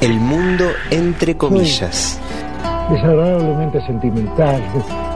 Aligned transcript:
El 0.00 0.14
mundo 0.20 0.64
entre 0.90 1.36
comillas. 1.36 2.18
Desagradablemente 2.90 3.84
sentimental. 3.86 4.62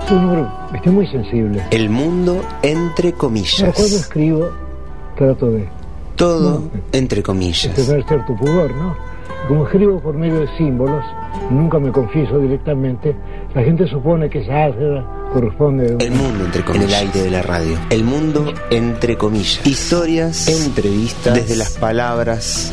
Soy 0.09 0.17
un 0.19 0.25
hombre, 0.25 0.45
estoy 0.75 0.93
muy 0.93 1.07
sensible. 1.07 1.63
El 1.71 1.89
mundo 1.89 2.43
entre 2.63 3.13
comillas. 3.13 3.61
Pero 3.61 3.73
cuando 3.73 3.97
escribo, 3.97 4.49
trato 5.17 5.51
de 5.51 5.69
Todo 6.17 6.61
No. 6.61 6.71
entre 6.93 7.23
comillas. 7.23 7.75
tener 7.75 8.05
cierto 8.07 8.35
pudor, 8.37 8.75
¿no? 8.75 8.95
Como 9.49 9.65
escribo 9.67 9.99
por 10.01 10.15
medio 10.15 10.41
de 10.41 10.57
símbolos, 10.57 11.05
nunca 11.51 11.79
me 11.79 11.91
confieso 11.91 12.39
directamente, 12.39 13.15
la 13.55 13.63
gente 13.63 13.89
supone 13.89 14.29
que 14.31 14.41
esa 14.41 14.65
álgebra 14.65 15.05
corresponde 15.33 15.97
a 15.99 16.05
El 16.05 16.13
mundo 16.13 16.45
entre 16.45 16.63
comillas. 16.65 16.85
En 16.85 16.99
el 17.01 17.07
aire 17.09 17.23
de 17.23 17.31
la 17.31 17.43
radio. 17.43 17.77
El 17.91 18.05
mundo 18.05 18.53
entre 18.71 19.17
comillas. 19.17 19.67
Historias, 19.67 20.47
entrevistas, 20.49 21.35
desde 21.35 21.57
las 21.57 21.73
palabras, 21.77 22.73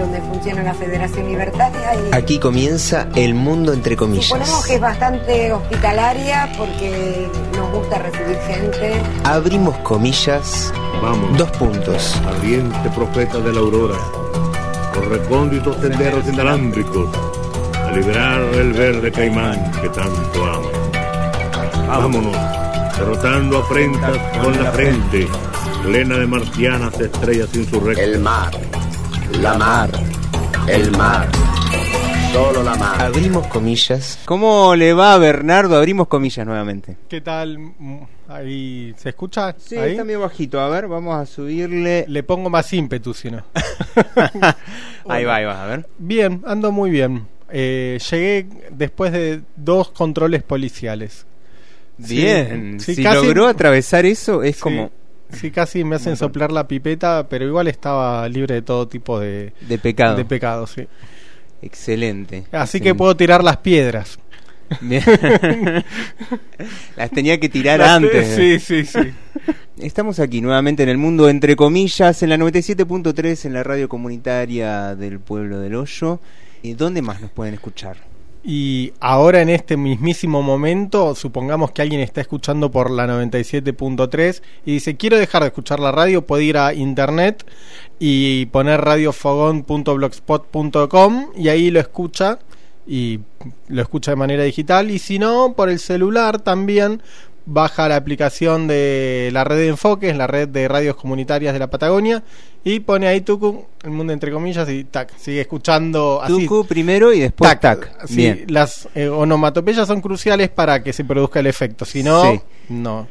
donde 0.00 0.20
funciona 0.22 0.62
la 0.62 0.74
Federación 0.74 1.28
Libertaria 1.28 1.94
y 1.94 2.14
Aquí 2.14 2.38
comienza 2.38 3.08
el 3.14 3.34
mundo 3.34 3.72
entre 3.72 3.94
suponemos 3.94 4.28
comillas. 4.30 4.66
que 4.66 4.74
es 4.74 4.80
bastante 4.80 5.52
hospitalaria 5.52 6.48
porque 6.56 7.28
nos 7.56 7.70
gusta 7.72 7.98
recibir 7.98 8.38
gente. 8.46 8.92
Abrimos 9.24 9.76
comillas, 9.78 10.72
Vamos, 11.02 11.36
dos 11.38 11.50
puntos. 11.52 12.14
ardiente 12.26 12.90
profeta 12.90 13.38
de 13.38 13.52
la 13.52 13.60
aurora, 13.60 13.96
por 14.94 15.08
recónditos 15.08 15.76
senderos 15.80 16.26
inalámbricos, 16.26 17.08
a 17.86 17.90
librar 17.92 18.40
el 18.54 18.72
verde 18.72 19.10
caimán 19.12 19.70
que 19.80 19.88
tanto 19.90 20.44
ama. 20.44 20.68
Vámonos, 21.88 22.36
derrotando 22.96 23.58
afrentas 23.58 24.16
con 24.42 24.62
la 24.62 24.70
frente, 24.72 25.26
plena 25.84 26.18
de 26.18 26.26
marcianas 26.26 26.98
estrellas 27.00 27.48
insurrectas. 27.54 28.20
mar, 28.20 28.50
la 29.38 29.54
mar, 29.56 29.90
el 30.68 30.90
mar, 30.92 31.28
solo 32.32 32.62
la 32.62 32.74
mar. 32.74 33.00
Abrimos 33.02 33.46
comillas. 33.46 34.18
¿Cómo 34.24 34.74
le 34.74 34.92
va 34.92 35.14
a 35.14 35.18
Bernardo? 35.18 35.76
Abrimos 35.76 36.08
comillas 36.08 36.46
nuevamente. 36.46 36.96
¿Qué 37.08 37.20
tal? 37.20 37.58
Ahí 38.28 38.94
se 38.96 39.10
escucha. 39.10 39.54
Sí, 39.58 39.76
Ahí. 39.76 39.92
está 39.92 40.04
medio 40.04 40.20
bajito. 40.20 40.60
A 40.60 40.68
ver, 40.68 40.88
vamos 40.88 41.16
a 41.16 41.26
subirle. 41.26 42.04
Le 42.08 42.22
pongo 42.22 42.50
más 42.50 42.72
ímpetu, 42.72 43.14
si 43.14 43.30
no. 43.30 43.42
ahí 45.08 45.24
va, 45.24 45.36
ahí 45.36 45.44
va, 45.44 45.62
a 45.64 45.66
ver. 45.66 45.86
Bien, 45.98 46.42
ando 46.46 46.72
muy 46.72 46.90
bien. 46.90 47.26
Eh, 47.50 47.98
llegué 48.10 48.46
después 48.70 49.12
de 49.12 49.42
dos 49.56 49.90
controles 49.90 50.42
policiales. 50.42 51.26
Sí, 52.02 52.16
Bien, 52.16 52.80
sí, 52.80 52.94
si 52.94 53.02
casi- 53.02 53.16
logró 53.26 53.46
atravesar 53.46 54.06
eso, 54.06 54.42
es 54.42 54.56
Sí, 54.56 54.62
como 54.62 54.90
Sí, 55.32 55.50
casi 55.50 55.84
me 55.84 55.96
hacen 55.96 56.16
soplar 56.16 56.52
la 56.52 56.66
pipeta, 56.68 57.26
pero 57.28 57.44
igual 57.46 57.68
estaba 57.68 58.28
libre 58.28 58.54
de 58.56 58.62
todo 58.62 58.88
tipo 58.88 59.18
de, 59.20 59.52
de 59.60 59.78
pecado. 59.78 60.16
de 60.16 60.24
pecados, 60.24 60.70
sí. 60.72 60.86
Excelente. 61.62 62.44
Así 62.52 62.80
que 62.80 62.94
puedo 62.94 63.16
tirar 63.16 63.44
las 63.44 63.58
piedras. 63.58 64.18
Las 66.96 67.10
tenía 67.10 67.40
que 67.40 67.48
tirar 67.48 67.80
Las- 67.80 67.90
antes. 67.90 68.36
Sí, 68.36 68.58
sí, 68.60 68.84
sí. 68.84 69.12
Estamos 69.78 70.20
aquí 70.20 70.40
nuevamente 70.40 70.82
en 70.82 70.88
el 70.88 70.98
mundo 70.98 71.28
entre 71.28 71.56
comillas, 71.56 72.22
en 72.22 72.28
la 72.28 72.36
97.3, 72.36 73.46
en 73.46 73.52
la 73.54 73.62
radio 73.62 73.88
comunitaria 73.88 74.94
del 74.94 75.18
pueblo 75.20 75.58
del 75.60 75.74
Hoyo. 75.74 76.20
¿Y 76.62 76.74
dónde 76.74 77.02
más 77.02 77.20
nos 77.20 77.30
pueden 77.30 77.54
escuchar? 77.54 77.96
Y 78.42 78.94
ahora 79.00 79.42
en 79.42 79.50
este 79.50 79.76
mismísimo 79.76 80.40
momento, 80.42 81.14
supongamos 81.14 81.72
que 81.72 81.82
alguien 81.82 82.00
está 82.00 82.22
escuchando 82.22 82.70
por 82.70 82.90
la 82.90 83.06
97.3 83.06 84.40
y 84.64 84.72
dice, 84.72 84.96
quiero 84.96 85.18
dejar 85.18 85.42
de 85.42 85.48
escuchar 85.48 85.78
la 85.78 85.92
radio, 85.92 86.26
puede 86.26 86.44
ir 86.44 86.56
a 86.56 86.72
internet 86.72 87.44
y 87.98 88.46
poner 88.46 88.80
radiofogón.blogspot.com 88.80 91.32
y 91.36 91.48
ahí 91.48 91.70
lo 91.70 91.80
escucha 91.80 92.38
y 92.86 93.20
lo 93.68 93.82
escucha 93.82 94.12
de 94.12 94.16
manera 94.16 94.42
digital. 94.42 94.90
Y 94.90 94.98
si 94.98 95.18
no, 95.18 95.52
por 95.54 95.68
el 95.68 95.78
celular 95.78 96.40
también 96.40 97.02
baja 97.46 97.88
la 97.88 97.96
aplicación 97.96 98.66
de 98.66 99.30
la 99.32 99.44
red 99.44 99.56
de 99.56 99.68
enfoques, 99.68 100.16
la 100.16 100.26
red 100.26 100.48
de 100.48 100.68
radios 100.68 100.96
comunitarias 100.96 101.52
de 101.52 101.58
la 101.58 101.68
Patagonia 101.70 102.22
y 102.62 102.80
pone 102.80 103.06
ahí 103.08 103.22
Tucu, 103.22 103.64
el 103.82 103.90
mundo 103.90 104.12
entre 104.12 104.30
comillas 104.30 104.68
y 104.68 104.84
tac, 104.84 105.16
sigue 105.16 105.40
escuchando 105.40 106.20
así 106.22 106.46
Tucu 106.46 106.66
primero 106.66 107.12
y 107.12 107.20
después 107.20 107.58
tac. 107.58 108.06
Sí, 108.06 108.16
Bien. 108.16 108.44
las 108.48 108.88
eh, 108.94 109.08
onomatopeyas 109.08 109.86
son 109.88 110.00
cruciales 110.00 110.48
para 110.50 110.82
que 110.82 110.92
se 110.92 111.04
produzca 111.04 111.40
el 111.40 111.46
efecto. 111.46 111.84
Si 111.84 112.02
no, 112.02 112.22
Sí. 112.32 112.40
no. 112.68 113.08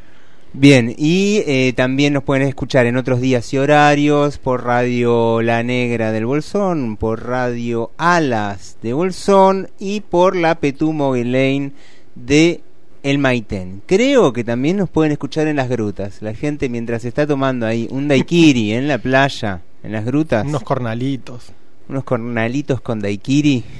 Bien, 0.52 0.96
y 0.98 1.44
eh, 1.46 1.74
también 1.76 2.14
nos 2.14 2.24
pueden 2.24 2.48
escuchar 2.48 2.88
en 2.88 2.98
otros 2.98 3.22
días 3.22 3.54
y 3.54 3.60
horarios 3.60 4.40
por 4.40 4.64
Radio 4.66 5.44
La 5.44 5.62
Negra 5.62 6.12
del 6.12 6.26
Bolsón, 6.26 6.98
por 6.98 7.28
Radio 7.28 7.92
Alas 7.98 8.78
de 8.82 8.94
Bolsón 8.94 9.70
y 9.78 10.02
por 10.02 10.36
la 10.36 10.56
Petumo 10.56 11.16
Lane 11.16 11.72
de 12.16 12.62
El 13.04 13.18
Maitén. 13.18 13.82
Creo 13.86 14.34
que 14.34 14.44
también 14.44 14.78
nos 14.78 14.90
pueden 14.90 15.12
escuchar 15.12 15.48
en 15.48 15.56
las 15.56 15.70
grutas. 15.70 16.22
La 16.22 16.34
gente 16.34 16.70
mientras 16.70 17.06
está 17.06 17.26
tomando 17.26 17.66
ahí 17.66 17.88
un 17.92 18.08
daiquiri 18.08 18.74
en 18.74 18.88
la 18.88 18.98
playa, 18.98 19.62
en 19.84 19.92
las 19.94 20.06
grutas, 20.06 20.46
Unos 20.46 20.64
cornalitos. 20.64 21.52
unos 21.88 22.04
cornalitos 22.04 22.82
con 22.82 23.00
daiquiri. 23.00 23.64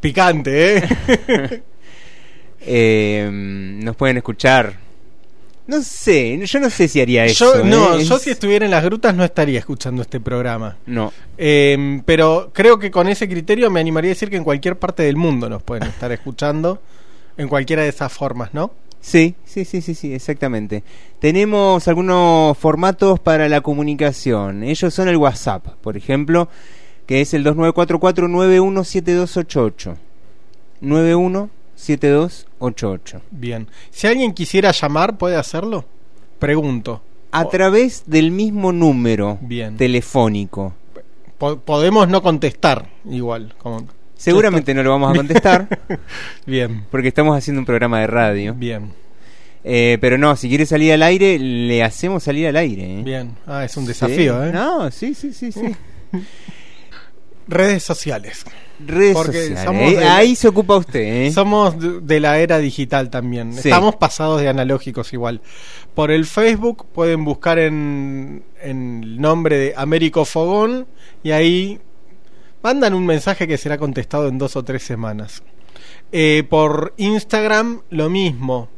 Picante, 0.00 0.78
¿eh? 0.78 0.88
eh, 2.60 3.28
nos 3.32 3.96
pueden 3.96 4.16
escuchar. 4.18 4.78
No 5.72 5.80
sé, 5.80 6.38
yo 6.44 6.60
no 6.60 6.68
sé 6.68 6.86
si 6.86 7.00
haría 7.00 7.24
eso. 7.24 7.56
yo, 7.56 7.64
no, 7.64 7.96
¿eh? 7.96 8.04
yo 8.04 8.18
si 8.18 8.28
estuviera 8.28 8.66
en 8.66 8.70
las 8.70 8.84
grutas 8.84 9.14
no 9.14 9.24
estaría 9.24 9.58
escuchando 9.58 10.02
este 10.02 10.20
programa. 10.20 10.76
No. 10.84 11.14
Eh, 11.38 12.02
pero 12.04 12.50
creo 12.52 12.78
que 12.78 12.90
con 12.90 13.08
ese 13.08 13.26
criterio 13.26 13.70
me 13.70 13.80
animaría 13.80 14.10
a 14.10 14.14
decir 14.14 14.28
que 14.28 14.36
en 14.36 14.44
cualquier 14.44 14.78
parte 14.78 15.02
del 15.02 15.16
mundo 15.16 15.48
nos 15.48 15.62
pueden 15.62 15.88
estar 15.88 16.12
escuchando. 16.18 16.82
En 17.38 17.48
cualquiera 17.48 17.84
de 17.84 17.88
esas 17.88 18.12
formas, 18.12 18.52
¿no? 18.52 18.72
Sí, 19.00 19.34
sí, 19.46 19.64
sí, 19.64 19.80
sí, 19.80 19.94
sí, 19.94 20.12
exactamente. 20.12 20.84
Tenemos 21.18 21.88
algunos 21.88 22.58
formatos 22.58 23.18
para 23.18 23.48
la 23.48 23.62
comunicación. 23.62 24.64
Ellos 24.64 24.92
son 24.92 25.08
el 25.08 25.16
WhatsApp, 25.16 25.68
por 25.80 25.96
ejemplo, 25.96 26.50
que 27.06 27.22
es 27.22 27.32
el 27.32 27.46
2944-917288. 27.46 29.96
917288. 31.82 33.20
Bien. 33.30 33.66
Si 33.90 34.06
alguien 34.06 34.32
quisiera 34.32 34.70
llamar, 34.72 35.18
¿puede 35.18 35.36
hacerlo? 35.36 35.84
Pregunto. 36.38 37.02
A 37.30 37.48
través 37.48 38.04
del 38.06 38.30
mismo 38.30 38.72
número 38.72 39.38
Bien. 39.40 39.76
telefónico. 39.76 40.74
Po- 41.38 41.58
podemos 41.58 42.08
no 42.08 42.22
contestar 42.22 42.88
igual. 43.08 43.54
Como... 43.58 43.86
Seguramente 44.16 44.74
no 44.74 44.82
lo 44.84 44.90
vamos 44.90 45.12
a 45.12 45.16
contestar 45.16 45.80
Bien, 46.46 46.84
porque 46.90 47.08
estamos 47.08 47.36
haciendo 47.36 47.58
un 47.60 47.66
programa 47.66 48.00
de 48.00 48.06
radio. 48.06 48.54
bien, 48.54 48.92
Eh, 49.64 49.98
pero 50.00 50.18
no, 50.18 50.36
si 50.36 50.48
quiere 50.48 50.66
salir 50.66 50.92
al 50.92 51.02
aire, 51.02 51.38
le 51.38 51.82
hacemos 51.82 52.22
salir 52.22 52.46
al 52.48 52.56
aire. 52.56 53.00
¿eh? 53.00 53.02
bien. 53.02 53.34
Ah, 53.46 53.64
es 53.64 53.76
un 53.76 53.84
Sí. 53.84 53.88
desafío, 53.88 54.44
¿eh? 54.44 54.52
No, 54.52 54.90
sí, 54.90 55.14
sí, 55.14 55.32
sí, 55.32 55.50
sí. 55.50 55.74
Redes 57.48 57.82
sociales. 57.82 58.44
Redes 58.84 59.14
Porque 59.14 59.32
sociales. 59.48 59.64
somos 59.64 59.92
Eh, 59.92 59.96
de- 59.96 60.04
Ahí 60.04 60.34
se 60.36 60.48
ocupa 60.48 60.76
usted, 60.76 61.00
¿eh? 61.26 61.32
Somos 61.32 61.78
de 61.78 62.00
de 62.00 62.20
la 62.20 62.38
era 62.38 62.58
digital 62.58 63.10
también. 63.10 63.52
Sí. 63.52 63.68
Estamos 63.68 63.96
pasados 63.96 64.40
de 64.40 64.48
analógicos 64.48 65.12
igual. 65.12 65.40
Por 65.94 66.10
el 66.10 66.24
Facebook 66.26 66.86
pueden 66.92 67.24
buscar 67.24 67.58
en, 67.58 68.44
en 68.60 69.00
el 69.04 69.20
nombre 69.20 69.56
de 69.58 69.74
Américo 69.76 70.24
Fogón 70.24 70.86
y 71.22 71.30
ahí 71.32 71.80
mandan 72.62 72.94
un 72.94 73.04
mensaje 73.06 73.46
que 73.48 73.58
será 73.58 73.78
contestado 73.78 74.28
en 74.28 74.38
dos 74.38 74.56
o 74.56 74.62
tres 74.64 74.82
semanas. 74.82 75.42
Eh, 76.12 76.44
por 76.48 76.94
Instagram 76.96 77.82
lo 77.90 78.08
mismo. 78.10 78.68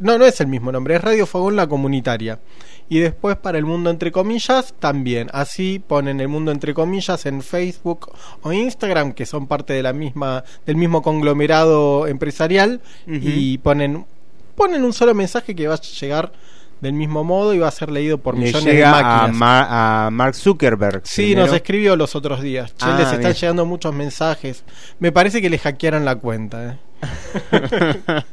No, 0.00 0.18
no 0.18 0.24
es 0.26 0.40
el 0.40 0.48
mismo 0.48 0.72
nombre, 0.72 0.96
es 0.96 1.00
Radio 1.02 1.26
Fogón 1.26 1.54
la 1.56 1.66
comunitaria. 1.68 2.40
Y 2.88 2.98
después 2.98 3.36
para 3.36 3.56
el 3.58 3.64
mundo 3.64 3.88
entre 3.90 4.12
comillas 4.12 4.74
también. 4.78 5.28
Así 5.32 5.78
ponen 5.78 6.20
el 6.20 6.28
mundo 6.28 6.52
entre 6.52 6.74
comillas 6.74 7.24
en 7.26 7.42
Facebook 7.42 8.12
o 8.42 8.52
Instagram, 8.52 9.12
que 9.12 9.24
son 9.26 9.46
parte 9.46 9.72
de 9.72 9.82
la 9.82 9.92
misma, 9.92 10.44
del 10.66 10.76
mismo 10.76 11.00
conglomerado 11.02 12.06
empresarial, 12.06 12.80
y 13.06 13.58
ponen, 13.58 14.04
ponen 14.54 14.84
un 14.84 14.92
solo 14.92 15.14
mensaje 15.14 15.54
que 15.54 15.66
va 15.66 15.74
a 15.74 15.80
llegar 15.80 16.32
del 16.80 16.92
mismo 16.92 17.24
modo 17.24 17.54
y 17.54 17.58
va 17.58 17.68
a 17.68 17.70
ser 17.70 17.90
leído 17.90 18.18
por 18.18 18.36
millones 18.36 18.62
de 18.64 18.84
máquinas. 18.84 19.30
a, 19.30 19.32
Ma- 19.32 20.06
a 20.06 20.10
Mark 20.10 20.34
Zuckerberg. 20.34 21.00
Sí, 21.04 21.22
primero. 21.28 21.46
nos 21.46 21.54
escribió 21.54 21.96
los 21.96 22.14
otros 22.14 22.42
días. 22.42 22.74
Che, 22.76 22.84
Ah, 22.86 22.96
les 22.98 23.10
están 23.10 23.32
llegando 23.32 23.64
muchos 23.64 23.94
mensajes. 23.94 24.64
Me 24.98 25.10
parece 25.10 25.40
que 25.40 25.48
le 25.48 25.58
hackearon 25.58 26.04
la 26.04 26.16
cuenta. 26.16 26.72
¿eh? 26.74 26.78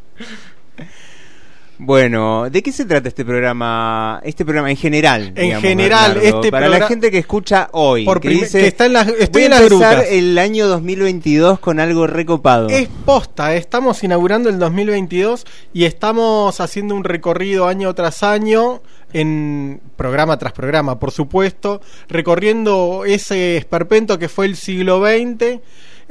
Bueno, 1.83 2.47
¿de 2.51 2.61
qué 2.61 2.71
se 2.71 2.85
trata 2.85 3.07
este 3.07 3.25
programa? 3.25 4.21
Este 4.23 4.45
programa 4.45 4.69
en 4.69 4.77
general. 4.77 5.29
En 5.29 5.33
digamos, 5.33 5.63
general, 5.63 6.13
Bernardo? 6.13 6.37
este 6.37 6.51
para 6.51 6.67
la 6.69 6.87
gente 6.87 7.09
que 7.09 7.17
escucha 7.17 7.69
hoy, 7.71 8.05
Por 8.05 8.21
que 8.21 8.29
dice, 8.29 8.61
que 8.61 8.67
está 8.67 8.85
en 8.85 8.93
las- 8.93 9.07
estoy 9.07 9.27
voy 9.31 9.43
en 9.45 9.49
las 9.49 9.61
empezar 9.61 9.95
grutas. 9.95 10.11
el 10.11 10.37
año 10.37 10.67
2022 10.67 11.57
con 11.57 11.79
algo 11.79 12.05
recopado. 12.05 12.69
Es 12.69 12.87
posta, 13.03 13.55
¿eh? 13.55 13.57
estamos 13.57 14.03
inaugurando 14.03 14.47
el 14.49 14.59
2022 14.59 15.43
y 15.73 15.85
estamos 15.85 16.61
haciendo 16.61 16.93
un 16.93 17.03
recorrido 17.03 17.67
año 17.67 17.95
tras 17.95 18.21
año, 18.21 18.83
en 19.11 19.81
programa 19.95 20.37
tras 20.37 20.53
programa, 20.53 20.99
por 20.99 21.09
supuesto, 21.09 21.81
recorriendo 22.07 23.05
ese 23.07 23.57
esperpento 23.57 24.19
que 24.19 24.29
fue 24.29 24.45
el 24.45 24.55
siglo 24.55 25.03
XX. 25.03 25.59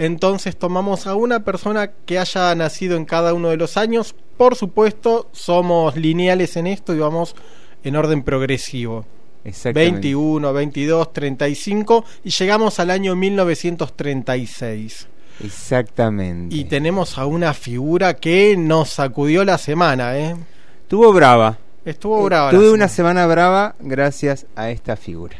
Entonces 0.00 0.56
tomamos 0.56 1.06
a 1.06 1.14
una 1.14 1.44
persona 1.44 1.91
que 2.06 2.19
haya 2.19 2.55
nacido 2.55 2.97
en 2.97 3.05
cada 3.05 3.35
uno 3.35 3.50
de 3.50 3.58
los 3.58 3.76
años. 3.76 4.14
Por 4.38 4.56
supuesto, 4.56 5.29
somos 5.32 5.94
lineales 5.94 6.56
en 6.56 6.69
esto 6.69 6.94
y 6.94 6.99
vamos 6.99 7.37
en 7.85 7.97
orden 7.97 8.23
progresivo. 8.23 9.05
Exactamente. 9.44 9.93
21, 9.93 10.55
22, 10.55 11.12
35 11.12 12.05
y 12.25 12.31
llegamos 12.31 12.81
al 12.81 12.91
año 12.91 13.14
1936. 13.14 15.06
Exactamente. 15.44 16.56
Y 16.56 16.64
tenemos 16.64 17.19
a 17.19 17.26
una 17.26 17.52
figura 17.52 18.14
que 18.14 18.56
nos 18.56 18.88
sacudió 18.88 19.44
la 19.44 19.58
semana, 19.58 20.17
¿eh? 20.17 20.35
Estuvo 20.81 21.12
brava. 21.12 21.58
Estuvo 21.85 22.25
brava. 22.25 22.50
Tuve 22.52 22.70
una 22.70 22.88
semana 22.88 23.26
brava 23.26 23.75
gracias 23.79 24.47
a 24.56 24.70
esta 24.70 24.97
figura. 24.97 25.37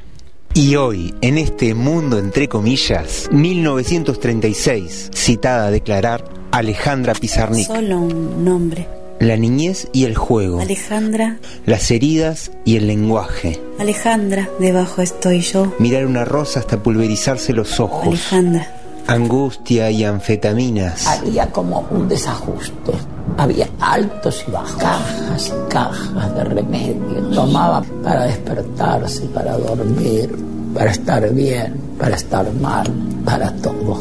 Y 0.55 0.76
hoy, 0.76 1.14
en 1.20 1.38
este 1.38 1.75
mundo 1.75 2.19
entre 2.19 2.49
comillas, 2.49 3.29
1936, 3.32 5.11
citada 5.14 5.67
a 5.69 5.70
declarar 5.70 6.25
Alejandra 6.50 7.12
Pizarnik, 7.14 7.67
Solo 7.69 8.00
un 8.00 8.44
nombre. 8.44 8.88
la 9.20 9.37
niñez 9.37 9.88
y 9.93 10.05
el 10.05 10.17
juego, 10.17 10.61
Alejandra, 10.61 11.38
las 11.67 11.91
heridas 11.93 12.50
y 12.64 12.76
el 12.76 12.88
lenguaje, 12.88 13.61
Alejandra, 13.79 14.49
debajo 14.58 15.02
estoy 15.02 15.41
yo. 15.41 15.73
mirar 15.79 16.06
una 16.06 16.25
rosa 16.25 16.61
hasta 16.61 16.82
pulverizarse 16.82 17.52
los 17.52 17.79
ojos, 17.79 18.08
Alejandra. 18.08 18.80
Angustia 19.11 19.91
y 19.91 20.05
anfetaminas, 20.05 21.07
Había 21.07 21.47
como 21.51 21.87
un 21.91 22.09
desajuste. 22.09 22.93
Había 23.37 23.69
altos 23.81 24.45
y 24.47 24.51
bajos. 24.51 24.73
Cajas 24.83 25.49
y 25.49 25.73
cajas 25.73 26.35
de 26.35 26.45
remedio. 26.45 27.21
Tomaba 27.35 27.83
para 28.03 28.25
despertarse, 28.25 29.23
para 29.27 29.57
dormir, 29.57 30.31
para 30.75 30.91
estar 30.91 31.29
bien, 31.33 31.75
para 31.99 32.17
estar 32.17 32.53
mal, 32.55 32.87
para 33.25 33.51
todo. 33.57 34.01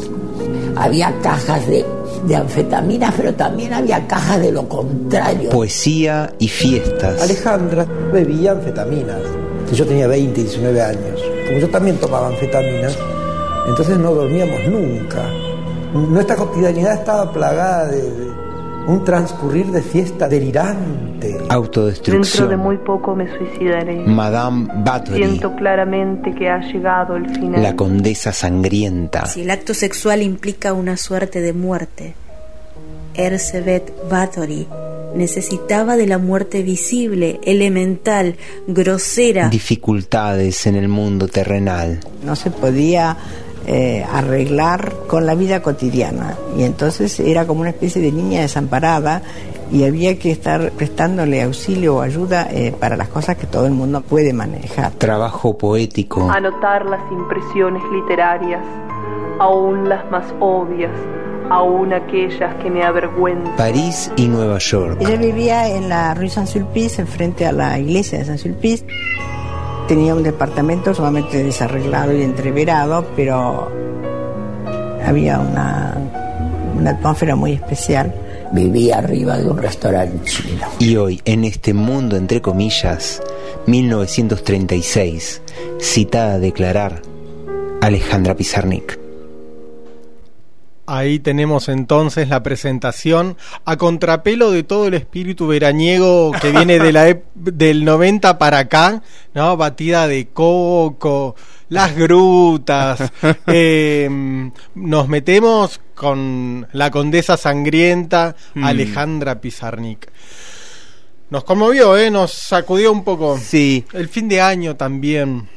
Había 0.76 1.12
cajas 1.22 1.66
de, 1.66 1.84
de 2.26 2.36
anfetaminas, 2.36 3.14
pero 3.16 3.34
también 3.34 3.72
había 3.72 4.06
cajas 4.06 4.40
de 4.40 4.52
lo 4.52 4.68
contrario. 4.68 5.50
poesía 5.50 6.32
y 6.38 6.48
fiestas. 6.48 7.20
Alejandra 7.22 7.84
bebía 8.12 8.52
anfetaminas. 8.52 9.20
Yo 9.72 9.86
tenía 9.86 10.06
20, 10.08 10.40
19 10.42 10.82
años. 10.82 11.20
Como 11.46 11.58
yo 11.60 11.68
también 11.68 11.96
tomaba 11.98 12.28
anfetaminas, 12.28 12.96
entonces 13.68 13.98
no 13.98 14.12
dormíamos 14.12 14.60
nunca. 14.68 15.22
Nuestra 15.94 16.36
cotidianidad 16.36 16.94
estaba 16.94 17.32
plagada 17.32 17.86
de, 17.88 18.00
de 18.02 18.30
un 18.86 19.04
transcurrir 19.04 19.66
de 19.66 19.82
fiesta 19.82 20.28
delirante. 20.28 21.36
Autodestrucción. 21.48 22.22
Dentro 22.22 22.48
de 22.48 22.56
muy 22.56 22.78
poco 22.78 23.14
me 23.14 23.28
suicidaré. 23.36 23.96
Madame 24.06 24.68
Bathory, 24.84 25.16
Siento 25.18 25.54
claramente 25.54 26.34
que 26.34 26.48
ha 26.48 26.60
llegado 26.60 27.16
el 27.16 27.28
final. 27.28 27.62
la 27.62 27.76
condesa 27.76 28.32
sangrienta. 28.32 29.26
Si 29.26 29.42
el 29.42 29.50
acto 29.50 29.74
sexual 29.74 30.22
implica 30.22 30.72
una 30.72 30.96
suerte 30.96 31.40
de 31.40 31.52
muerte, 31.52 32.14
Erzsébet 33.14 33.92
Bathory 34.08 34.66
necesitaba 35.14 35.96
de 35.96 36.06
la 36.06 36.18
muerte 36.18 36.62
visible, 36.62 37.40
elemental, 37.44 38.36
grosera. 38.68 39.48
Dificultades 39.48 40.66
en 40.66 40.76
el 40.76 40.88
mundo 40.88 41.26
terrenal. 41.28 41.98
no 42.24 42.36
se 42.36 42.50
podía 42.50 43.16
eh, 43.72 44.04
arreglar 44.04 44.94
con 45.06 45.26
la 45.26 45.36
vida 45.36 45.62
cotidiana 45.62 46.34
y 46.58 46.64
entonces 46.64 47.20
era 47.20 47.46
como 47.46 47.60
una 47.60 47.70
especie 47.70 48.02
de 48.02 48.10
niña 48.10 48.40
desamparada 48.40 49.22
y 49.70 49.84
había 49.84 50.18
que 50.18 50.32
estar 50.32 50.72
prestándole 50.72 51.40
auxilio 51.40 51.98
o 51.98 52.00
ayuda 52.00 52.48
eh, 52.50 52.74
para 52.76 52.96
las 52.96 53.06
cosas 53.06 53.36
que 53.36 53.46
todo 53.46 53.66
el 53.66 53.72
mundo 53.72 54.00
puede 54.00 54.32
manejar. 54.32 54.90
Trabajo 54.94 55.56
poético. 55.56 56.28
Anotar 56.28 56.84
las 56.84 57.00
impresiones 57.12 57.80
literarias, 57.92 58.64
aún 59.38 59.88
las 59.88 60.10
más 60.10 60.24
obvias, 60.40 60.90
aún 61.48 61.92
aquellas 61.92 62.52
que 62.56 62.70
me 62.70 62.82
avergüenzan. 62.82 63.54
París 63.56 64.10
y 64.16 64.26
Nueva 64.26 64.58
York. 64.58 64.96
Ella 65.00 65.14
vivía 65.14 65.68
en 65.68 65.88
la 65.88 66.12
Rue 66.14 66.28
Saint-Sulpice, 66.28 67.02
enfrente 67.02 67.46
a 67.46 67.52
la 67.52 67.78
iglesia 67.78 68.18
de 68.18 68.24
Saint-Sulpice. 68.24 68.84
Tenía 69.90 70.14
un 70.14 70.22
departamento 70.22 70.94
sumamente 70.94 71.42
desarreglado 71.42 72.16
y 72.16 72.22
entreverado, 72.22 73.04
pero 73.16 73.68
había 75.04 75.40
una, 75.40 75.96
una 76.78 76.90
atmósfera 76.90 77.34
muy 77.34 77.54
especial. 77.54 78.14
Vivía 78.52 78.98
arriba 78.98 79.36
de 79.36 79.50
un 79.50 79.58
restaurante 79.58 80.30
chino. 80.30 80.64
Y 80.78 80.94
hoy, 80.94 81.20
en 81.24 81.42
este 81.42 81.74
mundo 81.74 82.16
entre 82.16 82.40
comillas, 82.40 83.20
1936, 83.66 85.42
citada 85.80 86.34
a 86.34 86.38
declarar 86.38 87.02
Alejandra 87.80 88.36
Pizarnik. 88.36 88.99
Ahí 90.92 91.20
tenemos 91.20 91.68
entonces 91.68 92.28
la 92.28 92.42
presentación 92.42 93.36
a 93.64 93.76
contrapelo 93.76 94.50
de 94.50 94.64
todo 94.64 94.88
el 94.88 94.94
espíritu 94.94 95.46
veraniego 95.46 96.32
que 96.42 96.50
viene 96.50 96.80
de 96.80 96.92
la 96.92 97.16
del 97.36 97.84
90 97.84 98.38
para 98.38 98.58
acá, 98.58 99.00
¿no? 99.32 99.56
Batida 99.56 100.08
de 100.08 100.30
coco, 100.30 101.36
las 101.68 101.94
grutas. 101.94 103.12
eh, 103.46 104.50
nos 104.74 105.06
metemos 105.06 105.80
con 105.94 106.66
la 106.72 106.90
condesa 106.90 107.36
sangrienta 107.36 108.34
Mm. 108.54 108.64
Alejandra 108.64 109.40
Pizarnik. 109.40 110.10
Nos 111.30 111.44
conmovió, 111.44 111.96
¿eh? 111.96 112.10
Nos 112.10 112.32
sacudió 112.32 112.90
un 112.90 113.04
poco. 113.04 113.38
Sí. 113.38 113.84
El 113.92 114.08
fin 114.08 114.28
de 114.28 114.40
año 114.40 114.74
también. 114.74 115.48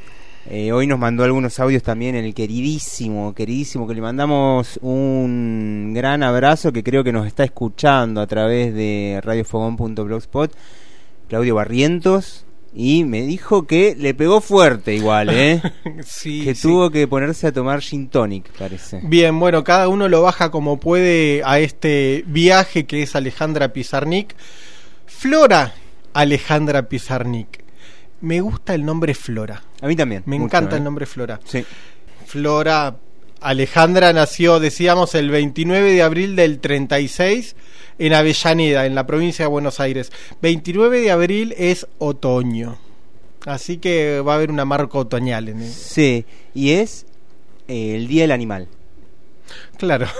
Eh, 0.50 0.74
hoy 0.74 0.88
nos 0.88 1.00
mandó 1.00 1.24
algunos 1.24 1.58
audios 1.60 1.84
también 1.84 2.16
el 2.16 2.34
queridísimo, 2.34 3.34
queridísimo, 3.34 3.88
que 3.88 3.96
le 3.96 4.02
mandamos 4.02 4.78
un 4.82 5.94
gran 5.94 6.22
abrazo 6.22 6.74
que 6.74 6.84
creo 6.84 7.04
que 7.04 7.14
nos 7.14 7.26
está 7.26 7.46
escuchando 7.46 8.20
a 8.20 8.28
través 8.28 8.74
de 8.74 9.22
radiofogón.blogspot, 9.24 10.54
Claudio 11.30 11.56
Barrientos, 11.56 12.46
y 12.76 13.06
me 13.06 13.22
dijo 13.22 13.68
que 13.68 13.96
le 13.98 14.14
pegó 14.14 14.42
fuerte 14.42 14.94
igual, 14.94 15.30
¿eh? 15.30 15.62
Sí, 16.06 16.44
que 16.44 16.56
sí. 16.56 16.64
tuvo 16.64 16.90
que 16.90 17.08
ponerse 17.08 17.48
a 17.48 17.54
tomar 17.54 17.82
gin 17.82 18.10
tonic, 18.10 18.52
parece. 18.58 19.00
Bien, 19.04 19.40
bueno, 19.40 19.64
cada 19.64 19.88
uno 19.88 20.10
lo 20.10 20.24
baja 20.24 20.52
como 20.52 20.78
puede 20.80 21.42
a 21.46 21.60
este 21.60 22.26
viaje 22.28 22.86
que 22.86 23.04
es 23.04 23.16
Alejandra 23.16 23.72
Pizarnik. 23.72 24.36
Flora 25.06 25.74
Alejandra 26.14 26.90
Pizarnik. 26.90 27.63
Me 28.24 28.40
gusta 28.42 28.74
el 28.74 28.86
nombre 28.86 29.14
Flora. 29.14 29.62
A 29.82 29.88
mí 29.88 29.96
también. 29.96 30.24
Me 30.26 30.38
mucho, 30.38 30.46
encanta 30.46 30.76
¿eh? 30.76 30.78
el 30.80 30.84
nombre 30.84 31.06
Flora. 31.06 31.40
Sí. 31.46 31.66
Flora 32.26 32.96
Alejandra 33.42 34.14
nació, 34.14 34.60
decíamos, 34.62 35.14
el 35.16 35.30
29 35.30 35.92
de 35.92 36.02
abril 36.02 36.36
del 36.38 36.60
36 36.60 37.56
en 38.00 38.14
Avellaneda, 38.14 38.86
en 38.86 38.96
la 38.96 39.06
provincia 39.06 39.44
de 39.44 39.50
Buenos 39.50 39.80
Aires. 39.82 40.12
29 40.42 41.02
de 41.02 41.12
abril 41.12 41.54
es 41.58 41.86
otoño. 41.98 42.78
Así 43.46 43.78
que 43.78 44.22
va 44.22 44.32
a 44.34 44.36
haber 44.38 44.52
una 44.52 44.64
marca 44.64 44.98
otoñal 45.00 45.50
en 45.50 45.62
el... 45.62 45.70
Sí, 45.70 46.26
y 46.54 46.72
es 46.72 47.06
eh, 47.68 47.96
el 47.98 48.08
Día 48.08 48.22
del 48.24 48.32
Animal. 48.32 48.68
Claro. 49.78 50.08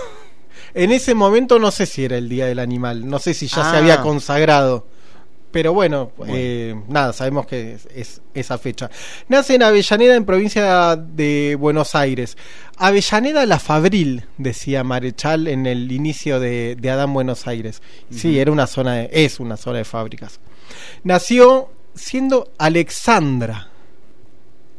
En 0.76 0.92
ese 0.92 1.14
momento 1.14 1.60
no 1.60 1.70
sé 1.70 1.86
si 1.86 2.04
era 2.04 2.18
el 2.18 2.28
Día 2.28 2.48
del 2.48 2.58
Animal, 2.58 3.08
no 3.08 3.20
sé 3.20 3.36
si 3.36 3.46
ya 3.46 3.58
se 3.58 3.62
Ah. 3.62 3.78
había 3.78 4.02
consagrado. 4.02 4.88
Pero 5.54 5.72
bueno, 5.72 6.12
Bueno. 6.18 6.34
eh, 6.36 6.76
nada, 6.90 7.14
sabemos 7.14 7.46
que 7.46 7.76
es, 7.76 7.88
es 7.96 8.22
esa 8.34 8.58
fecha. 8.58 8.90
Nace 9.30 9.54
en 9.56 9.64
Avellaneda, 9.64 10.16
en 10.16 10.26
provincia 10.26 10.96
de 10.98 11.56
Buenos 11.60 11.94
Aires. 11.96 12.38
Avellaneda 12.78 13.46
la 13.46 13.60
Fabril, 13.60 14.26
decía 14.38 14.84
Marechal 14.84 15.48
en 15.48 15.66
el 15.68 15.92
inicio 15.92 16.40
de, 16.40 16.76
de 16.76 16.90
Adán 16.90 17.14
Buenos 17.14 17.46
Aires. 17.48 17.82
Sí, 18.10 18.40
era 18.40 18.52
una 18.52 18.66
zona 18.68 18.96
de- 18.96 19.10
es 19.14 19.40
una 19.40 19.56
zona 19.56 19.78
de 19.78 19.86
fábricas. 19.86 20.40
Nació 21.04 21.70
siendo 21.94 22.52
Alexandra. 22.58 23.70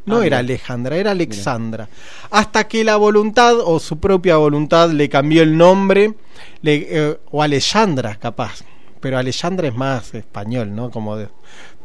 No 0.06 0.18
Ah, 0.18 0.26
era. 0.26 0.38
Alejandra, 0.40 0.96
era 0.96 1.12
Alexandra. 1.12 1.88
Hasta 2.30 2.66
que 2.68 2.84
la 2.84 2.96
voluntad 2.96 3.54
o 3.64 3.78
su 3.80 3.98
propia 4.00 4.36
voluntad 4.36 4.90
le 4.90 5.08
cambió 5.08 5.42
el 5.42 5.56
nombre, 5.56 6.14
le- 6.62 6.86
eh, 6.90 7.18
o 7.30 7.42
Alejandra, 7.42 8.16
capaz. 8.16 8.64
Pero 9.04 9.18
Alejandra 9.18 9.68
es 9.68 9.74
más 9.74 10.14
español, 10.14 10.74
¿no? 10.74 10.90
Como 10.90 11.14
de- 11.18 11.28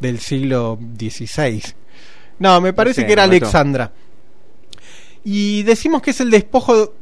del 0.00 0.18
siglo 0.20 0.78
XVI. 0.98 1.62
No, 2.38 2.58
me 2.62 2.72
parece 2.72 3.04
que 3.06 3.12
era. 3.12 3.24
Alexandra. 3.24 3.92
Y 5.22 5.62
decimos 5.64 6.00
que 6.00 6.12
es 6.12 6.20
el 6.22 6.30
despojo 6.30 6.94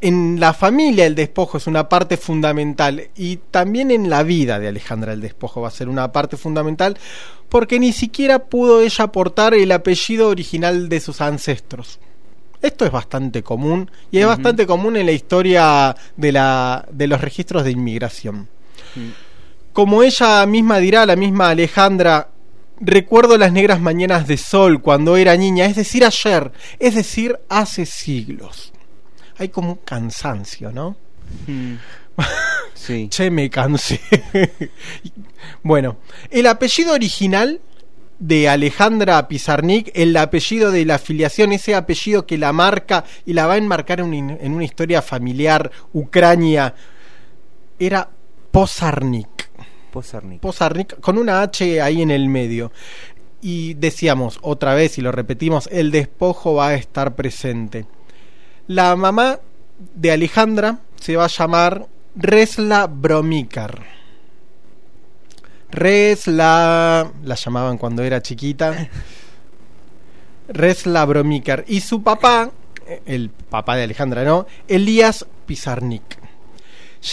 en 0.00 0.40
la 0.40 0.52
familia 0.52 1.06
el 1.06 1.14
despojo 1.14 1.58
es 1.58 1.66
una 1.68 1.88
parte 1.88 2.16
fundamental 2.16 3.08
y 3.14 3.36
también 3.36 3.90
en 3.92 4.08
la 4.10 4.22
vida 4.22 4.58
de 4.58 4.66
Alejandra 4.66 5.12
el 5.12 5.20
despojo 5.20 5.60
va 5.60 5.68
a 5.68 5.70
ser 5.70 5.88
una 5.90 6.10
parte 6.10 6.36
fundamental 6.38 6.96
porque 7.50 7.78
ni 7.78 7.92
siquiera 7.92 8.38
pudo 8.46 8.80
ella 8.80 9.04
aportar 9.04 9.52
el 9.54 9.70
apellido 9.70 10.28
original 10.28 10.88
de 10.88 10.98
sus 11.00 11.20
ancestros. 11.20 12.00
Esto 12.62 12.84
es 12.84 12.90
bastante 12.90 13.42
común 13.44 13.90
y 14.10 14.18
es 14.18 14.26
bastante 14.26 14.66
común 14.66 14.96
en 14.96 15.06
la 15.06 15.12
historia 15.12 15.94
de, 16.16 16.32
la, 16.32 16.84
de 16.90 17.06
los 17.06 17.20
registros 17.20 17.62
de 17.62 17.70
inmigración. 17.70 18.48
Como 19.72 20.02
ella 20.02 20.44
misma 20.46 20.78
dirá, 20.78 21.06
la 21.06 21.16
misma 21.16 21.50
Alejandra, 21.50 22.28
recuerdo 22.80 23.38
las 23.38 23.52
negras 23.52 23.80
mañanas 23.80 24.26
de 24.26 24.36
sol 24.36 24.80
cuando 24.82 25.16
era 25.16 25.36
niña, 25.36 25.66
es 25.66 25.76
decir, 25.76 26.04
ayer, 26.04 26.50
es 26.78 26.94
decir, 26.94 27.38
hace 27.48 27.86
siglos. 27.86 28.72
Hay 29.38 29.48
como 29.50 29.72
un 29.72 29.78
cansancio, 29.84 30.72
¿no? 30.72 30.96
Sí. 31.46 31.78
Che, 33.10 33.30
me 33.30 33.48
cansé. 33.48 34.00
bueno, 35.62 35.98
el 36.30 36.46
apellido 36.46 36.92
original 36.92 37.60
de 38.18 38.48
Alejandra 38.48 39.28
Pizarnik, 39.28 39.90
el 39.94 40.16
apellido 40.16 40.70
de 40.70 40.84
la 40.84 40.96
afiliación, 40.96 41.52
ese 41.52 41.74
apellido 41.74 42.26
que 42.26 42.36
la 42.36 42.52
marca 42.52 43.04
y 43.24 43.32
la 43.32 43.46
va 43.46 43.54
a 43.54 43.58
enmarcar 43.58 44.00
en, 44.00 44.06
un- 44.06 44.38
en 44.40 44.52
una 44.52 44.64
historia 44.64 45.00
familiar 45.02 45.70
ucrania, 45.92 46.74
era 47.78 48.10
Posarnik. 48.50 49.50
Posarnik. 49.92 50.40
Posarnik, 50.40 51.00
con 51.00 51.18
una 51.18 51.42
H 51.42 51.80
ahí 51.80 52.02
en 52.02 52.10
el 52.10 52.28
medio. 52.28 52.72
Y 53.40 53.74
decíamos 53.74 54.38
otra 54.42 54.74
vez, 54.74 54.98
y 54.98 55.02
lo 55.02 55.12
repetimos, 55.12 55.68
el 55.72 55.90
despojo 55.90 56.54
va 56.54 56.68
a 56.68 56.74
estar 56.74 57.14
presente. 57.14 57.86
La 58.66 58.94
mamá 58.96 59.40
de 59.94 60.12
Alejandra 60.12 60.80
se 61.00 61.16
va 61.16 61.24
a 61.24 61.28
llamar 61.28 61.86
Resla 62.14 62.86
Bromikar. 62.86 63.82
Resla, 65.70 67.12
la 67.22 67.34
llamaban 67.34 67.78
cuando 67.78 68.02
era 68.02 68.20
chiquita. 68.20 68.88
Resla 70.48 71.04
Bromikar. 71.04 71.64
Y 71.68 71.80
su 71.80 72.02
papá, 72.02 72.50
el 73.06 73.30
papá 73.30 73.76
de 73.76 73.84
Alejandra, 73.84 74.24
¿no? 74.24 74.46
Elías 74.68 75.24
Pizarnik. 75.46 76.19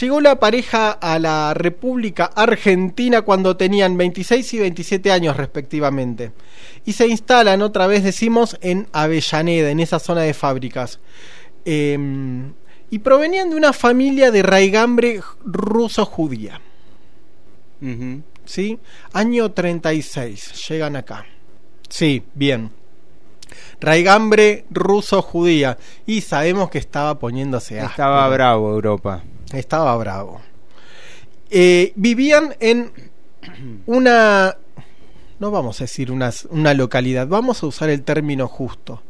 Llegó 0.01 0.19
la 0.19 0.39
pareja 0.39 0.91
a 0.91 1.17
la 1.17 1.53
República 1.53 2.25
Argentina 2.25 3.21
cuando 3.21 3.55
tenían 3.55 3.97
26 3.97 4.53
y 4.55 4.59
27 4.59 5.11
años 5.11 5.37
respectivamente. 5.37 6.33
Y 6.85 6.93
se 6.93 7.07
instalan 7.07 7.61
otra 7.61 7.87
vez, 7.87 8.03
decimos, 8.03 8.57
en 8.61 8.87
Avellaneda, 8.91 9.69
en 9.69 9.79
esa 9.79 9.99
zona 9.99 10.21
de 10.21 10.33
fábricas. 10.33 10.99
Eh, 11.63 11.97
y 12.89 12.99
provenían 12.99 13.49
de 13.49 13.55
una 13.55 13.73
familia 13.73 14.31
de 14.31 14.43
raigambre 14.43 15.21
ruso-judía. 15.43 16.61
Ujú. 17.81 18.23
¿Sí? 18.45 18.79
Año 19.11 19.51
36, 19.51 20.67
llegan 20.69 20.95
acá. 20.95 21.25
Sí, 21.89 22.23
bien. 22.33 22.71
Raigambre 23.79 24.65
ruso-judía. 24.69 25.77
Y 26.05 26.21
sabemos 26.21 26.69
que 26.69 26.77
estaba 26.77 27.19
poniéndose 27.19 27.79
áspero. 27.79 27.91
Estaba 27.91 28.29
bravo 28.29 28.69
Europa. 28.71 29.23
Estaba 29.53 29.95
bravo. 29.97 30.41
Eh, 31.49 31.93
vivían 31.95 32.55
en 32.59 32.91
una... 33.85 34.57
No 35.39 35.51
vamos 35.51 35.79
a 35.79 35.83
decir 35.83 36.11
una, 36.11 36.31
una 36.49 36.73
localidad, 36.73 37.27
vamos 37.27 37.61
a 37.61 37.67
usar 37.67 37.89
el 37.89 38.03
término 38.03 38.47
justo. 38.47 39.03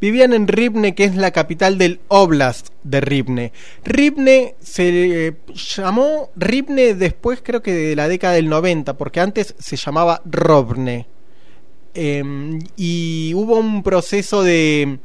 Vivían 0.00 0.32
en 0.32 0.48
Ribne, 0.48 0.94
que 0.94 1.04
es 1.04 1.14
la 1.14 1.30
capital 1.30 1.78
del 1.78 2.00
Oblast 2.08 2.68
de 2.82 3.00
Ribne. 3.00 3.52
Ribne 3.84 4.54
se 4.60 5.28
eh, 5.28 5.36
llamó 5.54 6.30
Ribne 6.36 6.94
después, 6.94 7.40
creo 7.42 7.62
que 7.62 7.72
de 7.72 7.96
la 7.96 8.08
década 8.08 8.34
del 8.34 8.48
90, 8.48 8.96
porque 8.96 9.20
antes 9.20 9.54
se 9.58 9.76
llamaba 9.76 10.20
Robne. 10.24 11.06
Em, 11.94 12.58
y 12.76 13.32
hubo 13.34 13.56
un 13.56 13.84
proceso 13.84 14.42
de, 14.42 14.98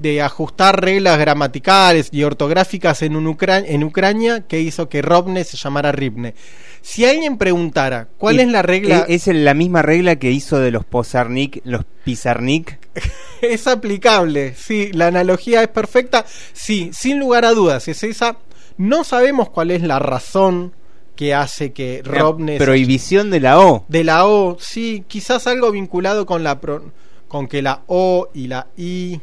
de 0.00 0.22
ajustar 0.22 0.80
reglas 0.82 1.18
gramaticales 1.18 2.08
y 2.12 2.24
ortográficas 2.24 3.02
en, 3.02 3.16
un 3.16 3.26
Ucra- 3.26 3.64
en 3.66 3.84
Ucrania 3.84 4.42
que 4.46 4.60
hizo 4.60 4.88
que 4.88 5.02
Robne 5.02 5.44
se 5.44 5.56
llamara 5.56 5.92
Ribne. 5.92 6.34
Si 6.82 7.04
alguien 7.06 7.38
preguntara 7.38 8.08
cuál 8.18 8.40
es 8.40 8.48
la 8.48 8.60
regla, 8.62 9.06
Es, 9.08 9.26
es 9.28 9.34
la 9.36 9.54
misma 9.54 9.80
regla 9.82 10.16
que 10.16 10.30
hizo 10.30 10.58
de 10.58 10.70
los 10.70 10.84
Posarnik, 10.84 11.60
los 11.64 11.84
Pizarnik. 12.04 12.78
es 13.40 13.66
aplicable. 13.66 14.54
Sí, 14.54 14.90
la 14.92 15.06
analogía 15.06 15.62
es 15.62 15.68
perfecta. 15.68 16.26
Sí, 16.52 16.90
sin 16.92 17.18
lugar 17.18 17.44
a 17.46 17.52
dudas, 17.52 17.88
es 17.88 18.02
esa. 18.02 18.36
No 18.76 19.04
sabemos 19.04 19.48
cuál 19.48 19.70
es 19.70 19.82
la 19.82 19.98
razón 19.98 20.72
que 21.16 21.32
hace 21.32 21.72
que 21.72 22.02
Robne 22.04 22.58
Prohibición 22.58 23.30
de 23.30 23.38
la 23.40 23.60
O. 23.60 23.84
de 23.88 24.02
la 24.04 24.26
O, 24.26 24.56
sí, 24.60 25.04
quizás 25.06 25.46
algo 25.46 25.70
vinculado 25.70 26.26
con 26.26 26.42
la 26.42 26.60
pro- 26.60 26.90
con 27.28 27.46
que 27.46 27.62
la 27.62 27.82
O 27.86 28.28
y 28.34 28.48
la 28.48 28.66
I 28.76 29.20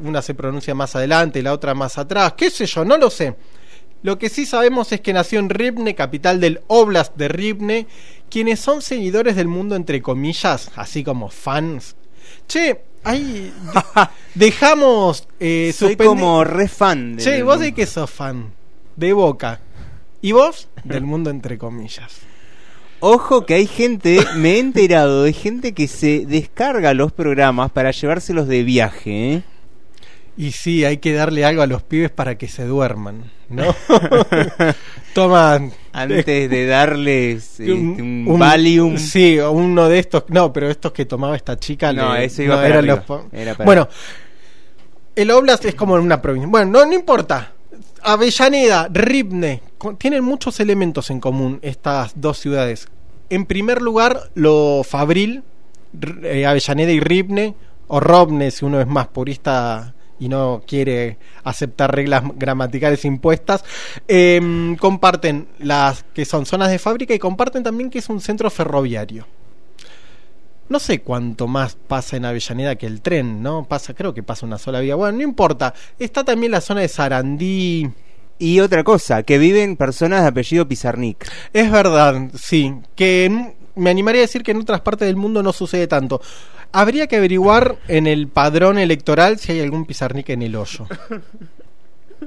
una 0.00 0.22
se 0.22 0.34
pronuncia 0.34 0.74
más 0.74 0.94
adelante 0.96 1.38
y 1.38 1.42
la 1.42 1.52
otra 1.52 1.74
más 1.74 1.98
atrás, 1.98 2.34
qué 2.36 2.50
sé 2.50 2.66
yo, 2.66 2.84
no 2.84 2.98
lo 2.98 3.10
sé. 3.10 3.34
Lo 4.02 4.18
que 4.18 4.28
sí 4.28 4.44
sabemos 4.46 4.92
es 4.92 5.00
que 5.00 5.12
nació 5.12 5.38
en 5.40 5.48
Ribne, 5.48 5.94
capital 5.94 6.40
del 6.40 6.60
Oblast 6.66 7.16
de 7.16 7.28
Ribne, 7.28 7.86
quienes 8.30 8.60
son 8.60 8.82
seguidores 8.82 9.36
del 9.36 9.48
mundo 9.48 9.74
entre 9.74 10.02
comillas, 10.02 10.70
así 10.76 11.02
como 11.02 11.28
fans. 11.30 11.96
Che, 12.46 12.82
ahí 13.04 13.52
de- 13.72 14.08
dejamos 14.34 15.26
eh, 15.40 15.72
Soy 15.74 15.96
como 15.96 16.44
re 16.44 16.68
fan. 16.68 17.16
Che, 17.16 17.42
vos 17.42 17.54
mundo. 17.56 17.64
de 17.64 17.72
qué 17.74 17.86
sos 17.86 18.10
fan? 18.10 18.52
De 18.96 19.12
Boca. 19.12 19.60
¿Y 20.20 20.32
vos? 20.32 20.68
Del 20.84 21.02
mundo 21.04 21.30
entre 21.30 21.56
comillas. 21.58 22.18
Ojo 23.00 23.44
que 23.46 23.54
hay 23.54 23.66
gente, 23.66 24.18
me 24.36 24.52
he 24.54 24.58
enterado 24.58 25.22
de 25.24 25.32
gente 25.32 25.74
que 25.74 25.86
se 25.86 26.24
descarga 26.26 26.94
los 26.94 27.12
programas 27.12 27.70
para 27.70 27.90
llevárselos 27.90 28.48
de 28.48 28.62
viaje. 28.62 29.32
¿eh? 29.34 29.42
Y 30.38 30.52
sí, 30.52 30.84
hay 30.84 30.98
que 30.98 31.12
darle 31.12 31.44
algo 31.44 31.62
a 31.62 31.66
los 31.66 31.82
pibes 31.82 32.10
para 32.10 32.36
que 32.38 32.48
se 32.48 32.64
duerman, 32.64 33.30
¿no? 33.48 33.74
Toma. 35.14 35.60
Antes 35.92 36.26
de 36.50 36.66
darles 36.66 37.52
este, 37.60 37.72
un, 37.72 38.24
un- 38.28 38.38
Valium. 38.38 38.98
Sí, 38.98 39.38
o 39.38 39.50
uno 39.52 39.88
de 39.88 39.98
estos. 39.98 40.24
No, 40.28 40.52
pero 40.52 40.68
estos 40.70 40.92
que 40.92 41.06
tomaba 41.06 41.36
esta 41.36 41.58
chica. 41.58 41.92
No, 41.92 42.14
le- 42.14 42.24
eso 42.26 42.42
iba 42.42 42.56
para 42.56 42.66
eran 42.66 42.78
arriba, 42.80 42.96
los 42.96 43.04
po- 43.04 43.24
era 43.32 43.54
para 43.54 43.64
Bueno, 43.64 43.88
el 45.14 45.30
Oblast 45.30 45.64
es 45.64 45.74
como 45.74 45.96
en 45.96 46.02
una 46.02 46.20
provincia. 46.20 46.48
Bueno, 46.50 46.70
no, 46.70 46.84
no 46.86 46.92
importa. 46.92 47.52
Avellaneda, 48.06 48.88
Ribne, 48.92 49.62
co- 49.78 49.94
tienen 49.96 50.22
muchos 50.22 50.60
elementos 50.60 51.10
en 51.10 51.18
común 51.18 51.58
estas 51.62 52.12
dos 52.14 52.38
ciudades. 52.38 52.86
En 53.30 53.46
primer 53.46 53.82
lugar, 53.82 54.30
lo 54.34 54.82
fabril, 54.88 55.42
eh, 56.22 56.46
Avellaneda 56.46 56.92
y 56.92 57.00
Ribne, 57.00 57.54
o 57.88 57.98
Robne, 57.98 58.52
si 58.52 58.64
uno 58.64 58.80
es 58.80 58.86
más 58.86 59.08
purista 59.08 59.94
y 60.20 60.28
no 60.28 60.62
quiere 60.66 61.18
aceptar 61.42 61.94
reglas 61.94 62.22
gramaticales 62.36 63.04
impuestas, 63.04 63.64
em, 64.06 64.76
comparten 64.76 65.48
las 65.58 66.04
que 66.14 66.24
son 66.24 66.46
zonas 66.46 66.70
de 66.70 66.78
fábrica 66.78 67.12
y 67.12 67.18
comparten 67.18 67.64
también 67.64 67.90
que 67.90 67.98
es 67.98 68.08
un 68.08 68.20
centro 68.20 68.48
ferroviario. 68.50 69.26
No 70.68 70.78
sé 70.80 71.00
cuánto 71.00 71.46
más 71.46 71.76
pasa 71.76 72.16
en 72.16 72.24
Avellaneda 72.24 72.74
que 72.74 72.86
el 72.86 73.00
tren, 73.00 73.42
¿no? 73.42 73.64
Pasa, 73.64 73.94
creo 73.94 74.12
que 74.12 74.22
pasa 74.22 74.46
una 74.46 74.58
sola 74.58 74.80
vía. 74.80 74.96
Bueno, 74.96 75.18
no 75.18 75.22
importa. 75.24 75.72
Está 75.98 76.24
también 76.24 76.52
la 76.52 76.60
zona 76.60 76.80
de 76.80 76.88
Sarandí. 76.88 77.88
Y 78.38 78.60
otra 78.60 78.84
cosa, 78.84 79.22
que 79.22 79.38
viven 79.38 79.76
personas 79.76 80.22
de 80.22 80.28
apellido 80.28 80.68
Pizarnik. 80.68 81.24
Es 81.52 81.70
verdad, 81.70 82.30
sí. 82.34 82.74
Que 82.94 83.24
en- 83.26 83.54
me 83.76 83.90
animaría 83.90 84.20
a 84.20 84.26
decir 84.26 84.42
que 84.42 84.50
en 84.50 84.58
otras 84.60 84.80
partes 84.82 85.06
del 85.06 85.16
mundo 85.16 85.42
no 85.42 85.52
sucede 85.52 85.86
tanto. 85.86 86.20
Habría 86.72 87.06
que 87.06 87.16
averiguar 87.16 87.76
en 87.88 88.06
el 88.06 88.28
padrón 88.28 88.76
electoral 88.78 89.38
si 89.38 89.52
hay 89.52 89.60
algún 89.60 89.86
pizarnik 89.86 90.28
en 90.30 90.42
el 90.42 90.56
hoyo. 90.56 90.86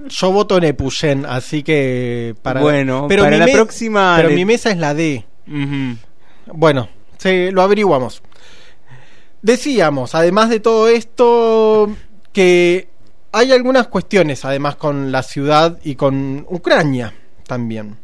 Yo 0.08 0.32
voto 0.32 0.60
Nepuyén, 0.60 1.26
así 1.26 1.62
que 1.64 2.36
para 2.42 2.62
Bueno, 2.62 3.08
para 3.08 3.30
mi 3.32 3.38
la 3.38 3.48
próxima 3.54 4.14
Pero 4.18 4.30
le- 4.30 4.36
mi 4.36 4.46
mesa 4.46 4.72
es 4.72 4.78
la 4.78 4.94
D. 4.94 5.26
Bueno, 6.48 6.90
se 7.18 7.52
lo 7.52 7.62
averiguamos. 7.62 8.22
Decíamos, 9.42 10.16
además 10.16 10.50
de 10.50 10.60
todo 10.60 10.90
esto, 10.90 11.90
que 12.34 12.90
hay 13.32 13.52
algunas 13.52 13.88
cuestiones, 13.88 14.44
además 14.44 14.76
con 14.76 15.12
la 15.12 15.24
ciudad 15.24 15.80
y 15.84 15.96
con 15.96 16.46
Ucrania 16.50 17.14
también. 17.48 17.98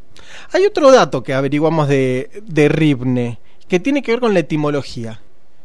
Hay 0.51 0.65
otro 0.65 0.92
dato 0.92 1.24
que 1.24 1.34
averiguamos 1.34 1.88
de, 1.88 2.42
de 2.46 2.70
Ribne, 2.70 3.39
que 3.68 3.80
tiene 3.80 4.01
que 4.01 4.12
ver 4.12 4.20
con 4.22 4.34
la 4.34 4.39
etimología, 4.39 5.22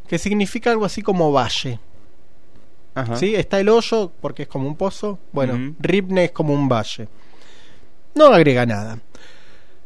que 0.09 0.19
significa 0.19 0.71
algo 0.71 0.85
así 0.85 1.03
como 1.03 1.33
valle. 1.33 1.79
Ajá. 2.95 3.17
¿Sí? 3.17 3.35
Está 3.35 3.61
el 3.61 3.69
hoyo 3.69 4.11
porque 4.21 4.43
es 4.43 4.49
como 4.49 4.67
un 4.67 4.77
pozo. 4.77 5.19
Bueno, 5.33 5.55
Ujú. 5.55 5.75
Ripne 5.79 6.25
es 6.25 6.33
como 6.33 6.53
un 6.53 6.69
valle. 6.69 7.09
No 8.15 8.27
agrega 8.27 8.67
nada. 8.67 8.99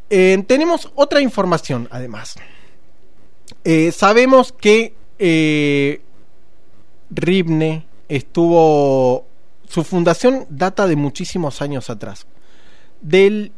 Eh, 0.09 0.43
tenemos 0.47 0.91
otra 0.95 1.21
información, 1.21 1.89
además. 1.91 2.37
Eh, 3.65 3.93
sabemos 3.93 4.53
que 4.53 4.95
eh, 5.19 6.01
Ribne 7.11 7.85
estuvo. 8.09 9.27
Su 9.69 9.83
fundación 9.83 10.47
data 10.51 10.87
de 10.87 10.95
muchísimos 10.97 11.63
años 11.63 11.91
atrás. 11.91 12.27
Del 13.01 13.53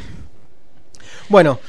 Bueno, 1.29 1.59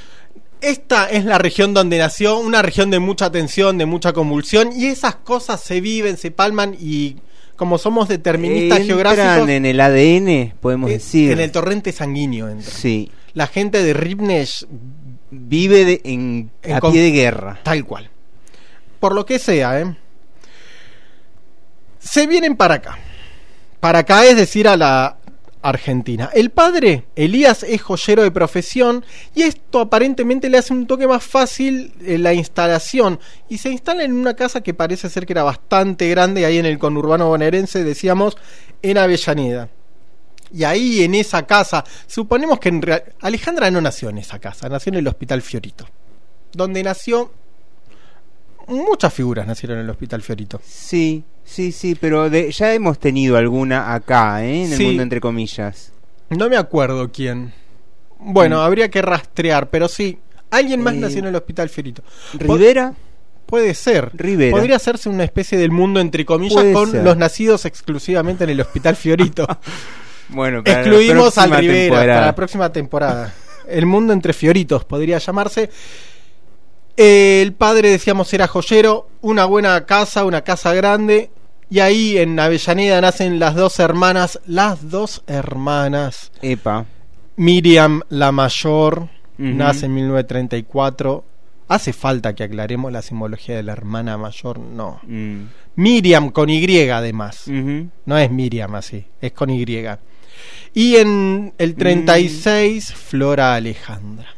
esta 0.62 1.10
es 1.10 1.26
la 1.26 1.36
región 1.36 1.74
donde 1.74 1.98
nació, 1.98 2.38
una 2.38 2.62
región 2.62 2.90
de 2.90 2.98
mucha 2.98 3.30
tensión, 3.30 3.76
de 3.76 3.84
mucha 3.84 4.14
convulsión, 4.14 4.70
y 4.74 4.86
esas 4.86 5.16
cosas 5.16 5.60
se 5.60 5.82
viven, 5.82 6.16
se 6.16 6.30
palman, 6.30 6.74
y 6.80 7.16
como 7.56 7.76
somos 7.76 8.08
deterministas 8.08 8.80
Entran 8.80 8.86
geográficos, 8.86 9.48
en 9.50 9.66
el 9.66 9.80
ADN, 9.82 10.54
podemos 10.60 10.88
decir. 10.88 11.32
en 11.32 11.40
el 11.40 11.52
torrente 11.52 11.92
sanguíneo 11.92 12.48
entra. 12.48 12.70
Sí. 12.70 13.10
La 13.34 13.46
gente 13.46 13.82
de 13.82 13.92
Ribnesh 13.92 14.66
Vive 15.30 15.84
de- 15.84 16.00
en, 16.04 16.50
En 16.62 16.72
a 16.76 16.80
pie 16.80 17.02
de 17.02 17.10
guerra. 17.10 17.60
Tal 17.62 17.84
cual. 17.84 18.08
Por 19.06 19.14
lo 19.14 19.24
que 19.24 19.38
sea, 19.38 19.80
¿eh? 19.80 19.96
Se 22.00 22.26
vienen 22.26 22.56
para 22.56 22.74
acá. 22.74 22.98
Para 23.78 24.00
acá 24.00 24.24
es 24.26 24.34
decir 24.34 24.66
a 24.66 24.76
la 24.76 25.18
Argentina. 25.62 26.28
El 26.34 26.50
padre, 26.50 27.04
Elías, 27.14 27.62
es 27.62 27.82
joyero 27.82 28.24
de 28.24 28.32
profesión 28.32 29.04
y 29.32 29.42
esto 29.42 29.78
aparentemente 29.78 30.50
le 30.50 30.58
hace 30.58 30.72
un 30.72 30.88
toque 30.88 31.06
más 31.06 31.22
fácil 31.22 31.92
eh, 32.04 32.18
la 32.18 32.34
instalación. 32.34 33.20
Y 33.48 33.58
se 33.58 33.70
instala 33.70 34.02
en 34.02 34.12
una 34.12 34.34
casa 34.34 34.60
que 34.60 34.74
parece 34.74 35.08
ser 35.08 35.24
que 35.24 35.34
era 35.34 35.44
bastante 35.44 36.08
grande, 36.10 36.44
ahí 36.44 36.58
en 36.58 36.66
el 36.66 36.80
conurbano 36.80 37.28
bonaerense, 37.28 37.84
decíamos, 37.84 38.36
en 38.82 38.98
Avellaneda. 38.98 39.68
Y 40.52 40.64
ahí 40.64 41.04
en 41.04 41.14
esa 41.14 41.46
casa, 41.46 41.84
suponemos 42.08 42.58
que 42.58 42.70
en 42.70 42.82
real- 42.82 43.04
Alejandra 43.20 43.70
no 43.70 43.80
nació 43.80 44.08
en 44.08 44.18
esa 44.18 44.40
casa, 44.40 44.68
nació 44.68 44.90
en 44.90 44.96
el 44.96 45.06
Hospital 45.06 45.42
Fiorito, 45.42 45.86
donde 46.52 46.82
nació 46.82 47.30
muchas 48.68 49.12
figuras 49.12 49.46
nacieron 49.46 49.78
en 49.78 49.84
el 49.84 49.90
Hospital 49.90 50.22
Fiorito. 50.22 50.60
Sí, 50.64 51.24
sí, 51.44 51.72
sí, 51.72 51.94
pero 52.00 52.28
de- 52.30 52.50
ya 52.52 52.72
hemos 52.74 52.98
tenido 52.98 53.36
alguna 53.36 53.94
acá, 53.94 54.44
¿eh? 54.44 54.64
en 54.64 54.72
el 54.72 54.78
Sí. 54.78 54.86
mundo 54.86 55.02
entre 55.02 55.20
comillas. 55.20 55.92
No 56.30 56.48
me 56.48 56.56
acuerdo 56.56 57.10
quién. 57.12 57.52
Bueno, 58.18 58.56
Mm. 58.58 58.60
habría 58.60 58.88
que 58.90 59.02
rastrear, 59.02 59.70
pero 59.70 59.88
sí, 59.88 60.18
alguien 60.50 60.80
más 60.80 60.94
Eh, 60.94 60.98
nació 60.98 61.18
en 61.20 61.26
el 61.26 61.36
Hospital 61.36 61.68
Fiorito. 61.68 62.02
¿Rivera? 62.34 62.94
Puede 63.46 63.74
ser. 63.74 64.10
Rivera. 64.14 64.50
Podría 64.56 64.74
hacerse 64.76 65.08
una 65.08 65.22
especie 65.22 65.56
del 65.56 65.70
mundo 65.70 66.00
entre 66.00 66.24
comillas 66.24 66.54
Puede 66.60 66.72
con 66.72 66.90
ser. 66.90 67.04
los 67.04 67.16
nacidos 67.16 67.64
exclusivamente 67.64 68.42
en 68.44 68.50
el 68.50 68.60
Hospital 68.60 68.96
Fiorito. 68.96 69.46
Bueno, 70.28 70.64
para 70.64 70.80
Excluimos 70.80 71.38
al 71.38 71.50
Rivera 71.56 71.78
temporada. 71.82 72.14
para 72.14 72.26
la 72.26 72.34
próxima 72.34 72.72
temporada. 72.72 73.32
El 73.68 73.86
mundo 73.86 74.12
entre 74.12 74.32
Fioritos 74.32 74.84
podría 74.84 75.18
llamarse. 75.18 75.70
El 76.96 77.52
padre, 77.52 77.90
decíamos, 77.90 78.32
era 78.32 78.46
joyero, 78.46 79.08
una 79.20 79.44
buena 79.44 79.84
casa, 79.84 80.24
una 80.24 80.42
casa 80.42 80.72
grande. 80.74 81.30
Y 81.68 81.80
ahí 81.80 82.16
en 82.16 82.38
Avellaneda 82.38 83.00
nacen 83.00 83.38
las 83.38 83.54
dos 83.54 83.80
hermanas, 83.80 84.40
las 84.46 84.88
dos 84.88 85.22
hermanas. 85.26 86.32
Epa. 86.40 86.86
Miriam, 87.36 88.02
la 88.08 88.32
mayor, 88.32 89.08
nace 89.36 89.86
en 89.86 89.94
1934. 89.94 91.24
¿Hace 91.68 91.92
falta 91.92 92.34
que 92.34 92.44
aclaremos 92.44 92.92
la 92.92 93.02
simbología 93.02 93.56
de 93.56 93.64
la 93.64 93.72
hermana 93.72 94.16
mayor? 94.16 94.60
No. 94.60 95.00
Mm. 95.02 95.46
Miriam 95.74 96.30
con 96.30 96.48
Y 96.48 96.88
además. 96.88 97.44
No 97.46 98.16
es 98.16 98.30
Miriam 98.30 98.74
así, 98.76 99.04
es 99.20 99.32
con 99.32 99.50
Y. 99.50 99.66
Y 100.72 100.96
en 100.96 101.52
el 101.58 101.74
36, 101.74 102.94
Flora 102.94 103.54
Alejandra. 103.54 104.35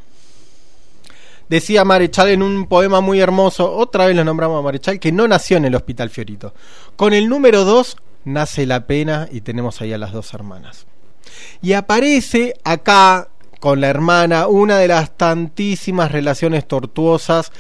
Decía 1.48 1.84
Marechal 1.84 2.28
en 2.28 2.42
un 2.42 2.66
poema 2.66 3.00
muy 3.00 3.20
hermoso, 3.20 3.74
otra 3.74 4.06
vez 4.06 4.14
lo 4.14 4.24
nombramos 4.24 4.58
a 4.58 4.62
Marechal, 4.62 5.00
que 5.00 5.12
no 5.12 5.26
nació 5.26 5.56
en 5.56 5.64
el 5.64 5.74
Hospital 5.74 6.11
Fiorito. 6.11 6.52
Con 6.96 7.14
el 7.14 7.28
número 7.28 7.64
2 7.64 7.96
nace 8.24 8.66
la 8.66 8.87
pena 8.87 9.28
y 9.30 9.40
tenemos 9.40 9.80
ahí 9.80 9.92
a 9.92 9.98
las 9.98 10.12
dos 10.12 10.34
hermanas. 10.34 10.87
Y 11.62 11.72
aparece 11.72 12.54
acá 12.64 13.28
con 13.61 13.80
la 13.80 13.88
hermana 13.88 14.46
una 14.46 14.78
de 14.78 14.88
las 14.88 15.16
tantísimas 15.16 16.12
relaciones 16.12 16.66
tortuosas 16.68 17.50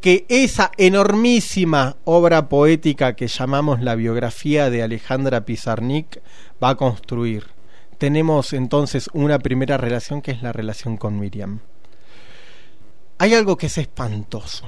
que 0.00 0.24
esa 0.28 0.70
enormísima 0.78 1.96
obra 2.04 2.48
poética 2.48 3.14
que 3.14 3.28
llamamos 3.28 3.80
la 3.80 3.94
biografía 3.94 4.70
de 4.70 4.82
Alejandra 4.82 5.44
Pizarnik 5.44 6.22
va 6.62 6.70
a 6.70 6.76
construir. 6.76 7.48
Tenemos 7.98 8.54
entonces 8.54 9.10
una 9.12 9.38
primera 9.38 9.76
relación 9.76 10.22
que 10.22 10.30
es 10.30 10.42
la 10.42 10.52
relación 10.52 10.96
con 10.96 11.18
Miriam. 11.18 11.60
Hay 13.20 13.34
algo 13.34 13.56
que 13.56 13.66
es 13.66 13.76
espantoso, 13.78 14.66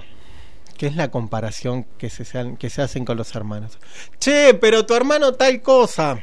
que 0.77 0.87
es 0.87 0.95
la 0.95 1.11
comparación 1.11 1.85
que 1.97 2.11
se, 2.11 2.25
sean- 2.25 2.57
que 2.59 2.69
se 2.71 2.83
hacen 2.83 3.05
con 3.05 3.17
los 3.17 3.35
hermanos. 3.35 3.79
Che, 4.21 4.53
pero 4.55 4.85
tu 4.85 4.95
hermano 4.95 5.33
tal 5.33 5.63
cosa. 5.63 6.23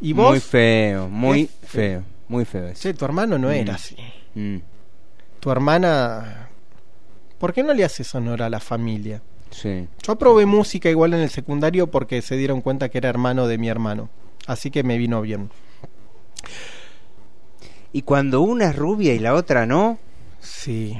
¿Y 0.00 0.12
vos? 0.12 0.30
Muy 0.30 0.40
feo, 0.40 1.08
muy 1.08 1.42
Es 1.62 1.70
feo, 1.70 2.02
muy 2.28 2.44
feo 2.44 2.66
eso. 2.68 2.82
Che, 2.82 2.94
tu 2.94 3.04
hermano 3.04 3.38
no 3.38 3.48
Mm. 3.48 3.52
era 3.52 3.74
así. 3.74 3.96
Mm. 4.34 4.56
Tu 5.40 5.50
hermana... 5.50 6.48
¿Por 7.38 7.52
qué 7.52 7.62
no 7.62 7.72
le 7.72 7.84
haces 7.84 8.12
honor 8.16 8.42
a 8.42 8.50
la 8.50 8.58
familia? 8.58 9.22
Sí. 9.50 9.86
Yo 10.02 10.12
aprobé 10.14 10.44
música 10.44 10.90
igual 10.90 11.14
en 11.14 11.20
el 11.20 11.30
secundario 11.30 11.88
porque 11.88 12.20
se 12.20 12.36
dieron 12.36 12.60
cuenta 12.62 12.88
que 12.88 12.98
era 12.98 13.08
hermano 13.10 13.46
de 13.46 13.58
mi 13.58 13.68
hermano. 13.68 14.10
Así 14.48 14.72
que 14.72 14.82
me 14.82 14.98
vino 14.98 15.20
bien. 15.22 15.50
Y 17.92 18.02
cuando 18.02 18.40
una 18.40 18.70
es 18.70 18.76
rubia 18.76 19.14
y 19.14 19.18
la 19.20 19.34
otra 19.34 19.66
no, 19.66 19.98
Sí. 20.40 20.98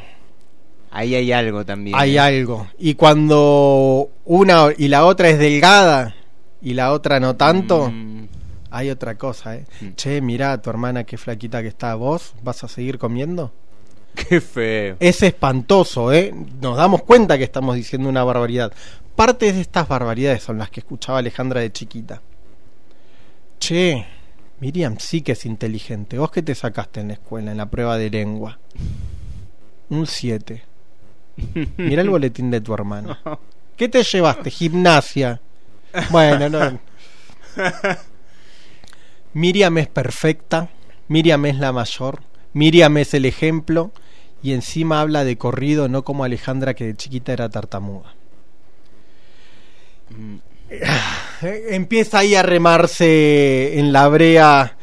Ahí 0.90 1.14
hay 1.14 1.32
algo 1.32 1.64
también. 1.64 1.96
Hay 1.98 2.16
¿eh? 2.16 2.20
algo. 2.20 2.66
Y 2.78 2.94
cuando 2.94 4.10
una 4.24 4.68
y 4.76 4.88
la 4.88 5.04
otra 5.04 5.28
es 5.28 5.38
delgada, 5.38 6.14
y 6.60 6.74
la 6.74 6.92
otra 6.92 7.20
no 7.20 7.36
tanto, 7.36 7.90
Mm. 7.90 8.26
hay 8.70 8.90
otra 8.90 9.16
cosa, 9.16 9.56
¿eh? 9.56 9.64
Che, 9.96 10.20
mirá, 10.20 10.60
tu 10.60 10.70
hermana 10.70 11.04
qué 11.04 11.16
flaquita 11.16 11.62
que 11.62 11.68
está. 11.68 11.94
¿Vos 11.94 12.34
vas 12.42 12.64
a 12.64 12.68
seguir 12.68 12.98
comiendo? 12.98 13.52
Qué 14.28 14.40
feo. 14.40 14.96
Es 14.98 15.22
espantoso, 15.22 16.12
¿eh? 16.12 16.34
Nos 16.60 16.76
damos 16.76 17.02
cuenta 17.04 17.38
que 17.38 17.44
estamos 17.44 17.76
diciendo 17.76 18.08
una 18.08 18.24
barbaridad. 18.24 18.72
Partes 19.14 19.54
de 19.54 19.60
estas 19.60 19.86
barbaridades 19.86 20.42
son 20.42 20.58
las 20.58 20.70
que 20.70 20.80
escuchaba 20.80 21.18
Alejandra 21.18 21.60
de 21.60 21.70
chiquita. 21.70 22.20
Che, 23.60 24.04
Miriam 24.60 24.96
sí 24.98 25.22
que 25.22 25.32
es 25.32 25.46
inteligente. 25.46 26.18
¿Vos 26.18 26.30
qué 26.32 26.42
te 26.42 26.54
sacaste 26.54 27.00
en 27.00 27.08
la 27.08 27.14
escuela, 27.14 27.52
en 27.52 27.58
la 27.58 27.66
prueba 27.70 27.96
de 27.96 28.10
lengua? 28.10 28.58
Un 29.90 30.06
7. 30.06 30.62
Mira 31.76 32.02
el 32.02 32.10
boletín 32.10 32.50
de 32.50 32.60
tu 32.60 32.74
hermano. 32.74 33.16
¿Qué 33.76 33.88
te 33.88 34.02
llevaste? 34.02 34.50
Gimnasia. 34.50 35.40
Bueno, 36.10 36.48
no. 36.48 36.80
Miriam 39.34 39.78
es 39.78 39.88
perfecta. 39.88 40.68
Miriam 41.08 41.46
es 41.46 41.58
la 41.58 41.72
mayor. 41.72 42.20
Miriam 42.52 42.96
es 42.98 43.14
el 43.14 43.24
ejemplo. 43.24 43.92
Y 44.42 44.52
encima 44.52 45.00
habla 45.00 45.24
de 45.24 45.36
corrido, 45.36 45.88
no 45.88 46.04
como 46.04 46.24
Alejandra 46.24 46.74
que 46.74 46.84
de 46.86 46.96
chiquita 46.96 47.32
era 47.32 47.48
tartamuda. 47.48 48.14
Eh, 50.70 51.66
Empieza 51.70 52.20
ahí 52.20 52.34
a 52.34 52.42
remarse 52.42 53.78
en 53.78 53.92
la 53.92 54.08
brea 54.08 54.77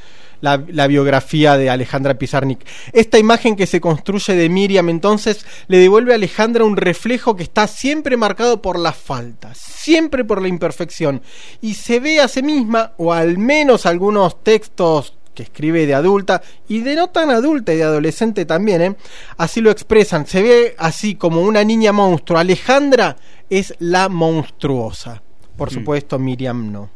la, 0.45 0.63
la 0.67 0.88
biografía 0.88 1.58
de 1.58 1.69
Alejandra 1.69 2.13
Pizarnik. 2.17 2.65
Esta 2.93 3.19
imagen 3.19 3.58
que 3.58 3.67
se 3.67 3.81
construye 3.81 4.34
de 4.36 4.47
Miriam 4.47 4.88
entonces 4.89 5.45
le 5.67 5.77
devuelve 5.79 6.13
a 6.13 6.15
Alejandra 6.15 6.63
un 6.63 6.77
reflejo 6.77 7.36
que 7.36 7.43
está 7.43 7.67
siempre 7.67 8.15
marcado 8.15 8.62
por 8.62 8.79
las 8.79 8.95
faltas, 8.95 9.58
siempre 9.58 10.23
por 10.23 10.41
la 10.41 10.47
imperfección. 10.47 11.21
Y 11.62 11.73
se 11.73 11.99
ve 11.99 12.21
a 12.21 12.27
sí 12.27 12.41
misma, 12.43 12.93
o 12.97 13.12
al 13.12 13.38
menos 13.38 13.86
algunos 13.86 14.41
textos 14.43 15.15
que 15.34 15.43
escribe 15.43 15.86
de 15.86 15.93
adulta 15.93 16.41
y 16.69 16.79
de 16.79 16.95
no 16.95 17.10
tan 17.10 17.29
adulta 17.29 17.73
y 17.73 17.77
de 17.77 17.84
adolescente 17.84 18.45
también, 18.45 18.81
¿eh? 18.81 18.95
así 19.38 19.60
lo 19.60 19.69
expresan. 19.69 20.25
Se 20.25 20.41
ve 20.41 20.75
así 20.77 21.15
como 21.15 21.41
una 21.41 21.62
niña 21.65 21.91
monstruo. 21.91 22.39
Alejandra 22.39 23.17
es 23.49 23.73
la 23.79 24.08
monstruosa. 24.08 25.21
Por 25.58 25.71
Mm. 25.71 25.73
supuesto, 25.73 26.19
Miriam 26.19 26.71
no. 26.71 26.89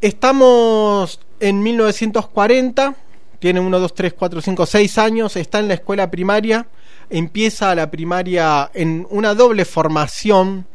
Estamos 0.00 1.20
en 1.42 1.60
1940, 1.60 2.94
tiene 3.40 3.58
1, 3.58 3.80
2, 3.80 3.94
3, 3.94 4.14
4, 4.14 4.40
5, 4.40 4.64
6 4.64 4.98
años, 4.98 5.36
está 5.36 5.58
en 5.58 5.66
la 5.66 5.74
escuela 5.74 6.08
primaria, 6.08 6.68
empieza 7.10 7.74
la 7.74 7.90
primaria 7.90 8.70
en 8.74 9.08
una 9.10 9.34
doble 9.34 9.64
formación. 9.64 10.66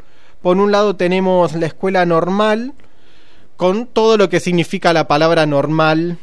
Por 0.42 0.58
un 0.58 0.74
lado 0.74 0.98
tenemos 0.98 1.56
la 1.56 1.68
escuela 1.68 2.06
normal, 2.06 2.74
con 3.56 3.88
todo 3.88 4.18
lo 4.18 4.28
que 4.28 4.42
significa 4.42 4.92
la 4.92 5.08
palabra 5.08 5.46
normal 5.46 6.18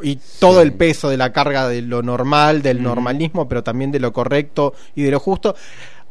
y 0.00 0.20
todo 0.38 0.62
el 0.62 0.72
peso 0.72 1.08
de 1.08 1.16
la 1.16 1.32
carga 1.32 1.66
de 1.68 1.82
lo 1.82 2.02
normal, 2.02 2.62
del 2.62 2.80
normalismo, 2.80 3.48
pero 3.48 3.64
también 3.64 3.90
de 3.90 3.98
lo 3.98 4.12
correcto 4.12 4.74
y 4.94 5.02
de 5.02 5.10
lo 5.10 5.18
justo. 5.18 5.56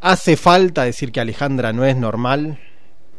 ¿Hace 0.01 0.35
falta 0.35 0.83
decir 0.83 1.13
que 1.13 1.21
Alejandra 1.21 1.71
no 1.71 1.85
es 1.85 1.95
normal? 1.95 2.59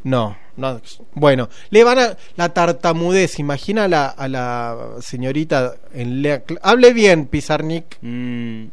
No, 0.02 0.36
no. 0.56 0.80
Bueno, 1.14 1.48
le 1.70 1.84
van 1.84 1.98
a 1.98 2.16
la 2.36 2.54
tartamudez. 2.54 3.38
Imagina 3.38 3.84
a 3.84 3.88
la, 3.88 4.06
a 4.06 4.28
la 4.28 4.76
señorita 5.00 5.74
en 5.92 6.22
la 6.22 6.42
Hable 6.62 6.92
bien, 6.92 7.26
Pizarnik. 7.26 7.98
Mm. 8.00 8.66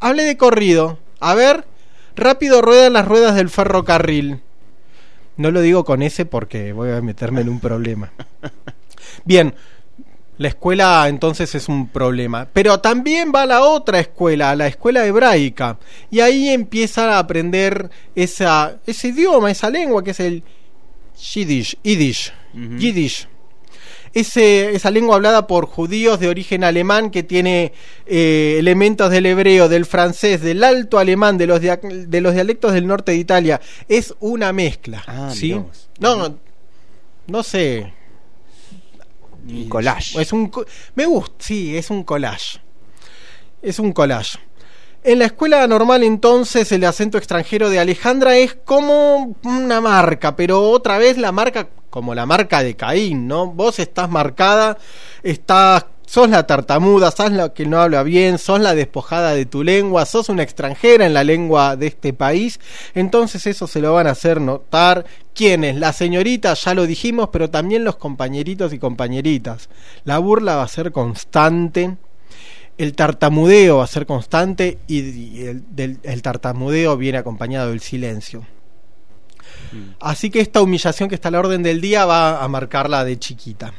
Hable 0.00 0.24
de 0.24 0.36
corrido. 0.36 0.98
A 1.20 1.34
ver, 1.34 1.64
rápido 2.16 2.60
ruedan 2.62 2.92
las 2.92 3.06
ruedas 3.06 3.34
del 3.34 3.48
ferrocarril. 3.48 4.40
No 5.36 5.50
lo 5.50 5.60
digo 5.62 5.84
con 5.84 6.02
ese 6.02 6.26
porque 6.26 6.72
voy 6.72 6.90
a 6.90 7.00
meterme 7.00 7.40
en 7.40 7.48
un 7.48 7.60
problema. 7.60 8.12
Bien, 9.24 9.54
la 10.38 10.48
escuela 10.48 11.06
entonces 11.08 11.54
es 11.54 11.68
un 11.68 11.88
problema. 11.88 12.48
Pero 12.52 12.80
también 12.80 13.30
va 13.34 13.42
a 13.42 13.46
la 13.46 13.62
otra 13.62 14.00
escuela, 14.00 14.50
a 14.50 14.56
la 14.56 14.66
escuela 14.66 15.06
hebraica. 15.06 15.78
Y 16.10 16.20
ahí 16.20 16.48
empieza 16.48 17.14
a 17.14 17.18
aprender 17.20 17.90
esa, 18.14 18.76
ese 18.86 19.08
idioma, 19.08 19.50
esa 19.50 19.70
lengua 19.70 20.02
que 20.02 20.10
es 20.10 20.20
el 20.20 20.42
Yiddish. 21.34 21.76
Yiddish. 21.82 22.32
Yiddish. 22.78 23.28
Ese, 24.12 24.70
esa 24.76 24.92
lengua 24.92 25.16
hablada 25.16 25.48
por 25.48 25.66
judíos 25.66 26.20
de 26.20 26.28
origen 26.28 26.62
alemán 26.62 27.10
que 27.10 27.24
tiene 27.24 27.72
eh, 28.06 28.56
elementos 28.60 29.10
del 29.10 29.26
hebreo, 29.26 29.68
del 29.68 29.86
francés, 29.86 30.40
del 30.40 30.62
alto 30.62 31.00
alemán, 31.00 31.36
de 31.36 31.48
los, 31.48 31.60
dia- 31.60 31.80
de 31.82 32.20
los 32.20 32.32
dialectos 32.32 32.72
del 32.74 32.86
norte 32.86 33.10
de 33.10 33.18
Italia. 33.18 33.60
Es 33.88 34.14
una 34.20 34.52
mezcla. 34.52 35.02
Ah, 35.08 35.30
¿sí? 35.34 35.50
No, 35.98 36.14
no, 36.16 36.38
no 37.26 37.42
sé. 37.42 37.92
Un 39.46 39.68
collage. 39.68 40.20
Es 40.20 40.32
un 40.32 40.50
me 40.94 41.06
gusta, 41.06 41.34
sí, 41.38 41.76
es 41.76 41.90
un 41.90 42.04
collage. 42.04 42.60
Es 43.62 43.78
un 43.78 43.92
collage. 43.92 44.38
En 45.02 45.18
la 45.18 45.26
escuela 45.26 45.66
normal 45.66 46.02
entonces 46.02 46.72
el 46.72 46.84
acento 46.84 47.18
extranjero 47.18 47.68
de 47.68 47.78
Alejandra 47.78 48.36
es 48.38 48.54
como 48.54 49.36
una 49.44 49.80
marca, 49.80 50.34
pero 50.34 50.70
otra 50.70 50.96
vez 50.96 51.18
la 51.18 51.30
marca 51.30 51.68
como 51.90 52.14
la 52.14 52.26
marca 52.26 52.62
de 52.62 52.74
Caín, 52.74 53.28
¿no? 53.28 53.46
Vos 53.48 53.78
estás 53.78 54.10
marcada, 54.10 54.78
estás 55.22 55.84
sos 56.14 56.30
la 56.30 56.46
tartamuda, 56.46 57.10
sos 57.10 57.32
la 57.32 57.52
que 57.52 57.66
no 57.66 57.80
habla 57.80 58.04
bien, 58.04 58.38
sos 58.38 58.60
la 58.60 58.76
despojada 58.76 59.34
de 59.34 59.46
tu 59.46 59.64
lengua, 59.64 60.06
sos 60.06 60.28
una 60.28 60.44
extranjera 60.44 61.04
en 61.06 61.12
la 61.12 61.24
lengua 61.24 61.74
de 61.74 61.88
este 61.88 62.12
país, 62.12 62.60
entonces 62.94 63.48
eso 63.48 63.66
se 63.66 63.80
lo 63.80 63.92
van 63.94 64.06
a 64.06 64.10
hacer 64.12 64.40
notar 64.40 65.04
quienes, 65.34 65.74
la 65.74 65.92
señorita, 65.92 66.54
ya 66.54 66.72
lo 66.74 66.86
dijimos, 66.86 67.30
pero 67.32 67.50
también 67.50 67.82
los 67.82 67.96
compañeritos 67.96 68.72
y 68.72 68.78
compañeritas. 68.78 69.68
La 70.04 70.18
burla 70.18 70.54
va 70.54 70.62
a 70.62 70.68
ser 70.68 70.92
constante, 70.92 71.96
el 72.78 72.94
tartamudeo 72.94 73.78
va 73.78 73.84
a 73.84 73.88
ser 73.88 74.06
constante 74.06 74.78
y, 74.86 75.00
y 75.00 75.46
el, 75.46 75.64
del- 75.74 75.98
el 76.04 76.22
tartamudeo 76.22 76.96
viene 76.96 77.18
acompañado 77.18 77.70
del 77.70 77.80
silencio. 77.80 78.46
Así 79.98 80.30
que 80.30 80.40
esta 80.40 80.62
humillación 80.62 81.08
que 81.08 81.16
está 81.16 81.26
a 81.28 81.32
la 81.32 81.40
orden 81.40 81.64
del 81.64 81.80
día 81.80 82.06
va 82.06 82.44
a 82.44 82.46
marcarla 82.46 83.04
de 83.04 83.18
chiquita. 83.18 83.74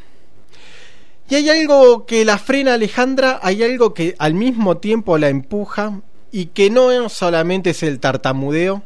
Y 1.30 1.36
hay 1.36 1.50
algo 1.50 2.06
que 2.06 2.24
la 2.24 2.38
frena 2.38 2.76
Alejandra, 2.76 3.40
hay 3.42 3.64
algo 3.64 3.94
que 3.94 4.16
al 4.20 4.36
mismo 4.36 4.78
tiempo 4.78 5.18
la 5.18 5.30
empuja 5.30 6.02
y 6.32 6.48
que 6.48 6.70
no 6.70 7.10
solamente 7.10 7.72
es 7.72 7.82
el 7.82 8.00
tartamudeo, 8.00 8.84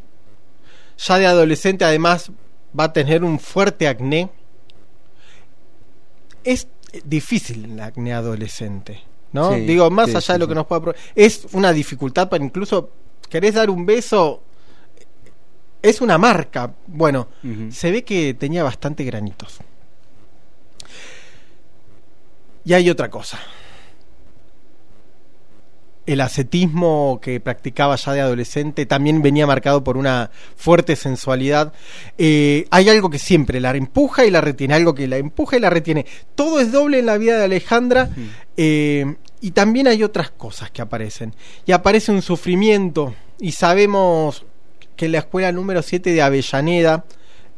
ya 0.98 1.18
de 1.18 1.28
adolescente 1.28 1.84
además 1.84 2.32
va 2.78 2.86
a 2.86 2.94
tener 2.94 3.24
un 3.24 3.40
fuerte 3.40 3.88
acné. 3.88 4.30
Es 6.44 6.68
difícil 7.04 7.66
el 7.66 7.80
acné 7.80 8.14
adolescente, 8.14 9.02
¿no? 9.34 9.54
Sí, 9.54 9.62
Digo, 9.62 9.90
más 9.90 10.10
sí, 10.10 10.16
allá 10.16 10.22
sí, 10.22 10.34
de 10.34 10.40
lo 10.40 10.48
que 10.48 10.56
nos 10.56 10.66
pueda... 10.66 10.94
Es 11.16 11.48
una 11.52 11.74
dificultad 11.74 12.30
para 12.30 12.44
incluso... 12.44 12.92
¿Querés 13.30 13.54
dar 13.54 13.70
un 13.70 13.86
beso? 13.86 14.42
Es 15.84 16.02
una 16.02 16.18
marca. 16.18 16.74
Bueno, 16.88 17.28
se 17.70 17.92
ve 17.92 18.04
que 18.04 18.34
tenía 18.34 18.64
bastante 18.64 19.04
granitos. 19.04 19.60
Y 22.70 22.76
hay 22.76 22.88
otra 22.88 23.10
cosa. 23.10 23.40
El 26.06 26.22
ascetismo 26.22 27.20
que 27.20 27.40
practicaba 27.40 27.96
ya 27.96 28.14
de 28.14 28.22
adolescente 28.22 28.86
también 28.86 29.24
venía 29.24 29.48
marcado 29.48 29.84
por 29.84 29.98
una 29.98 30.30
fuerte 30.56 30.96
sensualidad. 30.96 31.74
Eh, 32.20 32.68
hay 32.70 32.90
algo 32.90 33.10
que 33.10 33.18
siempre 33.18 33.60
la 33.60 33.72
empuja 33.72 34.24
y 34.24 34.30
la 34.30 34.42
retiene, 34.42 34.76
algo 34.76 34.94
que 34.94 35.08
la 35.08 35.18
empuja 35.18 35.58
y 35.58 35.62
la 35.62 35.72
retiene. 35.72 36.06
Todo 36.36 36.60
es 36.60 36.72
doble 36.72 37.00
en 37.00 37.08
la 37.08 37.18
vida 37.18 37.40
de 37.40 37.46
Alejandra 37.46 38.12
eh, 38.56 39.16
y 39.42 39.50
también 39.50 39.88
hay 39.88 40.04
otras 40.04 40.30
cosas 40.30 40.70
que 40.70 40.84
aparecen. 40.84 41.34
Y 41.66 41.72
aparece 41.72 42.12
un 42.12 42.22
sufrimiento 42.22 43.16
y 43.40 43.54
sabemos 43.54 44.46
que 44.96 45.06
en 45.06 45.14
la 45.14 45.20
escuela 45.20 45.52
número 45.52 45.82
7 45.82 46.12
de 46.12 46.22
Avellaneda 46.22 47.04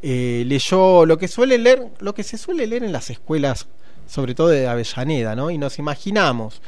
eh, 0.02 0.45
leyó 0.47 1.06
lo 1.06 1.17
que 1.17 1.28
suele 1.28 1.58
leer, 1.58 1.89
lo 2.00 2.15
que 2.15 2.24
se 2.24 2.38
suele 2.38 2.65
leer 2.65 2.86
en 2.86 2.93
las 2.93 3.10
escuelas, 3.10 3.67
sobre 4.12 4.36
todo 4.36 4.50
de 4.50 4.67
Avellaneda, 4.67 5.36
¿no? 5.38 5.52
Y 5.52 5.58
nos 5.58 5.80
imaginamos. 5.80 6.62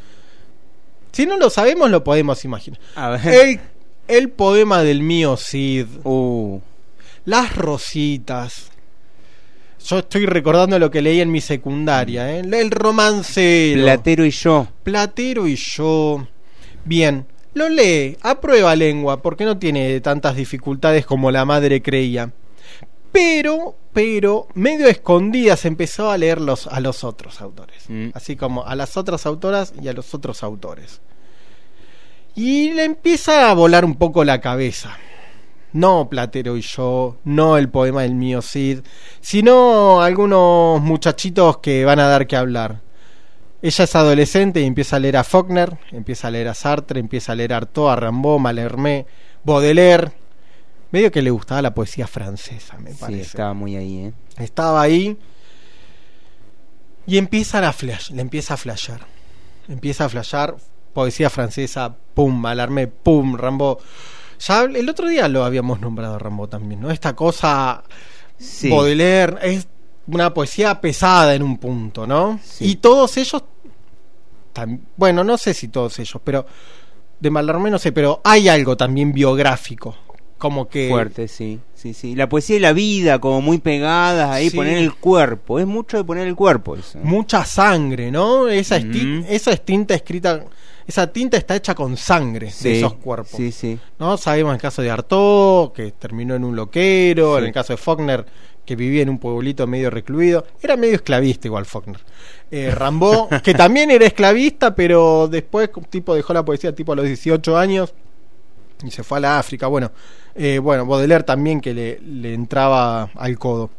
Si 1.11 1.25
no 1.25 1.35
lo 1.35 1.49
sabemos, 1.49 1.91
lo 1.91 2.01
podemos 2.01 2.45
imaginar. 2.45 2.79
A 2.95 3.09
ver. 3.09 3.27
El, 3.27 3.59
el 4.07 4.29
poema 4.29 4.81
del 4.81 5.01
mío 5.01 5.35
Cid. 5.35 5.87
Uh, 6.05 6.61
Las 7.25 7.53
rositas. 7.57 8.71
Yo 9.85 9.99
estoy 9.99 10.25
recordando 10.25 10.79
lo 10.79 10.89
que 10.89 11.01
leí 11.01 11.19
en 11.19 11.31
mi 11.31 11.41
secundaria, 11.41 12.33
¿eh? 12.33 12.39
El 12.39 12.71
romancero. 12.71 13.83
Platero 13.83 14.25
y 14.25 14.31
yo. 14.31 14.69
Platero 14.83 15.45
y 15.45 15.57
yo. 15.57 16.25
Bien, 16.85 17.25
lo 17.53 17.67
lee, 17.67 18.17
a 18.21 18.39
prueba 18.39 18.73
lengua, 18.77 19.21
porque 19.21 19.43
no 19.43 19.57
tiene 19.57 19.99
tantas 19.99 20.37
dificultades 20.37 21.05
como 21.05 21.29
la 21.29 21.43
madre 21.43 21.81
creía. 21.81 22.31
Pero, 23.13 23.75
pero, 23.93 24.47
medio 24.55 24.87
escondidas 24.87 25.65
empezó 25.65 26.09
a 26.09 26.17
leer 26.17 26.41
los, 26.41 26.65
a 26.67 26.79
los 26.79 27.03
otros 27.03 27.39
autores. 27.39 27.85
Mm. 27.87 28.09
Así 28.15 28.35
como 28.35 28.65
a 28.65 28.75
las 28.75 28.97
otras 28.97 29.25
autoras 29.27 29.73
y 29.81 29.87
a 29.87 29.93
los 29.93 30.13
otros 30.15 30.43
autores. 30.43 30.99
Y 32.35 32.71
le 32.73 32.83
empieza 32.83 33.51
a 33.51 33.53
volar 33.53 33.85
un 33.85 33.95
poco 33.95 34.23
la 34.23 34.41
cabeza. 34.41 34.97
No 35.73 36.09
Platero 36.09 36.57
y 36.57 36.61
yo, 36.61 37.17
no 37.23 37.57
el 37.57 37.69
poema 37.69 38.01
del 38.01 38.15
mío 38.15 38.41
Cid, 38.41 38.79
sino 39.21 40.01
algunos 40.01 40.81
muchachitos 40.81 41.59
que 41.59 41.85
van 41.85 41.99
a 41.99 42.07
dar 42.07 42.25
que 42.25 42.35
hablar. 42.35 42.81
Ella 43.61 43.83
es 43.85 43.95
adolescente 43.95 44.61
y 44.61 44.65
empieza 44.65 44.95
a 44.95 44.99
leer 44.99 45.17
a 45.17 45.23
Faulkner, 45.23 45.77
empieza 45.91 46.27
a 46.27 46.31
leer 46.31 46.47
a 46.47 46.53
Sartre, 46.53 46.99
empieza 46.99 47.31
a 47.31 47.35
leer 47.35 47.53
a 47.53 47.57
Artaud, 47.57 47.89
a 47.89 47.95
Rimbaud, 47.95 48.39
Malhermé, 48.39 49.05
Baudelaire. 49.43 50.11
Medio 50.93 51.11
que 51.11 51.21
le 51.21 51.31
gustaba 51.31 51.61
la 51.61 51.73
poesía 51.73 52.07
francesa, 52.07 52.77
me 52.77 52.91
Sí, 52.91 52.97
parece. 53.01 53.21
estaba 53.23 53.53
muy 53.53 53.75
ahí, 53.75 53.97
¿eh? 54.05 54.13
Estaba 54.37 54.81
ahí 54.81 55.17
y 57.05 57.17
empieza 57.17 57.67
a 57.67 57.73
flash, 57.73 58.11
le 58.11 58.21
empieza 58.21 58.53
a 58.53 58.57
flashear. 58.57 59.01
Empieza 59.67 60.05
a 60.05 60.09
flashear 60.09 60.55
poesía 60.93 61.29
francesa, 61.29 61.93
pum, 62.13 62.39
Malhermé, 62.39 62.87
pum, 62.87 63.35
Rimbaud. 63.35 63.77
Ya 64.39 64.61
el 64.61 64.87
otro 64.87 65.07
día 65.07 65.27
lo 65.27 65.43
habíamos 65.43 65.81
nombrado 65.81 66.19
Rimbaud 66.19 66.47
también, 66.49 66.79
¿no? 66.79 66.91
Esta 66.91 67.15
cosa 67.15 67.83
Sí. 68.37 68.69
Baudelaire 68.69 69.37
es 69.41 69.67
una 70.07 70.33
poesía 70.33 70.79
pesada 70.79 71.33
en 71.33 71.43
un 71.43 71.57
punto, 71.57 72.05
¿no? 72.05 72.39
Y 72.59 72.75
todos 72.75 73.17
ellos 73.17 73.43
bueno, 74.97 75.23
no 75.23 75.37
sé 75.39 75.55
si 75.55 75.69
todos 75.69 75.97
ellos, 75.97 76.21
pero 76.23 76.45
de 77.19 77.29
Mallarmé 77.31 77.71
no 77.71 77.79
sé, 77.79 77.91
pero 77.91 78.21
hay 78.23 78.47
algo 78.47 78.77
también 78.77 79.11
biográfico, 79.11 79.95
como 80.43 80.67
que 80.67 80.89
Fuerte, 80.89 81.29
sí, 81.29 81.61
sí, 81.73 81.93
sí. 81.93 82.15
La 82.15 82.27
poesía 82.27 82.57
y 82.57 82.59
la 82.59 82.73
vida, 82.73 83.19
como 83.19 83.39
muy 83.39 83.59
pegadas 83.59 84.29
ahí, 84.29 84.49
Sí. 84.49 84.57
poner 84.57 84.77
el 84.77 84.93
cuerpo. 84.93 85.57
Es 85.57 85.65
mucho 85.65 85.95
de 85.95 86.03
poner 86.03 86.27
el 86.27 86.35
cuerpo 86.35 86.75
eso. 86.75 86.99
mucha 87.01 87.45
sangre, 87.45 88.11
¿no? 88.11 88.49
Esa, 88.49 88.75
esa 88.75 89.51
es 89.51 89.63
tinta 89.63 89.93
escrita, 89.95 90.43
esa 90.85 91.07
tinta 91.07 91.37
está 91.37 91.55
hecha 91.55 91.73
con 91.73 91.95
sangre 91.95 92.51
Sí, 92.51 92.67
de 92.67 92.77
esos 92.79 92.95
cuerpos. 92.95 93.31
Sí, 93.37 93.53
sí. 93.53 93.79
¿no? 93.99 94.17
Sabemos 94.17 94.53
el 94.53 94.59
caso 94.61 94.81
de 94.81 94.91
Artaud, 94.91 95.71
que 95.71 95.91
terminó 95.93 96.35
en 96.35 96.43
un 96.43 96.57
loquero, 96.57 97.35
Sí. 97.35 97.39
en 97.39 97.45
el 97.47 97.53
caso 97.53 97.71
de 97.71 97.77
Faulkner, 97.77 98.25
que 98.65 98.75
vivía 98.75 99.01
en 99.03 99.09
un 99.09 99.17
pueblito 99.17 99.65
medio 99.65 99.89
recluido. 99.89 100.45
Era 100.61 100.75
medio 100.75 100.95
esclavista 100.95 101.47
igual 101.47 101.65
Faulkner. 101.65 102.01
Eh, 102.51 102.75
Rimbaud, 102.77 103.29
que 103.45 103.53
también 103.53 103.91
era 103.91 104.05
esclavista, 104.05 104.75
pero 104.75 105.29
después 105.29 105.69
tipo 105.89 106.13
dejó 106.13 106.33
la 106.33 106.43
poesía 106.43 106.75
tipo 106.75 106.91
a 106.91 106.97
los 106.97 107.05
18 107.05 107.57
años 107.57 107.93
y 108.85 108.91
se 108.91 109.03
fue 109.03 109.19
a 109.19 109.21
la 109.21 109.39
África. 109.39 109.67
Bueno, 109.67 109.91
eh, 110.35 110.59
bueno 110.59 110.85
Baudelaire 110.85 111.23
también 111.23 111.61
que 111.61 111.73
le, 111.73 111.99
le 111.99 112.33
entraba 112.33 113.09
al 113.15 113.37
codo. 113.37 113.69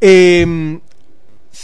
Eh, 0.00 0.78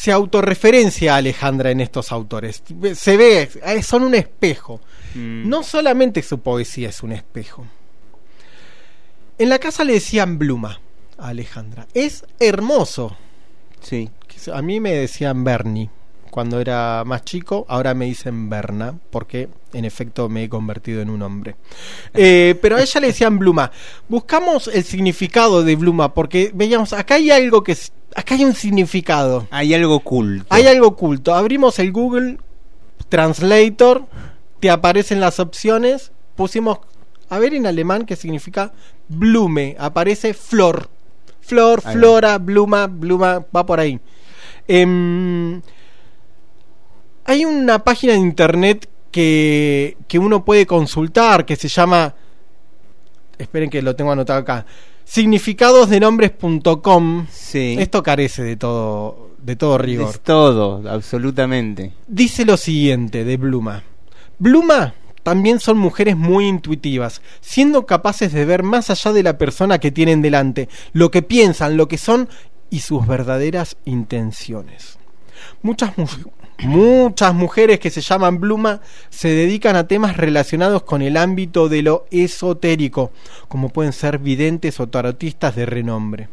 se 0.05 0.13
autorreferencia 0.13 1.15
a 1.15 1.19
Alejandra 1.19 1.71
en 1.71 1.81
estos 1.81 2.11
autores. 2.13 2.63
Se 2.95 3.17
ve, 3.17 3.49
eh, 3.65 3.83
son 3.83 4.03
un 4.03 4.15
espejo. 4.15 4.81
Mm. 5.15 5.49
No 5.49 5.63
solamente 5.63 6.23
su 6.23 6.41
poesía 6.41 6.89
es 6.89 7.03
un 7.03 7.13
espejo. 7.13 7.65
En 9.39 9.49
la 9.49 9.59
casa 9.59 9.85
le 9.85 9.95
decían 9.95 10.39
Bluma 10.39 10.81
a 11.17 11.29
Alejandra. 11.29 11.87
Es 11.95 12.25
hermoso. 12.41 13.17
Sí. 13.81 14.11
A 14.53 14.63
mí 14.63 14.81
me 14.81 14.93
decían 14.93 15.45
Bernie 15.45 15.91
cuando 16.35 16.59
era 16.59 17.05
más 17.07 17.25
chico, 17.25 17.65
ahora 17.69 17.95
me 17.95 18.07
dicen 18.07 18.51
Berna, 18.51 18.99
porque 19.11 19.49
en 19.73 19.85
efecto 19.85 20.29
me 20.29 20.43
he 20.43 20.49
convertido 20.49 21.01
en 21.01 21.09
un 21.09 21.23
hombre. 21.23 21.55
Eh, 22.13 22.59
pero 22.61 22.77
a 22.77 22.83
ella 22.83 23.01
le 23.01 23.07
decían 23.07 23.39
Bluma. 23.39 23.71
Buscamos 24.09 24.67
el 24.67 24.83
significado 24.83 25.63
de 25.63 25.77
Bluma, 25.77 26.13
porque 26.13 26.51
veíamos, 26.53 26.93
acá 26.93 27.15
hay 27.15 27.31
algo 27.31 27.63
que 27.63 27.79
acá 28.17 28.35
hay 28.35 28.45
un 28.45 28.53
significado. 28.53 29.47
Hay 29.53 29.75
algo 29.75 29.95
oculto. 29.95 30.47
Hay 30.51 30.67
algo 30.67 30.89
oculto. 30.89 31.37
Abrimos 31.37 31.79
el 31.79 31.93
Google 31.93 32.39
Translator, 33.09 34.05
te 34.59 34.71
aparecen 34.71 35.21
las 35.21 35.39
opciones, 35.39 36.11
pusimos, 36.35 36.79
a 37.29 37.39
ver 37.39 37.55
en 37.55 37.65
alemán 37.65 38.07
qué 38.07 38.17
significa 38.17 38.73
Blume, 39.09 39.77
aparece 39.79 40.35
flor. 40.35 40.89
Flor, 41.43 41.81
flora, 41.81 42.39
bluma, 42.39 42.89
bluma, 42.89 43.47
va 43.55 43.65
por 43.65 43.79
ahí. 43.79 44.01
Em, 44.67 45.63
hay 47.25 47.45
una 47.45 47.83
página 47.85 48.13
de 48.15 48.19
internet 48.21 48.89
que, 49.11 49.97
que 50.09 50.19
uno 50.19 50.45
puede 50.45 50.67
consultar 50.67 51.45
que 51.47 51.57
se 51.57 51.69
llama. 51.69 52.15
Esperen 53.39 53.71
que 53.71 53.83
lo 53.83 53.95
tengo 53.97 54.13
anotado 54.13 54.41
acá. 54.41 54.67
Significadosdenombres.com. 55.05 57.27
Sí. 57.31 57.77
Esto 57.79 58.03
carece 58.03 58.43
de 58.43 58.57
todo, 58.57 59.31
de 59.39 59.57
todo 59.57 59.79
rigor. 59.79 60.11
Es 60.11 60.21
todo, 60.21 60.83
absolutamente. 60.91 61.93
Dice 62.07 62.45
lo 62.45 62.57
siguiente 62.57 63.25
de 63.25 63.37
Bluma. 63.37 63.83
Bluma 64.39 64.95
también 65.23 65.61
son 65.61 65.79
mujeres 65.79 66.17
muy 66.17 66.47
intuitivas, 66.47 67.23
siendo 67.41 67.87
capaces 67.87 68.33
de 68.33 68.45
ver 68.45 68.63
más 68.63 68.91
allá 68.91 69.13
de 69.13 69.23
la 69.23 69.39
persona 69.39 69.79
que 69.79 69.91
tienen 69.91 70.23
delante, 70.23 70.69
lo 70.93 71.11
que 71.11 71.23
piensan, 71.23 71.77
lo 71.77 71.89
que 71.89 71.99
son 71.99 72.29
y 72.71 72.81
sus 72.81 73.07
verdaderas 73.07 73.77
intenciones. 73.85 74.99
Muchas, 75.63 75.97
mu- 75.97 76.07
muchas 76.63 77.35
mujeres 77.35 77.81
que 77.81 77.91
se 77.91 78.01
llaman 78.01 78.41
Bluma 78.41 78.81
se 79.11 79.29
dedican 79.29 79.77
a 79.77 79.87
temas 79.87 80.17
relacionados 80.17 80.83
con 80.83 81.03
el 81.03 81.17
ámbito 81.17 81.69
de 81.69 81.83
lo 81.83 82.07
esotérico, 82.11 83.13
como 83.49 83.69
pueden 83.69 83.93
ser 83.93 84.19
videntes 84.19 84.81
o 84.81 84.89
tarotistas 84.89 85.57
de 85.57 85.67
renombre. 85.67 86.29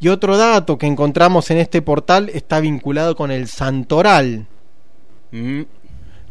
Y 0.00 0.08
otro 0.08 0.36
dato 0.36 0.78
que 0.78 0.86
encontramos 0.86 1.50
en 1.50 1.58
este 1.58 1.80
portal 1.80 2.28
está 2.34 2.60
vinculado 2.60 3.14
con 3.14 3.30
el 3.30 3.46
santoral. 3.46 4.46
Mm. 5.30 5.62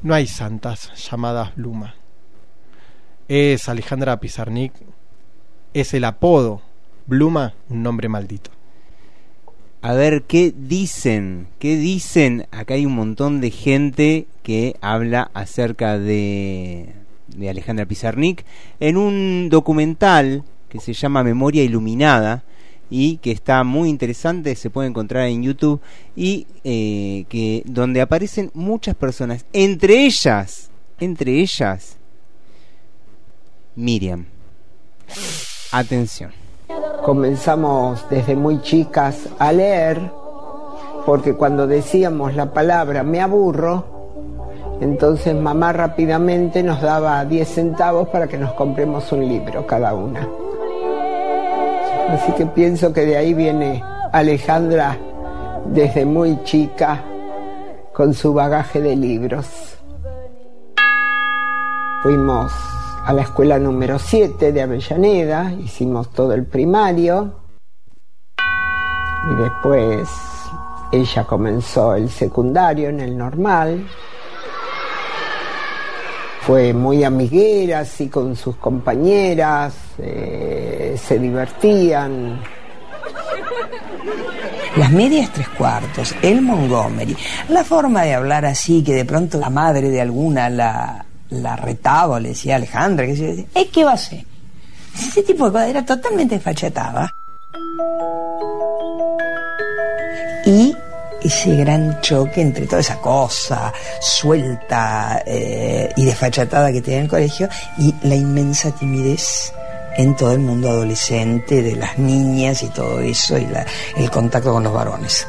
No 0.04 0.13
hay 0.13 0.28
santas 0.28 0.91
llamadas 1.10 1.56
Bluma. 1.56 1.95
Es 3.28 3.69
Alejandra 3.69 4.19
Pizarnik. 4.19 4.74
Es 5.74 5.93
el 5.93 6.04
apodo. 6.04 6.62
Bluma, 7.06 7.54
un 7.69 7.84
nombre 7.84 8.10
maldito. 8.10 8.52
A 9.84 9.94
ver, 9.94 10.24
¿qué 10.24 10.54
dicen? 10.56 11.48
¿Qué 11.58 11.76
dicen? 11.76 12.46
Acá 12.52 12.76
hay 12.76 12.86
un 12.86 12.94
montón 12.94 13.41
de 13.41 13.50
gente 13.50 14.28
que 14.44 14.76
habla 14.80 15.32
acerca 15.34 15.98
de, 15.98 16.94
de 17.28 17.50
Alejandra 17.50 17.88
Pizarnik 17.88 18.46
en 18.80 18.98
un 18.98 19.50
documental 19.50 20.44
que 20.70 20.80
se 20.80 20.94
llama 20.94 21.24
Memoria 21.24 21.63
Iluminada 21.63 22.44
y 22.91 23.17
que 23.17 23.32
está 23.32 23.63
muy 23.63 23.89
interesante, 23.89 24.56
se 24.56 24.70
puede 24.70 24.89
encontrar 24.89 25.28
en 25.28 25.41
YouTube 25.41 25.82
y 26.15 26.46
eh, 26.63 27.26
que 27.30 27.63
donde 27.65 28.02
aparecen 28.02 28.52
muchas 28.54 28.96
personas, 28.96 29.46
entre 29.52 30.06
ellas, 30.06 30.70
entre 31.00 31.39
ellas, 31.39 31.98
Miriam. 33.76 34.26
Atención. 35.72 36.41
Comenzamos 37.04 38.06
desde 38.10 38.36
muy 38.36 38.62
chicas 38.62 39.28
a 39.40 39.52
leer, 39.52 40.12
porque 41.06 41.34
cuando 41.34 41.66
decíamos 41.66 42.36
la 42.36 42.54
palabra 42.54 43.04
me 43.04 43.22
aburro, 43.22 43.84
entonces 44.82 45.36
mamá 45.36 45.74
rápidamente 45.74 46.64
nos 46.64 46.82
daba 46.82 47.24
10 47.26 47.48
centavos 47.48 48.08
para 48.10 48.28
que 48.28 48.38
nos 48.38 48.54
compremos 48.54 49.12
un 49.12 49.28
libro 49.28 49.66
cada 49.66 49.94
una. 49.94 50.28
Así 52.10 52.32
que 52.34 52.46
pienso 52.46 52.92
que 52.92 53.06
de 53.06 53.18
ahí 53.18 53.34
viene 53.34 53.84
Alejandra 54.12 54.98
desde 55.68 56.06
muy 56.06 56.44
chica 56.44 57.04
con 57.94 58.14
su 58.14 58.34
bagaje 58.34 58.82
de 58.82 58.96
libros. 58.96 59.48
Fuimos 62.04 62.52
a 63.04 63.14
la 63.14 63.24
escuela 63.24 63.58
número 63.58 63.98
7 63.98 64.52
de 64.52 64.62
Avellaneda, 64.62 65.52
hicimos 65.54 66.12
todo 66.12 66.34
el 66.34 66.46
primario 66.46 67.34
y 69.32 69.42
después 69.42 70.08
ella 70.92 71.24
comenzó 71.24 71.96
el 71.96 72.10
secundario 72.10 72.90
en 72.90 73.00
el 73.00 73.18
normal. 73.18 73.88
Fue 76.42 76.74
muy 76.74 77.04
amiguera, 77.04 77.80
así 77.80 78.08
con 78.08 78.36
sus 78.36 78.56
compañeras, 78.58 79.74
eh, 79.98 80.96
se 81.02 81.18
divertían. 81.18 82.42
Las 84.78 84.92
medias 84.92 85.32
tres 85.34 85.50
cuartos, 85.50 86.16
el 86.22 86.42
Montgomery, 86.42 87.16
la 87.50 87.64
forma 87.64 88.04
de 88.04 88.14
hablar 88.14 88.46
así 88.46 88.84
que 88.84 88.94
de 88.94 89.06
pronto 89.06 89.38
la 89.38 89.50
madre 89.50 89.90
de 89.90 90.02
alguna 90.02 90.50
la, 90.50 91.06
la 91.32 91.56
retaba 91.56 92.20
le 92.20 92.30
decía 92.30 92.56
Alejandra, 92.58 93.06
que 93.08 93.15
se 93.15 93.48
¿eh, 93.56 93.70
qué 93.72 93.84
va 93.84 93.91
a 93.91 93.96
hacer? 93.96 94.24
Ese 94.96 95.24
tipo 95.24 95.46
de 95.46 95.52
cosas 95.54 95.70
era 95.70 95.86
totalmente 95.86 96.36
desfachatada. 96.36 97.13
Y 100.46 100.76
ese 101.24 101.56
gran 101.56 102.02
choque 102.02 102.41
entre 102.41 102.65
toda 102.65 102.82
esa 102.82 102.98
cosa 102.98 103.72
suelta 104.02 105.22
eh, 105.26 105.89
y 105.96 106.06
desfachatada 106.06 106.72
que 106.72 106.82
tenía 106.82 106.98
en 107.00 107.04
el 107.06 107.10
colegio 107.10 107.48
y 107.78 107.94
la 108.04 108.15
inmensa 108.15 108.72
timidez 108.72 109.54
en 109.98 110.15
todo 110.15 110.32
el 110.34 110.39
mundo 110.39 110.70
adolescente 110.70 111.62
de 111.62 111.76
las 111.76 111.98
niñas 111.98 112.63
y 112.63 112.67
todo 112.70 113.00
eso 113.02 113.38
y 113.38 113.46
la- 113.46 113.65
el 113.98 114.10
contacto 114.10 114.52
con 114.54 114.63
los 114.63 114.74
varones. 114.74 115.28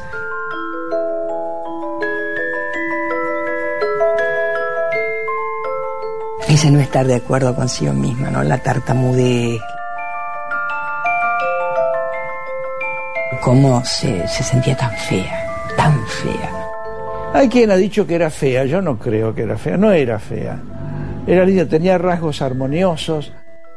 Ese 6.49 6.71
no 6.71 6.81
estar 6.81 7.07
de 7.07 7.17
acuerdo 7.17 7.55
consigo 7.55 7.93
misma, 7.93 8.31
¿no? 8.31 8.43
La 8.43 8.59
tartamudez. 8.59 9.61
cómo 13.43 13.85
se, 13.85 14.27
se 14.29 14.43
sentía 14.45 14.77
tan 14.77 14.93
fea, 14.93 15.47
tan 15.77 16.07
fea. 16.07 16.51
Hay 17.35 17.49
quien 17.49 17.71
ha 17.73 17.77
dicho 17.77 18.07
que 18.07 18.15
era 18.15 18.31
fea, 18.31 18.65
yo 18.65 18.81
no 18.81 18.99
creo 18.99 19.35
que 19.35 19.43
era 19.43 19.59
fea, 19.59 19.77
no 19.77 19.91
era 19.91 20.19
fea. 20.19 20.61
Era 21.27 21.45
linda, 21.45 21.67
tenía 21.67 21.99
rasgos 21.99 22.41
armoniosos, 22.41 23.33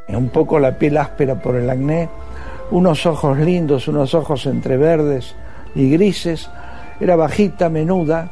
un 0.08 0.28
poco 0.28 0.60
la 0.60 0.78
piel 0.78 0.96
áspera 0.96 1.34
por 1.34 1.56
el 1.56 1.68
acné, 1.68 2.08
unos 2.70 3.06
ojos 3.06 3.38
lindos, 3.38 3.88
unos 3.88 4.14
ojos 4.14 4.46
entre 4.46 4.76
verdes 4.76 5.34
y 5.74 5.90
grises, 5.90 6.48
era 7.00 7.16
bajita, 7.16 7.68
menuda, 7.68 8.30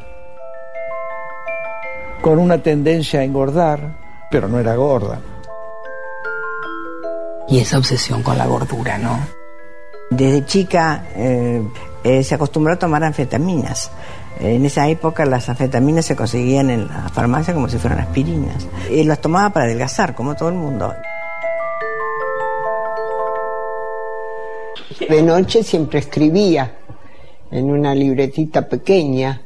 con 2.23 2.39
una 2.39 2.59
tendencia 2.59 3.21
a 3.21 3.25
engordar, 3.25 4.04
pero 4.31 4.49
no 4.49 4.59
era 4.59 4.75
gorda. 4.75 5.21
Y 7.49 7.59
esa 7.59 7.79
obsesión 7.79 8.23
con 8.23 8.39
la 8.39 8.47
gordura, 8.47 8.99
¿no? 8.99 9.19
Desde 10.11 10.45
chica 10.45 11.07
eh, 11.15 11.63
eh, 12.03 12.23
se 12.23 12.35
acostumbró 12.35 12.75
a 12.75 12.79
tomar 12.79 13.05
anfetaminas. 13.05 13.91
En 14.41 14.65
esa 14.65 14.89
época 14.89 15.25
las 15.25 15.49
anfetaminas 15.49 16.05
se 16.05 16.17
conseguían 16.17 16.71
en 16.71 16.89
la 16.89 17.09
farmacia 17.09 17.55
como 17.55 17.69
si 17.69 17.79
fueran 17.79 18.01
aspirinas. 18.01 18.67
Y 18.91 19.05
las 19.05 19.21
tomaba 19.21 19.51
para 19.51 19.67
adelgazar, 19.67 20.15
como 20.15 20.35
todo 20.35 20.49
el 20.49 20.57
mundo. 20.57 20.93
De 25.09 25.23
noche 25.23 25.63
siempre 25.63 26.01
escribía 26.01 26.73
en 27.51 27.71
una 27.71 27.95
libretita 27.95 28.69
pequeña 28.69 29.43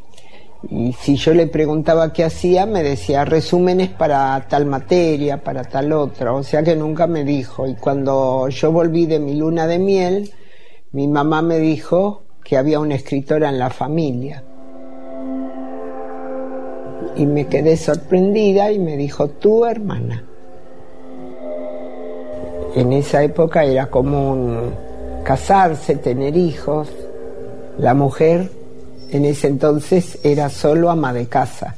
y 0.62 0.92
si 0.92 1.16
yo 1.16 1.35
le 1.35 1.47
preguntaba 1.47 2.12
qué 2.12 2.25
hacía, 2.25 2.66
me 2.66 2.83
decía 2.83 3.25
resúmenes 3.25 3.90
para 3.90 4.44
tal 4.49 4.66
materia, 4.66 5.42
para 5.42 5.62
tal 5.62 5.92
otra, 5.92 6.33
o 6.33 6.42
sea 6.42 6.64
que 6.64 6.75
nunca 6.75 7.07
me 7.07 7.25
dijo. 7.25 7.66
Y 7.66 7.77
cuando 7.77 8.49
yo 8.49 8.73
volví 8.73 9.07
de 9.07 9.21
mi 9.21 9.37
luna 9.37 9.68
de 9.68 9.79
miel, 9.79 10.33
mi 10.92 11.07
mamá 11.07 11.42
me 11.42 11.59
dijo 11.59 12.25
que 12.42 12.57
había 12.57 12.81
una 12.81 12.97
escritora 12.97 13.51
en 13.51 13.59
la 13.59 13.71
familia. 13.71 14.42
Y 17.14 17.27
me 17.27 17.47
quedé 17.47 17.77
sorprendida 17.77 18.73
y 18.73 18.81
me 18.81 18.97
dijo, 18.97 19.29
tu 19.29 19.64
hermana. 19.64 20.25
En 22.75 22.92
esa 22.92 23.23
época 23.23 23.64
era 23.64 23.87
común 23.87 24.73
casarse, 25.25 25.97
tener 25.97 26.37
hijos. 26.37 26.88
La 27.79 27.94
mujer 27.94 28.51
en 29.11 29.25
ese 29.25 29.49
entonces 29.49 30.18
era 30.23 30.49
solo 30.51 30.90
ama 30.90 31.12
de 31.12 31.29
casa. 31.29 31.77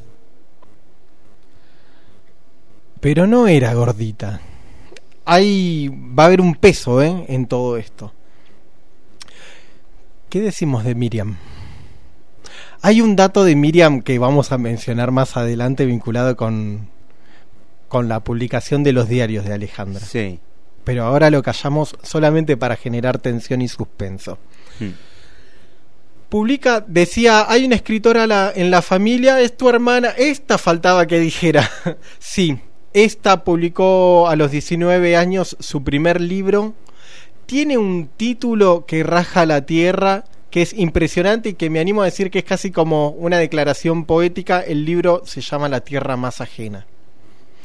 Pero 3.00 3.26
no 3.26 3.48
era 3.48 3.72
gordita. 3.74 4.40
Hay, 5.24 5.88
va 5.88 6.24
a 6.24 6.26
haber 6.26 6.40
un 6.40 6.54
peso 6.54 7.02
¿eh? 7.02 7.24
en 7.28 7.46
todo 7.46 7.76
esto. 7.76 8.12
¿Qué 10.28 10.40
decimos 10.40 10.84
de 10.84 10.94
Miriam? 10.94 11.36
Hay 12.82 13.00
un 13.00 13.16
dato 13.16 13.44
de 13.44 13.56
Miriam 13.56 14.00
que 14.00 14.18
vamos 14.18 14.52
a 14.52 14.58
mencionar 14.58 15.10
más 15.10 15.36
adelante 15.36 15.86
vinculado 15.86 16.36
con, 16.36 16.88
con 17.88 18.08
la 18.08 18.20
publicación 18.20 18.82
de 18.82 18.92
los 18.92 19.08
diarios 19.08 19.44
de 19.44 19.54
Alejandra. 19.54 20.00
Sí. 20.00 20.40
Pero 20.84 21.04
ahora 21.04 21.30
lo 21.30 21.42
callamos 21.42 21.96
solamente 22.02 22.56
para 22.56 22.76
generar 22.76 23.18
tensión 23.18 23.60
y 23.62 23.68
suspenso. 23.68 24.38
Hmm. 24.78 24.90
Publica, 26.30 26.84
decía, 26.86 27.44
hay 27.50 27.64
una 27.66 27.74
escritora 27.74 28.26
la- 28.26 28.52
en 28.54 28.70
la 28.70 28.82
familia, 28.82 29.40
es 29.40 29.56
tu 29.56 29.68
hermana, 29.68 30.10
esta 30.16 30.56
faltaba 30.58 31.06
que 31.06 31.18
dijera. 31.18 31.68
sí, 32.18 32.58
esta 32.92 33.44
publicó 33.44 34.28
a 34.28 34.36
los 34.36 34.50
19 34.52 35.16
años 35.16 35.56
su 35.60 35.82
primer 35.82 36.20
libro. 36.20 36.74
Tiene 37.46 37.76
un 37.78 38.08
título 38.16 38.84
que 38.86 39.02
raja 39.02 39.44
la 39.44 39.66
tierra, 39.66 40.24
que 40.50 40.62
es 40.62 40.72
impresionante 40.72 41.50
y 41.50 41.54
que 41.54 41.68
me 41.68 41.80
animo 41.80 42.02
a 42.02 42.04
decir 42.04 42.30
que 42.30 42.38
es 42.38 42.44
casi 42.44 42.70
como 42.70 43.08
una 43.10 43.38
declaración 43.38 44.04
poética. 44.04 44.60
El 44.60 44.84
libro 44.84 45.22
se 45.24 45.40
llama 45.40 45.68
La 45.68 45.80
tierra 45.80 46.16
más 46.16 46.40
ajena. 46.40 46.86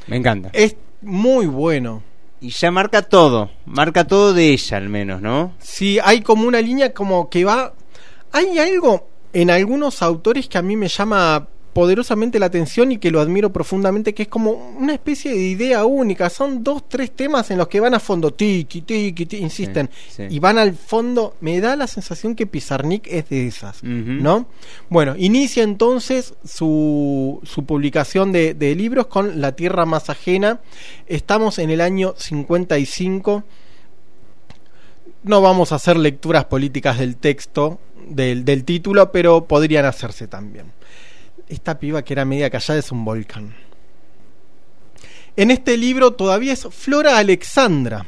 Me 0.08 0.17
encanta. 0.17 0.49
Es 0.54 0.75
muy 1.04 1.45
bueno. 1.45 2.01
Y 2.41 2.49
ya 2.49 2.69
marca 2.71 3.04
todo, 3.04 3.49
marca 3.65 4.06
todo 4.08 4.34
de 4.34 4.49
ella 4.49 4.78
al 4.78 4.89
menos, 4.89 5.21
¿no? 5.21 5.54
Sí, 5.60 5.99
hay 6.04 6.21
como 6.21 6.47
una 6.47 6.62
línea 6.62 6.93
como 6.93 7.30
que 7.30 7.45
va... 7.45 7.73
Hay 8.35 8.59
algo 8.59 9.07
en 9.31 9.49
algunos 9.49 10.01
autores 10.01 10.49
que 10.49 10.57
a 10.57 10.61
mí 10.61 10.75
me 10.75 10.89
llama 10.89 11.47
poderosamente 11.71 12.37
la 12.39 12.45
atención 12.45 12.91
y 12.93 12.97
que 12.97 13.11
lo 13.11 13.19
admiro 13.19 13.51
profundamente, 13.51 14.13
que 14.13 14.23
es 14.23 14.29
como 14.29 14.51
una 14.51 14.93
especie 14.93 15.31
de 15.31 15.41
idea 15.41 15.85
única. 15.85 16.29
Son 16.29 16.61
dos, 16.63 16.83
tres 16.87 17.11
temas 17.11 17.49
en 17.51 17.57
los 17.57 17.69
que 17.69 17.79
van 17.79 17.93
a 17.93 17.99
fondo, 17.99 18.31
tiki, 18.31 18.81
tiki, 18.81 19.25
tiki, 19.25 19.37
insisten, 19.43 19.89
Sí, 20.09 20.27
sí. 20.27 20.35
y 20.35 20.39
van 20.39 20.57
al 20.57 20.73
fondo. 20.73 21.35
Me 21.39 21.61
da 21.61 21.77
la 21.77 21.87
sensación 21.87 22.35
que 22.35 22.45
Pizarnik 22.45 23.07
es 23.07 23.29
de 23.29 23.47
esas, 23.47 23.83
¿no? 23.83 24.47
Bueno, 24.89 25.15
inicia 25.17 25.63
entonces 25.63 26.33
su, 26.45 27.39
su 27.43 27.65
publicación 27.65 28.33
de, 28.33 28.53
de 28.53 28.75
libros 28.75 29.07
con 29.07 29.39
La 29.39 29.53
Tierra 29.53 29.85
Más 29.85 30.09
Ajena. 30.09 30.59
Estamos 31.07 31.57
en 31.59 31.69
el 31.71 31.79
año 31.79 32.15
55 32.17 33.43
no 35.23 35.41
vamos 35.41 35.71
a 35.71 35.75
hacer 35.75 35.97
lecturas 35.97 36.45
políticas 36.45 36.99
del 36.99 37.15
texto, 37.17 37.79
del, 38.07 38.63
título, 38.63 39.11
pero 39.11 39.45
podrían 39.45 39.85
hacerse 39.85 40.27
también. 40.27 40.71
Esta 41.47 41.79
piba 41.79 42.03
que 42.03 42.13
era 42.13 42.25
media 42.25 42.49
callada 42.49 42.79
es 42.79 42.91
un 42.91 43.05
volcán. 43.05 43.55
En 45.35 45.51
este 45.51 45.77
libro 45.77 46.13
todavía 46.13 46.53
es 46.53 46.67
Flora 46.71 47.17
Alexandra. 47.17 48.05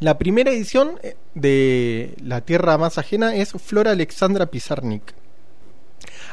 La 0.00 0.18
primera 0.18 0.50
edición 0.50 0.98
eh, 1.02 1.16
de 1.34 2.14
La 2.22 2.42
Tierra 2.42 2.76
Más 2.78 2.98
Ajena 2.98 3.34
es 3.34 3.52
Flora 3.52 3.92
Alexandra 3.92 4.46
Pizarnik. 4.46 5.14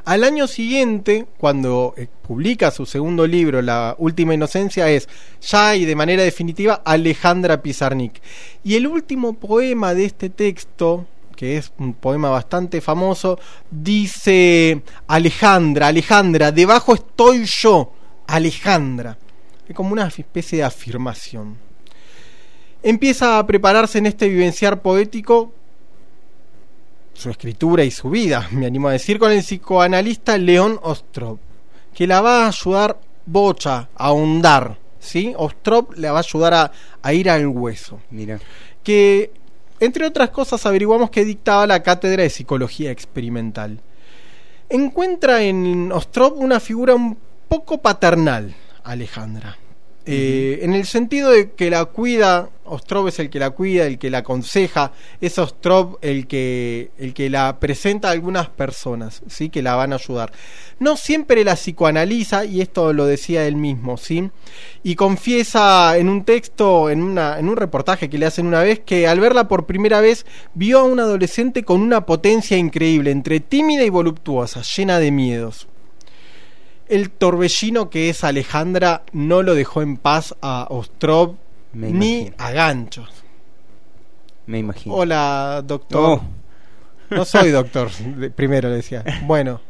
Al 0.03 0.23
año 0.23 0.47
siguiente, 0.47 1.27
cuando 1.37 1.93
eh, 1.95 2.07
publica 2.21 2.71
su 2.71 2.85
segundo 2.85 3.27
libro, 3.27 3.61
La 3.61 3.95
Última 3.99 4.33
Inocencia, 4.33 4.89
es 4.89 5.07
ya 5.41 5.75
y 5.75 5.85
de 5.85 5.95
manera 5.95 6.23
definitiva 6.23 6.81
Alejandra 6.83 7.61
Pizarnik. 7.61 8.21
Y 8.63 8.75
el 8.75 8.87
último 8.87 9.33
poema 9.33 9.93
de 9.93 10.05
este 10.05 10.29
texto, 10.29 11.05
que 11.41 11.57
es 11.57 11.73
un 11.79 11.95
poema 11.95 12.29
bastante 12.29 12.81
famoso, 12.81 13.39
dice 13.71 14.83
Alejandra, 15.07 15.87
Alejandra, 15.87 16.51
debajo 16.51 16.93
estoy 16.93 17.45
yo, 17.45 17.93
Alejandra. 18.27 19.17
Es 19.67 19.75
como 19.75 19.93
una 19.93 20.05
especie 20.05 20.59
de 20.59 20.65
afirmación. 20.65 21.57
Empieza 22.83 23.39
a 23.39 23.47
prepararse 23.47 23.97
en 23.97 24.05
este 24.05 24.29
vivenciar 24.29 24.83
poético 24.83 25.51
su 27.15 27.31
escritura 27.31 27.83
y 27.85 27.89
su 27.89 28.11
vida, 28.11 28.47
me 28.51 28.67
animo 28.67 28.89
a 28.89 28.91
decir, 28.91 29.17
con 29.17 29.31
el 29.31 29.41
psicoanalista 29.41 30.37
León 30.37 30.79
Ostrov, 30.83 31.39
que 31.95 32.05
la 32.05 32.21
va 32.21 32.45
a 32.45 32.49
ayudar 32.49 32.99
bocha, 33.25 33.89
a 33.95 34.05
ahondar, 34.09 34.77
¿sí? 34.99 35.33
Ostrov 35.35 35.95
le 35.97 36.11
va 36.11 36.17
a 36.17 36.21
ayudar 36.21 36.53
a, 36.53 36.71
a 37.01 37.13
ir 37.13 37.31
al 37.31 37.47
hueso. 37.47 37.99
Mira. 38.11 38.39
Que, 38.83 39.31
entre 39.81 40.05
otras 40.05 40.29
cosas, 40.29 40.63
averiguamos 40.67 41.09
que 41.09 41.25
dictaba 41.25 41.65
la 41.65 41.81
cátedra 41.81 42.21
de 42.21 42.29
psicología 42.29 42.91
experimental. 42.91 43.81
Encuentra 44.69 45.41
en 45.41 45.91
Ostrov 45.91 46.37
una 46.37 46.59
figura 46.59 46.93
un 46.93 47.17
poco 47.49 47.81
paternal, 47.81 48.55
Alejandra. 48.83 49.57
Eh, 50.11 50.59
En 50.63 50.73
el 50.73 50.85
sentido 50.85 51.31
de 51.31 51.51
que 51.51 51.69
la 51.69 51.85
cuida, 51.85 52.49
Ostrov 52.65 53.07
es 53.07 53.19
el 53.19 53.29
que 53.29 53.39
la 53.39 53.51
cuida, 53.51 53.85
el 53.85 53.97
que 53.97 54.09
la 54.09 54.19
aconseja, 54.19 54.91
es 55.21 55.37
Ostrov 55.39 55.97
el 56.01 56.27
que, 56.27 56.91
el 56.97 57.13
que 57.13 57.29
la 57.29 57.59
presenta 57.59 58.09
a 58.09 58.11
algunas 58.11 58.49
personas, 58.49 59.21
¿sí? 59.27 59.49
que 59.49 59.61
la 59.61 59.75
van 59.75 59.93
a 59.93 59.95
ayudar. 59.95 60.31
No 60.79 60.97
siempre 60.97 61.43
la 61.43 61.55
psicoanaliza, 61.55 62.45
y 62.45 62.61
esto 62.61 62.93
lo 62.93 63.05
decía 63.05 63.47
él 63.47 63.55
mismo, 63.55 63.97
¿sí? 63.97 64.29
y 64.83 64.95
confiesa 64.95 65.97
en 65.97 66.09
un 66.09 66.23
texto, 66.23 66.89
en, 66.89 67.01
una, 67.01 67.39
en 67.39 67.47
un 67.47 67.55
reportaje 67.55 68.09
que 68.09 68.17
le 68.17 68.25
hacen 68.25 68.47
una 68.47 68.61
vez, 68.61 68.79
que 68.79 69.07
al 69.07 69.19
verla 69.19 69.47
por 69.47 69.65
primera 69.65 70.01
vez 70.01 70.25
vio 70.53 70.79
a 70.79 70.83
una 70.83 71.03
adolescente 71.03 71.63
con 71.63 71.81
una 71.81 72.05
potencia 72.05 72.57
increíble, 72.57 73.11
entre 73.11 73.39
tímida 73.39 73.83
y 73.83 73.89
voluptuosa, 73.89 74.61
llena 74.61 74.99
de 74.99 75.11
miedos. 75.11 75.67
El 76.91 77.09
torbellino 77.09 77.89
que 77.89 78.09
es 78.09 78.25
Alejandra 78.25 79.03
no 79.13 79.43
lo 79.43 79.55
dejó 79.55 79.81
en 79.81 79.95
paz 79.95 80.35
a 80.41 80.67
Ostrov 80.69 81.37
Me 81.71 81.89
ni 81.89 82.33
a 82.37 82.51
ganchos. 82.51 83.09
Me 84.45 84.59
imagino. 84.59 84.95
Hola, 84.95 85.63
doctor. 85.65 86.19
Oh. 86.19 87.15
No 87.15 87.23
soy 87.23 87.51
doctor, 87.51 87.89
primero 88.35 88.67
le 88.67 88.75
decía. 88.75 89.05
Bueno. 89.23 89.61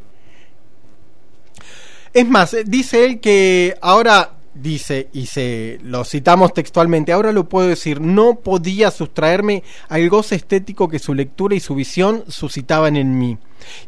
Es 2.12 2.26
más, 2.26 2.54
eh, 2.54 2.64
dice 2.66 3.04
él 3.04 3.20
que 3.20 3.76
ahora 3.80 4.32
dice, 4.54 5.08
y 5.12 5.26
se 5.26 5.78
lo 5.82 6.04
citamos 6.04 6.52
textualmente, 6.52 7.12
ahora 7.12 7.32
lo 7.32 7.48
puedo 7.48 7.68
decir, 7.68 8.00
no 8.00 8.36
podía 8.36 8.90
sustraerme 8.90 9.62
al 9.88 10.08
goce 10.08 10.34
estético 10.34 10.88
que 10.88 10.98
su 10.98 11.14
lectura 11.14 11.54
y 11.54 11.60
su 11.60 11.74
visión 11.74 12.24
suscitaban 12.28 12.96
en 12.96 13.18
mí. 13.18 13.38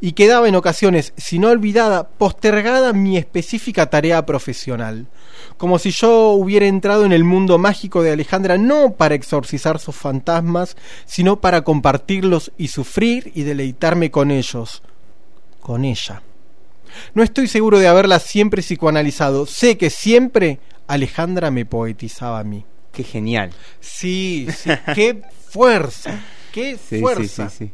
Y 0.01 0.13
quedaba 0.13 0.49
en 0.49 0.55
ocasiones, 0.55 1.13
si 1.17 1.39
no 1.39 1.49
olvidada, 1.49 2.09
postergada 2.09 2.93
mi 2.93 3.17
específica 3.17 3.91
tarea 3.91 4.25
profesional. 4.25 5.09
Como 5.57 5.79
si 5.79 5.91
yo 5.91 6.31
hubiera 6.31 6.67
entrado 6.67 7.05
en 7.05 7.13
el 7.13 7.25
mundo 7.25 7.59
mágico 7.59 8.03
de 8.03 8.13
Alejandra 8.13 8.57
no 8.57 8.93
para 8.93 9.15
exorcizar 9.15 9.79
sus 9.81 9.97
fantasmas, 9.97 10.77
sino 11.07 11.41
para 11.41 11.63
compartirlos 11.63 12.53
y 12.57 12.69
sufrir 12.69 13.33
y 13.35 13.43
deleitarme 13.43 14.11
con 14.11 14.31
ellos. 14.31 14.83
Con 15.61 15.85
ella. 15.85 16.23
No 17.15 17.23
estoy 17.23 17.49
seguro 17.49 17.79
de 17.79 17.89
haberla 17.89 18.19
siempre 18.19 18.63
psicoanalizado. 18.63 19.47
Sé 19.47 19.77
que 19.79 19.91
siempre 19.91 20.59
Alejandra 20.87 21.51
me 21.51 21.65
poetizaba 21.67 22.39
a 22.41 22.45
mí. 22.45 22.65
Qué 22.93 23.03
genial. 23.05 23.51
Sí, 23.81 24.47
sí. 24.57 24.71
qué 24.95 25.23
fuerza. 25.49 26.21
Qué 26.53 26.77
Sí, 26.79 27.01
fuerza. 27.01 27.49
sí, 27.51 27.57
sí, 27.67 27.67
sí. 27.67 27.73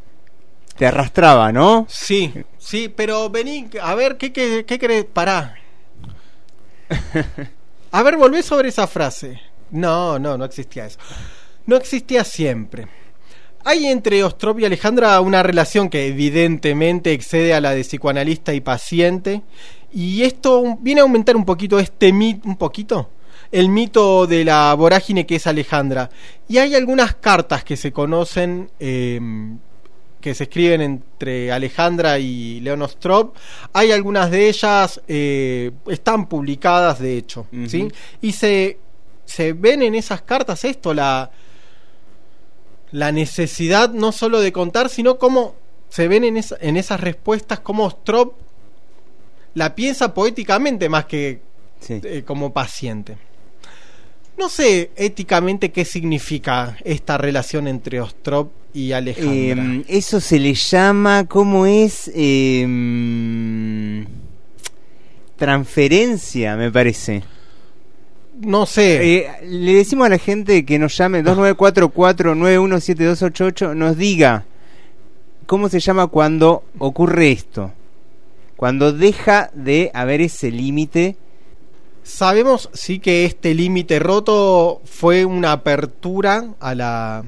Te 0.77 0.87
arrastraba, 0.87 1.53
¿no? 1.53 1.87
Sí, 1.91 2.33
sí, 2.57 2.89
pero 2.89 3.29
vení, 3.29 3.68
a 3.83 3.95
ver, 3.95 4.16
¿qué, 4.16 4.33
qué, 4.33 4.64
qué 4.66 4.79
querés? 4.79 5.05
Pará. 5.05 5.55
A 7.93 8.03
ver, 8.03 8.16
volvé 8.16 8.43
sobre 8.43 8.68
esa 8.71 8.87
frase. 8.87 9.41
No, 9.71 10.18
no, 10.18 10.39
no 10.39 10.45
existía 10.45 10.87
eso. 10.87 10.99
No 11.66 11.77
existía 11.77 12.25
siempre. 12.25 12.89
Hay 13.65 13.87
entre 13.87 14.25
Ostrov 14.25 14.59
y 14.59 14.65
Alejandra 14.65 15.21
una 15.21 15.43
relación 15.43 15.91
que 15.91 16.07
evidentemente 16.07 17.13
excede 17.13 17.53
a 17.53 17.61
la 17.61 17.75
de 17.75 17.83
psicoanalista 17.83 18.55
y 18.55 18.61
paciente. 18.61 19.43
Y 19.93 20.23
esto 20.23 20.79
viene 20.81 21.01
a 21.01 21.05
aumentar 21.05 21.37
un 21.37 21.45
poquito 21.45 21.79
este 21.79 22.13
mito, 22.13 22.49
un 22.49 22.57
poquito, 22.57 23.11
el 23.53 23.69
mito 23.69 24.27
de 24.27 24.45
la 24.45 24.73
vorágine 24.75 25.27
que 25.27 25.37
es 25.37 25.47
Alejandra. 25.47 26.09
Y 26.49 26.59
hay 26.59 26.75
algunas 26.75 27.15
cartas 27.17 27.63
que 27.63 27.77
se 27.77 27.93
conocen, 27.93 28.71
eh, 28.81 29.21
que 30.21 30.35
se 30.35 30.45
escriben 30.45 30.81
entre 30.81 31.53
Alejandra 31.53 32.19
y 32.19 32.61
Leon 32.61 32.81
Ostrov. 32.83 33.33
Hay 33.75 33.93
algunas 33.93 34.31
de 34.31 34.49
ellas, 34.49 35.03
eh, 35.07 35.73
están 35.89 36.29
publicadas 36.29 36.99
de 36.99 37.19
hecho, 37.19 37.47
¿sí? 37.67 37.89
Y 38.23 38.33
se, 38.33 38.79
se 39.27 39.53
ven 39.53 39.83
en 39.83 39.95
esas 39.95 40.23
cartas 40.23 40.65
esto, 40.65 40.95
la, 40.95 41.31
la 42.93 43.12
necesidad 43.12 43.91
no 43.91 44.12
solo 44.12 44.41
de 44.41 44.53
contar, 44.53 44.88
sino 44.88 45.18
cómo 45.18 45.55
se 45.88 46.09
ven 46.09 46.24
en, 46.24 46.36
esa- 46.36 46.57
en 46.61 46.76
esas 46.76 47.01
respuestas, 47.01 47.61
cómo 47.61 47.84
Ostrov 47.84 48.32
la 49.55 49.74
piensa 49.74 50.14
poéticamente 50.14 50.88
más 50.88 51.07
que 51.07 51.41
eh, 51.88 52.22
como 52.26 52.53
paciente. 52.53 53.16
No 54.38 54.49
sé 54.49 54.91
éticamente 54.97 55.70
qué 55.72 55.84
significa 55.84 56.76
esta 56.84 57.18
relación 57.18 57.66
entre 57.68 58.01
Ostrov 58.01 58.49
y 58.72 58.93
Alejandra. 58.93 59.64
Eh, 59.64 59.84
eso 59.88 60.20
se 60.20 60.38
le 60.38 60.55
llama, 60.55 61.26
¿cómo 61.26 61.66
es? 61.66 62.11
Eh, 62.14 64.05
transferencia, 65.36 66.57
me 66.57 66.70
parece. 66.70 67.22
No 68.41 68.66
sé. 68.66 69.18
Eh, 69.18 69.30
le 69.47 69.74
decimos 69.74 70.07
a 70.07 70.11
la 70.11 70.18
gente 70.18 70.64
que 70.64 70.78
nos 70.78 70.97
llame 70.97 71.24
2944-917288, 71.30 73.74
nos 73.74 73.97
diga 73.97 74.45
cómo 75.47 75.68
se 75.68 75.80
llama 75.80 76.07
cuando 76.07 76.62
ocurre 76.78 77.32
esto. 77.32 77.72
Cuando 78.57 78.93
deja 78.93 79.51
de 79.55 79.91
haber 79.95 80.20
ese 80.20 80.51
límite. 80.51 81.16
Sabemos 82.03 82.70
sí 82.72 82.99
que 82.99 83.26
este 83.26 83.55
límite 83.55 83.99
roto 83.99 84.80
fue 84.84 85.26
una 85.26 85.53
apertura 85.53 86.55
a 86.59 86.74
la, 86.74 87.22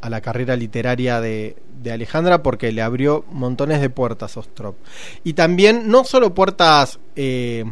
a 0.00 0.10
la 0.10 0.20
carrera 0.20 0.54
literaria 0.56 1.20
de, 1.20 1.56
de 1.82 1.92
Alejandra 1.92 2.42
porque 2.42 2.72
le 2.72 2.82
abrió 2.82 3.24
montones 3.30 3.80
de 3.80 3.90
puertas 3.90 4.36
a 4.36 4.40
Ostrov. 4.40 4.74
Y 5.24 5.34
también 5.34 5.88
no 5.88 6.04
solo 6.04 6.34
puertas 6.34 6.98
eh, 7.16 7.64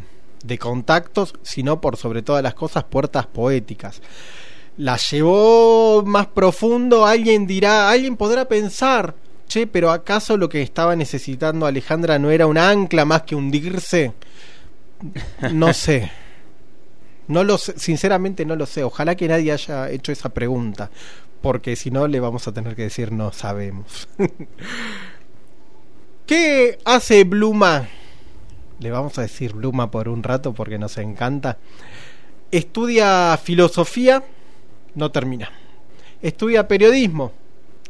de 0.44 0.58
contactos, 0.58 1.34
sino 1.42 1.80
por 1.80 1.96
sobre 1.96 2.22
todas 2.22 2.42
las 2.42 2.54
cosas 2.54 2.84
puertas 2.84 3.26
poéticas. 3.26 4.00
La 4.76 4.96
llevó 4.96 6.02
más 6.04 6.26
profundo, 6.28 7.04
alguien 7.04 7.46
dirá, 7.46 7.90
alguien 7.90 8.16
podrá 8.16 8.46
pensar, 8.46 9.14
che, 9.46 9.66
pero 9.66 9.90
¿acaso 9.90 10.36
lo 10.36 10.48
que 10.48 10.62
estaba 10.62 10.96
necesitando 10.96 11.66
Alejandra 11.66 12.18
no 12.18 12.30
era 12.30 12.46
un 12.46 12.56
ancla 12.56 13.04
más 13.04 13.22
que 13.22 13.34
hundirse? 13.34 14.12
No 15.52 15.72
sé. 15.74 16.10
No 17.28 17.44
lo 17.44 17.58
sé, 17.58 17.78
sinceramente 17.78 18.44
no 18.44 18.56
lo 18.56 18.66
sé. 18.66 18.82
Ojalá 18.82 19.14
que 19.14 19.28
nadie 19.28 19.52
haya 19.52 19.90
hecho 19.90 20.12
esa 20.12 20.30
pregunta, 20.30 20.90
porque 21.42 21.76
si 21.76 21.90
no 21.90 22.08
le 22.08 22.18
vamos 22.20 22.48
a 22.48 22.52
tener 22.52 22.74
que 22.74 22.82
decir 22.82 23.12
no 23.12 23.32
sabemos. 23.32 24.08
¿Qué 26.26 26.78
hace 26.84 27.24
Bluma? 27.24 27.88
Le 28.80 28.90
vamos 28.90 29.18
a 29.18 29.22
decir 29.22 29.52
Bluma 29.52 29.90
por 29.90 30.08
un 30.08 30.22
rato 30.22 30.54
porque 30.54 30.78
nos 30.78 30.96
encanta. 30.98 31.58
Estudia 32.50 33.38
filosofía, 33.42 34.24
no 34.94 35.12
termina. 35.12 35.50
Estudia 36.22 36.66
periodismo, 36.66 37.32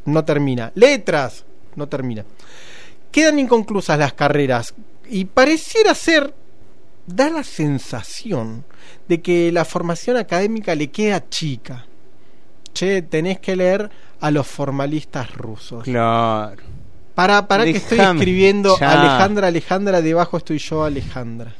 no 0.05 0.23
termina. 0.25 0.71
Letras, 0.75 1.45
no 1.75 1.87
termina. 1.87 2.25
Quedan 3.11 3.39
inconclusas 3.39 3.97
las 3.97 4.13
carreras 4.13 4.73
y 5.09 5.25
pareciera 5.25 5.95
ser, 5.95 6.33
da 7.07 7.29
la 7.29 7.43
sensación 7.43 8.65
de 9.07 9.21
que 9.21 9.51
la 9.51 9.65
formación 9.65 10.17
académica 10.17 10.75
le 10.75 10.91
queda 10.91 11.27
chica. 11.29 11.85
Che, 12.73 13.01
tenés 13.01 13.39
que 13.39 13.55
leer 13.55 13.89
a 14.21 14.31
los 14.31 14.47
formalistas 14.47 15.33
rusos. 15.35 15.83
Claro. 15.83 16.80
Para, 17.21 17.47
para 17.47 17.63
que 17.65 17.71
estoy 17.71 17.99
escribiendo 17.99 18.77
ya. 18.79 18.91
Alejandra, 18.99 19.47
Alejandra, 19.47 20.01
debajo 20.01 20.37
estoy 20.37 20.57
yo, 20.57 20.83
Alejandra. 20.83 21.53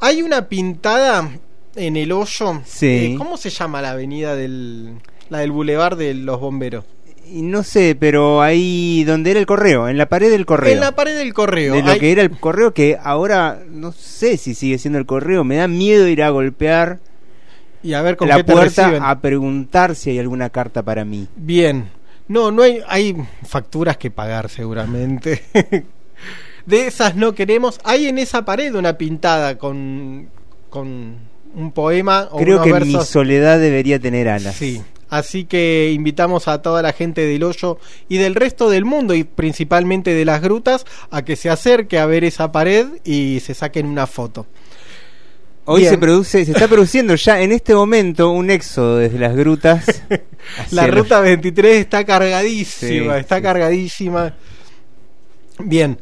Hay 0.00 0.22
una 0.22 0.48
pintada 0.48 1.28
en 1.74 1.96
el 1.96 2.12
hoyo. 2.12 2.62
Sí. 2.64 2.86
eh, 2.86 3.14
¿Cómo 3.18 3.36
se 3.36 3.50
llama 3.50 3.82
la 3.82 3.90
avenida 3.90 4.36
del. 4.36 4.94
la 5.30 5.38
del 5.38 5.50
Boulevard 5.52 5.96
de 5.98 6.14
los 6.14 6.38
Bomberos? 6.40 6.84
Y 7.30 7.42
no 7.42 7.62
sé, 7.62 7.94
pero 7.98 8.40
ahí 8.40 9.04
donde 9.04 9.32
era 9.32 9.40
el 9.40 9.44
correo, 9.46 9.86
en 9.88 9.98
la 9.98 10.06
pared 10.08 10.30
del 10.30 10.46
correo. 10.46 10.72
En 10.72 10.80
la 10.80 10.92
pared 10.92 11.14
del 11.16 11.34
correo. 11.34 11.74
de 11.74 11.82
lo 11.82 11.90
hay- 11.90 11.98
que 11.98 12.10
era 12.12 12.22
el 12.22 12.30
correo, 12.30 12.72
que 12.72 12.96
ahora 13.02 13.60
no 13.68 13.92
sé 13.92 14.38
si 14.38 14.54
sigue 14.54 14.78
siendo 14.78 14.98
el 14.98 15.04
correo. 15.06 15.44
Me 15.44 15.56
da 15.56 15.68
miedo 15.68 16.08
ir 16.08 16.22
a 16.22 16.30
golpear 16.30 17.00
y 17.82 17.92
a 17.92 18.00
ver 18.02 18.16
con 18.16 18.28
la 18.28 18.36
qué 18.36 18.44
puerta 18.44 19.10
a 19.10 19.20
preguntar 19.20 19.94
si 19.94 20.10
hay 20.10 20.18
alguna 20.20 20.48
carta 20.50 20.82
para 20.82 21.04
mí. 21.04 21.28
Bien. 21.36 21.90
No, 22.28 22.50
no 22.50 22.62
hay, 22.62 22.80
hay 22.86 23.16
facturas 23.46 23.96
que 23.96 24.10
pagar 24.10 24.48
seguramente. 24.48 25.42
de 26.66 26.86
esas 26.86 27.16
no 27.16 27.34
queremos. 27.34 27.80
Hay 27.84 28.06
en 28.06 28.18
esa 28.18 28.44
pared 28.44 28.74
una 28.74 28.98
pintada 28.98 29.56
con, 29.56 30.28
con 30.68 31.16
un 31.54 31.72
poema 31.72 32.28
o 32.30 32.38
Creo 32.38 32.62
que 32.62 32.72
versos. 32.72 32.88
mi 32.88 33.00
soledad 33.02 33.58
debería 33.58 33.98
tener 33.98 34.28
alas. 34.28 34.54
Sí. 34.54 34.82
Así 35.10 35.46
que 35.46 35.90
invitamos 35.94 36.48
a 36.48 36.60
toda 36.60 36.82
la 36.82 36.92
gente 36.92 37.22
del 37.22 37.42
hoyo 37.42 37.78
y 38.10 38.18
del 38.18 38.34
resto 38.34 38.68
del 38.68 38.84
mundo 38.84 39.14
y 39.14 39.24
principalmente 39.24 40.12
de 40.12 40.26
las 40.26 40.42
grutas 40.42 40.84
a 41.10 41.22
que 41.22 41.34
se 41.34 41.48
acerque 41.48 41.98
a 41.98 42.04
ver 42.04 42.24
esa 42.24 42.52
pared 42.52 42.86
y 43.04 43.40
se 43.40 43.54
saquen 43.54 43.86
una 43.86 44.06
foto. 44.06 44.46
Hoy 45.70 45.82
Bien. 45.82 45.92
se 45.92 45.98
produce, 45.98 46.44
se 46.46 46.52
está 46.52 46.66
produciendo 46.68 47.14
ya 47.14 47.40
en 47.42 47.52
este 47.52 47.74
momento 47.74 48.30
un 48.30 48.50
éxodo 48.50 48.96
desde 48.96 49.18
las 49.18 49.36
grutas. 49.36 50.02
La 50.70 50.86
los- 50.86 50.96
ruta 50.96 51.20
23 51.20 51.76
está 51.80 52.04
cargadísima, 52.04 53.14
Sí, 53.14 53.20
está 53.20 53.36
sí. 53.36 53.42
cargadísima. 53.42 54.34
Bien. 55.58 55.98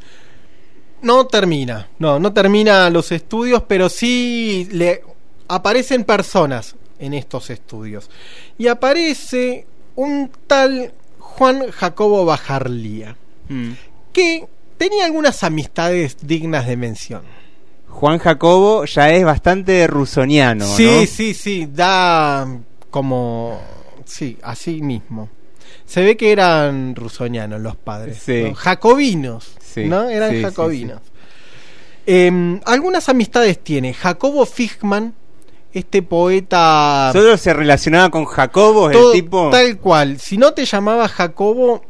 No 1.03 1.27
termina, 1.27 1.89
no, 1.99 2.19
no 2.19 2.33
termina 2.33 2.89
los 2.91 3.13
estudios, 3.13 3.63
pero 3.69 3.89
sí 3.89 4.69
le 4.73 5.03
aparecen 5.49 6.05
personas 6.05 6.75
en 6.99 7.15
estos 7.15 7.51
estudios. 7.51 8.09
Y 8.59 8.69
aparece 8.69 9.67
un 9.95 10.31
tal 10.47 10.93
Juan 11.19 11.71
Jacobo 11.71 12.25
Bajarlía, 12.25 13.17
Mm. 13.49 13.73
que 14.13 14.47
tenía 14.79 15.05
algunas 15.07 15.43
amistades 15.45 16.17
dignas 16.23 16.67
de 16.67 16.77
mención. 16.77 17.23
Juan 17.97 18.19
Jacobo 18.19 18.85
ya 18.85 19.11
es 19.11 19.25
bastante 19.25 19.87
rusoniano, 19.87 20.67
sí, 20.67 20.85
¿no? 20.85 21.07
sí, 21.07 21.33
sí, 21.33 21.67
da 21.73 22.47
como... 22.91 23.59
Sí, 24.05 24.37
así 24.43 24.83
mismo. 24.83 25.31
Se 25.87 26.03
ve 26.03 26.15
que 26.15 26.31
eran 26.31 26.95
rusonianos 26.95 27.59
los 27.59 27.75
padres. 27.77 28.21
Sí. 28.23 28.43
¿no? 28.45 28.55
Jacobinos, 28.55 29.57
Sí, 29.61 29.87
¿no? 29.87 30.11
Eran 30.11 30.31
sí, 30.31 30.43
jacobinos. 30.43 31.01
Em, 32.05 32.61
algunas 32.67 33.09
amistades 33.09 33.65
tiene. 33.65 33.95
Jacobo 33.95 34.45
Fichman, 34.45 35.15
este 35.73 36.03
poeta... 36.03 37.09
Solo 37.15 37.39
se 37.39 37.55
relacionaba 37.55 38.11
con 38.11 38.27
Jacobo, 38.27 38.91
todo 38.91 39.15
el 39.15 39.23
tipo. 39.23 39.49
Tal 39.49 39.79
cual. 39.79 40.21
Si 40.21 40.37
no 40.37 40.53
te 40.53 40.67
llamaba 40.67 41.09
Jacobo, 41.09 41.83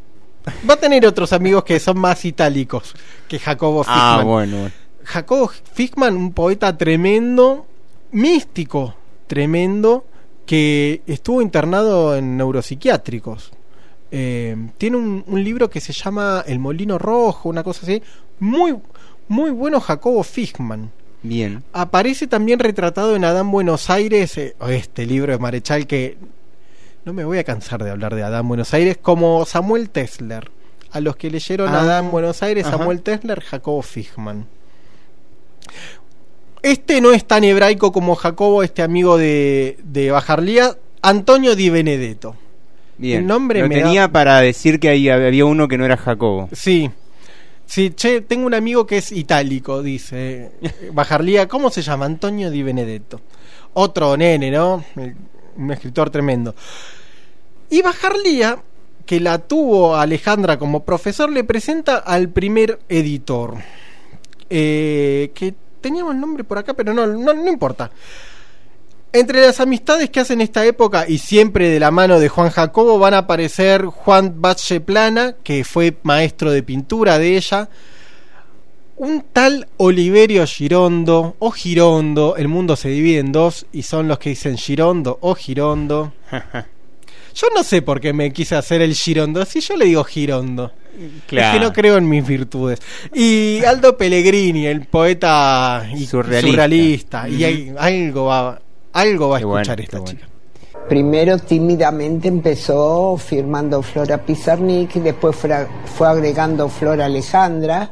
va 0.70 0.74
a 0.74 0.78
tener 0.78 1.04
otros 1.04 1.32
amigos 1.32 1.64
que 1.64 1.80
son 1.80 1.98
más 1.98 2.24
itálicos 2.24 2.94
que 3.26 3.40
Jacobo 3.40 3.82
Fichman. 3.82 4.20
Ah, 4.20 4.22
bueno. 4.24 4.70
Bueno. 5.07 5.12
Jacobo 5.12 5.50
Fichman, 5.72 6.16
un 6.16 6.32
poeta 6.32 6.76
tremendo, 6.76 7.66
místico, 8.12 8.94
tremendo 9.26 10.04
que 10.44 11.02
estuvo 11.07 11.42
internado 11.42 12.16
en 12.16 12.36
neuropsiquiátricos. 12.36 13.52
Eh, 14.11 14.57
tiene 14.78 14.96
un, 14.96 15.24
un 15.26 15.42
libro 15.44 15.68
que 15.68 15.80
se 15.80 15.92
llama 15.92 16.44
El 16.46 16.59
Molino 16.59 16.98
Rojo, 16.98 17.48
una 17.48 17.64
cosa 17.64 17.80
así. 17.82 18.02
Muy, 18.38 18.76
muy 19.28 19.50
bueno 19.50 19.80
Jacobo 19.80 20.22
Fishman. 20.22 20.90
Bien. 21.22 21.64
Aparece 21.72 22.28
también 22.28 22.61
retratado 22.61 23.16
en 23.16 23.24
Adán 23.24 23.50
Buenos 23.50 23.90
Aires, 23.90 24.38
eh, 24.38 24.54
este 24.68 25.07
libro 25.07 25.32
de 25.32 25.38
Marechal 25.38 25.86
que 25.88 26.16
no 27.04 27.12
me 27.12 27.24
voy 27.24 27.38
a 27.38 27.44
cansar 27.44 27.82
de 27.82 27.90
hablar 27.90 28.14
de 28.14 28.22
Adán 28.22 28.46
Buenos 28.46 28.72
Aires, 28.74 28.96
como 29.00 29.44
Samuel 29.44 29.90
Tesler. 29.90 30.50
A 30.92 31.00
los 31.00 31.16
que 31.16 31.30
leyeron 31.30 31.74
Ah, 31.74 31.80
Adán 31.80 32.11
Buenos 32.12 32.42
Aires, 32.44 32.66
ajá. 32.66 32.78
Samuel 32.78 33.02
Tesler, 33.02 33.40
Jacobo 33.40 33.82
Fishman. 33.82 34.46
Este 36.66 37.00
no 37.00 37.12
es 37.12 37.24
tan 37.24 37.44
hebraico 37.44 37.92
como 37.92 38.14
Jacobo, 38.16 38.62
este 38.62 38.82
amigo 38.82 39.16
de, 39.16 39.78
de 39.84 40.10
Bajarlía, 40.10 40.76
Antonio 41.02 41.54
Di 41.54 41.70
Benedetto. 41.70 42.34
Bien. 42.98 43.20
El 43.20 43.26
nombre 43.26 43.60
Lo 43.60 43.68
me 43.68 43.76
da- 43.76 43.82
tenía 43.84 44.08
para 44.10 44.40
decir 44.40 44.80
que 44.80 44.88
ahí 44.88 45.08
había 45.08 45.44
uno 45.44 45.68
que 45.68 45.78
no 45.78 45.84
era 45.84 45.96
Jacobo. 45.96 46.48
Sí. 46.52 46.90
Sí, 47.66 47.90
che, 47.90 48.20
tengo 48.20 48.46
un 48.46 48.54
amigo 48.54 48.86
que 48.86 48.98
es 48.98 49.12
itálico, 49.12 49.82
dice. 49.82 50.50
Bajarlía, 50.92 51.46
¿cómo 51.46 51.70
se 51.70 51.82
llama? 51.82 52.06
Antonio 52.06 52.50
Di 52.50 52.62
Benedetto. 52.62 53.20
Otro 53.74 54.16
nene, 54.16 54.50
¿no? 54.50 54.84
El- 54.96 55.14
Un 55.56 55.70
escritor 55.70 56.10
tremendo. 56.10 56.54
Y 57.70 57.80
Bajarlía, 57.82 58.58
que 59.06 59.20
la 59.20 59.38
tuvo 59.38 59.96
Alejandra 59.96 60.58
como 60.58 60.84
profesor, 60.84 61.30
le 61.30 61.44
presenta 61.44 61.96
al 61.98 62.28
primer 62.28 62.78
editor. 62.88 63.54
Eh, 64.50 65.30
que 65.34 65.54
teníamos 65.80 66.14
el 66.14 66.20
nombre 66.20 66.44
por 66.44 66.58
acá, 66.58 66.74
pero 66.74 66.92
no, 66.92 67.06
no, 67.06 67.32
no 67.32 67.50
importa. 67.50 67.90
Entre 69.12 69.40
las 69.40 69.60
amistades 69.60 70.10
que 70.10 70.20
hacen 70.20 70.40
esta 70.40 70.64
época 70.66 71.06
y 71.08 71.18
siempre 71.18 71.68
de 71.68 71.80
la 71.80 71.90
mano 71.90 72.20
de 72.20 72.28
Juan 72.28 72.50
Jacobo 72.50 72.98
van 72.98 73.14
a 73.14 73.18
aparecer 73.18 73.86
Juan 73.86 74.42
Batlle 74.42 74.80
Plana, 74.80 75.36
que 75.42 75.64
fue 75.64 75.96
maestro 76.02 76.50
de 76.50 76.62
pintura 76.62 77.18
de 77.18 77.36
ella, 77.36 77.68
un 78.96 79.24
tal 79.32 79.68
Oliverio 79.76 80.46
Girondo 80.46 81.36
o 81.38 81.50
Girondo, 81.50 82.36
el 82.36 82.48
mundo 82.48 82.76
se 82.76 82.88
divide 82.88 83.20
en 83.20 83.32
dos 83.32 83.66
y 83.72 83.82
son 83.82 84.08
los 84.08 84.18
que 84.18 84.30
dicen 84.30 84.56
Girondo 84.56 85.18
o 85.20 85.34
Girondo. 85.34 86.12
Yo 87.37 87.49
no 87.55 87.62
sé 87.62 87.82
por 87.82 88.01
qué 88.01 88.12
me 88.12 88.32
quise 88.32 88.55
hacer 88.57 88.80
el 88.82 88.95
Girondo, 88.95 89.45
si 89.45 89.61
yo 89.61 89.76
le 89.76 89.84
digo 89.84 90.03
Girondo. 90.05 90.72
Claro. 91.26 91.47
Es 91.47 91.53
que 91.61 91.66
no 91.66 91.72
creo 91.74 91.99
en 91.99 92.09
mis 92.09 92.26
virtudes. 92.26 92.80
Y 93.14 93.62
Aldo 93.64 93.97
Pellegrini, 93.99 94.66
el 94.66 94.87
poeta 94.87 95.87
y 95.95 96.07
Surrealista. 96.07 96.51
surrealista. 96.51 97.28
Y 97.28 97.45
hay- 97.45 97.74
algo 97.78 98.24
va, 98.26 98.59
algo 98.95 99.28
va 99.28 99.37
a 99.37 99.41
bueno, 99.45 99.61
escuchar 99.61 99.80
esta 99.82 99.99
bueno. 100.01 100.12
chica. 100.18 100.28
Primero 100.89 101.37
tímidamente 101.39 102.28
empezó 102.28 103.16
firmando 103.18 103.82
Flora 103.82 104.24
Pizarnik 104.24 104.97
y 104.97 105.01
después 105.01 105.37
fue, 105.37 105.66
fue 105.97 106.09
agregando 106.09 106.68
Flora 106.70 107.07
Alejandra 107.07 107.91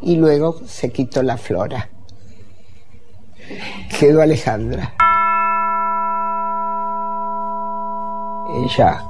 y 0.00 0.16
luego 0.16 0.62
se 0.66 0.90
quitó 0.90 1.22
la 1.22 1.36
Flora. 1.36 1.90
Quedó 3.98 4.22
Alejandra. 4.22 4.94
Ella 8.48 9.04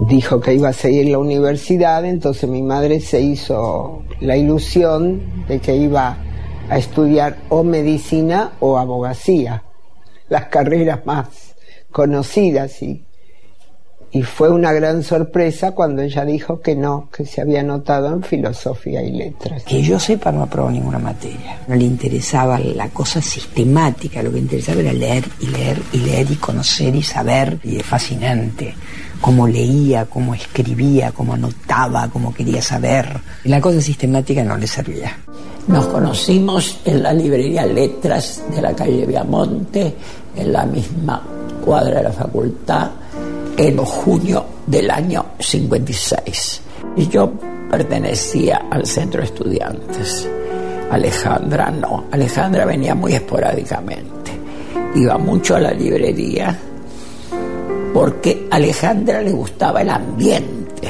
dijo 0.00 0.40
que 0.40 0.54
iba 0.54 0.70
a 0.70 0.72
seguir 0.72 1.08
la 1.08 1.18
universidad, 1.18 2.04
entonces 2.04 2.48
mi 2.48 2.62
madre 2.62 3.00
se 3.00 3.20
hizo 3.20 4.02
la 4.20 4.36
ilusión 4.36 5.44
de 5.46 5.60
que 5.60 5.76
iba 5.76 6.16
a 6.68 6.78
estudiar 6.78 7.36
o 7.48 7.62
medicina 7.62 8.52
o 8.60 8.78
abogacía, 8.78 9.62
las 10.28 10.46
carreras 10.46 11.04
más 11.04 11.54
conocidas 11.90 12.82
y, 12.82 13.04
y 14.12 14.22
fue 14.22 14.50
una 14.50 14.72
gran 14.72 15.04
sorpresa 15.04 15.70
cuando 15.72 16.02
ella 16.02 16.24
dijo 16.24 16.60
que 16.60 16.74
no, 16.74 17.08
que 17.16 17.24
se 17.24 17.40
había 17.40 17.60
anotado 17.60 18.12
en 18.12 18.22
filosofía 18.22 19.02
y 19.02 19.12
letras. 19.12 19.62
Que 19.62 19.82
yo 19.82 20.00
sepa, 20.00 20.32
no 20.32 20.42
aprobó 20.42 20.68
ninguna 20.68 20.98
materia. 20.98 21.60
No 21.68 21.76
le 21.76 21.84
interesaba 21.84 22.58
la 22.58 22.88
cosa 22.88 23.22
sistemática, 23.22 24.20
lo 24.22 24.32
que 24.32 24.40
interesaba 24.40 24.80
era 24.80 24.92
leer 24.92 25.24
y 25.40 25.46
leer 25.46 25.80
y 25.92 25.98
leer 25.98 26.30
y 26.30 26.36
conocer 26.36 26.94
y 26.96 27.02
saber. 27.04 27.58
Y 27.62 27.76
es 27.76 27.86
fascinante 27.86 28.74
cómo 29.20 29.46
leía, 29.46 30.06
cómo 30.06 30.34
escribía, 30.34 31.12
cómo 31.12 31.34
anotaba, 31.34 32.08
cómo 32.08 32.34
quería 32.34 32.62
saber. 32.62 33.06
Y 33.44 33.48
la 33.48 33.60
cosa 33.60 33.80
sistemática 33.80 34.42
no 34.42 34.56
le 34.56 34.66
servía. 34.66 35.16
Nos 35.68 35.86
conocimos 35.86 36.80
en 36.84 37.02
la 37.02 37.12
librería 37.12 37.64
Letras 37.64 38.42
de 38.52 38.60
la 38.60 38.74
calle 38.74 39.06
Viamonte, 39.06 39.94
en 40.34 40.52
la 40.52 40.66
misma 40.66 41.22
cuadra 41.64 41.98
de 41.98 42.02
la 42.04 42.12
facultad, 42.12 42.90
en 43.60 43.76
junio 43.76 44.46
del 44.66 44.90
año 44.90 45.32
56. 45.38 46.62
Y 46.96 47.08
yo 47.08 47.30
pertenecía 47.70 48.62
al 48.70 48.86
centro 48.86 49.20
de 49.20 49.26
estudiantes. 49.26 50.30
Alejandra 50.90 51.70
no. 51.70 52.06
Alejandra 52.10 52.64
venía 52.64 52.94
muy 52.94 53.12
esporádicamente. 53.12 54.30
Iba 54.94 55.18
mucho 55.18 55.56
a 55.56 55.60
la 55.60 55.72
librería 55.72 56.56
porque 57.92 58.48
a 58.50 58.56
Alejandra 58.56 59.20
le 59.20 59.32
gustaba 59.32 59.82
el 59.82 59.90
ambiente. 59.90 60.88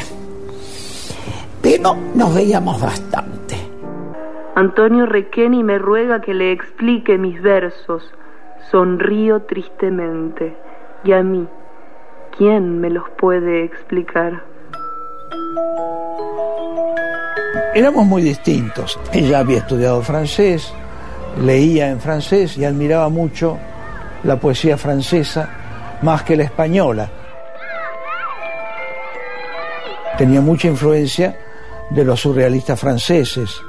Pero 1.61 1.97
nos 2.15 2.33
veíamos 2.33 2.81
bastante. 2.81 3.57
Antonio 4.55 5.07
Requeni 5.07 5.65
me 5.65 5.77
ruega 5.79 6.21
que 6.21 6.35
le 6.35 6.53
explique 6.53 7.19
mis 7.19 7.43
versos. 7.43 8.05
Sonrío 8.71 9.43
tristemente. 9.43 10.57
Y 11.03 11.13
a 11.13 11.23
mí, 11.23 11.49
¿quién 12.41 12.81
me 12.81 12.89
los 12.89 13.05
puede 13.19 13.65
explicar? 13.65 14.43
Éramos 17.75 18.07
muy 18.07 18.23
distintos. 18.23 18.99
Ella 19.13 19.41
había 19.41 19.59
estudiado 19.59 20.01
francés, 20.01 20.73
leía 21.39 21.91
en 21.91 22.01
francés 22.01 22.57
y 22.57 22.65
admiraba 22.65 23.11
mucho 23.11 23.59
la 24.25 24.41
poesía 24.41 24.79
francesa 24.79 25.99
más 26.01 26.23
que 26.23 26.35
la 26.35 26.45
española. 26.45 27.11
Tenía 30.17 30.41
mucha 30.41 30.69
influencia 30.69 31.37
de 31.91 32.05
los 32.07 32.21
surrealistas 32.21 32.81
franceses. 32.81 33.61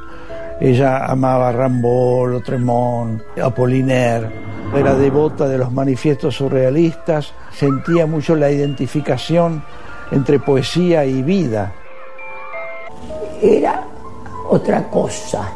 Ella 0.61 1.05
amaba 1.05 1.49
a 1.49 1.51
Rimbaud, 1.51 2.33
Lautréamont, 2.33 3.19
Apollinaire. 3.41 4.29
Era 4.75 4.93
devota 4.93 5.47
de 5.47 5.57
los 5.57 5.71
manifiestos 5.71 6.35
surrealistas. 6.35 7.33
Sentía 7.51 8.05
mucho 8.05 8.35
la 8.35 8.51
identificación 8.51 9.63
entre 10.11 10.39
poesía 10.39 11.03
y 11.03 11.23
vida. 11.23 11.73
Era 13.41 13.83
otra 14.49 14.87
cosa. 14.87 15.49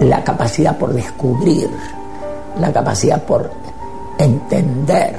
La 0.00 0.22
capacidad 0.22 0.78
por 0.78 0.92
descubrir, 0.92 1.68
la 2.60 2.72
capacidad 2.72 3.20
por 3.24 3.50
entender 4.18 5.16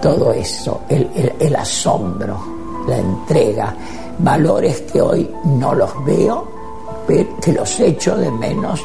todo 0.00 0.32
eso, 0.32 0.82
el 0.88 1.56
asombro, 1.56 2.38
la 2.86 2.98
entrega, 2.98 3.74
valores 4.22 4.80
que 4.82 5.00
hoy 5.00 5.30
no 5.44 5.74
los 5.74 5.90
veo, 6.04 6.46
pero 7.06 7.36
que 7.40 7.52
los 7.52 7.80
echo 7.80 8.16
de 8.16 8.30
menos. 8.30 8.80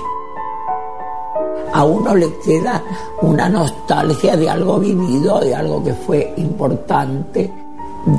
A 1.73 1.83
uno 1.83 2.15
le 2.15 2.33
queda 2.39 2.81
una 3.21 3.49
nostalgia 3.49 4.37
de 4.37 4.49
algo 4.49 4.79
vivido, 4.79 5.39
de 5.41 5.53
algo 5.53 5.83
que 5.83 5.93
fue 5.93 6.33
importante, 6.37 7.51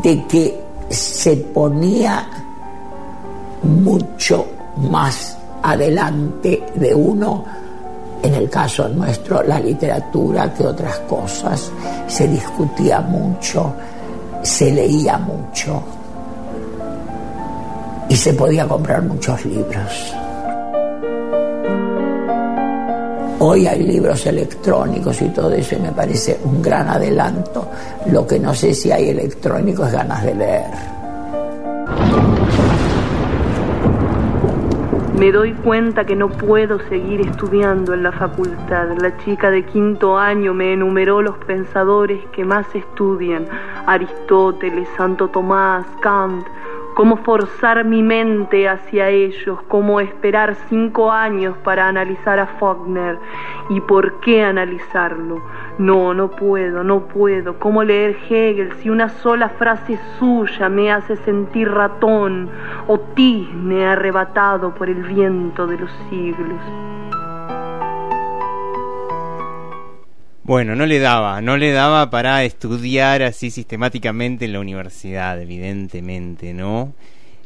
de 0.02 0.24
que 0.26 0.60
se 0.90 1.36
ponía 1.36 2.28
mucho 3.62 4.44
más 4.90 5.38
adelante 5.62 6.62
de 6.74 6.94
uno, 6.94 7.44
en 8.22 8.34
el 8.34 8.50
caso 8.50 8.88
nuestro, 8.88 9.42
la 9.42 9.58
literatura 9.58 10.52
que 10.52 10.66
otras 10.66 10.98
cosas. 11.00 11.70
Se 12.06 12.28
discutía 12.28 13.00
mucho, 13.00 13.72
se 14.42 14.70
leía 14.70 15.16
mucho 15.18 15.82
y 18.08 18.16
se 18.16 18.34
podía 18.34 18.66
comprar 18.66 19.02
muchos 19.02 19.44
libros. 19.44 20.14
Hoy 23.38 23.66
hay 23.66 23.82
libros 23.82 24.24
electrónicos 24.26 25.20
y 25.20 25.28
todo 25.28 25.52
eso 25.52 25.76
y 25.76 25.80
me 25.80 25.92
parece 25.92 26.40
un 26.44 26.62
gran 26.62 26.88
adelanto. 26.88 27.68
Lo 28.10 28.26
que 28.26 28.38
no 28.38 28.54
sé 28.54 28.72
si 28.72 28.90
hay 28.90 29.10
electrónico 29.10 29.84
es 29.84 29.92
ganas 29.92 30.24
de 30.24 30.34
leer. 30.34 30.96
Me 35.18 35.32
doy 35.32 35.52
cuenta 35.52 36.04
que 36.04 36.14
no 36.14 36.28
puedo 36.28 36.78
seguir 36.88 37.22
estudiando 37.22 37.94
en 37.94 38.02
la 38.02 38.12
facultad. 38.12 38.88
La 39.00 39.16
chica 39.24 39.50
de 39.50 39.64
quinto 39.64 40.18
año 40.18 40.52
me 40.52 40.74
enumeró 40.74 41.22
los 41.22 41.38
pensadores 41.38 42.22
que 42.32 42.44
más 42.44 42.66
estudian. 42.74 43.46
Aristóteles, 43.86 44.86
Santo 44.96 45.28
Tomás, 45.28 45.86
Kant. 46.02 46.46
Cómo 46.96 47.18
forzar 47.18 47.84
mi 47.84 48.02
mente 48.02 48.66
hacia 48.66 49.10
ellos, 49.10 49.60
cómo 49.68 50.00
esperar 50.00 50.56
cinco 50.70 51.12
años 51.12 51.54
para 51.58 51.88
analizar 51.88 52.38
a 52.38 52.46
Faulkner 52.46 53.18
y 53.68 53.82
por 53.82 54.18
qué 54.20 54.42
analizarlo. 54.42 55.42
No, 55.76 56.14
no 56.14 56.30
puedo, 56.30 56.82
no 56.82 57.00
puedo. 57.06 57.58
¿Cómo 57.58 57.84
leer 57.84 58.16
Hegel 58.30 58.72
si 58.76 58.88
una 58.88 59.10
sola 59.10 59.50
frase 59.50 59.98
suya 60.18 60.70
me 60.70 60.90
hace 60.90 61.16
sentir 61.16 61.70
ratón 61.70 62.48
o 62.86 62.98
tizne 62.98 63.86
arrebatado 63.86 64.74
por 64.74 64.88
el 64.88 65.02
viento 65.02 65.66
de 65.66 65.76
los 65.76 65.90
siglos? 66.08 66.62
Bueno, 70.46 70.76
no 70.76 70.86
le 70.86 71.00
daba, 71.00 71.40
no 71.40 71.56
le 71.56 71.72
daba 71.72 72.08
para 72.08 72.44
estudiar 72.44 73.20
así 73.24 73.50
sistemáticamente 73.50 74.44
en 74.44 74.52
la 74.52 74.60
universidad, 74.60 75.42
evidentemente, 75.42 76.54
¿no? 76.54 76.94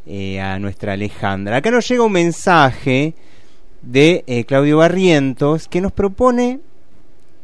Eh, 0.04 0.38
a 0.38 0.58
nuestra 0.58 0.92
Alejandra. 0.92 1.56
Acá 1.56 1.70
nos 1.70 1.88
llega 1.88 2.02
un 2.02 2.12
mensaje 2.12 3.14
de 3.80 4.22
eh, 4.26 4.44
Claudio 4.44 4.76
Barrientos 4.76 5.66
que 5.66 5.80
nos 5.80 5.92
propone 5.92 6.60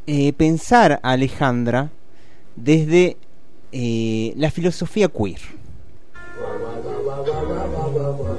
eh, 0.07 0.35
pensar 0.35 1.01
a 1.03 1.13
Alejandra 1.13 1.89
desde 2.55 3.17
la 3.73 4.51
filosofía 4.51 5.09
queer. 5.09 5.41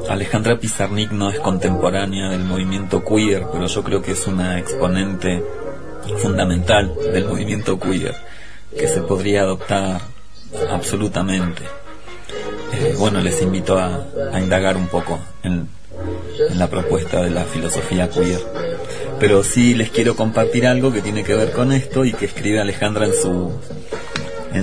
Alejandra 0.07 0.59
Pizarnik 0.59 1.11
no 1.11 1.31
es 1.31 1.39
contemporánea 1.39 2.29
del 2.29 2.43
movimiento 2.43 3.03
queer, 3.03 3.47
pero 3.51 3.65
yo 3.65 3.83
creo 3.83 4.03
que 4.03 4.11
es 4.11 4.27
una 4.27 4.59
exponente 4.59 5.43
fundamental 6.17 6.93
del 7.13 7.25
movimiento 7.25 7.79
queer 7.79 8.15
que 8.77 8.87
se 8.87 9.01
podría 9.01 9.41
adoptar 9.41 10.01
absolutamente. 10.69 11.63
Eh, 12.73 12.95
bueno, 12.97 13.21
les 13.21 13.41
invito 13.41 13.77
a, 13.77 14.05
indagar 14.39 14.77
un 14.77 14.87
poco 14.87 15.19
en, 15.43 15.69
la 16.53 16.69
propuesta 16.69 17.23
de 17.23 17.31
la 17.31 17.43
filosofía 17.45 18.09
queer. 18.09 18.41
Pero 19.19 19.43
sí 19.43 19.73
les 19.73 19.89
quiero 19.89 20.15
compartir 20.15 20.67
algo 20.67 20.91
que 20.91 21.01
tiene 21.01 21.23
que 21.23 21.33
ver 21.33 21.51
con 21.51 21.71
esto 21.71 22.05
y 22.05 22.13
que 22.13 22.25
escribe 22.25 22.59
Alejandra 22.61 23.05
en 23.05 23.13
su 23.13 23.51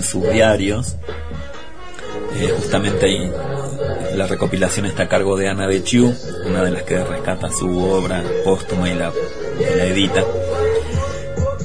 sus 0.02 0.30
diarios. 0.30 0.96
Eh, 2.36 2.52
justamente 2.56 3.06
ahí 3.06 3.32
la 4.14 4.26
recopilación 4.26 4.86
está 4.86 5.04
a 5.04 5.08
cargo 5.08 5.36
de 5.36 5.48
Ana 5.48 5.66
Bechiu, 5.66 6.14
una 6.46 6.62
de 6.62 6.70
las 6.70 6.82
que 6.82 7.02
rescata 7.02 7.50
su 7.50 7.82
obra 7.84 8.22
póstuma 8.44 8.88
y 8.88 8.94
la 8.94 9.12
edita. 9.86 10.24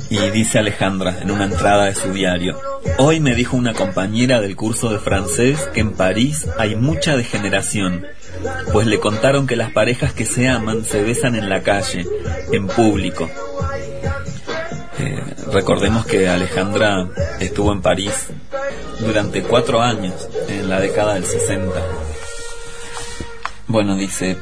Y 0.09 0.17
dice 0.31 0.57
Alejandra 0.57 1.19
en 1.21 1.29
una 1.29 1.45
entrada 1.45 1.85
de 1.85 1.95
su 1.95 2.11
diario, 2.11 2.59
hoy 2.97 3.19
me 3.19 3.35
dijo 3.35 3.55
una 3.55 3.73
compañera 3.73 4.41
del 4.41 4.55
curso 4.55 4.89
de 4.89 4.97
francés 4.97 5.69
que 5.73 5.81
en 5.81 5.93
París 5.93 6.47
hay 6.57 6.75
mucha 6.75 7.15
degeneración, 7.15 8.07
pues 8.73 8.87
le 8.87 8.99
contaron 8.99 9.45
que 9.45 9.55
las 9.55 9.71
parejas 9.71 10.13
que 10.13 10.25
se 10.25 10.47
aman 10.47 10.83
se 10.83 11.03
besan 11.03 11.35
en 11.35 11.47
la 11.47 11.61
calle, 11.61 12.07
en 12.51 12.67
público. 12.67 13.29
Eh, 14.97 15.23
recordemos 15.53 16.05
que 16.07 16.27
Alejandra 16.27 17.07
estuvo 17.39 17.71
en 17.71 17.81
París 17.81 18.29
durante 18.99 19.43
cuatro 19.43 19.81
años, 19.81 20.27
en 20.47 20.69
la 20.69 20.79
década 20.79 21.13
del 21.13 21.25
60. 21.25 21.71
Bueno, 23.67 23.95
dice, 23.95 24.37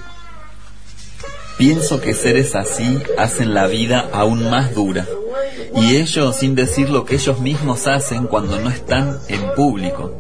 pienso 1.57 1.99
que 2.01 2.13
seres 2.13 2.55
así 2.55 2.99
hacen 3.17 3.53
la 3.53 3.67
vida 3.67 4.09
aún 4.13 4.49
más 4.49 4.73
dura 4.73 5.07
y 5.75 5.95
ellos 5.97 6.35
sin 6.35 6.55
decir 6.55 6.89
lo 6.89 7.05
que 7.05 7.15
ellos 7.15 7.39
mismos 7.39 7.87
hacen 7.87 8.27
cuando 8.27 8.59
no 8.59 8.69
están 8.69 9.19
en 9.27 9.53
público. 9.53 10.13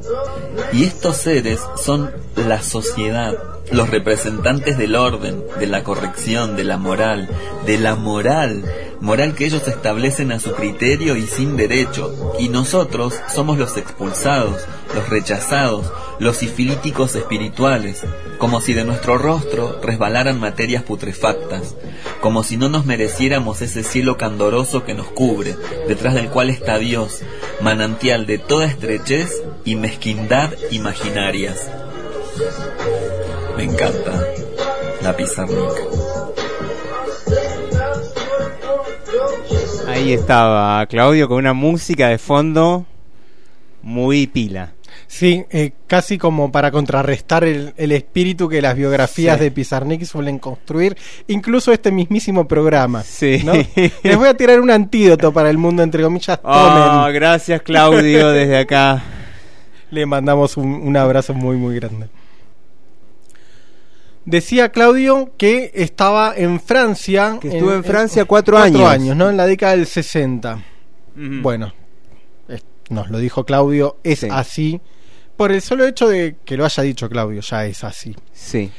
Y 0.73 0.83
estos 0.83 1.17
seres 1.17 1.61
son 1.83 2.11
la 2.35 2.61
sociedad, 2.61 3.35
los 3.71 3.89
representantes 3.89 4.77
del 4.77 4.95
orden, 4.95 5.43
de 5.59 5.67
la 5.67 5.83
corrección, 5.83 6.55
de 6.55 6.63
la 6.63 6.77
moral, 6.77 7.29
de 7.65 7.77
la 7.77 7.95
moral, 7.95 8.63
moral 9.01 9.35
que 9.35 9.45
ellos 9.45 9.67
establecen 9.67 10.31
a 10.31 10.39
su 10.39 10.53
criterio 10.53 11.15
y 11.15 11.27
sin 11.27 11.57
derecho, 11.57 12.35
y 12.39 12.49
nosotros 12.49 13.19
somos 13.33 13.57
los 13.57 13.77
expulsados, 13.77 14.65
los 14.95 15.09
rechazados, 15.09 15.91
los 16.19 16.37
sifilíticos 16.37 17.15
espirituales, 17.15 18.03
como 18.37 18.61
si 18.61 18.73
de 18.73 18.85
nuestro 18.85 19.17
rostro 19.17 19.79
resbalaran 19.81 20.39
materias 20.39 20.83
putrefactas, 20.83 21.75
como 22.21 22.43
si 22.43 22.57
no 22.57 22.69
nos 22.69 22.85
mereciéramos 22.85 23.61
ese 23.61 23.83
cielo 23.83 24.17
candoroso 24.17 24.83
que 24.83 24.93
nos 24.93 25.07
cubre, 25.07 25.55
detrás 25.87 26.13
del 26.13 26.29
cual 26.29 26.49
está 26.49 26.77
Dios, 26.77 27.21
manantial 27.61 28.25
de 28.25 28.37
toda 28.37 28.65
estrechez 28.65 29.43
y 29.65 29.75
mezquindad 29.75 30.53
imaginarias. 30.71 31.69
Me 33.57 33.63
encanta 33.63 34.23
la 35.01 35.17
pizarnica. 35.17 35.81
Ahí 39.87 40.13
estaba 40.13 40.85
Claudio 40.85 41.27
con 41.27 41.37
una 41.37 41.53
música 41.53 42.09
de 42.09 42.19
fondo 42.19 42.85
muy 43.81 44.27
pila. 44.27 44.73
Sí, 45.07 45.45
eh, 45.49 45.71
casi 45.87 46.17
como 46.17 46.51
para 46.51 46.69
contrarrestar 46.69 47.45
el, 47.45 47.73
espíritu 47.77 48.47
que 48.47 48.61
las 48.61 48.75
biografías 48.75 49.39
de 49.39 49.49
Pizarnik 49.49 50.03
suelen 50.03 50.37
construir, 50.37 50.95
incluso 51.27 51.71
este 51.71 51.91
mismísimo 51.91 52.47
programa. 52.47 53.03
Sí. 53.03 53.43
Les 54.03 54.17
voy 54.17 54.27
a 54.27 54.35
tirar 54.35 54.59
un 54.59 54.69
antídoto 54.69 55.31
para 55.33 55.49
el 55.49 55.57
mundo, 55.57 55.81
entre 55.81 56.03
comillas. 56.03 56.39
Oh, 56.43 57.07
gracias, 57.11 57.61
Claudio, 57.61 58.29
desde 58.29 58.57
acá. 58.57 59.03
Le 59.89 60.05
mandamos 60.05 60.57
un, 60.57 60.95
abrazo 60.97 61.33
muy, 61.33 61.55
muy 61.55 61.75
grande. 61.75 62.09
Decía 64.27 64.73
Claudio 64.73 65.31
que 65.37 65.71
estaba 65.73 66.33
en 66.35 66.59
Francia. 66.59 67.37
Que 67.39 67.47
estuvo 67.47 67.73
en, 67.73 67.81
Francia 67.85 68.25
cuatro, 68.25 68.57
años. 68.57 68.81
Cuatro 68.81 68.93
años, 68.93 69.15
¿no? 69.15 69.29
En 69.29 69.37
la 69.37 69.45
década 69.45 69.77
del 69.77 69.87
60. 69.87 70.65
Bueno, 71.15 71.73
nos 72.89 73.09
lo 73.09 73.19
dijo 73.19 73.45
Claudio, 73.45 73.99
es 74.03 74.25
así. 74.25 74.81
Por 75.37 75.53
el 75.53 75.61
solo 75.61 75.85
hecho 75.85 76.09
de 76.09 76.35
que 76.43 76.57
lo 76.57 76.65
haya 76.65 76.83
dicho 76.83 77.07
Claudio, 77.07 77.39
ya 77.39 77.65
es 77.67 77.85
así. 77.85 78.17
Sí. 78.33 78.69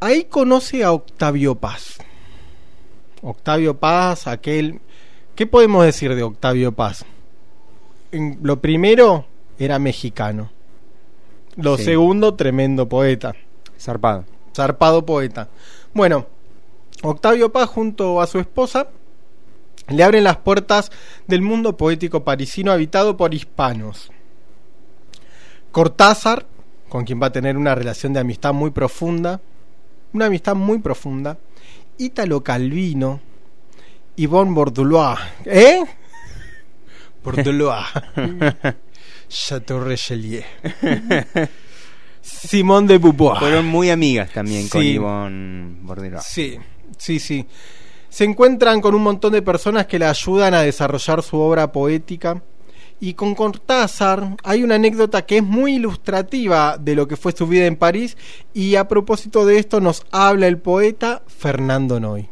Ahí 0.00 0.24
conoce 0.24 0.82
a 0.82 0.92
Octavio 0.92 1.54
Paz. 1.56 1.98
Octavio 3.20 3.78
Paz, 3.78 4.26
aquel... 4.28 4.80
¿Qué 5.34 5.46
podemos 5.46 5.84
decir 5.84 6.14
de 6.14 6.22
Octavio 6.22 6.72
Paz? 6.72 7.04
lo 8.12 8.62
primero, 8.62 9.26
era 9.58 9.78
mexicano. 9.78 10.50
Lo 11.56 11.76
segundo, 11.76 12.34
tremendo 12.34 12.88
poeta. 12.88 13.34
Zarpado. 13.82 14.24
Zarpado 14.54 15.04
poeta. 15.04 15.48
Bueno, 15.92 16.26
Octavio 17.02 17.50
Paz 17.50 17.68
junto 17.68 18.20
a 18.20 18.26
su 18.26 18.38
esposa 18.38 18.88
le 19.88 20.04
abren 20.04 20.24
las 20.24 20.36
puertas 20.36 20.92
del 21.26 21.42
mundo 21.42 21.76
poético 21.76 22.24
parisino 22.24 22.70
habitado 22.70 23.16
por 23.16 23.34
hispanos. 23.34 24.10
Cortázar, 25.72 26.46
con 26.88 27.04
quien 27.04 27.20
va 27.20 27.26
a 27.26 27.32
tener 27.32 27.56
una 27.56 27.74
relación 27.74 28.12
de 28.12 28.20
amistad 28.20 28.52
muy 28.52 28.70
profunda, 28.70 29.40
una 30.12 30.26
amistad 30.26 30.54
muy 30.54 30.78
profunda, 30.78 31.38
Ítalo 31.98 32.42
Calvino, 32.42 33.20
Yvonne 34.16 34.52
Bordelois, 34.52 35.18
¿eh? 35.44 35.82
Bordelois, 37.24 37.86
Chateau 39.28 39.80
Richelieu, 39.80 40.44
Simón 42.22 42.86
de 42.86 42.98
Beauvoir. 42.98 43.38
Fueron 43.38 43.66
muy 43.66 43.90
amigas 43.90 44.30
también 44.32 44.68
con 44.68 44.82
Yvonne 44.82 45.76
Bordelois. 45.82 46.24
Sí, 46.24 46.56
sí, 46.96 47.18
sí 47.18 47.46
se 48.12 48.24
encuentran 48.24 48.82
con 48.82 48.94
un 48.94 49.02
montón 49.02 49.32
de 49.32 49.40
personas 49.40 49.86
que 49.86 49.98
le 49.98 50.04
ayudan 50.04 50.52
a 50.52 50.60
desarrollar 50.60 51.22
su 51.22 51.38
obra 51.38 51.72
poética. 51.72 52.42
Y 53.00 53.14
con 53.14 53.34
Cortázar 53.34 54.36
hay 54.44 54.62
una 54.62 54.74
anécdota 54.74 55.22
que 55.22 55.38
es 55.38 55.42
muy 55.42 55.76
ilustrativa 55.76 56.76
de 56.78 56.94
lo 56.94 57.08
que 57.08 57.16
fue 57.16 57.32
su 57.32 57.46
vida 57.46 57.64
en 57.64 57.76
París 57.76 58.18
y 58.52 58.76
a 58.76 58.86
propósito 58.86 59.46
de 59.46 59.58
esto 59.58 59.80
nos 59.80 60.04
habla 60.12 60.46
el 60.46 60.58
poeta 60.58 61.22
Fernando 61.26 61.98
Noy. 61.98 62.28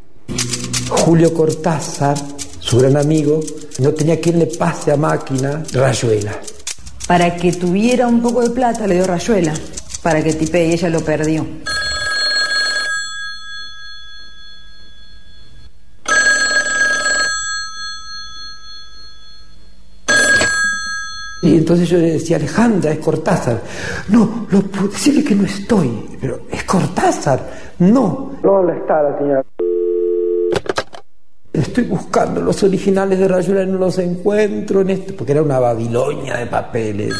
Julio 0.90 1.32
Cortázar, 1.32 2.18
su 2.58 2.78
gran 2.78 2.98
amigo, 2.98 3.40
no 3.78 3.92
tenía 3.94 4.20
quien 4.20 4.38
le 4.38 4.46
pase 4.46 4.92
a 4.92 4.98
máquina 4.98 5.64
rayuela. 5.72 6.40
Para 7.10 7.34
que 7.34 7.50
tuviera 7.50 8.06
un 8.06 8.22
poco 8.22 8.40
de 8.40 8.50
plata 8.50 8.86
le 8.86 8.94
dio 8.94 9.04
rayuela, 9.04 9.52
para 10.00 10.22
que 10.22 10.32
tipe 10.32 10.64
y 10.64 10.74
ella 10.74 10.88
lo 10.88 11.00
perdió. 11.00 11.44
Y 21.42 21.56
entonces 21.56 21.88
yo 21.88 21.98
le 21.98 22.12
decía, 22.12 22.36
Alejandra, 22.36 22.92
es 22.92 23.00
Cortázar. 23.00 23.60
No, 24.08 24.46
lo 24.48 24.60
puedo 24.60 24.86
decirle 24.86 25.24
que 25.24 25.34
no 25.34 25.46
estoy, 25.46 26.16
pero 26.20 26.42
es 26.48 26.62
Cortázar. 26.62 27.40
No. 27.80 28.38
No 28.44 28.62
la 28.62 28.76
está 28.76 29.02
la 29.02 29.18
señora. 29.18 29.44
Estoy 31.60 31.84
buscando 31.84 32.40
los 32.40 32.62
originales 32.62 33.18
de 33.18 33.28
Rayuela 33.28 33.64
y 33.64 33.66
no 33.66 33.76
los 33.76 33.98
encuentro 33.98 34.80
en 34.80 34.90
esto, 34.90 35.14
porque 35.14 35.32
era 35.32 35.42
una 35.42 35.58
Babilonia 35.58 36.38
de 36.38 36.46
papeles. 36.46 37.14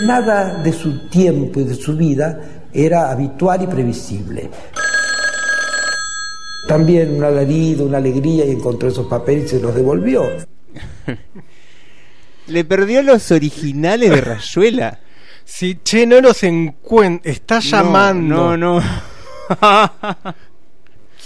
Nada 0.00 0.62
de 0.62 0.70
su 0.70 1.08
tiempo 1.08 1.60
y 1.60 1.64
de 1.64 1.74
su 1.74 1.96
vida 1.96 2.66
era 2.74 3.10
habitual 3.10 3.62
y 3.62 3.66
previsible. 3.68 4.50
También 6.68 7.16
un 7.16 7.24
alarido, 7.24 7.86
una 7.86 7.98
alegría 7.98 8.44
y 8.44 8.50
encontró 8.50 8.88
esos 8.88 9.06
papeles 9.06 9.46
y 9.46 9.48
se 9.48 9.60
los 9.60 9.74
devolvió. 9.74 10.22
Le 12.48 12.64
perdió 12.64 13.02
los 13.02 13.30
originales 13.30 14.10
de 14.10 14.20
Rayuela. 14.20 15.00
Sí, 15.42 15.80
che, 15.82 16.06
no 16.06 16.20
los 16.20 16.42
encuentra. 16.42 17.32
Está 17.32 17.60
llamando. 17.60 18.56
No, 18.58 18.78
no. 18.78 18.82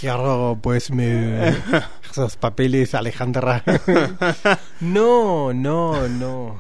Quiero, 0.00 0.58
pues, 0.62 0.90
me... 0.90 1.48
esos 2.10 2.36
papeles, 2.36 2.94
Alejandra. 2.94 3.62
no, 4.80 5.52
no, 5.52 6.08
no. 6.08 6.56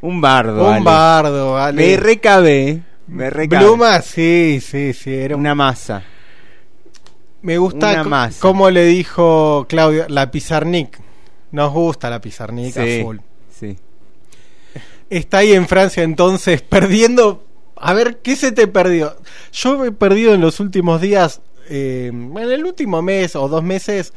Un 0.00 0.20
bardo. 0.20 0.66
Un 0.68 0.74
Ale. 0.74 0.84
bardo, 0.84 1.58
Ale. 1.58 1.86
Me 1.86 1.96
recabé. 1.96 2.82
Me 3.08 3.30
recabé. 3.30 4.02
Sí, 4.02 4.60
sí, 4.60 4.92
sí. 4.92 5.12
Era 5.12 5.36
Una 5.36 5.54
masa. 5.54 6.02
Me 7.42 7.58
gusta 7.58 8.04
masa. 8.04 8.38
cómo 8.40 8.70
le 8.70 8.84
dijo 8.84 9.66
Claudio, 9.68 10.06
la 10.08 10.30
Pizarnik. 10.30 10.98
Nos 11.50 11.72
gusta 11.72 12.08
la 12.08 12.20
Pizarnik 12.20 12.72
Sí, 12.72 13.00
a 13.00 13.04
full. 13.04 13.16
sí. 13.50 13.76
Está 15.10 15.38
ahí 15.38 15.52
en 15.52 15.66
Francia 15.68 16.02
entonces 16.04 16.62
perdiendo. 16.68 17.44
A 17.76 17.92
ver, 17.94 18.18
¿qué 18.22 18.36
se 18.36 18.52
te 18.52 18.68
perdió? 18.68 19.16
Yo 19.52 19.84
he 19.84 19.90
perdido 19.90 20.34
en 20.34 20.40
los 20.40 20.60
últimos 20.60 21.00
días, 21.00 21.40
eh, 21.68 22.08
en 22.08 22.36
el 22.36 22.64
último 22.64 23.02
mes 23.02 23.36
o 23.36 23.48
dos 23.48 23.62
meses, 23.62 24.12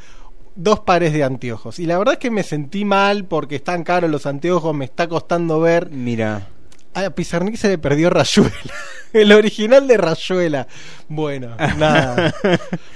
dos 0.54 0.80
pares 0.80 1.12
de 1.12 1.24
anteojos. 1.24 1.78
Y 1.78 1.86
la 1.86 1.98
verdad 1.98 2.14
es 2.14 2.20
que 2.20 2.30
me 2.30 2.42
sentí 2.42 2.84
mal 2.84 3.24
porque 3.24 3.56
están 3.56 3.84
caros 3.84 4.10
los 4.10 4.26
anteojos, 4.26 4.74
me 4.74 4.84
está 4.84 5.08
costando 5.08 5.60
ver. 5.60 5.90
Mira. 5.90 6.48
A 6.94 7.10
Pizarnik 7.10 7.56
se 7.56 7.68
le 7.68 7.78
perdió 7.78 8.08
Rayuela. 8.08 8.50
El 9.12 9.30
original 9.32 9.86
de 9.86 9.98
Rayuela. 9.98 10.66
Bueno, 11.08 11.54
nada. 11.78 12.34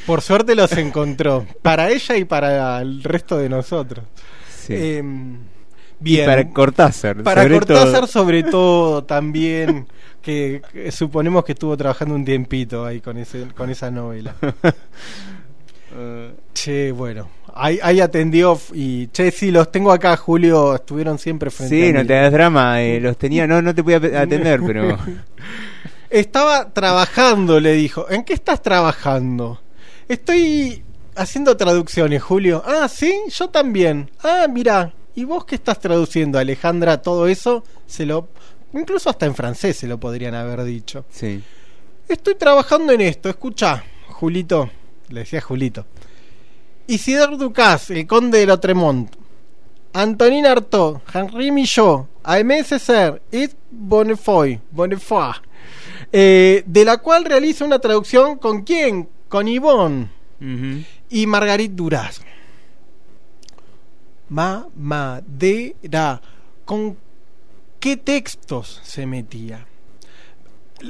Por 0.06 0.22
suerte 0.22 0.54
los 0.54 0.72
encontró. 0.72 1.46
Para 1.60 1.90
ella 1.90 2.16
y 2.16 2.24
para 2.24 2.80
el 2.80 3.02
resto 3.02 3.36
de 3.36 3.50
nosotros. 3.50 4.06
Sí. 4.48 4.72
Eh, 4.74 5.02
Y 6.04 6.18
para 6.18 6.48
Cortázar. 6.50 7.22
Para 7.22 7.42
sobre 7.42 7.54
Cortázar, 7.56 8.00
todo. 8.00 8.06
sobre 8.06 8.42
todo, 8.42 9.04
también. 9.04 9.86
Que, 10.22 10.62
suponemos 10.90 11.44
que 11.44 11.52
estuvo 11.52 11.76
trabajando 11.76 12.14
un 12.14 12.24
tiempito 12.24 12.84
ahí 12.84 13.00
con, 13.00 13.16
ese, 13.18 13.46
con 13.56 13.70
esa 13.70 13.90
novela. 13.90 14.34
Che, 16.54 16.92
bueno. 16.92 17.28
Ahí, 17.54 17.78
ahí 17.82 18.00
atendió 18.00 18.58
y, 18.72 19.08
che, 19.08 19.30
sí, 19.32 19.50
los 19.50 19.72
tengo 19.72 19.90
acá, 19.90 20.16
Julio, 20.16 20.76
estuvieron 20.76 21.18
siempre 21.18 21.50
frente 21.50 21.74
sí, 21.74 21.88
a 21.90 21.92
no 21.94 22.00
mí. 22.02 22.06
te 22.06 22.14
das 22.14 22.32
drama. 22.32 22.80
eh, 22.80 23.00
los 23.00 23.18
tenía. 23.18 23.46
No, 23.46 23.60
no 23.60 23.74
te 23.74 23.82
voy 23.82 23.94
a 23.94 23.96
atender, 23.96 24.60
pero. 24.64 24.96
Estaba 26.10 26.72
trabajando, 26.72 27.58
le 27.60 27.72
dijo. 27.72 28.06
¿En 28.08 28.24
qué 28.24 28.34
estás 28.34 28.62
trabajando? 28.62 29.60
Estoy 30.08 30.82
haciendo 31.16 31.56
traducciones, 31.56 32.22
Julio. 32.22 32.62
Ah, 32.64 32.88
sí, 32.88 33.12
yo 33.28 33.48
también. 33.48 34.10
Ah, 34.22 34.46
mira. 34.48 34.92
¿Y 35.14 35.24
vos 35.24 35.44
qué 35.44 35.56
estás 35.56 35.80
traduciendo, 35.80 36.38
Alejandra? 36.38 37.02
Todo 37.02 37.26
eso 37.26 37.64
se 37.86 38.06
lo... 38.06 38.28
Incluso 38.72 39.10
hasta 39.10 39.26
en 39.26 39.34
francés 39.34 39.76
se 39.76 39.88
lo 39.88 39.98
podrían 39.98 40.34
haber 40.34 40.62
dicho. 40.64 41.04
Sí. 41.10 41.42
Estoy 42.08 42.36
trabajando 42.36 42.92
en 42.92 43.00
esto. 43.00 43.28
Escucha, 43.28 43.84
Julito. 44.08 44.70
Le 45.08 45.20
decía 45.20 45.40
Julito. 45.40 45.86
Isidore 46.86 47.36
Ducas, 47.36 47.90
el 47.90 48.06
conde 48.06 48.38
de 48.38 48.46
Lotremont. 48.46 49.14
Antonin 49.92 50.46
Artaud, 50.46 50.98
Henri 51.12 51.50
Michaud, 51.50 52.06
Aimé 52.22 52.62
Césaire, 52.62 53.22
Yves 53.32 53.56
Bonnefoy, 53.70 54.60
Bonnefoy, 54.70 55.32
eh, 56.12 56.62
de 56.64 56.84
la 56.84 56.98
cual 56.98 57.24
realiza 57.24 57.64
una 57.64 57.80
traducción 57.80 58.38
con 58.38 58.62
quién? 58.62 59.08
Con 59.28 59.46
Yvonne 59.46 60.08
y 61.10 61.26
Margarit 61.26 61.72
Duras. 61.72 62.20
Mamadera. 64.30 66.20
¿Con 66.64 66.96
qué 67.78 67.96
textos 67.96 68.80
se 68.84 69.06
metía? 69.06 69.66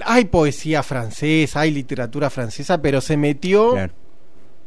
Hay 0.05 0.26
poesía 0.26 0.82
francesa, 0.84 1.61
hay 1.61 1.72
literatura 1.72 2.30
francesa, 2.30 2.80
pero 2.80 3.01
se 3.01 3.16
metió 3.16 3.72
Claro. 3.72 3.93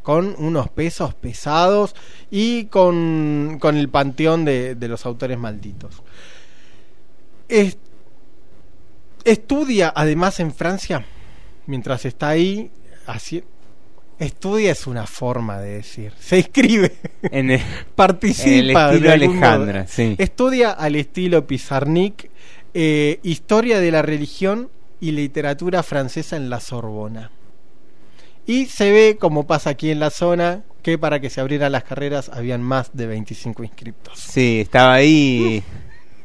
con 0.01 0.35
unos 0.37 0.69
pesos 0.69 1.13
pesados 1.13 1.95
y 2.29 2.65
con, 2.65 3.57
con 3.61 3.77
el 3.77 3.87
panteón 3.89 4.43
de, 4.43 4.75
de 4.75 4.87
los 4.89 5.05
autores 5.05 5.37
malditos. 5.37 6.03
Es- 7.47 7.77
estudia 9.23 9.93
además 9.95 10.39
en 10.41 10.53
Francia, 10.53 11.05
mientras 11.67 12.03
está 12.05 12.29
ahí, 12.29 12.69
así, 13.07 13.43
estudia 14.23 14.71
es 14.71 14.87
una 14.87 15.05
forma 15.05 15.59
de 15.59 15.75
decir, 15.75 16.13
se 16.19 16.37
inscribe, 16.39 16.93
En 17.23 17.51
el, 17.51 17.61
participa. 17.95 18.49
en 18.49 18.59
el 18.59 18.69
estilo 18.71 19.07
de. 19.07 19.13
Alejandra, 19.13 19.87
sí. 19.87 20.15
Estudia 20.17 20.71
al 20.71 20.95
estilo 20.95 21.45
Pizarnik 21.45 22.29
eh, 22.73 23.19
historia 23.21 23.79
de 23.79 23.91
la 23.91 24.01
religión 24.01 24.69
y 24.99 25.11
literatura 25.11 25.83
francesa 25.83 26.37
en 26.37 26.49
la 26.49 26.59
Sorbona. 26.59 27.29
Y 28.45 28.65
se 28.65 28.91
ve, 28.91 29.17
como 29.19 29.45
pasa 29.45 29.69
aquí 29.69 29.91
en 29.91 29.99
la 29.99 30.09
zona, 30.09 30.63
que 30.81 30.97
para 30.97 31.19
que 31.19 31.29
se 31.29 31.39
abrieran 31.39 31.71
las 31.71 31.83
carreras 31.83 32.29
habían 32.29 32.61
más 32.63 32.89
de 32.93 33.07
25 33.07 33.63
inscriptos. 33.63 34.19
Sí, 34.19 34.61
estaba 34.61 34.93
ahí. 34.95 35.63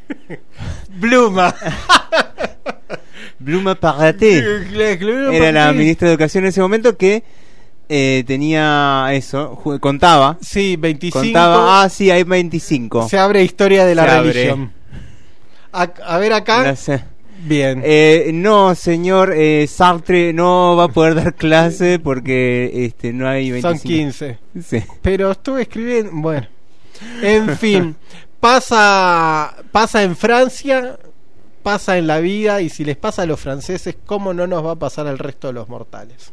Bluma. 0.91 1.55
Bluma 3.39 3.75
Paraté. 3.75 4.39
Era 5.33 5.53
la 5.67 5.73
ministra 5.73 6.09
de 6.09 6.15
Educación 6.15 6.45
en 6.45 6.49
ese 6.49 6.61
momento 6.61 6.97
que 6.97 7.23
eh, 7.89 8.25
tenía 8.27 9.09
eso, 9.13 9.59
contaba. 9.81 10.37
Sí, 10.41 10.77
25. 10.77 11.21
Contaba, 11.21 11.83
ah, 11.83 11.89
sí, 11.89 12.11
hay 12.11 12.23
25. 12.23 13.09
Se 13.09 13.19
abre 13.19 13.43
historia 13.43 13.85
de 13.87 13.95
la 13.95 14.05
Se 14.05 14.21
religión. 14.21 14.73
A, 15.73 15.83
a 15.83 16.19
ver 16.19 16.33
acá. 16.33 16.65
No 16.65 16.77
sé. 16.77 17.03
Bien. 17.45 17.83
Eh, 17.85 18.31
no, 18.35 18.75
señor 18.75 19.33
eh, 19.35 19.67
Sartre 19.69 20.33
no 20.33 20.77
va 20.77 20.85
a 20.85 20.89
poder 20.89 21.15
dar 21.15 21.35
clase 21.35 21.99
porque 21.99 22.85
este 22.85 23.13
no 23.13 23.29
hay 23.29 23.51
25. 23.51 23.79
Son 23.79 23.89
15. 23.89 24.39
Sí. 24.63 24.83
Pero 25.03 25.31
estuve 25.31 25.63
escribiendo. 25.63 26.11
Bueno. 26.15 26.47
En 27.23 27.57
fin. 27.57 27.97
Pasa, 28.41 29.55
pasa 29.71 30.03
en 30.03 30.17
Francia. 30.17 30.99
Pasa 31.63 31.97
en 31.97 32.07
la 32.07 32.19
vida. 32.19 32.61
Y 32.61 32.69
si 32.71 32.85
les 32.85 32.97
pasa 32.97 33.23
a 33.23 33.27
los 33.27 33.39
franceses, 33.39 33.97
¿cómo 34.05 34.35
no 34.35 34.47
nos 34.47 34.65
va 34.65 34.73
a 34.73 34.77
pasar 34.77 35.07
al 35.07 35.19
resto 35.19 35.49
de 35.49 35.55
los 35.55 35.69
mortales? 35.69 36.33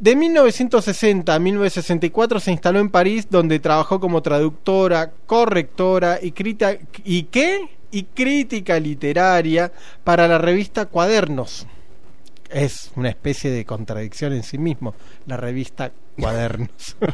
De 0.00 0.14
1960 0.14 1.34
a 1.34 1.38
1964 1.38 2.38
se 2.40 2.52
instaló 2.52 2.78
en 2.78 2.88
París, 2.90 3.26
donde 3.30 3.58
trabajó 3.58 3.98
como 3.98 4.22
traductora, 4.22 5.10
correctora 5.26 6.18
y, 6.22 6.30
crita- 6.32 6.78
y 7.04 7.24
¿qué? 7.24 7.68
y 7.90 8.04
crítica 8.04 8.78
literaria 8.78 9.72
para 10.04 10.28
la 10.28 10.38
revista 10.38 10.86
Cuadernos. 10.86 11.66
Es 12.50 12.92
una 12.96 13.08
especie 13.08 13.50
de 13.50 13.64
contradicción 13.64 14.32
en 14.34 14.42
sí 14.42 14.56
mismo, 14.58 14.94
la 15.26 15.36
revista 15.36 15.90
Cuadernos. 16.18 16.96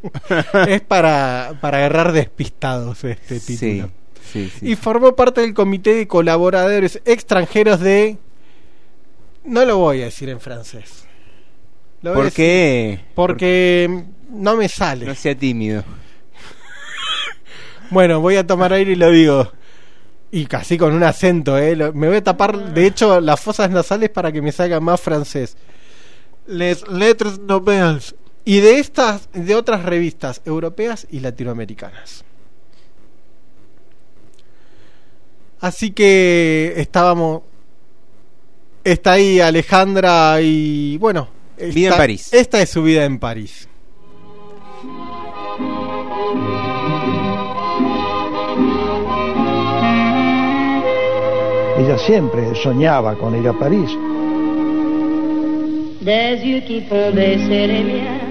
es 0.68 0.80
para, 0.82 1.58
para 1.60 1.78
agarrar 1.78 2.12
despistados 2.12 3.02
este 3.02 3.40
Sí, 3.40 3.56
título. 3.58 3.90
sí, 4.32 4.48
sí. 4.60 4.70
Y 4.70 4.76
formó 4.76 5.16
parte 5.16 5.40
del 5.40 5.54
comité 5.54 5.92
de 5.94 6.06
colaboradores 6.06 7.02
extranjeros 7.04 7.80
de... 7.80 8.16
No 9.44 9.64
lo 9.64 9.78
voy 9.78 10.02
a 10.02 10.04
decir 10.04 10.28
en 10.28 10.38
francés. 10.40 11.07
Lo 12.02 12.14
¿Por 12.14 12.30
qué? 12.32 13.00
Porque 13.14 14.04
no 14.30 14.56
me 14.56 14.68
sale. 14.68 15.06
No 15.06 15.14
sea 15.14 15.34
tímido. 15.34 15.84
Bueno, 17.90 18.20
voy 18.20 18.36
a 18.36 18.46
tomar 18.46 18.72
aire 18.74 18.92
y 18.92 18.96
lo 18.96 19.10
digo. 19.10 19.50
Y 20.30 20.44
casi 20.44 20.76
con 20.76 20.92
un 20.92 21.02
acento, 21.02 21.56
¿eh? 21.56 21.74
Lo- 21.74 21.94
Me 21.94 22.06
voy 22.08 22.18
a 22.18 22.22
tapar, 22.24 22.74
de 22.74 22.86
hecho, 22.86 23.18
las 23.18 23.40
fosas 23.40 23.70
nasales 23.70 24.10
para 24.10 24.30
que 24.30 24.42
me 24.42 24.52
salga 24.52 24.78
más 24.78 25.00
francés. 25.00 25.56
Les 26.46 26.86
Lettres 26.86 27.38
Nouvelles. 27.38 28.14
Y 28.44 28.60
de 28.60 28.78
estas, 28.78 29.30
de 29.32 29.54
otras 29.54 29.84
revistas 29.84 30.42
europeas 30.44 31.06
y 31.10 31.20
latinoamericanas. 31.20 32.24
Así 35.60 35.90
que 35.92 36.74
estábamos. 36.76 37.42
Está 38.84 39.12
ahí 39.12 39.40
Alejandra 39.40 40.40
y 40.40 40.96
bueno. 40.98 41.28
Vida 41.58 41.70
en 41.72 41.76
esta- 41.84 41.96
París. 41.96 42.32
Esta 42.32 42.62
es 42.62 42.70
su 42.70 42.82
vida 42.82 43.04
en 43.04 43.18
París. 43.18 43.68
Ella 51.78 51.96
siempre 51.98 52.54
soñaba 52.56 53.14
con 53.14 53.36
ir 53.40 53.48
a 53.48 53.52
París. 53.52 53.90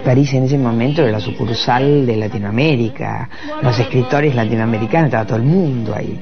París 0.03 0.33
en 0.33 0.43
ese 0.43 0.57
momento 0.57 1.01
era 1.03 1.11
la 1.13 1.19
sucursal 1.19 2.05
de 2.05 2.15
Latinoamérica, 2.17 3.29
los 3.61 3.79
escritores 3.79 4.35
latinoamericanos, 4.35 5.07
estaba 5.07 5.25
todo 5.25 5.37
el 5.37 5.43
mundo 5.43 5.93
ahí. 5.95 6.19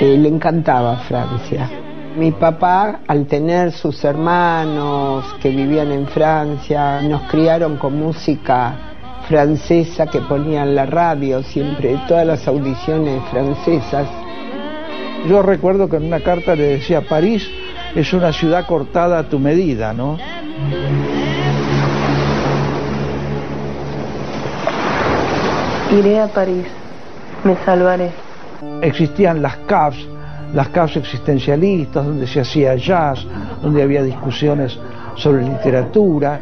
Eh, 0.00 0.16
le 0.18 0.28
encantaba 0.28 0.98
Francia. 1.08 1.68
Mi 2.16 2.32
papá, 2.32 3.00
al 3.06 3.26
tener 3.26 3.72
sus 3.72 4.02
hermanos 4.02 5.22
que 5.42 5.50
vivían 5.50 5.92
en 5.92 6.06
Francia, 6.06 7.02
nos 7.02 7.30
criaron 7.30 7.76
con 7.76 7.98
música 7.98 8.74
francesa 9.28 10.06
que 10.06 10.20
ponían 10.20 10.74
la 10.74 10.86
radio 10.86 11.42
siempre, 11.42 12.00
todas 12.08 12.26
las 12.26 12.48
audiciones 12.48 13.22
francesas. 13.30 14.08
Yo 15.28 15.42
recuerdo 15.42 15.90
que 15.90 15.96
en 15.96 16.04
una 16.04 16.20
carta 16.20 16.54
le 16.54 16.78
decía, 16.78 17.02
París 17.02 17.46
es 17.94 18.10
una 18.14 18.32
ciudad 18.32 18.64
cortada 18.64 19.18
a 19.18 19.28
tu 19.28 19.38
medida, 19.38 19.92
¿no? 19.92 20.16
Iré 25.92 26.18
a 26.18 26.28
París, 26.28 26.64
me 27.44 27.56
salvaré. 27.66 28.10
Existían 28.80 29.42
las 29.42 29.56
CAFs, 29.66 30.15
las 30.56 30.70
CAFs 30.70 30.96
existencialistas, 30.96 32.06
donde 32.06 32.26
se 32.26 32.40
hacía 32.40 32.74
jazz, 32.76 33.26
donde 33.60 33.82
había 33.82 34.02
discusiones 34.02 34.78
sobre 35.14 35.44
literatura. 35.44 36.40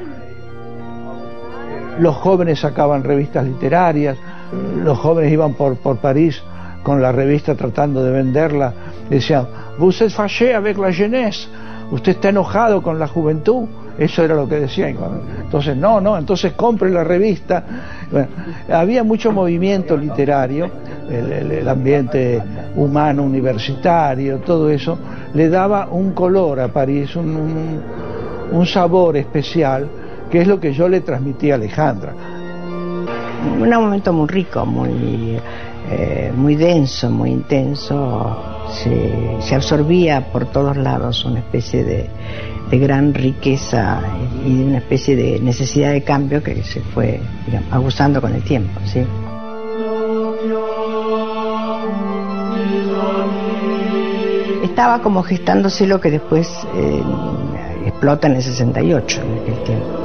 Los 1.98 2.14
jóvenes 2.14 2.60
sacaban 2.60 3.02
revistas 3.02 3.44
literarias, 3.44 4.16
los 4.84 4.96
jóvenes 5.00 5.32
iban 5.32 5.54
por, 5.54 5.76
por 5.78 5.96
París 5.96 6.40
con 6.84 7.02
la 7.02 7.10
revista 7.10 7.56
tratando 7.56 8.04
de 8.04 8.12
venderla. 8.12 8.72
Decían, 9.10 9.48
vous 9.78 10.00
êtes 10.00 10.14
fâché 10.14 10.54
avec 10.54 10.78
la 10.78 10.92
jeunesse, 10.92 11.48
usted 11.90 12.12
está 12.12 12.28
enojado 12.28 12.82
con 12.82 13.00
la 13.00 13.08
juventud. 13.08 13.66
Eso 13.98 14.24
era 14.24 14.34
lo 14.34 14.48
que 14.48 14.56
decían. 14.60 14.96
Entonces, 15.42 15.76
no, 15.76 16.00
no, 16.00 16.18
entonces 16.18 16.52
compre 16.54 16.90
la 16.90 17.04
revista. 17.04 17.64
Bueno, 18.10 18.28
había 18.72 19.04
mucho 19.04 19.30
movimiento 19.32 19.96
literario, 19.96 20.70
el, 21.08 21.68
ambiente 21.68 22.42
humano, 22.76 23.22
universitario, 23.22 24.38
todo 24.38 24.68
eso, 24.70 24.98
le 25.34 25.48
daba 25.48 25.88
un 25.90 26.12
color 26.12 26.60
a 26.60 26.68
París, 26.68 27.14
un, 27.16 27.36
un- 27.36 27.80
un 28.52 28.66
sabor 28.66 29.16
especial, 29.16 29.88
que 30.30 30.40
es 30.42 30.46
lo 30.48 30.58
que 30.60 30.72
yo 30.72 30.88
le 30.88 31.00
transmití 31.00 31.50
a 31.50 31.54
Alejandra. 31.54 32.12
Un 33.60 33.68
momento 33.68 34.12
muy 34.12 34.26
rico, 34.28 34.64
muy, 34.66 35.38
eh, 35.90 36.32
muy 36.34 36.56
denso, 36.56 37.10
muy 37.10 37.30
intenso. 37.30 38.53
Se, 38.82 39.54
absorbía 39.54 40.32
por 40.32 40.46
todos 40.46 40.76
lados 40.76 41.24
una 41.24 41.38
especie 41.38 41.84
de, 41.84 42.08
gran 42.72 43.14
riqueza 43.14 44.00
y 44.44 44.62
una 44.62 44.78
especie 44.78 45.14
de 45.14 45.38
necesidad 45.38 45.92
de 45.92 46.02
cambio 46.02 46.42
que 46.42 46.60
se 46.64 46.80
fue 46.80 47.20
digamos, 47.46 47.72
aguzando 47.72 48.20
con 48.20 48.34
el 48.34 48.42
tiempo. 48.42 48.80
¿sí? 48.84 49.06
Estaba 54.64 55.00
como 55.02 55.22
gestándose 55.22 55.86
lo 55.86 56.00
que 56.00 56.10
después 56.10 56.48
eh, 56.74 57.02
explota 57.86 58.26
en 58.26 58.36
el 58.36 58.42
68, 58.42 59.20
en 59.22 59.38
aquel 59.38 59.64
tiempo. 59.64 60.03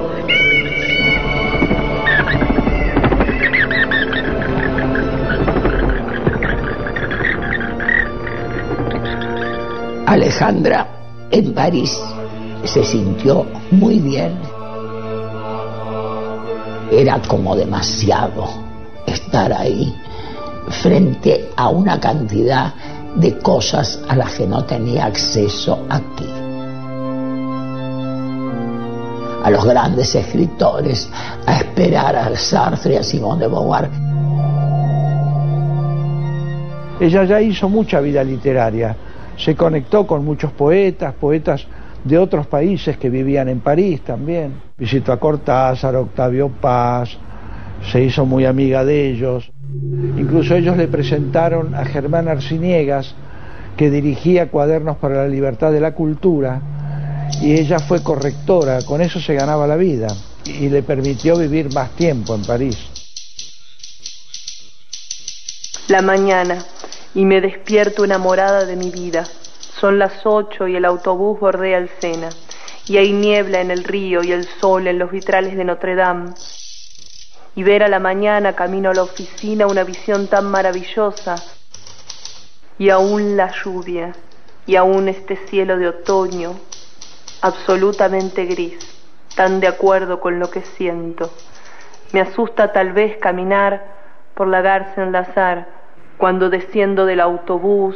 Alejandra 10.10 10.88
en 11.30 11.54
París 11.54 11.96
se 12.64 12.84
sintió 12.84 13.46
muy 13.70 14.00
bien. 14.00 14.40
Era 16.92 17.22
como 17.28 17.56
demasiado 17.56 18.50
estar 19.06 19.54
ahí 19.54 19.96
frente 20.82 21.52
a 21.56 21.70
una 21.70 22.00
cantidad 22.00 22.74
de 23.18 23.38
cosas 23.38 24.02
a 24.08 24.16
las 24.16 24.34
que 24.34 24.48
no 24.48 24.64
tenía 24.66 25.06
acceso 25.06 25.86
aquí. 25.88 26.28
A 29.44 29.50
los 29.52 29.64
grandes 29.64 30.16
escritores, 30.16 31.08
a 31.46 31.58
esperar 31.58 32.16
a 32.16 32.36
Sartre 32.36 32.96
y 32.96 32.98
a 32.98 33.04
Simone 33.04 33.42
de 33.42 33.48
Beauvoir. 33.48 33.90
Ella 37.00 37.26
ya 37.26 37.40
hizo 37.40 37.70
mucha 37.70 38.02
vida 38.02 38.24
literaria, 38.24 38.98
se 39.40 39.56
conectó 39.56 40.06
con 40.06 40.26
muchos 40.26 40.52
poetas, 40.52 41.14
poetas 41.14 41.66
de 42.04 42.18
otros 42.18 42.48
países 42.48 42.98
que 42.98 43.10
vivían 43.10 43.48
en 43.50 43.62
París 43.62 44.02
también. 44.02 44.54
Visitó 44.78 45.12
a 45.12 45.20
Cortázar, 45.20 45.96
Octavio 45.96 46.50
Paz, 46.50 47.18
se 47.92 48.04
hizo 48.04 48.26
muy 48.26 48.46
amiga 48.46 48.84
de 48.84 49.10
ellos. 49.10 49.50
Incluso 50.18 50.56
ellos 50.56 50.76
le 50.76 50.88
presentaron 50.88 51.74
a 51.74 51.86
Germán 51.86 52.28
Arciniegas, 52.28 53.16
que 53.78 53.90
dirigía 53.90 54.50
Cuadernos 54.50 54.98
para 54.98 55.16
la 55.16 55.28
Libertad 55.28 55.72
de 55.72 55.80
la 55.80 55.94
Cultura, 55.94 56.62
y 57.42 57.54
ella 57.54 57.80
fue 57.80 58.04
correctora, 58.04 58.80
con 58.82 59.02
eso 59.02 59.22
se 59.22 59.36
ganaba 59.36 59.68
la 59.68 59.78
vida, 59.78 60.08
y 60.46 60.68
le 60.68 60.84
permitió 60.84 61.38
vivir 61.38 61.74
más 61.74 61.92
tiempo 61.92 62.36
en 62.36 62.44
París. 62.44 62.78
La 65.88 66.02
mañana 66.02 66.58
y 67.14 67.26
me 67.26 67.42
despierto 67.42 68.06
enamorada 68.06 68.66
de 68.66 68.76
mi 68.76 68.92
vida. 68.92 69.26
Son 69.60 69.98
las 69.98 70.26
ocho 70.26 70.68
y 70.68 70.76
el 70.76 70.86
autobús 70.86 71.40
bordea 71.40 71.78
el 71.78 71.90
Sena. 72.00 72.30
Y 72.86 72.98
hay 72.98 73.12
niebla 73.14 73.62
en 73.62 73.72
el 73.72 73.84
río 73.84 74.24
y 74.24 74.32
el 74.32 74.46
sol 74.46 74.88
en 74.88 75.00
los 75.00 75.12
vitrales 75.12 75.56
de 75.56 75.64
Notre 75.64 75.96
Dame. 75.96 76.34
Y 77.56 77.64
ver 77.64 77.84
a 77.84 77.88
la 77.88 78.00
mañana 78.00 78.54
camino 78.54 78.90
a 78.90 78.94
la 78.94 79.04
oficina 79.04 79.68
una 79.68 79.84
visión 79.84 80.28
tan 80.28 80.46
maravillosa. 80.46 81.36
Y 82.78 82.90
aún 82.90 83.36
la 83.36 83.52
lluvia, 83.52 84.14
y 84.66 84.76
aún 84.76 85.10
este 85.10 85.36
cielo 85.48 85.78
de 85.78 85.88
otoño, 85.90 86.56
absolutamente 87.42 88.46
gris, 88.46 88.78
tan 89.36 89.60
de 89.60 89.68
acuerdo 89.68 90.20
con 90.20 90.40
lo 90.40 90.50
que 90.50 90.62
siento. 90.62 91.32
Me 92.14 92.22
asusta 92.22 92.72
tal 92.72 92.94
vez 92.94 93.18
caminar 93.18 93.84
por 94.34 94.48
la 94.48 94.62
Garza 94.62 95.04
en 95.04 95.12
Lazar 95.12 95.79
cuando 96.20 96.50
desciendo 96.50 97.06
del 97.06 97.22
autobús 97.22 97.96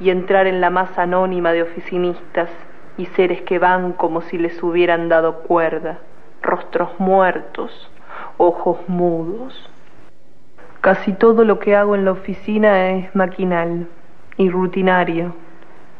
y 0.00 0.10
entrar 0.10 0.48
en 0.48 0.60
la 0.60 0.68
más 0.68 0.98
anónima 0.98 1.52
de 1.52 1.62
oficinistas 1.62 2.50
y 2.98 3.06
seres 3.06 3.40
que 3.42 3.60
van 3.60 3.92
como 3.92 4.20
si 4.20 4.36
les 4.36 4.60
hubieran 4.64 5.08
dado 5.08 5.42
cuerda, 5.44 6.00
rostros 6.42 6.90
muertos, 6.98 7.88
ojos 8.36 8.78
mudos. 8.88 9.70
Casi 10.80 11.12
todo 11.12 11.44
lo 11.44 11.60
que 11.60 11.76
hago 11.76 11.94
en 11.94 12.04
la 12.04 12.10
oficina 12.10 12.90
es 12.90 13.14
maquinal 13.14 13.86
y 14.36 14.50
rutinario, 14.50 15.36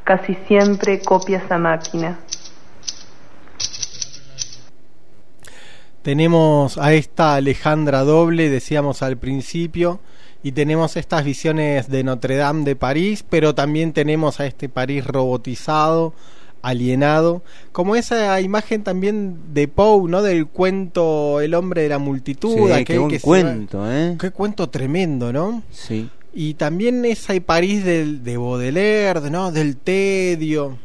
casi 0.02 0.34
siempre 0.34 1.00
copias 1.00 1.48
a 1.52 1.58
máquina. 1.58 2.18
Tenemos 6.02 6.76
a 6.76 6.92
esta 6.94 7.36
Alejandra 7.36 8.00
Doble, 8.00 8.50
decíamos 8.50 9.04
al 9.04 9.16
principio, 9.16 10.00
y 10.42 10.52
tenemos 10.52 10.96
estas 10.96 11.24
visiones 11.24 11.88
de 11.88 12.02
Notre 12.04 12.36
Dame 12.36 12.64
de 12.64 12.76
París, 12.76 13.24
pero 13.28 13.54
también 13.54 13.92
tenemos 13.92 14.40
a 14.40 14.46
este 14.46 14.68
París 14.68 15.06
robotizado, 15.06 16.14
alienado, 16.62 17.42
como 17.72 17.96
esa 17.96 18.40
imagen 18.40 18.82
también 18.84 19.36
de 19.54 19.66
Poe, 19.68 20.08
¿no? 20.08 20.22
Del 20.22 20.46
cuento 20.46 21.40
El 21.40 21.54
hombre 21.54 21.82
de 21.82 21.88
la 21.88 21.98
multitud, 21.98 22.54
Sí, 22.56 22.72
aquel 22.72 22.84
qué 22.86 22.98
buen 22.98 23.10
que 23.10 23.20
cuento, 23.20 23.78
va- 23.80 23.98
¿eh? 24.00 24.16
Qué 24.20 24.30
cuento 24.30 24.68
tremendo, 24.68 25.32
¿no? 25.32 25.62
Sí. 25.70 26.08
Y 26.34 26.54
también 26.54 27.04
esa 27.04 27.34
París 27.44 27.84
del, 27.84 28.24
de 28.24 28.36
Baudelaire, 28.36 29.28
¿no? 29.30 29.52
Del 29.52 29.76
tedio. 29.76 30.78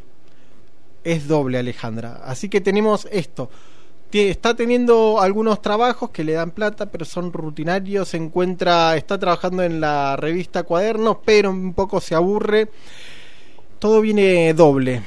Es 1.04 1.26
doble, 1.26 1.58
Alejandra. 1.58 2.20
Así 2.24 2.48
que 2.48 2.60
tenemos 2.60 3.08
esto. 3.10 3.50
Está 4.10 4.54
teniendo 4.54 5.20
algunos 5.20 5.60
trabajos 5.60 6.10
que 6.10 6.24
le 6.24 6.32
dan 6.32 6.52
plata, 6.52 6.86
pero 6.86 7.04
son 7.04 7.30
rutinarios. 7.30 8.08
Se 8.08 8.16
encuentra, 8.16 8.96
está 8.96 9.18
trabajando 9.18 9.62
en 9.62 9.80
la 9.80 10.16
revista 10.16 10.62
Cuadernos, 10.62 11.18
pero 11.24 11.50
un 11.50 11.74
poco 11.74 12.00
se 12.00 12.14
aburre. 12.14 12.70
Todo 13.78 14.00
viene 14.00 14.54
doble. 14.54 15.02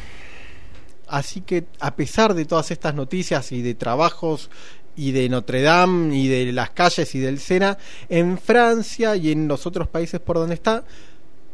Así 1.07 1.41
que 1.41 1.65
a 1.79 1.95
pesar 1.95 2.35
de 2.35 2.45
todas 2.45 2.69
estas 2.69 2.93
noticias 2.93 3.51
y 3.51 3.61
de 3.63 3.73
trabajos 3.73 4.49
y 4.95 5.11
de 5.11 5.29
Notre 5.29 5.61
Dame 5.61 6.15
y 6.15 6.27
de 6.27 6.51
las 6.51 6.69
calles 6.69 7.15
y 7.15 7.19
del 7.19 7.39
Sena, 7.39 7.77
en 8.07 8.37
Francia 8.37 9.15
y 9.15 9.31
en 9.31 9.47
los 9.47 9.65
otros 9.65 9.87
países 9.87 10.19
por 10.19 10.37
donde 10.37 10.53
está, 10.55 10.83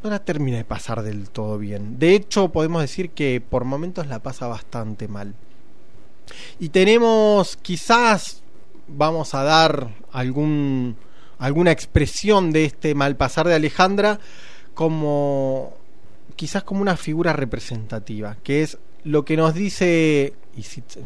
no 0.03 0.09
la 0.09 0.19
termina 0.19 0.57
de 0.57 0.65
pasar 0.65 1.01
del 1.01 1.29
todo 1.29 1.57
bien. 1.57 1.97
De 1.97 2.13
hecho, 2.13 2.49
podemos 2.49 2.81
decir 2.81 3.11
que 3.11 3.41
por 3.41 3.63
momentos 3.63 4.05
la 4.07 4.19
pasa 4.19 4.47
bastante 4.47 5.07
mal. 5.07 5.33
Y 6.59 6.69
tenemos 6.69 7.57
quizás, 7.57 8.41
vamos 8.87 9.33
a 9.33 9.43
dar 9.43 9.89
algún, 10.11 10.95
alguna 11.39 11.71
expresión 11.71 12.51
de 12.51 12.65
este 12.65 12.95
malpasar 12.95 13.47
de 13.47 13.55
Alejandra 13.55 14.19
como 14.73 15.73
quizás 16.35 16.63
como 16.63 16.81
una 16.81 16.97
figura 16.97 17.33
representativa, 17.33 18.37
que 18.43 18.61
es 18.61 18.77
lo 19.03 19.25
que 19.25 19.35
nos 19.37 19.53
dice, 19.55 20.33
y 20.55 20.61
cit- 20.61 21.03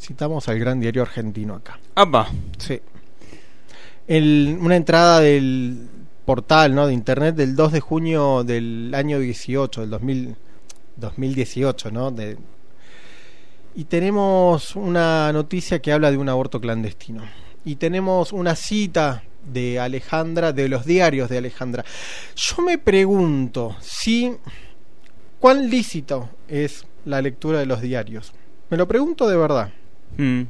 citamos 0.00 0.48
al 0.48 0.58
gran 0.58 0.80
diario 0.80 1.02
argentino 1.02 1.54
acá. 1.54 1.78
¡Apa! 1.96 2.28
Sí. 2.58 2.80
El- 4.06 4.58
una 4.60 4.76
entrada 4.76 5.20
del 5.20 5.86
portal 6.24 6.74
¿no? 6.74 6.86
de 6.86 6.94
internet 6.94 7.34
del 7.36 7.54
2 7.56 7.72
de 7.72 7.80
junio 7.80 8.44
del 8.44 8.92
año 8.94 9.18
18, 9.18 9.82
del 9.82 9.90
2000, 9.90 10.36
2018, 10.96 11.90
¿no? 11.90 12.10
De, 12.10 12.36
y 13.74 13.84
tenemos 13.84 14.74
una 14.76 15.32
noticia 15.32 15.80
que 15.80 15.92
habla 15.92 16.10
de 16.10 16.16
un 16.16 16.28
aborto 16.28 16.60
clandestino. 16.60 17.22
Y 17.64 17.76
tenemos 17.76 18.32
una 18.32 18.56
cita 18.56 19.22
de 19.44 19.78
Alejandra, 19.78 20.52
de 20.52 20.68
los 20.68 20.84
diarios 20.86 21.28
de 21.28 21.38
Alejandra. 21.38 21.84
Yo 22.36 22.62
me 22.62 22.78
pregunto 22.78 23.76
si 23.80 24.32
cuán 25.38 25.68
lícito 25.70 26.30
es 26.48 26.84
la 27.04 27.20
lectura 27.22 27.58
de 27.58 27.66
los 27.66 27.80
diarios. 27.80 28.32
Me 28.70 28.76
lo 28.76 28.86
pregunto 28.88 29.28
de 29.28 29.36
verdad. 29.36 29.72
Mm. 30.16 30.42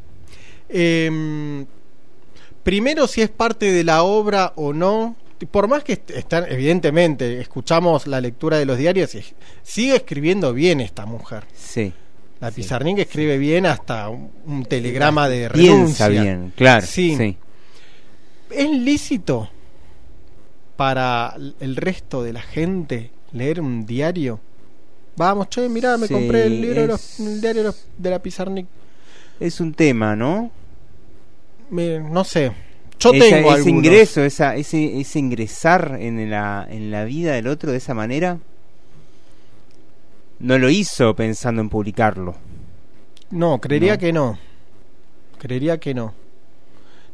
Em, 0.68 1.66
primero 2.62 3.06
si 3.06 3.22
es 3.22 3.30
parte 3.30 3.72
de 3.72 3.84
la 3.84 4.02
obra 4.02 4.52
o 4.56 4.72
no. 4.72 5.16
Por 5.50 5.68
más 5.68 5.82
que 5.84 5.94
est- 5.94 6.10
están, 6.10 6.44
evidentemente, 6.50 7.40
escuchamos 7.40 8.06
la 8.06 8.20
lectura 8.20 8.58
de 8.58 8.66
los 8.66 8.76
diarios, 8.76 9.16
sigue 9.62 9.96
escribiendo 9.96 10.52
bien 10.52 10.82
esta 10.82 11.06
mujer. 11.06 11.44
Sí. 11.54 11.94
La 12.40 12.50
Pizarnik 12.50 12.98
escribe 12.98 13.36
bien 13.38 13.66
hasta 13.66 14.08
un, 14.08 14.30
un 14.46 14.64
telegrama 14.64 15.28
de 15.28 15.50
Piensa 15.50 16.08
renuncia. 16.08 16.08
bien, 16.08 16.52
claro. 16.56 16.86
Sí. 16.86 17.14
sí. 17.16 17.36
¿Es 18.50 18.70
lícito 18.70 19.50
para 20.76 21.34
el 21.60 21.76
resto 21.76 22.22
de 22.22 22.32
la 22.32 22.40
gente 22.42 23.10
leer 23.32 23.60
un 23.60 23.84
diario? 23.86 24.40
Vamos, 25.16 25.48
che, 25.50 25.68
mirá, 25.68 25.96
me 25.98 26.06
Sí, 26.06 26.14
compré 26.14 26.46
el 26.46 26.60
libro 26.62 26.80
de, 26.80 26.86
los- 26.88 27.20
el 27.20 27.40
diario 27.40 27.62
de 27.62 27.68
los- 27.68 27.86
de 27.98 28.10
la 28.10 28.18
Pizarnik. 28.22 28.66
Es 29.38 29.60
un 29.60 29.74
tema, 29.74 30.16
¿no? 30.16 30.50
Me- 31.70 32.00
no 32.00 32.24
sé. 32.24 32.52
Yo 32.98 33.12
Esa- 33.12 33.24
tengo 33.24 33.48
ese 33.50 33.58
algunos. 33.58 33.66
ingreso, 33.84 34.22
esa, 34.24 34.56
ese, 34.56 34.98
ese 35.00 35.18
ingresar 35.18 35.98
en 36.00 36.30
la, 36.30 36.66
en 36.70 36.90
la 36.90 37.04
vida 37.04 37.32
del 37.32 37.46
otro 37.48 37.70
de 37.70 37.78
esa 37.78 37.94
manera, 37.94 38.38
no 40.40 40.58
lo 40.58 40.68
hizo 40.70 41.14
pensando 41.14 41.62
en 41.62 41.68
publicarlo. 41.68 42.34
No, 43.30 43.60
creería 43.60 43.92
No. 43.94 43.98
que 43.98 44.12
no. 44.12 44.38
Creería 45.38 45.78
que 45.78 45.94
no. 45.94 46.14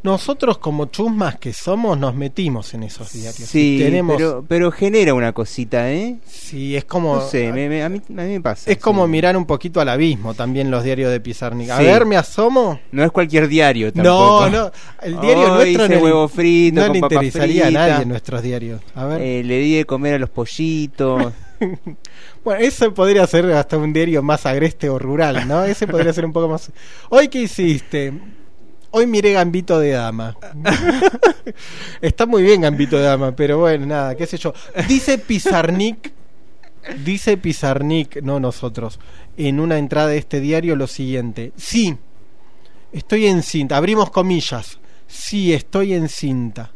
Nosotros 0.02 0.58
como 0.58 0.86
chusmas 0.86 1.36
que 1.36 1.52
somos 1.52 1.98
nos 1.98 2.14
metimos 2.14 2.72
en 2.74 2.84
esos 2.84 3.12
diarios. 3.12 3.48
Sí, 3.48 3.78
tenemos 3.82 4.16
pero, 4.16 4.44
pero 4.46 4.70
genera 4.70 5.14
una 5.14 5.32
cosita, 5.32 5.90
¿eh? 5.90 6.18
Sí, 6.24 6.76
es 6.76 6.84
como 6.84 7.16
No 7.16 7.22
sé, 7.22 7.50
me- 7.52 7.68
me- 7.68 7.82
a, 7.82 7.88
mí, 7.88 7.98
a 8.08 8.12
mí 8.12 8.32
me 8.34 8.40
pasa. 8.40 8.70
es 8.70 8.78
como 8.78 9.08
mirar 9.08 9.36
un 9.36 9.46
poquito 9.46 9.80
al 9.80 9.88
abismo 9.88 10.32
también 10.34 10.70
los 10.70 10.84
diarios 10.84 11.10
de 11.10 11.18
Pizarnik. 11.18 11.70
A 11.70 11.78
Sí. 11.78 11.84
ver, 11.84 12.06
me 12.06 12.16
asomo. 12.16 12.78
No 12.92 13.02
es 13.02 13.10
cualquier 13.10 13.48
diario 13.48 13.88
No, 13.94 14.02
tampoco. 14.04 14.50
no, 14.50 14.70
el 15.02 15.20
diario 15.20 15.42
Hoy 15.54 15.74
nuestro 15.74 15.84
hice 15.86 15.96
no 15.96 16.02
huevo 16.04 16.28
frito 16.28 16.80
no 16.80 16.82
con 16.86 16.92
le 16.92 16.98
interesaría 17.00 17.62
a 17.62 17.66
frita. 17.66 17.88
nadie 17.88 18.06
nuestros 18.06 18.42
diarios. 18.42 18.80
A 18.94 19.06
ver. 19.06 19.20
Eh, 19.22 19.42
le 19.42 19.58
di 19.58 19.74
de 19.76 19.84
comer 19.86 20.14
a 20.14 20.18
los 20.20 20.30
pollitos. 20.30 21.32
Bueno, 22.44 22.60
eso 22.64 22.94
podría 22.94 23.26
ser 23.26 23.46
hasta 23.52 23.76
un 23.76 23.92
diario 23.92 24.22
más 24.22 24.46
agreste 24.46 24.88
o 24.88 24.98
rural, 24.98 25.48
¿no? 25.48 25.64
Ese 25.64 25.86
podría 25.86 26.12
ser 26.12 26.24
un 26.24 26.32
poco 26.32 26.48
más. 26.48 26.70
Hoy 27.08 27.28
qué 27.28 27.40
hiciste? 27.40 28.12
Hoy 28.92 29.06
miré 29.06 29.32
Gambito 29.32 29.80
de 29.80 29.90
Dama. 29.90 30.36
Está 32.00 32.24
muy 32.24 32.42
bien 32.42 32.60
Gambito 32.60 32.96
de 32.96 33.02
Dama, 33.02 33.34
pero 33.34 33.58
bueno, 33.58 33.84
nada, 33.86 34.14
qué 34.14 34.26
sé 34.26 34.38
yo. 34.38 34.54
Dice 34.88 35.18
Pizarnik, 35.18 36.12
dice 37.04 37.36
Pizarnik, 37.36 38.22
no 38.22 38.38
nosotros, 38.38 39.00
en 39.36 39.58
una 39.58 39.78
entrada 39.78 40.08
de 40.08 40.18
este 40.18 40.40
diario 40.40 40.76
lo 40.76 40.86
siguiente. 40.86 41.52
Sí, 41.56 41.96
estoy 42.92 43.26
encinta. 43.26 43.76
Abrimos 43.76 44.10
comillas. 44.10 44.78
Sí, 45.08 45.52
estoy 45.52 45.94
encinta. 45.94 46.70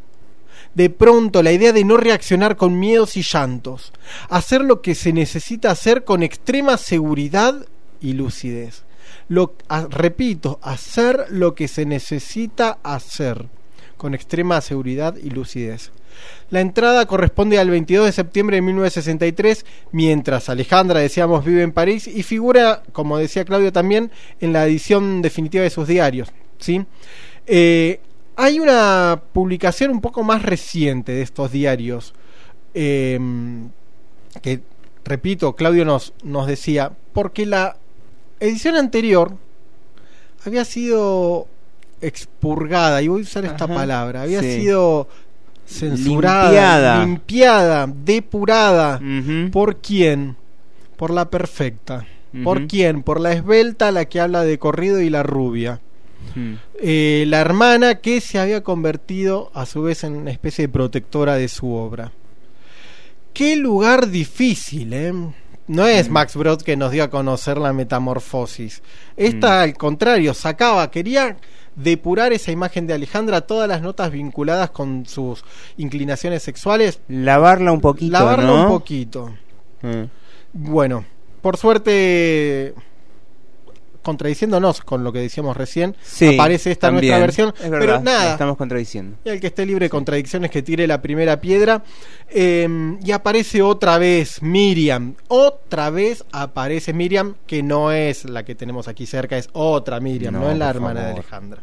De 0.75 0.89
pronto, 0.89 1.43
la 1.43 1.51
idea 1.51 1.73
de 1.73 1.83
no 1.83 1.97
reaccionar 1.97 2.55
con 2.55 2.79
miedos 2.79 3.17
y 3.17 3.23
llantos. 3.23 3.91
Hacer 4.29 4.61
lo 4.61 4.81
que 4.81 4.95
se 4.95 5.11
necesita 5.13 5.71
hacer 5.71 6.03
con 6.03 6.23
extrema 6.23 6.77
seguridad 6.77 7.65
y 7.99 8.13
lucidez. 8.13 8.83
Lo, 9.27 9.53
repito, 9.89 10.59
hacer 10.61 11.25
lo 11.29 11.55
que 11.55 11.67
se 11.67 11.85
necesita 11.85 12.77
hacer 12.83 13.47
con 13.97 14.13
extrema 14.13 14.61
seguridad 14.61 15.15
y 15.15 15.29
lucidez. 15.29 15.91
La 16.49 16.59
entrada 16.59 17.05
corresponde 17.05 17.59
al 17.59 17.69
22 17.69 18.07
de 18.07 18.11
septiembre 18.11 18.57
de 18.57 18.61
1963, 18.61 19.65
mientras 19.91 20.49
Alejandra, 20.49 20.99
decíamos, 20.99 21.45
vive 21.45 21.61
en 21.61 21.71
París 21.71 22.07
y 22.07 22.23
figura, 22.23 22.83
como 22.91 23.17
decía 23.17 23.45
Claudio 23.45 23.71
también, 23.71 24.11
en 24.39 24.53
la 24.53 24.65
edición 24.65 25.21
definitiva 25.21 25.63
de 25.63 25.69
sus 25.69 25.87
diarios. 25.87 26.29
¿sí? 26.59 26.85
Eh, 27.47 28.01
hay 28.35 28.59
una 28.59 29.21
publicación 29.33 29.91
un 29.91 30.01
poco 30.01 30.23
más 30.23 30.41
reciente 30.43 31.11
de 31.11 31.21
estos 31.21 31.51
diarios, 31.51 32.13
eh, 32.73 33.19
que, 34.41 34.61
repito, 35.03 35.55
Claudio 35.55 35.85
nos, 35.85 36.13
nos 36.23 36.47
decía, 36.47 36.91
porque 37.13 37.45
la 37.45 37.77
edición 38.39 38.75
anterior 38.75 39.35
había 40.45 40.65
sido 40.65 41.47
expurgada, 42.01 43.01
y 43.01 43.07
voy 43.07 43.21
a 43.21 43.23
usar 43.23 43.45
esta 43.45 43.65
Ajá, 43.65 43.75
palabra, 43.75 44.23
había 44.23 44.41
sí. 44.41 44.61
sido 44.61 45.07
censurada, 45.65 46.43
Limpiada. 46.49 47.05
limpiada, 47.05 47.87
depurada. 47.87 49.01
¿Por 49.51 49.77
quién? 49.77 50.35
Por 50.97 51.11
la 51.11 51.29
perfecta. 51.29 52.05
¿Por 52.43 52.67
quién? 52.67 53.03
Por 53.03 53.19
la 53.19 53.33
esbelta, 53.33 53.91
la 53.91 54.05
que 54.05 54.19
habla 54.19 54.43
de 54.43 54.57
corrido 54.57 55.01
y 55.01 55.09
la 55.09 55.21
rubia. 55.23 55.79
Mm. 56.35 56.53
Eh, 56.79 57.25
la 57.27 57.39
hermana 57.39 57.95
que 57.95 58.21
se 58.21 58.39
había 58.39 58.63
convertido 58.63 59.51
a 59.53 59.65
su 59.65 59.83
vez 59.83 60.03
en 60.03 60.15
una 60.15 60.31
especie 60.31 60.67
de 60.67 60.73
protectora 60.73 61.35
de 61.35 61.47
su 61.47 61.73
obra. 61.73 62.11
Qué 63.33 63.55
lugar 63.55 64.09
difícil, 64.09 64.93
¿eh? 64.93 65.13
No 65.67 65.87
es 65.87 66.09
Max 66.09 66.35
Brod 66.35 66.63
que 66.63 66.75
nos 66.75 66.91
dio 66.91 67.03
a 67.03 67.09
conocer 67.09 67.57
la 67.57 67.71
metamorfosis. 67.71 68.81
Esta, 69.15 69.61
al 69.61 69.77
contrario, 69.77 70.33
sacaba, 70.33 70.91
quería 70.91 71.37
depurar 71.75 72.33
esa 72.33 72.51
imagen 72.51 72.87
de 72.87 72.93
Alejandra, 72.93 73.41
todas 73.41 73.69
las 73.69 73.81
notas 73.81 74.11
vinculadas 74.11 74.71
con 74.71 75.05
sus 75.05 75.43
inclinaciones 75.77 76.43
sexuales, 76.43 76.99
Lavarla 77.07 77.71
un 77.71 77.79
poquito, 77.79 78.11
lavarla 78.11 78.47
¿no? 78.47 78.61
un 78.63 78.67
poquito. 78.67 79.33
Mm. 79.81 80.03
Bueno, 80.53 81.05
por 81.41 81.55
suerte, 81.57 82.73
contradiciéndonos 84.01 84.81
con 84.81 85.03
lo 85.03 85.11
que 85.13 85.19
decíamos 85.19 85.55
recién, 85.57 85.95
Sí, 86.03 86.33
aparece 86.35 86.71
esta 86.71 86.87
también. 86.87 87.11
nuestra 87.19 87.19
versión. 87.19 87.53
Es 87.63 87.69
verdad, 87.69 87.79
pero 87.79 88.01
nada, 88.01 88.31
Estamos 88.33 88.57
contradiciendo. 88.57 89.17
y 89.25 89.29
el 89.29 89.39
que 89.39 89.47
esté 89.47 89.65
libre 89.65 89.85
de 89.85 89.89
contradicciones 89.89 90.51
que 90.51 90.61
tire 90.61 90.87
la 90.87 91.01
primera 91.01 91.39
piedra. 91.39 91.83
Eh, 92.29 92.97
y 93.03 93.11
aparece 93.11 93.61
otra 93.61 93.97
vez 93.97 94.41
Miriam. 94.41 95.15
Otra 95.27 95.89
vez 95.89 96.23
aparece 96.31 96.93
Miriam, 96.93 97.35
que 97.45 97.61
no 97.63 97.91
es 97.91 98.25
la 98.25 98.43
que 98.43 98.55
tenemos 98.55 98.87
aquí 98.87 99.05
cerca, 99.05 99.37
es 99.37 99.49
otra 99.53 99.99
Miriam, 99.99 100.33
no, 100.33 100.39
No, 100.41 100.51
es 100.51 100.57
la 100.57 100.69
hermana 100.69 101.01
de. 101.05 101.11
Alejandra. 101.13 101.61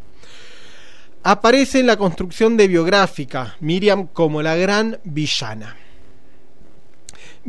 Aparece 1.23 1.79
en 1.81 1.87
la 1.87 1.97
construcción 1.97 2.55
de 2.55 2.67
biográfica 2.67 3.55
Miriam 3.59 4.07
como 4.07 4.41
la 4.41 4.55
gran 4.55 4.99
villana. 5.03 5.75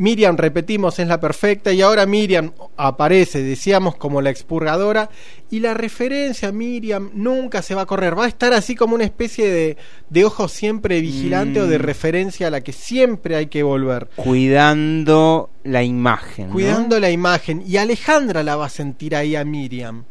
Miriam, 0.01 0.35
repetimos, 0.35 0.97
es 0.97 1.07
la 1.07 1.19
perfecta 1.19 1.71
y 1.71 1.81
ahora 1.81 2.05
Miriam 2.07 2.51
aparece, 2.75 3.43
decíamos, 3.43 3.95
como 3.95 4.19
la 4.21 4.31
expurgadora 4.31 5.09
y 5.51 5.59
la 5.59 5.75
referencia 5.75 6.49
a 6.49 6.51
Miriam 6.51 7.11
nunca 7.13 7.61
se 7.61 7.75
va 7.75 7.83
a 7.83 7.85
correr, 7.85 8.17
va 8.17 8.25
a 8.25 8.27
estar 8.27 8.51
así 8.53 8.73
como 8.75 8.95
una 8.95 9.03
especie 9.03 9.47
de, 9.51 9.77
de 10.09 10.25
ojo 10.25 10.47
siempre 10.47 10.99
vigilante 11.01 11.61
o 11.61 11.67
de 11.67 11.77
Mm. 11.77 11.81
referencia 11.83 12.47
a 12.47 12.49
la 12.49 12.61
que 12.61 12.71
siempre 12.73 13.35
hay 13.35 13.45
que 13.45 13.61
volver. 13.61 14.07
Cuidando 14.15 15.49
la 15.63 15.83
imagen. 15.83 16.47
¿no? 16.47 16.53
Cuidando 16.53 16.99
la 16.99 17.11
imagen 17.11 17.63
y 17.67 17.77
Alejandra 17.77 18.41
la 18.43 18.55
va 18.55 18.65
a 18.65 18.69
sentir 18.69 19.15
ahí 19.15 19.35
a 19.35 19.43
Miriam. 19.45 20.03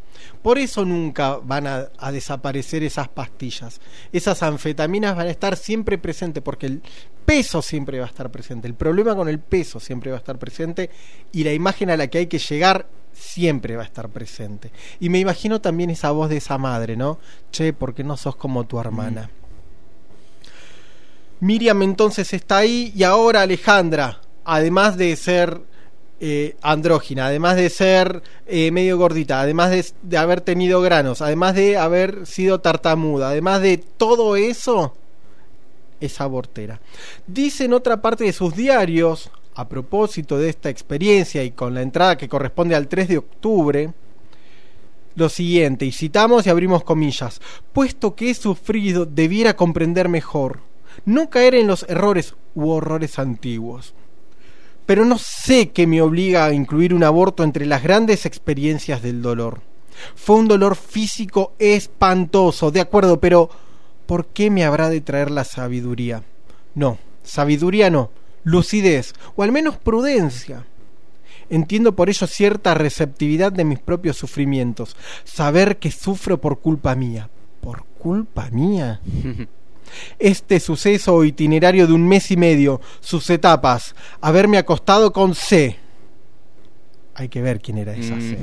Por 0.43 0.59
eso 0.59 0.85
nunca 0.85 1.37
van 1.37 1.67
a, 1.67 1.89
a 1.99 2.13
desaparecer 2.13 2.83
esas 2.83 3.09
pastillas. 3.09 3.81
Esas 4.13 4.43
anfetaminas 4.43 5.17
van 5.17 5.27
a 5.27 5.31
estar 5.31 5.57
siempre 5.57 5.99
presentes 5.99 6.43
porque 6.43 6.67
el 6.67 6.83
peso 7.25 7.63
siempre 7.63 7.99
va 7.99 8.07
a 8.07 8.09
estar 8.09 8.31
presente. 8.31 8.67
El 8.67 8.75
problema 8.75 9.15
con 9.15 9.29
el 9.29 9.39
peso 9.39 9.79
siempre 9.79 10.11
va 10.11 10.17
a 10.17 10.21
estar 10.21 10.39
presente 10.39 10.91
y 11.33 11.45
la 11.45 11.53
imagen 11.53 11.91
a 11.91 11.97
la 11.97 12.09
que 12.09 12.19
hay 12.19 12.27
que 12.27 12.39
llegar 12.39 12.87
siempre 13.13 13.77
va 13.77 13.83
a 13.83 13.87
estar 13.87 14.09
presente. 14.09 14.73
Y 14.99 15.09
me 15.09 15.19
imagino 15.19 15.61
también 15.61 15.91
esa 15.91 16.11
voz 16.11 16.31
de 16.31 16.39
esa 16.39 16.59
madre, 16.59 16.97
¿no? 16.97 17.19
Che, 17.53 17.73
¿por 17.73 17.95
qué 17.95 18.05
no 18.05 18.17
sos 18.17 18.37
como 18.37 18.65
tu 18.67 18.81
hermana? 18.81 19.31
Miriam 21.41 21.83
entonces 21.83 22.33
está 22.33 22.59
ahí 22.59 22.93
y 22.95 23.03
ahora 23.03 23.43
Alejandra, 23.43 24.21
además 24.45 24.97
de 24.97 25.17
ser 25.17 25.63
eh, 26.21 26.57
andrógina, 26.61 27.27
además 27.27 27.57
de 27.57 27.71
ser 27.71 28.23
eh, 28.47 28.71
medio 28.71 28.99
gordita, 28.99 29.41
además 29.41 29.71
de, 29.71 29.85
de 30.03 30.19
haber 30.19 30.43
tenido 30.43 30.81
granos, 30.83 31.23
además 31.23 31.55
de 31.55 31.79
haber 31.79 32.27
sido 32.27 32.61
tartamuda, 32.61 33.31
además 33.31 33.63
de 33.63 33.79
todo 33.79 34.37
eso, 34.37 34.95
es 36.01 36.21
abortera. 36.21 36.81
Dice 37.27 37.65
en 37.65 37.73
otra 37.73 38.03
parte 38.03 38.25
de 38.25 38.33
sus 38.33 38.55
diarios, 38.55 39.31
a 39.55 39.69
propósito 39.69 40.39
de 40.39 40.49
esta 40.49 40.71
experiencia 40.71 41.43
y 41.43 41.51
con 41.51 41.75
la 41.75 41.83
entrada 41.83 42.17
que 42.17 42.29
corresponde 42.29 42.75
al 42.75 42.89
3 42.89 43.09
de 43.09 43.19
octubre, 43.19 43.93
lo 45.15 45.29
siguiente, 45.29 45.85
y 45.85 45.93
citamos 45.93 46.47
y 46.47 46.51
abrimos 46.51 46.85
comillas, 46.85 47.41
puesto 47.73 48.15
que 48.15 48.31
he 48.31 48.35
sufrido, 48.35 49.07
debiera 49.07 49.57
comprender 49.57 50.09
mejor. 50.09 50.61
no 51.05 51.31
caer 51.31 51.55
en 51.55 51.67
los 51.67 51.85
errores 51.89 52.35
u 52.55 52.69
horrores 52.71 53.19
antiguos. 53.19 53.95
Pero 54.91 55.05
no 55.05 55.19
sé 55.19 55.69
qué 55.71 55.87
me 55.87 56.03
obliga 56.03 56.47
a 56.47 56.53
incluir 56.53 56.95
un 56.95 57.05
aborto 57.05 57.45
entre 57.45 57.65
las 57.65 57.81
grandes 57.81 58.27
experiencias 58.27 59.01
del 59.03 59.23
dolor. 59.23 59.61
Fue 60.17 60.35
un 60.35 60.49
dolor 60.49 60.75
físico 60.75 61.53
espantoso, 61.61 62.73
de 62.73 62.81
acuerdo, 62.81 63.21
pero 63.21 63.51
¿por 64.07 64.27
qué 64.27 64.51
me 64.51 64.65
habrá 64.65 64.89
de 64.89 65.01
traer 65.01 65.31
la 65.31 65.45
sabiduría? 65.45 66.25
No, 66.75 66.99
sabiduría 67.23 67.89
no, 67.89 68.11
lucidez, 68.43 69.15
o 69.37 69.45
al 69.45 69.53
menos 69.53 69.77
prudencia. 69.77 70.67
Entiendo 71.51 71.95
por 71.95 72.09
ello 72.09 72.27
cierta 72.27 72.75
receptividad 72.75 73.53
de 73.53 73.65
mis 73.65 73.79
propios 73.79 74.17
sufrimientos, 74.17 74.97
saber 75.23 75.77
que 75.79 75.93
sufro 75.93 76.41
por 76.41 76.59
culpa 76.59 76.97
mía. 76.97 77.31
¿Por 77.61 77.85
culpa 78.01 78.51
mía? 78.51 79.01
Este 80.19 80.61
suceso 80.61 81.15
o 81.15 81.25
itinerario 81.25 81.87
de 81.87 81.93
un 81.93 82.07
mes 82.07 82.31
y 82.31 82.37
medio, 82.37 82.81
sus 83.01 83.29
etapas, 83.31 83.95
haberme 84.21 84.59
acostado 84.59 85.13
con 85.13 85.35
C. 85.35 85.77
Hay 87.15 87.29
que 87.29 87.43
ver 87.43 87.61
quién 87.61 87.79
era 87.79 87.95
esa 87.95 88.15
C. 88.21 88.39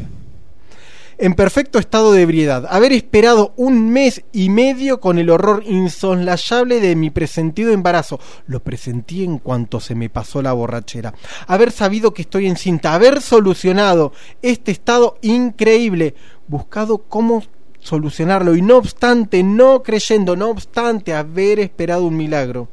En 1.19 1.33
perfecto 1.33 1.79
estado 1.79 2.11
de 2.11 2.21
ebriedad, 2.21 2.67
haber 2.69 2.93
esperado 2.93 3.51
un 3.55 3.89
mes 3.89 4.23
y 4.31 4.49
medio 4.49 4.99
con 4.99 5.17
el 5.17 5.31
horror 5.31 5.63
insoslayable 5.65 6.79
de 6.79 6.95
mi 6.95 7.09
presentido 7.09 7.71
embarazo, 7.71 8.19
lo 8.45 8.59
presentí 8.59 9.23
en 9.23 9.39
cuanto 9.39 9.79
se 9.79 9.95
me 9.95 10.11
pasó 10.11 10.43
la 10.43 10.53
borrachera, 10.53 11.15
haber 11.47 11.71
sabido 11.71 12.13
que 12.13 12.21
estoy 12.21 12.45
encinta, 12.45 12.93
haber 12.93 13.23
solucionado 13.23 14.13
este 14.43 14.71
estado 14.71 15.17
increíble, 15.23 16.13
buscado 16.47 16.99
cómo 16.99 17.41
solucionarlo 17.87 18.55
y 18.55 18.61
no 18.61 18.77
obstante, 18.77 19.43
no 19.43 19.83
creyendo, 19.83 20.35
no 20.35 20.49
obstante 20.49 21.13
haber 21.13 21.59
esperado 21.59 22.03
un 22.03 22.17
milagro, 22.17 22.67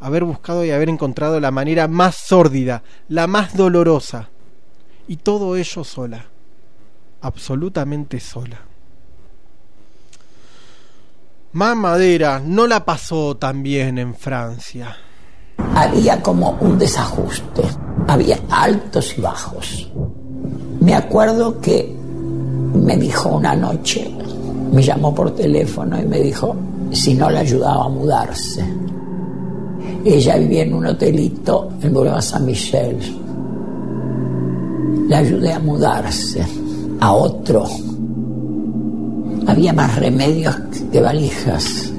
haber 0.00 0.24
buscado 0.24 0.64
y 0.64 0.70
haber 0.70 0.88
encontrado 0.88 1.40
la 1.40 1.50
manera 1.50 1.88
más 1.88 2.16
sórdida, 2.16 2.82
la 3.08 3.26
más 3.26 3.56
dolorosa, 3.56 4.30
y 5.08 5.16
todo 5.16 5.56
ello 5.56 5.84
sola 5.84 6.26
absolutamente 7.22 8.20
sola. 8.20 8.60
Mamadera 11.52 12.40
no 12.44 12.66
la 12.66 12.84
pasó 12.84 13.36
tan 13.36 13.62
bien 13.62 13.98
en 13.98 14.14
Francia. 14.14 14.96
Había 15.74 16.20
como 16.20 16.52
un 16.60 16.78
desajuste, 16.78 17.62
había 18.08 18.38
altos 18.50 19.16
y 19.16 19.20
bajos. 19.20 19.90
Me 20.80 20.94
acuerdo 20.94 21.60
que 21.60 21.94
me 22.74 22.96
dijo 22.96 23.28
una 23.30 23.54
noche, 23.54 24.10
me 24.72 24.82
llamó 24.82 25.14
por 25.14 25.34
teléfono 25.34 26.00
y 26.00 26.06
me 26.06 26.20
dijo 26.20 26.56
si 26.90 27.14
no 27.14 27.30
le 27.30 27.38
ayudaba 27.38 27.84
a 27.84 27.88
mudarse. 27.88 28.64
Ella 30.04 30.36
vivía 30.36 30.62
en 30.64 30.74
un 30.74 30.86
hotelito 30.86 31.70
en 31.80 31.92
Boulevard 31.92 32.22
San 32.22 32.44
Michel. 32.44 32.98
Le 35.08 35.14
ayudé 35.16 35.52
a 35.52 35.58
mudarse 35.58 36.44
a 37.00 37.12
otro. 37.12 37.64
Había 39.46 39.72
más 39.72 39.96
remedios 39.96 40.56
que 40.90 41.00
valijas, 41.00 41.92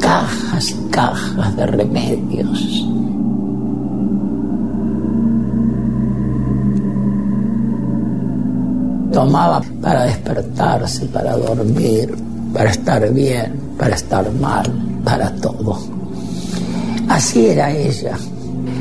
cajas 0.00 0.70
y 0.70 0.90
cajas 0.90 1.56
de 1.56 1.66
remedios. 1.66 2.86
Tomaba 9.12 9.60
para 9.82 10.04
despertarse, 10.04 11.06
para 11.06 11.36
dormir, 11.36 12.14
para 12.52 12.70
estar 12.70 13.12
bien, 13.12 13.60
para 13.78 13.94
estar 13.94 14.30
mal, 14.32 14.66
para 15.04 15.34
todo. 15.36 15.78
Así 17.08 17.48
era 17.48 17.70
ella. 17.70 18.16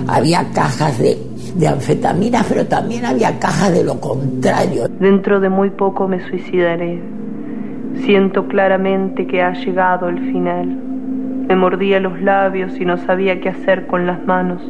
Había 0.07 0.47
cajas 0.51 0.97
de 0.99 1.29
de 1.55 1.67
anfetaminas, 1.67 2.45
pero 2.47 2.65
también 2.65 3.05
había 3.05 3.37
cajas 3.39 3.73
de 3.73 3.83
lo 3.83 3.99
contrario. 3.99 4.87
Dentro 4.99 5.39
de 5.39 5.49
muy 5.49 5.69
poco 5.69 6.07
me 6.07 6.19
suicidaré. 6.29 7.01
Siento 8.05 8.47
claramente 8.47 9.27
que 9.27 9.41
ha 9.41 9.53
llegado 9.53 10.09
el 10.09 10.19
final. 10.31 10.67
Me 11.47 11.55
mordía 11.55 11.99
los 11.99 12.21
labios 12.21 12.79
y 12.79 12.85
no 12.85 12.97
sabía 12.97 13.41
qué 13.41 13.49
hacer 13.49 13.87
con 13.87 14.05
las 14.05 14.23
manos. 14.25 14.61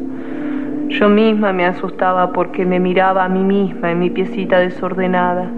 Yo 0.90 1.08
misma 1.08 1.52
me 1.52 1.66
asustaba 1.66 2.32
porque 2.32 2.66
me 2.66 2.80
miraba 2.80 3.24
a 3.24 3.28
mí 3.28 3.44
misma 3.44 3.92
en 3.92 4.00
mi 4.00 4.10
piecita 4.10 4.58
desordenada, 4.58 5.48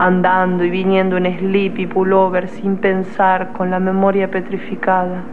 andando 0.00 0.64
y 0.64 0.70
viniendo 0.70 1.16
en 1.16 1.38
slip 1.38 1.78
y 1.78 1.86
pullover 1.86 2.48
sin 2.48 2.78
pensar, 2.78 3.52
con 3.52 3.70
la 3.70 3.78
memoria 3.78 4.28
petrificada. 4.28 5.24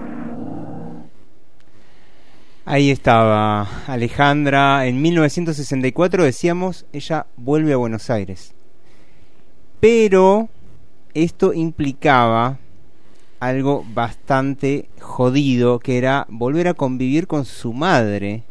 Ahí 2.64 2.91
estaba 2.91 3.68
Alejandra. 3.88 4.86
En 4.86 5.02
1964 5.02 6.24
decíamos, 6.24 6.86
ella 6.93 7.26
vuelve 7.36 7.74
a 7.74 7.78
Buenos 7.78 8.12
Aires. 8.12 8.54
Pero 9.80 10.50
esto 11.16 11.54
implicaba 11.54 12.60
algo 13.39 13.84
bastante 13.95 14.89
jodido, 15.00 15.80
que 15.80 15.97
era 15.97 16.28
volver 16.30 16.68
a 16.68 16.76
convivir 16.76 17.26
con 17.26 17.45
su 17.45 17.74
madre 17.74 18.43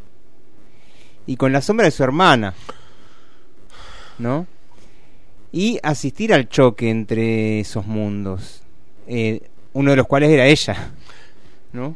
y 1.29 1.37
con 1.37 1.53
la 1.53 1.63
sombra 1.63 1.85
de 1.85 1.93
su 1.93 2.03
hermana. 2.03 2.55
¿No? 4.19 4.49
Y 5.53 5.79
asistir 5.85 6.35
al 6.35 6.49
choque 6.49 6.91
entre 6.91 7.61
esos 7.61 7.87
mundos. 7.87 8.65
Eh, 9.07 9.43
uno 9.75 9.93
de 9.93 9.97
los 9.97 10.09
cuales 10.09 10.31
era 10.31 10.47
ella. 10.47 10.91
¿No? 11.73 11.95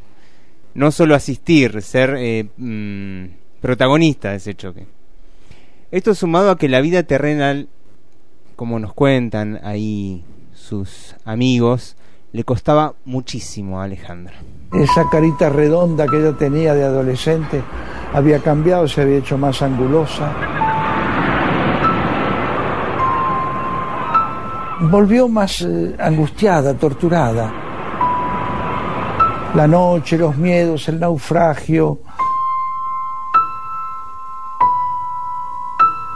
no 0.74 0.90
solo 0.90 1.14
asistir, 1.14 1.82
ser 1.82 2.14
eh, 2.18 2.48
mm, 2.56 3.24
protagonista 3.60 4.30
de 4.30 4.36
ese 4.36 4.54
choque. 4.54 4.86
Esto 5.90 6.14
sumado 6.14 6.50
a 6.50 6.58
que 6.58 6.68
la 6.68 6.80
vida 6.80 7.02
terrenal, 7.02 7.68
como 8.56 8.78
nos 8.78 8.94
cuentan 8.94 9.60
ahí 9.62 10.24
sus 10.54 11.14
amigos, 11.24 11.96
le 12.32 12.44
costaba 12.44 12.94
muchísimo 13.04 13.80
a 13.80 13.84
Alejandra. 13.84 14.34
Esa 14.72 15.08
carita 15.10 15.48
redonda 15.48 16.06
que 16.06 16.18
ella 16.18 16.32
tenía 16.32 16.74
de 16.74 16.84
adolescente 16.84 17.62
había 18.14 18.38
cambiado, 18.40 18.88
se 18.88 19.02
había 19.02 19.18
hecho 19.18 19.36
más 19.36 19.60
angulosa. 19.62 20.32
Volvió 24.80 25.28
más 25.28 25.62
eh, 25.62 25.94
angustiada, 25.98 26.74
torturada 26.74 27.62
la 29.54 29.66
noche, 29.66 30.16
los 30.16 30.36
miedos, 30.36 30.88
el 30.88 30.98
naufragio. 30.98 31.98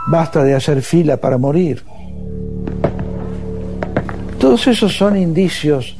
Basta 0.09 0.43
de 0.43 0.55
hacer 0.55 0.83
fila 0.83 1.17
para 1.17 1.37
morir. 1.37 1.85
Todos 4.39 4.67
esos 4.69 4.97
son 4.97 5.17
indicios 5.17 5.97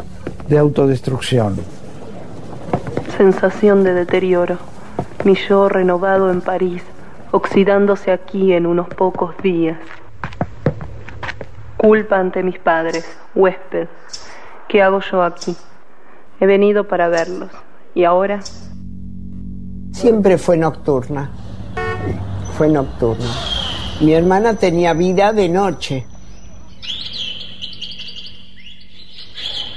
de 0.49 0.59
autodestrucción. 0.59 1.76
Sensación 3.17 3.83
de 3.83 3.95
deterioro. 3.95 4.59
Mi 5.25 5.35
yo 5.35 5.71
renovado 5.71 6.31
en 6.31 6.43
París, 6.43 6.83
oxidándose 7.31 8.13
aquí 8.13 8.53
en 8.53 8.67
unos 8.67 8.89
pocos 8.89 9.35
días. 9.39 9.79
Culpa 11.79 12.19
ante 12.19 12.43
mis 12.43 12.59
padres, 12.59 13.07
huésped. 13.35 13.89
¿Qué 14.69 14.83
hago 14.83 15.01
yo 15.01 15.23
aquí? 15.23 15.57
He 16.41 16.47
venido 16.47 16.85
para 16.85 17.09
verlos. 17.09 17.51
¿Y 17.95 18.05
ahora? 18.05 18.41
Siempre 19.93 20.37
fue 20.37 20.59
nocturna. 20.59 21.31
Fue 22.59 22.69
nocturna. 22.69 23.31
Mi 24.03 24.13
hermana 24.13 24.55
tenía 24.55 24.93
vida 24.93 25.33
de 25.33 25.49
noche. 25.49 26.07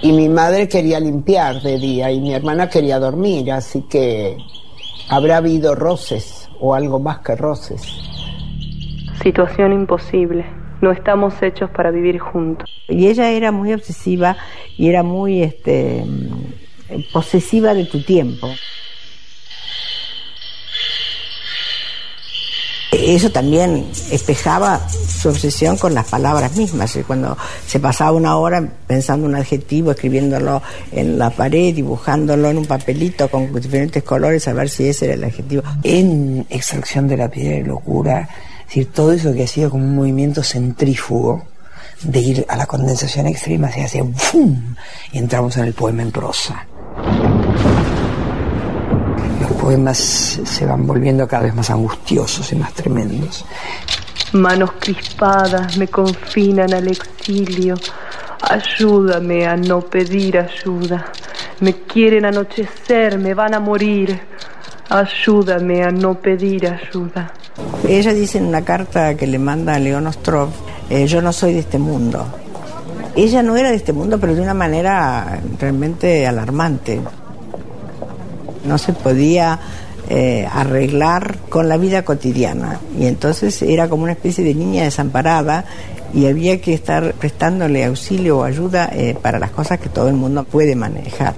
Y 0.01 0.11
mi 0.13 0.29
madre 0.29 0.67
quería 0.69 0.99
limpiar 0.99 1.61
de 1.61 1.77
día 1.77 2.11
y 2.11 2.21
mi 2.21 2.33
hermana 2.33 2.69
quería 2.69 2.99
dormir, 2.99 3.51
así 3.51 3.81
que 3.89 4.37
habrá 5.09 5.37
habido 5.37 5.75
roces 5.75 6.49
o 6.59 6.73
algo 6.73 6.99
más 6.99 7.19
que 7.19 7.35
roces. 7.35 7.81
Situación 9.21 9.73
imposible. 9.73 10.45
No 10.81 10.91
estamos 10.91 11.41
hechos 11.41 11.69
para 11.71 11.91
vivir 11.91 12.19
juntos. 12.19 12.69
Y 12.87 13.07
ella 13.07 13.29
era 13.31 13.51
muy 13.51 13.73
obsesiva 13.73 14.37
y 14.77 14.87
era 14.87 15.03
muy 15.03 15.43
este, 15.43 16.05
posesiva 17.11 17.73
de 17.73 17.83
tu 17.85 18.01
tiempo. 18.01 18.47
Eso 23.09 23.31
también 23.31 23.87
espejaba 24.11 24.87
su 24.87 25.29
obsesión 25.29 25.77
con 25.77 25.95
las 25.95 26.05
palabras 26.05 26.55
mismas. 26.55 26.95
Cuando 27.07 27.35
se 27.65 27.79
pasaba 27.79 28.11
una 28.11 28.37
hora 28.37 28.63
pensando 28.85 29.25
un 29.25 29.33
adjetivo, 29.33 29.89
escribiéndolo 29.89 30.61
en 30.91 31.17
la 31.17 31.31
pared, 31.31 31.73
dibujándolo 31.73 32.51
en 32.51 32.59
un 32.59 32.67
papelito 32.67 33.27
con 33.27 33.51
diferentes 33.59 34.03
colores, 34.03 34.47
a 34.47 34.53
ver 34.53 34.69
si 34.69 34.89
ese 34.89 35.05
era 35.05 35.15
el 35.15 35.23
adjetivo. 35.23 35.63
En 35.81 36.45
extracción 36.51 37.07
de 37.07 37.17
la 37.17 37.29
piedra 37.29 37.57
de 37.57 37.63
locura, 37.63 38.29
es 38.59 38.67
decir, 38.67 38.91
todo 38.93 39.11
eso 39.11 39.33
que 39.33 39.45
hacía 39.45 39.71
como 39.71 39.85
un 39.85 39.95
movimiento 39.95 40.43
centrífugo, 40.43 41.47
de 42.03 42.19
ir 42.19 42.45
a 42.47 42.55
la 42.57 42.67
condensación 42.67 43.25
extrema, 43.25 43.71
se 43.71 43.85
hacía 43.85 44.03
¡fum! 44.13 44.75
y 45.11 45.17
entramos 45.17 45.57
en 45.57 45.63
el 45.63 45.73
poema 45.73 46.03
en 46.03 46.11
prosa. 46.11 46.67
Poemas 49.69 50.41
se 50.43 50.65
van 50.65 50.87
volviendo 50.87 51.27
cada 51.27 51.43
vez 51.43 51.53
más 51.53 51.69
angustiosos 51.69 52.51
y 52.51 52.55
más 52.55 52.73
tremendos. 52.73 53.45
Manos 54.33 54.71
crispadas 54.79 55.77
me 55.77 55.87
confinan 55.87 56.73
al 56.73 56.87
exilio. 56.87 57.75
Ayúdame 58.41 59.45
a 59.45 59.55
no 59.55 59.81
pedir 59.81 60.39
ayuda. 60.39 61.11
Me 61.59 61.83
quieren 61.83 62.25
anochecer, 62.25 63.19
me 63.19 63.35
van 63.35 63.53
a 63.53 63.59
morir. 63.59 64.19
Ayúdame 64.89 65.83
a 65.83 65.91
no 65.91 66.15
pedir 66.15 66.65
ayuda. 66.67 67.31
Ella 67.87 68.11
dice 68.11 68.39
en 68.39 68.47
una 68.47 68.63
carta 68.63 69.15
que 69.15 69.27
le 69.27 69.37
manda 69.37 69.75
a 69.75 69.79
León 69.79 70.07
Ostrov, 70.07 70.49
eh, 70.89 71.05
yo 71.05 71.21
no 71.21 71.31
soy 71.31 71.53
de 71.53 71.59
este 71.59 71.77
mundo. 71.77 72.25
Ella 73.15 73.43
no 73.43 73.55
era 73.55 73.69
de 73.69 73.75
este 73.75 73.93
mundo, 73.93 74.17
pero 74.19 74.33
de 74.33 74.41
una 74.41 74.55
manera 74.55 75.39
realmente 75.59 76.25
alarmante. 76.25 76.99
No 78.65 78.77
se 78.77 78.93
podía 78.93 79.59
eh, 80.09 80.47
arreglar 80.51 81.37
con 81.49 81.69
la 81.69 81.77
vida 81.77 82.03
cotidiana. 82.03 82.79
Y 82.97 83.05
entonces 83.05 83.61
era 83.61 83.87
como 83.87 84.03
una 84.03 84.13
especie 84.13 84.43
de 84.43 84.55
niña 84.55 84.83
desamparada 84.83 85.65
y 86.15 86.25
había 86.25 86.59
que 86.61 86.73
estar 86.73 87.13
prestándole 87.13 87.85
auxilio 87.85 88.39
o 88.39 88.43
ayuda 88.43 88.89
eh, 88.91 89.15
para 89.21 89.37
las 89.37 89.51
cosas 89.51 89.79
que 89.79 89.89
todo 89.89 90.09
el 90.09 90.15
mundo 90.15 90.45
puede 90.45 90.75
manejar. 90.75 91.35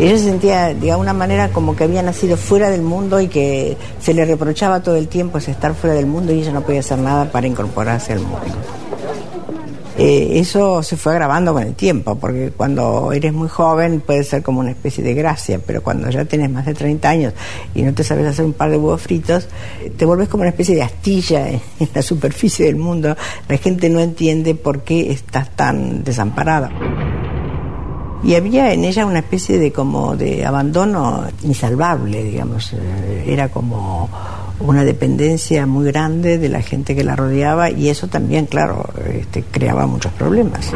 Ella 0.00 0.16
se 0.16 0.24
sentía 0.24 0.72
de 0.74 0.92
alguna 0.92 1.12
manera 1.12 1.48
como 1.48 1.76
que 1.76 1.84
había 1.84 2.02
nacido 2.02 2.36
fuera 2.36 2.70
del 2.70 2.82
mundo 2.82 3.20
y 3.20 3.28
que 3.28 3.76
se 4.00 4.14
le 4.14 4.24
reprochaba 4.24 4.80
todo 4.80 4.96
el 4.96 5.08
tiempo 5.08 5.38
ese 5.38 5.50
estar 5.50 5.74
fuera 5.74 5.96
del 5.96 6.06
mundo 6.06 6.32
y 6.32 6.40
ella 6.40 6.52
no 6.52 6.62
podía 6.62 6.80
hacer 6.80 6.98
nada 6.98 7.30
para 7.30 7.46
incorporarse 7.46 8.12
al 8.12 8.20
mundo. 8.20 8.40
Eh, 10.00 10.38
eso 10.38 10.80
se 10.84 10.96
fue 10.96 11.10
agravando 11.12 11.52
con 11.52 11.64
el 11.64 11.74
tiempo, 11.74 12.14
porque 12.14 12.52
cuando 12.56 13.12
eres 13.12 13.32
muy 13.32 13.48
joven 13.48 14.00
puede 14.00 14.22
ser 14.22 14.44
como 14.44 14.60
una 14.60 14.70
especie 14.70 15.02
de 15.02 15.12
gracia, 15.12 15.60
pero 15.66 15.82
cuando 15.82 16.08
ya 16.08 16.24
tienes 16.24 16.50
más 16.50 16.66
de 16.66 16.74
30 16.74 17.08
años 17.08 17.32
y 17.74 17.82
no 17.82 17.92
te 17.92 18.04
sabes 18.04 18.24
hacer 18.24 18.44
un 18.44 18.52
par 18.52 18.70
de 18.70 18.76
huevos 18.76 19.02
fritos, 19.02 19.48
te 19.96 20.04
vuelves 20.04 20.28
como 20.28 20.42
una 20.42 20.50
especie 20.50 20.76
de 20.76 20.82
astilla 20.82 21.48
en, 21.48 21.60
en 21.80 21.88
la 21.92 22.02
superficie 22.02 22.66
del 22.66 22.76
mundo. 22.76 23.16
La 23.48 23.56
gente 23.56 23.90
no 23.90 23.98
entiende 23.98 24.54
por 24.54 24.82
qué 24.84 25.10
estás 25.10 25.50
tan 25.56 26.04
desamparada. 26.04 26.70
Y 28.22 28.34
había 28.34 28.72
en 28.72 28.84
ella 28.84 29.06
una 29.06 29.20
especie 29.20 29.58
de 29.58 29.72
como 29.72 30.16
de 30.16 30.44
abandono 30.44 31.24
insalvable, 31.44 32.24
digamos. 32.24 32.72
Eh, 32.72 33.24
Era 33.26 33.48
como 33.48 34.08
una 34.60 34.82
dependencia 34.84 35.66
muy 35.66 35.86
grande 35.86 36.36
de 36.38 36.48
la 36.48 36.60
gente 36.62 36.96
que 36.96 37.04
la 37.04 37.14
rodeaba 37.14 37.70
y 37.70 37.88
eso 37.88 38.08
también, 38.08 38.46
claro, 38.46 38.88
este, 39.08 39.44
creaba 39.44 39.86
muchos 39.86 40.12
problemas. 40.12 40.72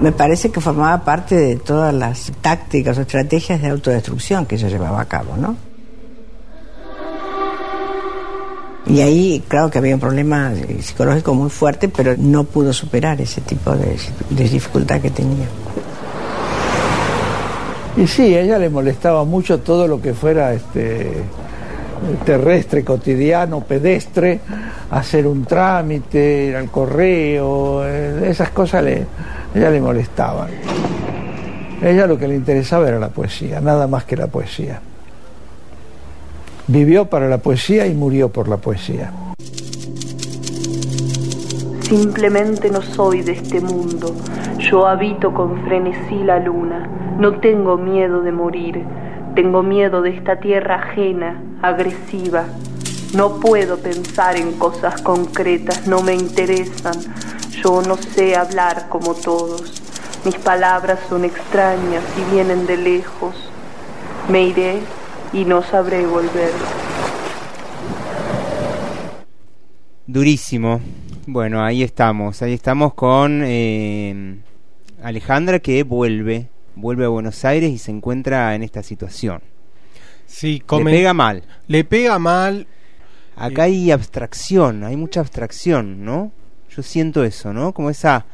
Me 0.00 0.12
parece 0.12 0.50
que 0.50 0.60
formaba 0.60 1.04
parte 1.04 1.36
de 1.36 1.56
todas 1.56 1.94
las 1.94 2.32
tácticas 2.42 2.98
o 2.98 3.02
estrategias 3.02 3.62
de 3.62 3.68
autodestrucción 3.68 4.44
que 4.44 4.56
ella 4.56 4.68
llevaba 4.68 5.00
a 5.00 5.04
cabo, 5.06 5.36
¿no? 5.36 5.56
Y 8.84 9.00
ahí, 9.00 9.42
claro 9.46 9.70
que 9.70 9.78
había 9.78 9.94
un 9.94 10.00
problema 10.00 10.52
psicológico 10.80 11.34
muy 11.34 11.48
fuerte, 11.48 11.88
pero 11.88 12.14
no 12.18 12.44
pudo 12.44 12.72
superar 12.72 13.20
ese 13.20 13.40
tipo 13.40 13.70
de, 13.74 13.96
de 14.28 14.48
dificultad 14.48 15.00
que 15.00 15.10
tenía. 15.10 15.46
Y 17.96 18.06
sí, 18.06 18.34
a 18.34 18.40
ella 18.40 18.58
le 18.58 18.70
molestaba 18.70 19.24
mucho 19.24 19.60
todo 19.60 19.86
lo 19.86 20.00
que 20.00 20.14
fuera 20.14 20.54
este, 20.54 21.12
terrestre, 22.24 22.84
cotidiano, 22.84 23.60
pedestre, 23.60 24.40
hacer 24.90 25.26
un 25.26 25.44
trámite, 25.44 26.46
ir 26.48 26.56
al 26.56 26.70
correo, 26.70 27.86
eh, 27.86 28.30
esas 28.30 28.50
cosas 28.50 28.82
le, 28.82 29.06
a 29.54 29.58
ella 29.58 29.70
le 29.70 29.80
molestaban. 29.80 30.48
A 31.82 31.88
ella 31.88 32.06
lo 32.06 32.18
que 32.18 32.28
le 32.28 32.34
interesaba 32.34 32.88
era 32.88 32.98
la 32.98 33.08
poesía, 33.08 33.60
nada 33.60 33.86
más 33.86 34.04
que 34.04 34.16
la 34.16 34.26
poesía. 34.26 34.80
Vivió 36.68 37.06
para 37.06 37.28
la 37.28 37.38
poesía 37.38 37.86
y 37.86 37.94
murió 37.94 38.30
por 38.30 38.48
la 38.48 38.56
poesía. 38.56 39.12
Simplemente 41.82 42.70
no 42.70 42.80
soy 42.80 43.22
de 43.22 43.32
este 43.32 43.60
mundo. 43.60 44.14
Yo 44.70 44.86
habito 44.86 45.34
con 45.34 45.64
frenesí 45.64 46.22
la 46.22 46.38
luna. 46.38 46.88
No 47.18 47.40
tengo 47.40 47.76
miedo 47.76 48.22
de 48.22 48.30
morir. 48.30 48.84
Tengo 49.34 49.62
miedo 49.62 50.02
de 50.02 50.10
esta 50.10 50.38
tierra 50.38 50.76
ajena, 50.76 51.42
agresiva. 51.62 52.44
No 53.12 53.40
puedo 53.40 53.78
pensar 53.78 54.36
en 54.36 54.52
cosas 54.52 55.02
concretas, 55.02 55.88
no 55.88 56.02
me 56.02 56.14
interesan. 56.14 56.94
Yo 57.62 57.82
no 57.82 57.96
sé 57.96 58.36
hablar 58.36 58.88
como 58.88 59.14
todos. 59.14 59.82
Mis 60.24 60.36
palabras 60.36 61.00
son 61.08 61.24
extrañas 61.24 62.04
y 62.16 62.32
vienen 62.32 62.64
de 62.66 62.76
lejos. 62.76 63.34
Me 64.30 64.44
iré 64.44 64.78
y 65.32 65.44
no 65.44 65.62
sabré 65.62 66.06
volver. 66.06 66.52
Durísimo. 70.06 70.80
Bueno, 71.26 71.62
ahí 71.64 71.82
estamos. 71.82 72.42
Ahí 72.42 72.52
estamos 72.52 72.94
con 72.94 73.42
eh, 73.44 74.38
Alejandra 75.02 75.58
que 75.58 75.82
vuelve. 75.82 76.48
Vuelve 76.74 77.04
a 77.04 77.08
Buenos 77.08 77.44
Aires 77.44 77.70
y 77.70 77.78
se 77.78 77.90
encuentra 77.90 78.54
en 78.54 78.62
esta 78.62 78.82
situación. 78.82 79.42
Sí, 80.26 80.62
Le 80.70 80.84
pega 80.84 81.12
mal. 81.12 81.42
Le 81.66 81.84
pega 81.84 82.18
mal. 82.18 82.66
Acá 83.36 83.64
hay 83.64 83.90
abstracción, 83.90 84.84
hay 84.84 84.96
mucha 84.96 85.20
abstracción, 85.20 86.04
¿no? 86.04 86.32
Yo 86.74 86.82
siento 86.82 87.24
eso, 87.24 87.52
¿no? 87.52 87.72
Como 87.72 87.90
esa, 87.90 88.24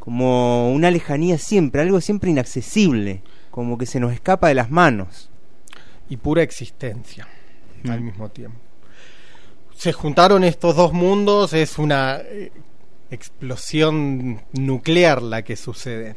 como 0.00 0.72
una 0.72 0.90
lejanía 0.90 1.38
siempre, 1.38 1.82
algo 1.82 2.00
siempre 2.00 2.30
inaccesible, 2.30 3.22
como 3.50 3.78
que 3.78 3.86
se 3.86 4.00
nos 4.00 4.12
escapa 4.12 4.48
de 4.48 4.54
las 4.54 4.70
manos. 4.70 5.30
y 6.08 6.16
pura 6.18 6.42
existencia 6.42 7.26
Mm. 7.82 7.90
al 7.90 8.00
mismo 8.00 8.28
tiempo. 8.28 8.58
Se 9.74 9.92
juntaron 9.92 10.44
estos 10.44 10.76
dos 10.76 10.92
mundos, 10.92 11.52
es 11.52 11.78
una 11.78 12.18
eh, 12.22 12.52
explosión 13.10 14.42
nuclear 14.52 15.22
la 15.22 15.42
que 15.42 15.56
sucede. 15.56 16.16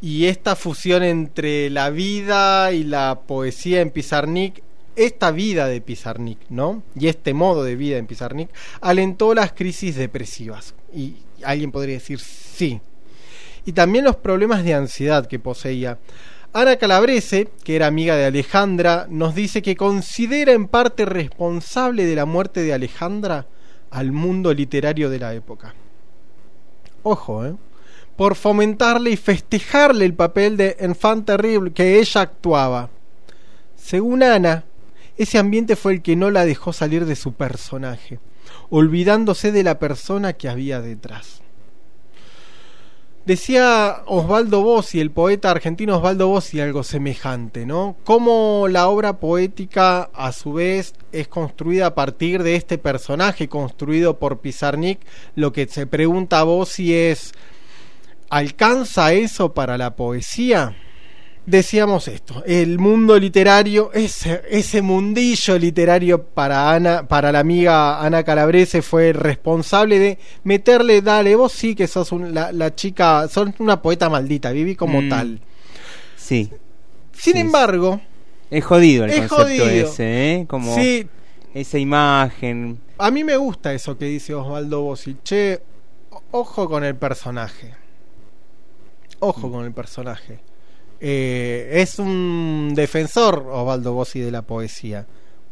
Y 0.00 0.26
esta 0.26 0.54
fusión 0.54 1.02
entre 1.02 1.70
la 1.70 1.90
vida 1.90 2.72
y 2.72 2.84
la 2.84 3.20
poesía 3.26 3.80
en 3.80 3.90
Pizarnik, 3.90 4.62
esta 4.94 5.32
vida 5.32 5.66
de 5.66 5.80
Pizarnik, 5.80 6.38
¿no? 6.50 6.82
Y 6.94 7.08
este 7.08 7.34
modo 7.34 7.64
de 7.64 7.74
vida 7.74 7.98
en 7.98 8.06
Pizarnik, 8.06 8.50
alentó 8.80 9.34
las 9.34 9.52
crisis 9.52 9.96
depresivas. 9.96 10.74
Y 10.94 11.16
alguien 11.42 11.72
podría 11.72 11.94
decir 11.94 12.20
sí. 12.20 12.80
Y 13.66 13.72
también 13.72 14.04
los 14.04 14.16
problemas 14.16 14.64
de 14.64 14.74
ansiedad 14.74 15.26
que 15.26 15.38
poseía. 15.38 15.98
Ana 16.52 16.76
Calabrese, 16.76 17.48
que 17.64 17.76
era 17.76 17.88
amiga 17.88 18.16
de 18.16 18.24
Alejandra, 18.24 19.06
nos 19.10 19.34
dice 19.34 19.62
que 19.62 19.76
considera 19.76 20.52
en 20.52 20.66
parte 20.66 21.04
responsable 21.04 22.06
de 22.06 22.14
la 22.14 22.24
muerte 22.24 22.62
de 22.62 22.72
Alejandra 22.72 23.46
al 23.90 24.12
mundo 24.12 24.54
literario 24.54 25.10
de 25.10 25.18
la 25.18 25.34
época. 25.34 25.74
Ojo, 27.02 27.46
¿eh? 27.46 27.54
Por 28.16 28.34
fomentarle 28.34 29.10
y 29.10 29.16
festejarle 29.16 30.04
el 30.04 30.14
papel 30.14 30.56
de 30.56 30.76
enfant 30.80 31.24
terrible 31.24 31.72
que 31.72 32.00
ella 32.00 32.22
actuaba. 32.22 32.90
Según 33.76 34.22
Ana, 34.22 34.64
ese 35.16 35.38
ambiente 35.38 35.76
fue 35.76 35.94
el 35.94 36.02
que 36.02 36.16
no 36.16 36.30
la 36.30 36.44
dejó 36.44 36.72
salir 36.72 37.04
de 37.06 37.16
su 37.16 37.32
personaje, 37.32 38.18
olvidándose 38.70 39.52
de 39.52 39.62
la 39.62 39.78
persona 39.78 40.32
que 40.32 40.48
había 40.48 40.80
detrás. 40.80 41.42
Decía 43.28 44.04
Osvaldo 44.06 44.62
Bossi, 44.62 45.00
el 45.00 45.10
poeta 45.10 45.50
argentino 45.50 45.98
Osvaldo 45.98 46.28
Bossi, 46.28 46.62
algo 46.62 46.82
semejante, 46.82 47.66
¿no? 47.66 47.94
Cómo 48.04 48.68
la 48.70 48.88
obra 48.88 49.18
poética, 49.20 50.04
a 50.14 50.32
su 50.32 50.54
vez, 50.54 50.94
es 51.12 51.28
construida 51.28 51.88
a 51.88 51.94
partir 51.94 52.42
de 52.42 52.56
este 52.56 52.78
personaje 52.78 53.46
construido 53.46 54.18
por 54.18 54.38
Pizarnik. 54.38 55.00
Lo 55.34 55.52
que 55.52 55.66
se 55.66 55.86
pregunta 55.86 56.42
Bossi 56.42 56.94
es: 56.94 57.34
¿alcanza 58.30 59.12
eso 59.12 59.52
para 59.52 59.76
la 59.76 59.94
poesía? 59.94 60.74
Decíamos 61.48 62.08
esto, 62.08 62.42
el 62.46 62.78
mundo 62.78 63.18
literario, 63.18 63.90
ese, 63.94 64.42
ese 64.50 64.82
mundillo 64.82 65.56
literario 65.58 66.22
para 66.22 66.70
Ana, 66.72 67.08
para 67.08 67.32
la 67.32 67.38
amiga 67.38 68.04
Ana 68.04 68.22
Calabrese 68.22 68.82
fue 68.82 69.14
responsable 69.14 69.98
de 69.98 70.18
meterle, 70.44 71.00
dale, 71.00 71.34
vos 71.36 71.52
sí 71.52 71.74
que 71.74 71.86
sos 71.86 72.12
un- 72.12 72.34
la, 72.34 72.52
la 72.52 72.74
chica, 72.74 73.26
sos 73.28 73.48
una 73.60 73.80
poeta 73.80 74.10
maldita, 74.10 74.50
viví 74.52 74.76
como 74.76 75.00
Mm. 75.00 75.08
tal. 75.08 75.40
Sí. 76.16 76.50
Sin 77.12 77.32
Sí, 77.32 77.38
embargo, 77.40 77.98
Es 78.50 78.62
jodido 78.64 79.04
el 79.06 79.10
Es 79.10 79.16
concepto 79.28 79.44
jodido. 79.44 79.64
ese, 79.88 80.34
¿eh? 80.34 80.46
Como 80.46 80.74
Sí. 80.74 81.06
esa 81.54 81.78
imagen. 81.78 82.78
a 82.98 83.10
mí 83.10 83.24
me 83.24 83.38
gusta 83.38 83.72
eso 83.72 83.96
que 83.96 84.04
dice 84.04 84.34
Osvaldo 84.34 84.82
Bossi, 84.82 85.16
che, 85.24 85.60
o- 86.10 86.22
ojo 86.32 86.68
con 86.68 86.84
el 86.84 86.94
personaje, 86.94 87.74
ojo 89.20 89.50
con 89.50 89.64
el 89.64 89.72
personaje. 89.72 90.40
Eh, 91.00 91.68
es 91.72 91.98
un 91.98 92.72
defensor, 92.74 93.46
Osvaldo 93.50 93.92
Bossi, 93.92 94.20
de 94.20 94.30
la 94.30 94.42
poesía. 94.42 95.06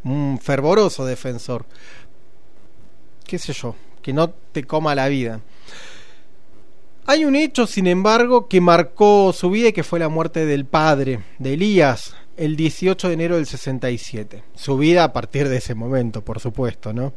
Un 0.04 0.38
fervoroso 0.42 1.04
defensor. 1.04 1.66
¿Qué 3.24 3.38
sé 3.38 3.52
yo? 3.52 3.74
Que 4.02 4.12
no 4.12 4.30
te 4.30 4.64
coma 4.64 4.94
la 4.94 5.08
vida. 5.08 5.40
Hay 7.06 7.24
un 7.24 7.36
hecho, 7.36 7.66
sin 7.66 7.86
embargo, 7.86 8.48
que 8.48 8.60
marcó 8.60 9.32
su 9.32 9.50
vida 9.50 9.68
y 9.68 9.72
que 9.72 9.84
fue 9.84 9.98
la 9.98 10.08
muerte 10.08 10.44
del 10.44 10.64
padre, 10.64 11.20
de 11.38 11.54
Elías, 11.54 12.16
el 12.36 12.56
18 12.56 13.08
de 13.08 13.14
enero 13.14 13.36
del 13.36 13.46
67. 13.46 14.42
Su 14.54 14.76
vida 14.76 15.04
a 15.04 15.12
partir 15.12 15.48
de 15.48 15.58
ese 15.58 15.74
momento, 15.74 16.22
por 16.24 16.40
supuesto, 16.40 16.92
¿no? 16.92 17.12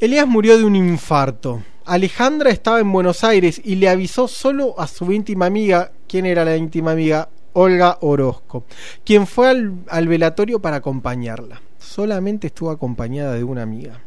Elías 0.00 0.26
murió 0.26 0.56
de 0.56 0.64
un 0.64 0.76
infarto. 0.76 1.62
Alejandra 1.84 2.48
estaba 2.48 2.80
en 2.80 2.90
Buenos 2.90 3.22
Aires 3.22 3.60
y 3.62 3.74
le 3.74 3.86
avisó 3.86 4.28
solo 4.28 4.74
a 4.80 4.86
su 4.86 5.12
íntima 5.12 5.44
amiga, 5.44 5.92
¿quién 6.08 6.24
era 6.24 6.42
la 6.42 6.56
íntima 6.56 6.92
amiga? 6.92 7.28
Olga 7.52 7.98
Orozco, 8.00 8.64
quien 9.04 9.26
fue 9.26 9.50
al, 9.50 9.74
al 9.88 10.08
velatorio 10.08 10.58
para 10.58 10.76
acompañarla. 10.76 11.60
Solamente 11.78 12.46
estuvo 12.46 12.70
acompañada 12.70 13.34
de 13.34 13.44
una 13.44 13.60
amiga. 13.60 14.00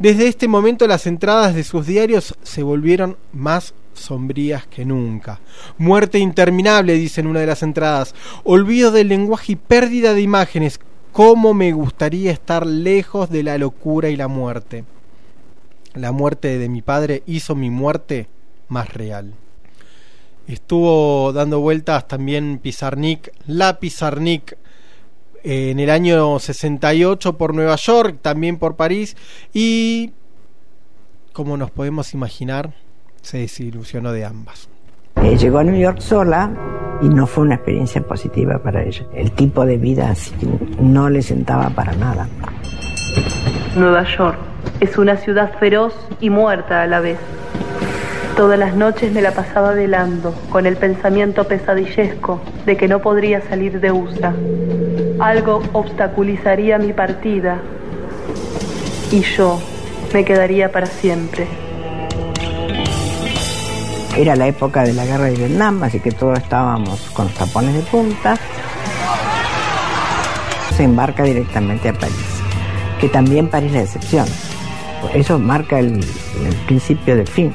Desde 0.00 0.26
este 0.26 0.48
momento 0.48 0.88
las 0.88 1.06
entradas 1.06 1.54
de 1.54 1.62
sus 1.62 1.86
diarios 1.86 2.34
se 2.42 2.64
volvieron 2.64 3.16
más 3.32 3.72
sombrías 3.92 4.66
que 4.66 4.84
nunca. 4.84 5.38
Muerte 5.78 6.18
interminable, 6.18 6.94
dice 6.94 7.20
en 7.20 7.28
una 7.28 7.38
de 7.38 7.46
las 7.46 7.62
entradas. 7.62 8.16
Olvido 8.42 8.90
del 8.90 9.10
lenguaje 9.10 9.52
y 9.52 9.56
pérdida 9.56 10.12
de 10.12 10.22
imágenes. 10.22 10.80
¿Cómo 11.12 11.54
me 11.54 11.70
gustaría 11.70 12.32
estar 12.32 12.66
lejos 12.66 13.30
de 13.30 13.44
la 13.44 13.58
locura 13.58 14.08
y 14.08 14.16
la 14.16 14.26
muerte? 14.26 14.84
La 15.94 16.12
muerte 16.12 16.58
de 16.58 16.68
mi 16.68 16.82
padre 16.82 17.22
hizo 17.26 17.54
mi 17.54 17.70
muerte 17.70 18.28
más 18.68 18.92
real. 18.92 19.32
Estuvo 20.46 21.32
dando 21.32 21.60
vueltas 21.60 22.06
también 22.06 22.58
Pizarnik, 22.58 23.32
la 23.46 23.78
Pizarnik, 23.78 24.58
eh, 25.42 25.70
en 25.70 25.78
el 25.78 25.90
año 25.90 26.38
68 26.38 27.38
por 27.38 27.54
Nueva 27.54 27.76
York, 27.76 28.18
también 28.20 28.58
por 28.58 28.76
París, 28.76 29.16
y 29.52 30.12
como 31.32 31.56
nos 31.56 31.70
podemos 31.70 32.12
imaginar, 32.12 32.74
se 33.22 33.38
desilusionó 33.38 34.12
de 34.12 34.24
ambas. 34.24 34.68
Eh, 35.22 35.36
llegó 35.38 35.58
a 35.58 35.64
New 35.64 35.80
York 35.80 36.00
sola 36.00 36.50
y 37.00 37.08
no 37.08 37.26
fue 37.26 37.44
una 37.44 37.54
experiencia 37.54 38.02
positiva 38.02 38.62
para 38.62 38.82
ella. 38.82 39.06
El 39.14 39.32
tipo 39.32 39.64
de 39.64 39.78
vida 39.78 40.10
así 40.10 40.32
no 40.80 41.08
le 41.08 41.22
sentaba 41.22 41.70
para 41.70 41.94
nada. 41.94 42.28
Nueva 43.76 44.04
York 44.16 44.53
es 44.80 44.98
una 44.98 45.16
ciudad 45.16 45.52
feroz 45.58 45.94
y 46.20 46.30
muerta 46.30 46.82
a 46.82 46.86
la 46.86 47.00
vez. 47.00 47.18
Todas 48.36 48.58
las 48.58 48.74
noches 48.74 49.12
me 49.12 49.22
la 49.22 49.30
pasaba 49.30 49.72
velando, 49.74 50.34
con 50.50 50.66
el 50.66 50.76
pensamiento 50.76 51.44
pesadillesco 51.44 52.40
de 52.66 52.76
que 52.76 52.88
no 52.88 52.98
podría 52.98 53.40
salir 53.42 53.80
de 53.80 53.92
USA. 53.92 54.34
Algo 55.20 55.62
obstaculizaría 55.72 56.78
mi 56.78 56.92
partida 56.92 57.58
y 59.12 59.20
yo 59.20 59.60
me 60.12 60.24
quedaría 60.24 60.72
para 60.72 60.86
siempre. 60.86 61.46
Era 64.16 64.34
la 64.34 64.48
época 64.48 64.82
de 64.82 64.94
la 64.94 65.06
guerra 65.06 65.24
de 65.24 65.36
Vietnam, 65.36 65.82
así 65.84 66.00
que 66.00 66.10
todos 66.10 66.38
estábamos 66.38 67.00
con 67.12 67.26
los 67.26 67.34
tapones 67.34 67.74
de 67.74 67.82
punta. 67.82 68.36
Se 70.76 70.82
embarca 70.82 71.22
directamente 71.22 71.88
a 71.88 71.92
París, 71.92 72.42
que 73.00 73.08
también 73.08 73.48
París 73.48 73.72
la 73.72 73.82
excepción. 73.82 74.26
Eso 75.12 75.38
marca 75.38 75.78
el, 75.78 76.00
principio 76.66 77.16
del 77.16 77.28
fin. 77.28 77.52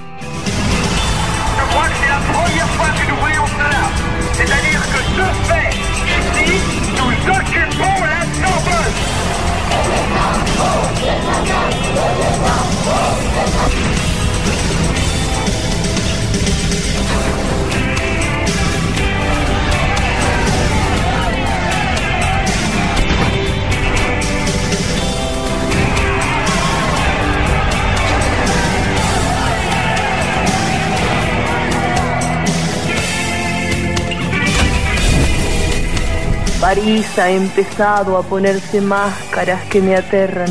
París 36.69 37.07
ha 37.17 37.31
empezado 37.31 38.15
a 38.15 38.21
ponerse 38.21 38.79
máscaras 38.79 39.63
que 39.71 39.81
me 39.81 39.95
aterran. 39.95 40.47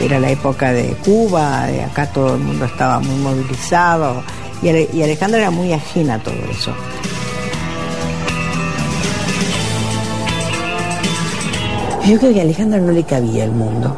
Era 0.00 0.20
la 0.20 0.30
época 0.30 0.72
de 0.72 0.94
Cuba, 1.04 1.66
de 1.66 1.82
acá 1.82 2.06
todo 2.12 2.36
el 2.36 2.40
mundo 2.40 2.66
estaba 2.66 3.00
muy 3.00 3.16
movilizado 3.16 4.22
y, 4.62 4.68
Ale- 4.68 4.88
y 4.92 5.02
Alejandra 5.02 5.40
era 5.40 5.50
muy 5.50 5.72
ajena 5.72 6.14
a 6.14 6.18
todo 6.20 6.36
eso. 6.48 6.72
Yo 12.06 12.16
creo 12.20 12.32
que 12.32 12.38
a 12.38 12.42
Alejandra 12.42 12.78
no 12.78 12.92
le 12.92 13.02
cabía 13.02 13.42
el 13.46 13.50
mundo. 13.50 13.96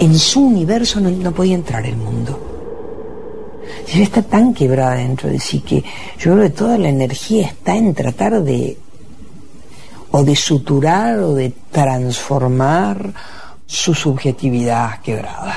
En 0.00 0.18
su 0.18 0.46
universo 0.46 0.98
no, 0.98 1.10
no 1.10 1.32
podía 1.32 1.56
entrar 1.56 1.84
el 1.84 1.96
mundo. 1.98 2.51
Ella 3.92 4.04
está 4.04 4.22
tan 4.22 4.54
quebrada 4.54 4.94
dentro 4.94 5.28
de 5.28 5.38
sí 5.38 5.60
que 5.60 5.84
yo 6.18 6.32
creo 6.32 6.42
que 6.44 6.50
toda 6.50 6.78
la 6.78 6.88
energía 6.88 7.46
está 7.48 7.76
en 7.76 7.92
tratar 7.92 8.42
de 8.42 8.78
o 10.12 10.22
de 10.22 10.34
suturar 10.34 11.18
o 11.18 11.34
de 11.34 11.52
transformar 11.70 13.12
su 13.66 13.92
subjetividad 13.94 15.00
quebrada. 15.00 15.54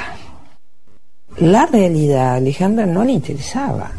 La 1.38 1.66
realidad 1.66 2.30
a 2.30 2.36
Alejandra 2.36 2.86
no 2.86 3.04
le 3.04 3.14
interesaba. 3.14 3.92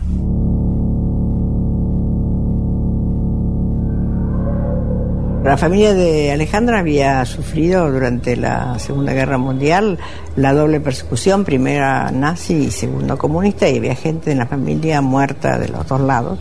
La 5.47 5.57
familia 5.57 5.95
de 5.95 6.33
Alejandra 6.33 6.81
había 6.81 7.25
sufrido 7.25 7.89
durante 7.89 8.35
la 8.35 8.81
Segunda 8.81 9.13
Guerra 9.13 9.39
Mundial 9.39 9.97
la 10.35 10.53
doble 10.53 10.81
persecución, 10.81 11.45
primera 11.45 12.11
nazi 12.11 12.65
y 12.65 12.71
segunda 12.73 13.15
comunista, 13.15 13.69
y 13.69 13.77
había 13.77 13.95
gente 13.95 14.33
en 14.33 14.39
la 14.39 14.47
familia 14.47 15.01
muerta 15.03 15.57
de 15.57 15.69
los 15.69 15.87
dos 15.87 16.01
lados. 16.01 16.41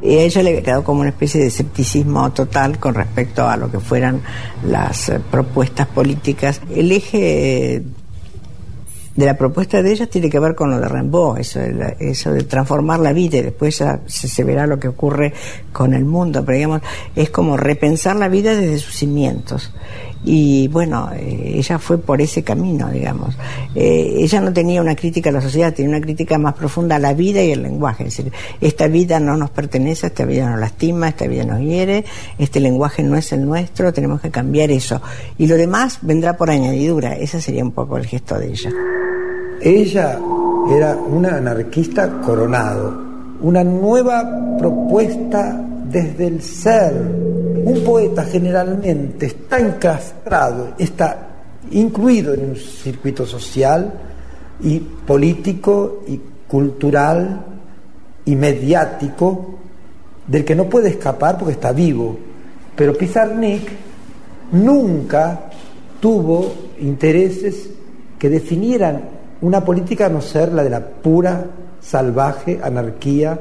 Y 0.00 0.16
a 0.16 0.22
ella 0.22 0.42
le 0.42 0.48
había 0.48 0.62
quedado 0.62 0.84
como 0.84 1.02
una 1.02 1.10
especie 1.10 1.38
de 1.38 1.48
escepticismo 1.48 2.32
total 2.32 2.78
con 2.78 2.94
respecto 2.94 3.46
a 3.46 3.58
lo 3.58 3.70
que 3.70 3.78
fueran 3.78 4.22
las 4.66 5.12
propuestas 5.30 5.86
políticas. 5.86 6.62
El 6.74 6.92
eje 6.92 7.82
de 9.14 9.26
la 9.26 9.36
propuesta 9.36 9.82
de 9.82 9.92
ella 9.92 10.06
tiene 10.06 10.30
que 10.30 10.38
ver 10.38 10.54
con 10.54 10.70
lo 10.70 10.80
de 10.80 10.88
Rimbaud, 10.88 11.38
eso 11.38 11.58
de, 11.60 11.72
la- 11.74 11.94
eso 12.00 12.32
de 12.32 12.44
transformar 12.44 12.98
la 13.00 13.12
vida 13.12 13.36
y 13.38 13.42
después 13.42 13.78
ya 13.78 14.00
se, 14.06 14.26
se 14.28 14.42
verá 14.44 14.66
lo 14.66 14.78
que 14.78 14.88
ocurre 14.88 15.32
con 15.72 15.92
el 15.92 16.04
mundo, 16.06 16.42
pero 16.44 16.56
digamos, 16.56 16.82
es 17.14 17.28
como 17.30 17.56
repensar 17.58 18.16
la 18.16 18.28
vida 18.28 18.56
desde 18.56 18.78
sus 18.78 18.94
cimientos. 18.96 19.70
Y 20.24 20.68
bueno, 20.68 21.10
eh, 21.14 21.54
ella 21.56 21.78
fue 21.78 21.98
por 21.98 22.20
ese 22.20 22.44
camino, 22.44 22.88
digamos. 22.90 23.36
Eh, 23.74 24.14
ella 24.18 24.40
no 24.40 24.52
tenía 24.52 24.80
una 24.80 24.94
crítica 24.94 25.30
a 25.30 25.32
la 25.32 25.40
sociedad, 25.40 25.74
tenía 25.74 25.96
una 25.96 26.00
crítica 26.00 26.38
más 26.38 26.54
profunda 26.54 26.96
a 26.96 26.98
la 26.98 27.12
vida 27.12 27.42
y 27.42 27.52
al 27.52 27.62
lenguaje. 27.62 28.04
Es 28.04 28.16
decir, 28.16 28.32
esta 28.60 28.86
vida 28.86 29.18
no 29.18 29.36
nos 29.36 29.50
pertenece, 29.50 30.06
esta 30.06 30.24
vida 30.24 30.48
nos 30.48 30.60
lastima, 30.60 31.08
esta 31.08 31.26
vida 31.26 31.44
nos 31.44 31.60
hiere, 31.60 32.04
este 32.38 32.60
lenguaje 32.60 33.02
no 33.02 33.16
es 33.16 33.32
el 33.32 33.44
nuestro, 33.44 33.92
tenemos 33.92 34.20
que 34.20 34.30
cambiar 34.30 34.70
eso. 34.70 35.02
Y 35.38 35.46
lo 35.48 35.56
demás 35.56 35.98
vendrá 36.02 36.36
por 36.36 36.50
añadidura, 36.50 37.16
ese 37.16 37.40
sería 37.40 37.64
un 37.64 37.72
poco 37.72 37.96
el 37.96 38.06
gesto 38.06 38.38
de 38.38 38.48
ella. 38.48 38.70
Ella 39.60 40.18
era 40.70 40.96
una 40.96 41.36
anarquista 41.36 42.20
coronado, 42.20 42.96
una 43.40 43.64
nueva 43.64 44.56
propuesta 44.58 45.71
desde 45.92 46.26
el 46.26 46.42
ser. 46.42 46.92
Un 47.64 47.84
poeta 47.84 48.24
generalmente 48.24 49.26
está 49.26 49.60
encastrado, 49.60 50.74
está 50.78 51.28
incluido 51.70 52.34
en 52.34 52.50
un 52.50 52.56
circuito 52.56 53.24
social 53.24 53.92
y 54.60 54.80
político 54.80 56.02
y 56.08 56.20
cultural 56.48 57.44
y 58.24 58.34
mediático 58.34 59.58
del 60.26 60.44
que 60.44 60.54
no 60.54 60.64
puede 60.64 60.88
escapar 60.88 61.38
porque 61.38 61.52
está 61.52 61.72
vivo. 61.72 62.16
Pero 62.74 62.94
Pizarnik 62.94 63.68
nunca 64.52 65.50
tuvo 66.00 66.52
intereses 66.80 67.70
que 68.18 68.28
definieran 68.28 69.02
una 69.40 69.64
política 69.64 70.06
a 70.06 70.08
no 70.08 70.20
ser 70.20 70.52
la 70.52 70.62
de 70.62 70.70
la 70.70 70.80
pura, 70.80 71.44
salvaje 71.80 72.60
anarquía 72.62 73.40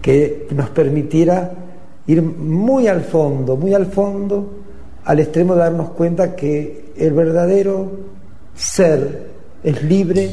que 0.00 0.46
nos 0.52 0.70
permitiera 0.70 1.52
ir 2.08 2.20
muy 2.22 2.88
al 2.88 3.02
fondo, 3.02 3.56
muy 3.56 3.72
al 3.74 3.86
fondo, 3.86 4.54
al 5.04 5.20
extremo 5.20 5.54
de 5.54 5.60
darnos 5.60 5.90
cuenta 5.90 6.34
que 6.34 6.92
el 6.96 7.12
verdadero 7.12 7.90
ser 8.56 9.30
es 9.62 9.82
libre, 9.84 10.30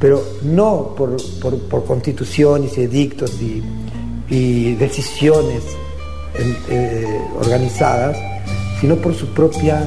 pero 0.00 0.20
no 0.42 0.94
por, 0.96 1.16
por- 1.40 1.58
por 1.68 1.84
constituciones 1.84 2.76
y 2.76 2.82
edictos 2.82 3.40
y, 3.40 3.62
y 4.28 4.74
decisiones 4.74 5.62
eh, 6.68 7.20
organizadas, 7.38 8.16
sino 8.80 8.96
por 8.96 9.14
su 9.14 9.26
propia, 9.28 9.86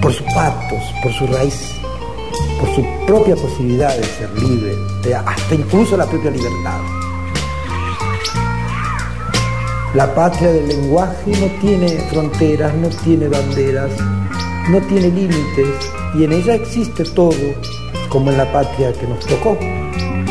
por 0.00 0.12
sus 0.12 0.26
pactos, 0.34 0.80
por 1.02 1.12
su 1.12 1.26
raíz, 1.26 1.72
por 2.58 2.68
su 2.74 2.82
propia 3.06 3.36
posibilidad 3.36 3.94
de 3.96 4.02
ser 4.04 4.30
libre, 4.42 4.72
hasta 5.26 5.54
incluso 5.54 5.96
la 5.96 6.06
propia 6.06 6.30
libertad. 6.30 6.80
La 9.94 10.12
patria 10.12 10.52
del 10.52 10.66
lenguaje 10.66 11.30
no 11.40 11.46
tiene 11.60 11.88
fronteras, 12.10 12.74
no 12.74 12.88
tiene 12.88 13.28
banderas, 13.28 13.92
no 14.68 14.80
tiene 14.88 15.08
límites 15.08 15.68
y 16.16 16.24
en 16.24 16.32
ella 16.32 16.56
existe 16.56 17.04
todo, 17.04 17.30
como 18.08 18.32
en 18.32 18.38
la 18.38 18.52
patria 18.52 18.92
que 18.92 19.06
nos 19.06 19.24
tocó. 19.24 19.56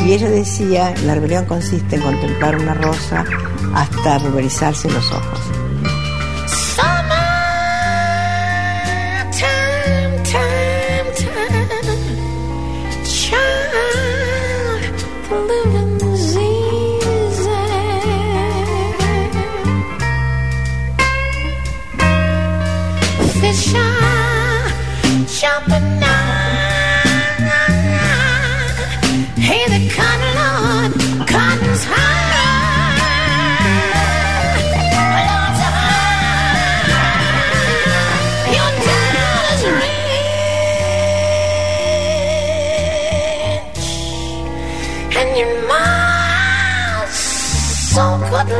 Y 0.05 0.11
ella 0.11 0.29
decía, 0.29 0.93
la 1.05 1.15
rebelión 1.15 1.45
consiste 1.45 1.95
en 1.95 2.01
contemplar 2.01 2.57
una 2.57 2.73
rosa 2.73 3.23
hasta 3.73 4.19
ruborizarse 4.19 4.91
los 4.91 5.09
ojos. 5.11 5.62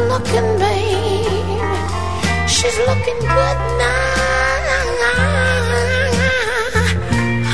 Looking, 0.09 0.49
babe. 0.57 1.61
She's 2.47 2.77
looking 2.87 3.19
good 3.19 3.59
now. 3.81 4.11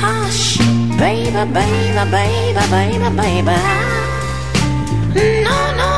Hush, 0.02 0.58
baby, 0.98 1.32
baby, 1.54 2.04
baby, 2.12 2.64
baby, 2.72 3.10
baby. 3.16 3.58
No, 5.44 5.58
no, 5.80 5.90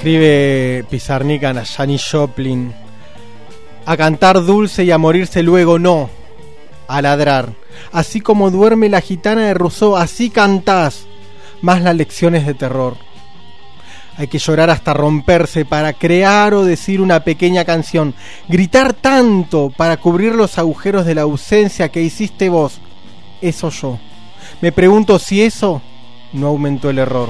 Escribe 0.00 0.82
Pizarnik 0.88 1.44
a 1.44 1.62
Janis 1.62 2.08
Joplin. 2.10 2.72
A 3.84 3.98
cantar 3.98 4.42
dulce 4.42 4.82
y 4.82 4.90
a 4.90 4.96
morirse 4.96 5.42
luego 5.42 5.78
no. 5.78 6.08
A 6.88 7.02
ladrar. 7.02 7.52
Así 7.92 8.22
como 8.22 8.50
duerme 8.50 8.88
la 8.88 9.02
gitana 9.02 9.42
de 9.42 9.52
Rousseau, 9.52 9.98
así 9.98 10.30
cantás. 10.30 11.06
Más 11.60 11.82
las 11.82 11.94
lecciones 11.94 12.46
de 12.46 12.54
terror. 12.54 12.96
Hay 14.16 14.28
que 14.28 14.38
llorar 14.38 14.70
hasta 14.70 14.94
romperse 14.94 15.66
para 15.66 15.92
crear 15.92 16.54
o 16.54 16.64
decir 16.64 17.02
una 17.02 17.22
pequeña 17.22 17.66
canción. 17.66 18.14
Gritar 18.48 18.94
tanto 18.94 19.68
para 19.68 19.98
cubrir 19.98 20.34
los 20.34 20.56
agujeros 20.56 21.04
de 21.04 21.14
la 21.14 21.22
ausencia 21.22 21.90
que 21.90 22.00
hiciste 22.00 22.48
vos. 22.48 22.80
Eso 23.42 23.68
yo. 23.68 23.98
Me 24.62 24.72
pregunto 24.72 25.18
si 25.18 25.42
eso 25.42 25.82
no 26.32 26.46
aumentó 26.46 26.88
el 26.88 27.00
error. 27.00 27.28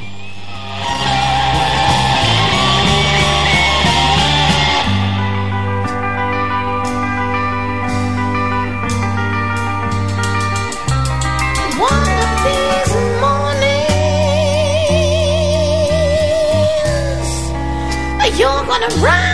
run! 18.99 19.30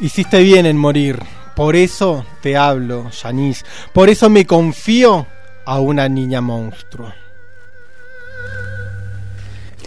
Hiciste 0.00 0.40
bien 0.40 0.66
en 0.66 0.76
morir. 0.76 1.18
Por 1.56 1.74
eso 1.76 2.26
te 2.42 2.56
hablo, 2.56 3.10
Yanis. 3.10 3.64
Por 3.94 4.10
eso 4.10 4.28
me 4.28 4.44
confío 4.44 5.26
a 5.64 5.80
una 5.80 6.08
niña 6.08 6.42
monstruo. 6.42 7.23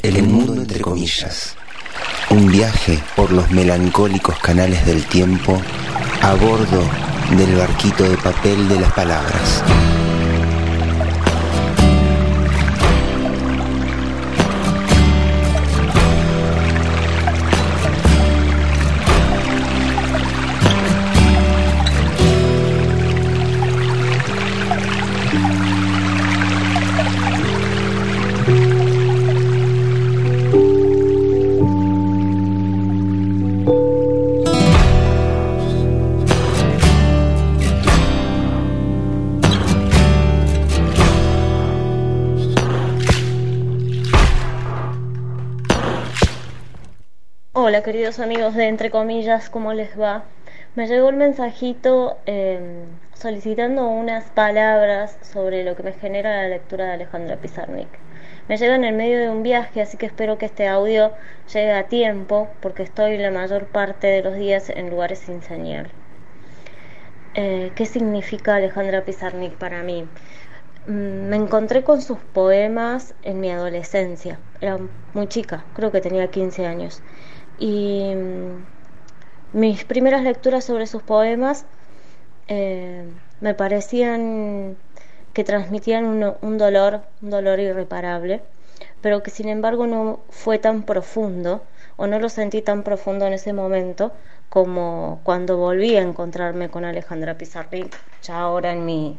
El 0.08 0.24
mundo 0.24 0.54
entre 0.54 0.80
comillas. 0.80 1.56
Un 2.30 2.50
viaje 2.50 2.98
por 3.18 3.30
los 3.30 3.52
melancólicos 3.52 4.40
canales 4.40 4.86
del 4.86 5.06
tiempo 5.06 5.62
a 6.22 6.34
bordo 6.34 6.82
del 7.36 7.58
barquito 7.58 8.06
de 8.06 8.16
papel 8.16 8.70
de 8.70 8.80
las 8.80 8.94
palabras. 8.94 9.62
Queridos 47.88 48.20
amigos 48.20 48.54
de 48.54 48.68
Entre 48.68 48.92
Comillas, 48.92 49.50
¿cómo 49.50 49.72
les 49.72 49.98
va? 49.98 50.26
Me 50.76 50.88
llegó 50.88 51.08
el 51.08 51.16
mensajito 51.16 52.18
eh, 52.26 52.84
solicitando 53.14 53.88
unas 53.88 54.26
palabras 54.26 55.18
sobre 55.22 55.64
lo 55.64 55.78
que 55.78 55.84
me 55.84 55.94
genera 55.94 56.42
la 56.42 56.50
lectura 56.50 56.84
de 56.84 56.92
Alejandra 56.92 57.38
Pizarnik. 57.38 57.88
Me 58.50 58.58
llega 58.58 58.76
en 58.76 58.84
el 58.84 58.94
medio 58.94 59.18
de 59.20 59.30
un 59.30 59.42
viaje, 59.42 59.82
así 59.82 59.96
que 59.96 60.06
espero 60.06 60.38
que 60.38 60.48
este 60.48 60.68
audio 60.68 61.14
llegue 61.54 61.72
a 61.72 61.88
tiempo, 61.88 62.50
porque 62.60 62.84
estoy 62.84 63.18
la 63.20 63.32
mayor 63.32 63.68
parte 63.68 64.08
de 64.08 64.22
los 64.22 64.36
días 64.36 64.70
en 64.70 64.90
lugares 64.90 65.20
sin 65.20 65.42
señal. 65.42 65.88
Eh, 67.36 67.72
¿Qué 67.74 67.86
significa 67.86 68.56
Alejandra 68.56 69.06
Pizarnik 69.06 69.54
para 69.54 69.82
mí? 69.82 70.06
Mm, 70.88 71.30
Me 71.30 71.38
encontré 71.38 71.86
con 71.86 72.02
sus 72.02 72.18
poemas 72.20 73.16
en 73.24 73.40
mi 73.40 73.50
adolescencia. 73.50 74.40
Era 74.60 74.78
muy 75.14 75.28
chica, 75.28 75.64
creo 75.74 75.90
que 75.90 76.02
tenía 76.02 76.28
15 76.28 76.66
años. 76.68 77.02
Y 77.60 78.14
mm, 78.16 78.66
mis 79.54 79.84
primeras 79.86 80.24
lecturas 80.24 80.64
sobre 80.64 80.88
sus 80.88 81.02
poemas 81.04 81.66
eh, 82.48 83.06
me 83.42 83.54
parecían 83.54 84.78
que 85.34 85.44
transmitían 85.44 86.06
un, 86.42 86.58
dolor, 86.58 87.02
un 87.22 87.30
dolor 87.30 87.60
irreparable, 87.60 88.42
pero 89.02 89.22
que 89.22 89.32
sin 89.32 89.50
embargo 89.50 89.86
no 89.86 90.20
fue 90.30 90.58
tan 90.58 90.84
profundo 90.84 91.62
o 91.96 92.08
no 92.08 92.20
lo 92.20 92.30
sentí 92.30 92.62
tan 92.62 92.84
profundo 92.84 93.28
en 93.28 93.34
ese 93.34 93.54
momento 93.54 94.12
como 94.50 95.20
cuando 95.24 95.58
volví 95.58 95.96
a 95.96 96.02
encontrarme 96.02 96.70
con 96.70 96.86
Alejandra 96.86 97.38
Pizarnik, 97.38 97.96
ya 98.24 98.40
ahora 98.40 98.72
en 98.72 98.86
mi 98.86 99.18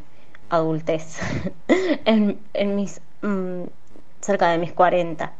adultez, 0.49 1.19
en, 2.05 2.39
en 2.53 2.75
mis 2.75 3.01
mm, 3.21 3.63
cerca 4.21 4.49
de 4.51 4.57
mis 4.57 4.73
40. 4.73 5.31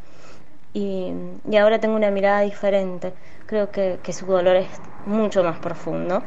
Y, 0.74 1.14
y 1.50 1.58
ahora 1.58 1.80
tengo 1.80 1.96
una 1.96 2.12
mirada 2.12 2.42
diferente. 2.42 3.14
Creo 3.48 3.72
que, 3.72 4.00
que 4.04 4.14
su 4.14 4.26
dolor 4.26 4.56
es 4.56 4.68
mucho 5.06 5.44
más 5.44 5.60
profundo 5.60 6.22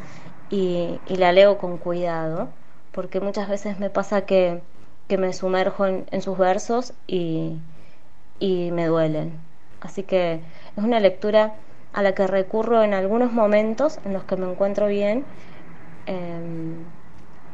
y, 0.51 0.98
y 1.09 1.16
la 1.16 1.32
leo 1.32 1.59
con 1.59 1.78
cuidado, 1.78 2.48
porque 2.93 3.20
muchas 3.20 3.48
veces 3.48 3.78
me 3.78 3.90
pasa 3.90 4.27
que, 4.27 4.60
que 5.09 5.19
me 5.19 5.32
sumerjo 5.32 5.86
en, 5.86 6.23
sus 6.23 6.36
versos 6.39 6.93
y, 7.06 7.56
y 8.40 8.70
me 8.73 8.86
duelen. 8.86 9.32
Así 9.81 10.02
que 10.02 10.40
es 10.77 10.85
una 10.85 11.01
lectura 11.01 11.55
a 11.93 12.02
la 12.02 12.14
que 12.14 12.27
recurro 12.27 12.82
en 12.82 12.94
algunos 12.94 13.32
momentos 13.32 13.98
en 14.05 14.12
los 14.12 14.24
que 14.24 14.36
me 14.36 14.51
encuentro 14.51 14.86
bien 14.86 15.24
eh, 16.06 16.40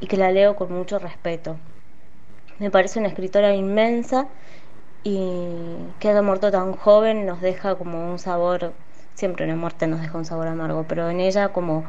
y 0.00 0.06
que 0.06 0.16
la 0.16 0.30
leo 0.30 0.56
con 0.56 0.72
mucho 0.72 0.98
respeto. 0.98 1.56
Me 2.58 2.70
parece 2.70 2.98
una 2.98 3.08
escritora 3.08 3.54
inmensa 3.54 4.26
y 5.08 5.94
que 6.00 6.10
haya 6.10 6.20
muerto 6.20 6.50
tan 6.50 6.74
joven 6.74 7.24
nos 7.24 7.40
deja 7.40 7.76
como 7.76 8.10
un 8.10 8.18
sabor, 8.18 8.74
siempre 9.14 9.46
una 9.46 9.56
muerte 9.56 9.86
nos 9.86 10.02
deja 10.02 10.18
un 10.18 10.26
sabor 10.26 10.48
amargo, 10.48 10.84
pero 10.86 11.08
en 11.08 11.20
ella 11.20 11.48
como 11.48 11.84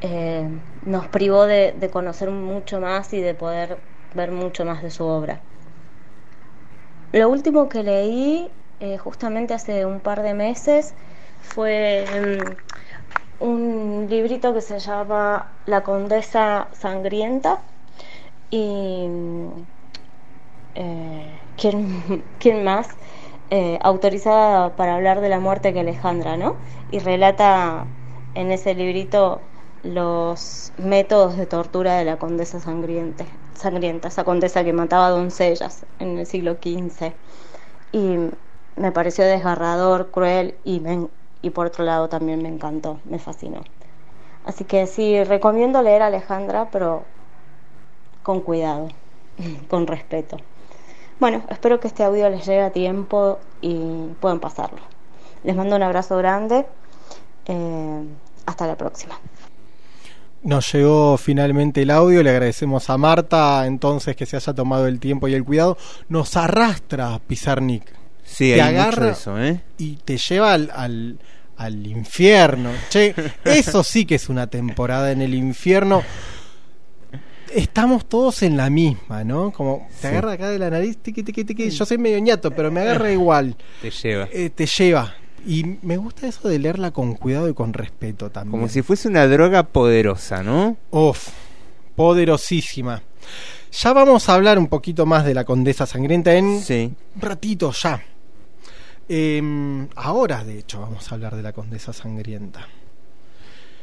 eh, 0.00 0.48
nos 0.86 1.06
privó 1.08 1.44
de, 1.44 1.90
conocer 1.92 2.30
mucho 2.30 2.80
más 2.80 3.12
y 3.12 3.20
de 3.20 3.34
poder 3.34 3.76
ver 4.14 4.30
mucho 4.30 4.64
más 4.64 4.82
de 4.82 4.90
su 4.90 5.04
obra. 5.04 5.40
Lo 7.12 7.28
último 7.28 7.68
que 7.68 7.82
leí 7.82 8.50
eh, 8.80 8.96
justamente 8.96 9.52
hace 9.52 9.84
un 9.84 10.00
par 10.00 10.22
de 10.22 10.32
meses 10.32 10.94
fue 11.42 12.06
um, 13.40 13.46
un 13.46 14.06
librito 14.08 14.54
que 14.54 14.62
se 14.62 14.78
llama 14.78 15.52
La 15.66 15.82
Condesa 15.82 16.68
Sangrienta 16.72 17.60
y 18.50 19.06
eh, 20.74 21.41
¿quién, 21.56 22.22
¿quién, 22.38 22.64
más? 22.64 22.88
Eh, 23.50 23.78
autorizada 23.82 24.74
para 24.76 24.94
hablar 24.94 25.20
de 25.20 25.28
la 25.28 25.38
muerte 25.40 25.72
que 25.72 25.80
Alejandra, 25.80 26.36
¿no? 26.36 26.56
Y 26.90 26.98
relata 27.00 27.86
en 28.34 28.50
ese 28.50 28.74
librito 28.74 29.40
los 29.82 30.72
métodos 30.78 31.36
de 31.36 31.46
tortura 31.46 31.96
de 31.96 32.04
la 32.04 32.18
condesa 32.18 32.60
sangrienta, 32.60 33.24
sangrienta, 33.54 34.08
esa 34.08 34.24
condesa 34.24 34.64
que 34.64 34.72
mataba 34.72 35.10
doncellas 35.10 35.84
en 35.98 36.18
el 36.18 36.26
siglo 36.26 36.56
XV. 36.60 37.14
Y 37.92 38.16
me 38.76 38.92
pareció 38.92 39.24
desgarrador, 39.24 40.10
cruel 40.10 40.54
y, 40.64 40.80
me, 40.80 41.08
y 41.42 41.50
por 41.50 41.66
otro 41.66 41.84
lado 41.84 42.08
también 42.08 42.42
me 42.42 42.48
encantó, 42.48 43.00
me 43.04 43.18
fascinó. 43.18 43.62
Así 44.44 44.64
que 44.64 44.86
sí, 44.86 45.22
recomiendo 45.24 45.82
leer 45.82 46.02
a 46.02 46.06
Alejandra, 46.06 46.68
pero 46.70 47.04
con 48.22 48.40
cuidado, 48.40 48.88
con 49.68 49.86
respeto. 49.86 50.38
Bueno, 51.22 51.44
espero 51.50 51.78
que 51.78 51.86
este 51.86 52.02
audio 52.02 52.28
les 52.30 52.44
llegue 52.44 52.62
a 52.62 52.70
tiempo 52.70 53.38
y 53.60 53.76
puedan 54.18 54.40
pasarlo. 54.40 54.80
Les 55.44 55.54
mando 55.54 55.76
un 55.76 55.82
abrazo 55.84 56.16
grande. 56.16 56.66
Eh, 57.46 58.04
hasta 58.44 58.66
la 58.66 58.76
próxima. 58.76 59.20
Nos 60.42 60.72
llegó 60.72 61.16
finalmente 61.16 61.82
el 61.82 61.92
audio, 61.92 62.24
le 62.24 62.30
agradecemos 62.30 62.90
a 62.90 62.98
Marta 62.98 63.64
entonces 63.68 64.16
que 64.16 64.26
se 64.26 64.34
haya 64.34 64.52
tomado 64.52 64.88
el 64.88 64.98
tiempo 64.98 65.28
y 65.28 65.34
el 65.34 65.44
cuidado. 65.44 65.78
Nos 66.08 66.36
arrastra 66.36 67.20
Pizarnik. 67.24 67.84
Sí, 68.24 68.54
te 68.54 68.60
hay 68.60 68.74
agarra 68.74 69.06
mucho 69.06 69.12
eso, 69.12 69.40
¿eh? 69.40 69.60
y 69.78 69.98
te 69.98 70.18
lleva 70.18 70.54
al, 70.54 70.72
al, 70.74 71.20
al 71.56 71.86
infierno. 71.86 72.70
Che, 72.88 73.14
eso 73.44 73.84
sí 73.84 74.06
que 74.06 74.16
es 74.16 74.28
una 74.28 74.48
temporada 74.48 75.12
en 75.12 75.22
el 75.22 75.34
infierno. 75.34 76.02
Estamos 77.54 78.06
todos 78.08 78.42
en 78.42 78.56
la 78.56 78.70
misma, 78.70 79.24
¿no? 79.24 79.52
Como 79.52 79.86
te 80.00 80.02
Sí. 80.02 80.06
agarra 80.08 80.32
acá 80.32 80.48
de 80.48 80.58
la 80.58 80.70
nariz, 80.70 80.96
tiqui, 80.98 81.22
tiqui, 81.22 81.44
tiqui. 81.44 81.70
Yo 81.70 81.84
soy 81.84 81.98
medio 81.98 82.18
ñato, 82.18 82.50
pero 82.50 82.70
me 82.70 82.80
agarra 82.80 83.10
igual. 83.12 83.56
Te 83.80 83.90
lleva. 83.90 84.28
Eh, 84.32 84.50
te 84.50 84.66
lleva. 84.66 85.14
Y 85.46 85.78
me 85.82 85.96
gusta 85.96 86.26
eso 86.28 86.48
de 86.48 86.58
leerla 86.58 86.92
con 86.92 87.14
cuidado 87.14 87.48
y 87.48 87.54
con 87.54 87.72
respeto 87.72 88.30
también. 88.30 88.52
Como 88.52 88.68
si 88.68 88.80
fuese 88.82 89.08
una 89.08 89.26
droga 89.26 89.64
poderosa, 89.64 90.42
¿no? 90.42 90.76
Uf, 90.90 91.28
poderosísima. 91.96 93.02
Ya 93.72 93.92
vamos 93.92 94.28
a 94.28 94.34
hablar 94.34 94.58
un 94.58 94.68
poquito 94.68 95.04
más 95.04 95.24
de 95.24 95.34
la 95.34 95.44
Condesa 95.44 95.84
Sangrienta 95.86 96.32
en 96.34 96.44
un 96.46 96.96
ratito 97.20 97.72
ya. 97.72 98.02
Eh, 99.08 99.86
ahora, 99.96 100.44
de 100.44 100.58
hecho, 100.58 100.80
vamos 100.80 101.10
a 101.10 101.14
hablar 101.16 101.34
de 101.36 101.42
la 101.42 101.52
Condesa 101.52 101.92
Sangrienta. 101.92 102.66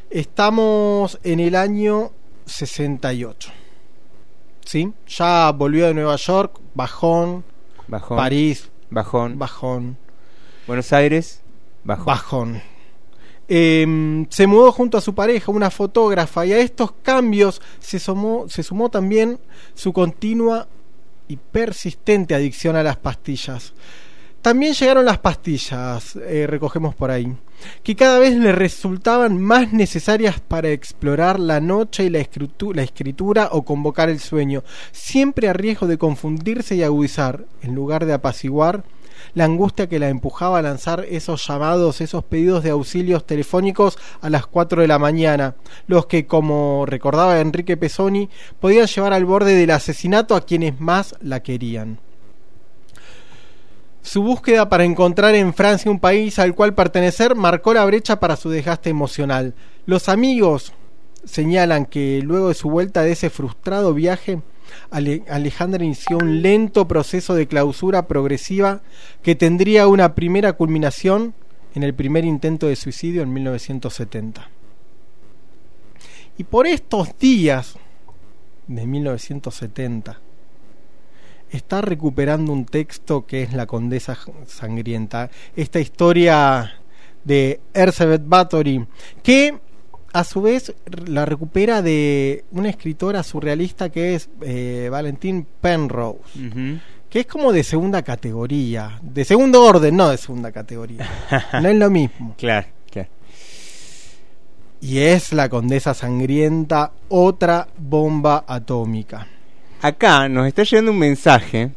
Estamos 0.10 1.20
en 1.24 1.40
el 1.40 1.56
año 1.56 2.12
68. 2.50 3.52
¿Sí? 4.66 4.94
Ya 5.08 5.52
volvió 5.52 5.88
de 5.88 5.94
Nueva 5.94 6.16
York, 6.16 6.60
bajón, 6.74 7.44
Bajón. 7.88 8.18
París, 8.18 8.70
Bajón. 8.90 9.40
bajón. 9.40 9.98
Buenos 10.68 10.94
Aires, 10.94 11.42
bajón. 11.84 12.06
Bajón. 12.06 12.62
Eh, 13.48 14.28
se 14.30 14.46
mudó 14.46 14.72
junto 14.72 14.98
a 15.00 15.02
su 15.02 15.16
pareja, 15.16 15.52
una 15.52 15.72
fotógrafa, 15.72 16.46
y 16.46 16.54
a 16.54 16.60
estos 16.60 16.92
cambios 17.02 17.62
se 17.80 17.98
sumó, 17.98 18.46
se 18.48 18.62
sumó 18.62 18.90
también 18.92 19.40
su 19.74 19.92
continua 19.92 20.68
y 21.28 21.36
persistente 21.38 22.36
adicción 22.36 22.76
a 22.76 22.84
las 22.84 22.98
pastillas. 22.98 23.74
También 24.44 24.74
llegaron 24.74 25.04
las 25.04 25.18
pastillas, 25.18 26.16
eh, 26.16 26.46
recogemos 26.48 26.94
por 26.94 27.10
ahí, 27.10 27.36
que 27.84 27.96
cada 27.96 28.20
vez 28.20 28.36
le 28.36 28.52
resultaban 28.52 29.42
más 29.42 29.74
necesarias 29.74 30.40
para 30.40 30.70
explorar 30.70 31.40
la 31.40 31.60
noche 31.60 32.06
y 32.06 32.10
la, 32.10 32.20
escritu- 32.20 32.74
la 32.74 32.84
escritura 32.84 33.50
o 33.52 33.64
convocar 33.64 34.10
el 34.10 34.20
sueño, 34.20 34.64
siempre 34.92 35.50
a 35.50 35.54
riesgo 35.54 35.88
de 35.88 35.98
confundirse 35.98 36.76
y 36.76 36.84
agudizar, 36.84 37.46
en 37.62 37.76
lugar 37.76 38.06
de 38.06 38.14
apaciguar 38.14 38.84
la 39.34 39.46
angustia 39.46 39.88
que 39.90 40.00
la 40.00 40.10
empujaba 40.10 40.60
a 40.60 40.62
lanzar 40.62 41.06
esos 41.10 41.46
llamados, 41.46 42.02
esos 42.02 42.24
pedidos 42.24 42.64
de 42.64 42.70
auxilios 42.70 43.26
telefónicos 43.26 43.98
a 44.22 44.30
las 44.30 44.48
4 44.48 44.82
de 44.82 44.88
la 44.88 44.98
mañana, 44.98 45.56
los 45.88 46.06
que, 46.06 46.26
como 46.26 46.86
recordaba 46.86 47.40
Enrique 47.40 47.78
Pesoni, 47.78 48.30
podían 48.60 48.88
llevar 48.88 49.14
al 49.14 49.26
borde 49.26 49.56
del 49.56 49.72
asesinato 49.72 50.36
a 50.36 50.46
quienes 50.46 50.80
más 50.80 51.16
la 51.22 51.42
querían. 51.42 52.00
Su 54.10 54.24
búsqueda 54.24 54.70
para 54.70 54.86
encontrar 54.86 55.36
en 55.36 55.54
Francia 55.54 55.92
un 55.92 56.00
país 56.00 56.40
al 56.40 56.56
cual 56.56 56.74
pertenecer 56.74 57.36
marcó 57.36 57.76
la 57.76 57.86
brecha 57.86 58.20
para 58.20 58.38
su 58.38 58.50
desgaste 58.50 58.90
emocional. 58.90 59.54
Los 59.86 60.10
amigos 60.10 60.74
señalan 61.26 61.86
que 61.86 62.20
luego 62.24 62.48
de 62.48 62.56
su 62.56 62.72
vuelta 62.72 63.04
de 63.04 63.12
ese 63.12 63.30
frustrado 63.30 63.94
viaje, 63.94 64.42
Ale- 64.90 65.22
Alejandra 65.30 65.84
inició 65.86 66.18
un 66.18 66.42
lento 66.42 66.88
proceso 66.88 67.36
de 67.36 67.48
clausura 67.48 68.08
progresiva 68.08 68.82
que 69.22 69.36
tendría 69.36 69.88
una 69.88 70.16
primera 70.16 70.54
culminación 70.54 71.36
en 71.76 71.84
el 71.84 71.94
primer 71.94 72.26
intento 72.26 72.66
de 72.66 72.78
suicidio 72.78 73.22
en 73.22 73.32
1970. 73.32 74.50
Y 76.36 76.46
por 76.46 76.66
estos 76.66 77.16
días 77.20 77.76
de 78.66 78.88
1970 78.88 80.20
está 81.52 81.82
recuperando 81.82 82.52
un 82.52 82.66
texto 82.66 83.26
que 83.26 83.44
es 83.44 83.54
La 83.54 83.66
Condesa 83.66 84.18
Sangrienta, 84.46 85.30
esta 85.56 85.80
historia 85.80 86.74
de 87.24 87.60
Elizabeth 87.74 88.24
Bathory, 88.26 88.86
que 89.24 89.60
a 90.14 90.24
su 90.24 90.42
vez 90.42 90.74
la 91.06 91.26
recupera 91.26 91.82
de 91.82 92.46
una 92.52 92.70
escritora 92.70 93.24
surrealista 93.24 93.90
que 93.90 94.16
es 94.16 94.30
eh, 94.42 94.88
Valentín 94.92 95.46
Penrose, 95.62 96.20
que 97.10 97.22
es 97.22 97.26
como 97.26 97.52
de 97.52 97.64
segunda 97.64 98.02
categoría, 98.04 99.00
de 99.02 99.26
segundo 99.26 99.64
orden, 99.64 99.96
no 99.96 100.10
de 100.10 100.18
segunda 100.18 100.52
categoría. 100.52 101.08
no 101.62 101.70
es 101.70 101.76
lo 101.76 101.90
mismo. 101.90 102.36
Claro, 102.38 102.68
claro. 102.92 103.10
Y 104.82 105.00
es 105.00 105.34
la 105.34 105.50
Condesa 105.50 105.94
Sangrienta, 105.94 106.92
otra 107.10 107.68
bomba 107.78 108.46
atómica. 108.48 109.28
Acá 109.82 110.28
nos 110.28 110.46
está 110.48 110.64
llegando 110.64 110.92
un 110.92 111.00
mensaje 111.00 111.72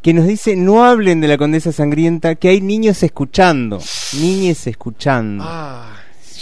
que 0.00 0.12
nos 0.12 0.26
dice 0.26 0.56
no 0.56 0.84
hablen 0.84 1.20
de 1.20 1.28
la 1.28 1.38
condesa 1.38 1.72
sangrienta, 1.72 2.34
que 2.34 2.48
hay 2.48 2.60
niños 2.60 3.02
escuchando, 3.02 3.80
niñes 4.18 4.66
escuchando. 4.66 5.44
Ah, 5.46 5.94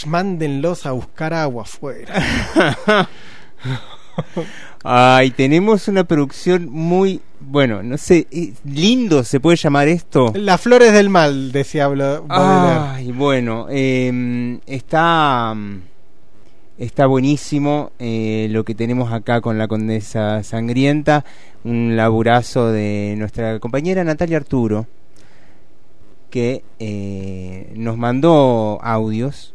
mándenlos 0.07 0.85
a 0.87 0.93
buscar 0.93 1.33
agua 1.35 1.63
afuera. 1.63 2.13
Ay, 4.85 5.31
tenemos 5.31 5.87
una 5.87 6.05
producción 6.05 6.69
muy, 6.69 7.21
bueno, 7.39 7.85
no 7.85 7.97
sé, 7.99 8.27
lindo 8.65 9.23
se 9.23 9.39
puede 9.39 9.57
llamar 9.57 9.87
esto. 9.87 10.33
Las 10.35 10.61
flores 10.61 10.93
del 10.93 11.09
mal, 11.09 11.53
decía 11.53 11.87
Baudelaire. 11.87 12.23
Ay, 12.29 13.13
bueno, 13.13 13.67
eh, 13.71 14.59
está 14.67 15.55
Está 16.83 17.07
buenísimo 17.07 17.93
eh, 18.01 18.49
lo 18.51 18.65
que 18.65 18.75
tenemos 18.75 19.13
acá 19.13 19.41
con 19.41 19.57
la 19.57 19.69
Condesa 19.69 20.43
Sangrienta, 20.43 21.25
un 21.63 21.95
laburazo 21.95 22.73
de 22.73 23.15
nuestra 23.19 23.61
compañera 23.61 24.03
Natalia 24.03 24.39
Arturo, 24.39 24.89
que 26.29 26.65
eh, 26.81 27.73
nos 27.77 27.97
mandó 27.97 28.81
audios 28.83 29.55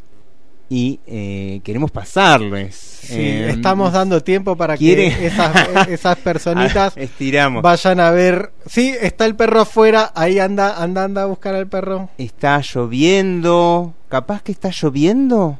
y 0.70 1.00
eh, 1.06 1.60
queremos 1.64 1.90
pasarles. 1.90 2.74
Sí, 2.74 3.16
Eh, 3.20 3.50
estamos 3.50 3.92
dando 3.92 4.22
tiempo 4.22 4.56
para 4.56 4.78
¿quiere? 4.78 5.14
que 5.14 5.26
esas, 5.26 5.68
esas 5.88 6.16
personitas 6.16 6.94
Ah, 6.96 7.00
estiramos. 7.00 7.62
vayan 7.62 8.00
a 8.00 8.10
ver. 8.10 8.52
Sí, 8.64 8.94
está 9.02 9.26
el 9.26 9.34
perro 9.36 9.60
afuera, 9.60 10.12
ahí 10.14 10.38
anda, 10.38 10.82
anda, 10.82 11.04
anda 11.04 11.24
a 11.24 11.26
buscar 11.26 11.54
al 11.54 11.66
perro. 11.66 12.08
Está 12.16 12.62
lloviendo, 12.62 13.92
capaz 14.08 14.40
que 14.42 14.52
está 14.52 14.70
lloviendo. 14.70 15.58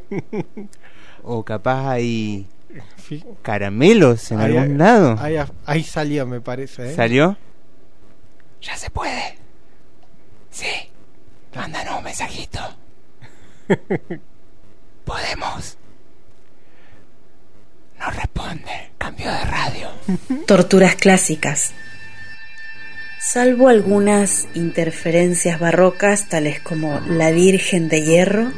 o 1.22 1.44
capaz 1.44 1.90
hay 1.90 2.46
caramelos 3.42 4.30
en 4.30 4.40
algún 4.40 4.78
lado. 4.78 5.16
Ahí, 5.20 5.36
ahí 5.66 5.82
salió, 5.82 6.26
me 6.26 6.40
parece. 6.40 6.90
¿eh? 6.90 6.94
¿Salió? 6.94 7.36
Ya 8.60 8.76
se 8.76 8.90
puede. 8.90 9.38
Sí. 10.50 10.90
Mándanos 11.54 11.98
un 11.98 12.04
mensajito. 12.04 12.60
Podemos. 15.04 15.76
No 17.98 18.10
responde. 18.10 18.90
Cambio 18.98 19.30
de 19.30 19.44
radio. 19.44 19.88
Torturas 20.46 20.96
clásicas. 20.96 21.72
Salvo 23.20 23.68
algunas 23.68 24.46
interferencias 24.54 25.58
barrocas 25.58 26.28
tales 26.28 26.60
como 26.60 27.00
la 27.00 27.30
Virgen 27.30 27.88
de 27.88 28.02
Hierro, 28.02 28.52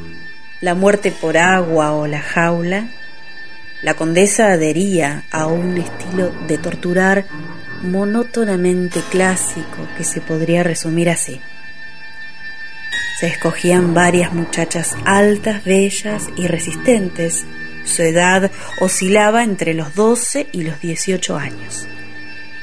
la 0.60 0.74
muerte 0.74 1.10
por 1.10 1.36
agua 1.36 1.92
o 1.92 2.06
la 2.06 2.20
jaula, 2.20 2.88
la 3.82 3.94
condesa 3.94 4.52
adhería 4.52 5.24
a 5.30 5.46
un 5.46 5.76
estilo 5.76 6.32
de 6.46 6.58
torturar 6.58 7.26
monótonamente 7.82 9.00
clásico 9.10 9.86
que 9.96 10.04
se 10.04 10.20
podría 10.20 10.62
resumir 10.62 11.10
así. 11.10 11.40
Se 13.20 13.26
escogían 13.26 13.94
varias 13.94 14.32
muchachas 14.32 14.94
altas, 15.04 15.64
bellas 15.64 16.28
y 16.36 16.46
resistentes. 16.48 17.46
Su 17.84 18.02
edad 18.02 18.50
oscilaba 18.80 19.42
entre 19.42 19.72
los 19.72 19.94
12 19.94 20.48
y 20.52 20.64
los 20.64 20.80
18 20.80 21.36
años. 21.36 21.86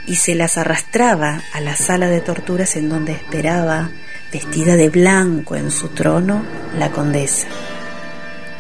Y 0.06 0.16
se 0.16 0.36
las 0.36 0.58
arrastraba 0.58 1.42
a 1.54 1.62
la 1.62 1.76
sala 1.76 2.08
de 2.10 2.22
torturas 2.22 2.76
en 2.76 2.90
donde 2.90 3.14
esperaba, 3.14 3.90
vestida 4.32 4.76
de 4.76 4.90
blanco 4.90 5.56
en 5.56 5.72
su 5.72 5.88
trono, 5.90 6.46
la 6.78 6.92
condesa. 6.92 7.48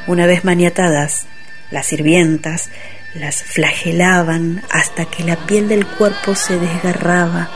Una 0.05 0.25
vez 0.25 0.43
maniatadas, 0.43 1.27
las 1.71 1.87
sirvientas 1.87 2.69
las 3.13 3.43
flagelaban 3.43 4.63
hasta 4.69 5.05
que 5.05 5.23
la 5.23 5.35
piel 5.35 5.69
del 5.69 5.85
cuerpo 5.85 6.35
se 6.35 6.59
desgarraba 6.59 7.49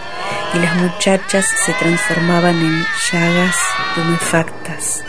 y 0.53 0.59
las 0.59 0.75
muchachas 0.75 1.45
se 1.65 1.73
transformaban 1.73 2.55
en 2.55 2.85
llagas 3.11 3.55
tumefactas. 3.95 5.03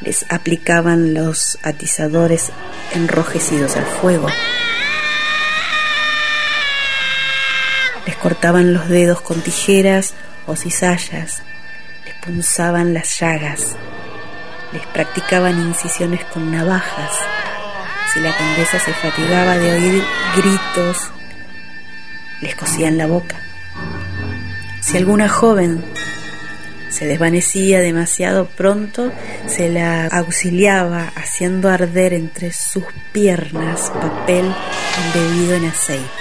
Les 0.00 0.26
aplicaban 0.28 1.14
los 1.14 1.58
atizadores 1.62 2.50
enrojecidos 2.94 3.76
al 3.76 3.86
fuego. 3.86 4.28
Les 8.06 8.16
cortaban 8.16 8.74
los 8.74 8.88
dedos 8.88 9.20
con 9.20 9.40
tijeras 9.40 10.14
o 10.46 10.56
cizallas. 10.56 11.42
Les 12.04 12.14
punzaban 12.16 12.92
las 12.92 13.18
llagas. 13.18 13.76
Les 14.72 14.86
practicaban 14.86 15.60
incisiones 15.60 16.24
con 16.26 16.50
navajas. 16.50 17.10
Si 18.12 18.20
la 18.20 18.36
condesa 18.36 18.78
se 18.78 18.92
fatigaba 18.92 19.58
de 19.58 19.72
oír 19.72 20.04
gritos, 20.36 21.10
les 22.40 22.54
cosían 22.54 22.96
la 22.96 23.06
boca. 23.06 23.36
Si 24.80 24.96
alguna 24.96 25.28
joven 25.28 25.84
se 26.88 27.06
desvanecía 27.06 27.80
demasiado 27.80 28.46
pronto, 28.46 29.12
se 29.46 29.68
la 29.68 30.06
auxiliaba 30.06 31.12
haciendo 31.14 31.68
arder 31.68 32.14
entre 32.14 32.52
sus 32.52 32.84
piernas 33.12 33.90
papel 33.90 34.52
embebido 35.04 35.54
en 35.54 35.66
aceite. 35.66 36.20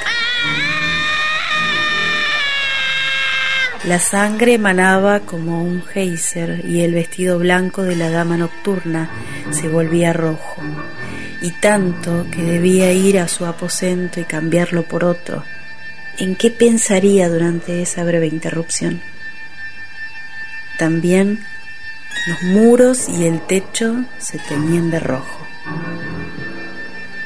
La 3.86 3.98
sangre 3.98 4.56
emanaba 4.56 5.22
como 5.22 5.64
un 5.64 5.82
geyser 5.82 6.66
y 6.66 6.82
el 6.82 6.94
vestido 6.94 7.40
blanco 7.40 7.84
de 7.84 7.96
la 7.96 8.10
dama 8.10 8.36
nocturna 8.36 9.10
se 9.52 9.70
volvía 9.70 10.12
rojo, 10.12 10.62
y 11.42 11.52
tanto 11.52 12.28
que 12.30 12.44
debía 12.44 12.92
ir 12.92 13.20
a 13.20 13.30
su 13.30 13.46
aposento 13.46 14.20
y 14.20 14.26
cambiarlo 14.26 14.84
por 14.84 15.06
otro. 15.06 15.46
¿En 16.18 16.36
qué 16.36 16.52
pensaría 16.52 17.30
durante 17.30 17.82
esa 17.82 18.04
breve 18.04 18.28
interrupción? 18.28 19.02
También 20.78 21.40
los 22.28 22.44
muros 22.44 23.08
y 23.08 23.26
el 23.26 23.40
techo 23.48 24.04
se 24.18 24.40
teñían 24.40 24.92
de 24.92 25.00
rojo. 25.00 25.48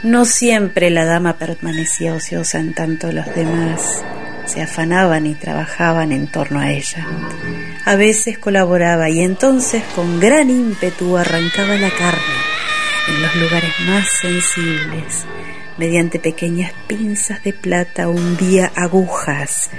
No 0.03 0.25
siempre 0.25 0.91
la 0.91 1.05
dama 1.05 1.38
permanecía 1.38 2.13
ociosa 2.13 2.59
en 2.59 2.73
tanto 2.75 3.11
los 3.11 3.25
demás 3.34 4.03
se 4.45 4.61
afanaban 4.61 5.26
y 5.26 5.36
trabajaban 5.36 6.11
en 6.11 6.28
torno 6.28 6.60
a 6.60 6.72
ella. 6.72 7.07
A 7.86 7.95
veces 7.95 8.38
colaboraba 8.38 9.10
y 9.10 9.22
entonces 9.22 9.84
con 9.95 10.20
gran 10.20 10.49
ímpetu 10.49 11.18
arrancaba 11.18 11.76
la 11.76 11.90
carne 11.90 12.53
en 13.07 13.22
los 13.22 13.36
lugares 13.36 13.74
más 13.86 14.07
sensibles. 14.22 15.26
Mediante 15.78 16.20
pequeñas 16.20 16.72
pinzas 16.88 17.44
de 17.44 17.52
plata 17.52 18.07
hundía 18.07 18.72
agujas, 18.76 19.72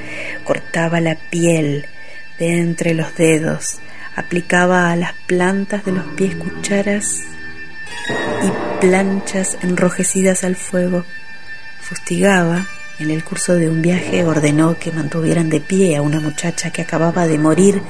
cortaba 0.43 1.01
la 1.01 1.15
piel 1.15 1.87
de 2.39 2.59
entre 2.59 2.95
los 2.95 3.15
dedos, 3.15 3.79
aplicaba 4.17 4.91
a 4.91 4.97
las 4.97 5.13
plantas 5.27 5.85
de 5.85 5.93
los 5.93 6.05
pies 6.17 6.35
cucharas 6.35 7.23
y 8.43 8.81
planchas 8.81 9.57
enrojecidas 9.63 10.43
al 10.43 10.57
fuego, 10.57 11.05
fustigaba 11.81 12.67
en 12.99 13.11
el 13.11 13.25
curso 13.25 13.55
de 13.55 13.69
un 13.69 13.83
viaje 13.83 14.25
ordenó 14.25 14.79
que 14.79 14.93
mantuvieran 14.93 15.51
de 15.51 15.61
pie 15.61 15.97
a 15.97 16.03
una 16.03 16.21
muchacha 16.21 16.71
que 16.71 16.83
acababa 16.83 17.27
de 17.27 17.39
morir 17.39 17.83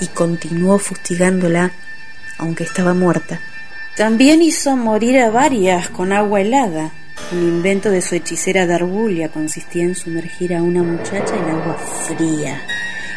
y 0.00 0.06
continuó 0.08 0.78
fustigándola 0.78 1.72
aunque 2.38 2.64
estaba 2.64 2.94
muerta. 2.94 3.40
También 3.96 4.42
hizo 4.42 4.76
morir 4.76 5.18
a 5.20 5.30
varias 5.30 5.88
con 5.88 6.12
agua 6.12 6.40
helada. 6.40 6.92
Un 7.32 7.42
invento 7.42 7.90
de 7.90 8.00
su 8.00 8.14
hechicera 8.14 8.66
Darbulia 8.66 9.28
consistía 9.28 9.84
en 9.84 9.94
sumergir 9.94 10.54
a 10.54 10.62
una 10.62 10.82
muchacha 10.82 11.36
en 11.36 11.50
agua 11.50 11.76
fría 12.06 12.62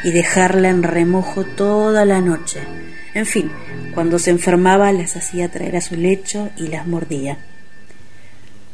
y 0.04 0.12
dejarla 0.12 0.70
en 0.70 0.84
remojo 0.84 1.44
toda 1.44 2.06
la 2.06 2.22
noche. 2.22 2.60
En 3.14 3.26
fin, 3.26 3.52
cuando 3.94 4.20
se 4.20 4.32
enfermaba 4.32 4.92
las 4.92 5.16
hacía 5.16 5.50
traer 5.50 5.78
a 5.78 5.82
su 5.82 5.96
lecho 5.96 6.50
y 6.58 6.68
las 6.68 6.86
mordía. 6.86 7.38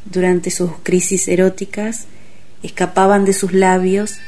Durante 0.04 0.50
sus 0.50 0.72
crisis 0.82 1.28
eróticas, 1.28 2.06
escapaban 2.62 3.24
de 3.24 3.32
sus 3.32 3.52
labios 3.52 4.18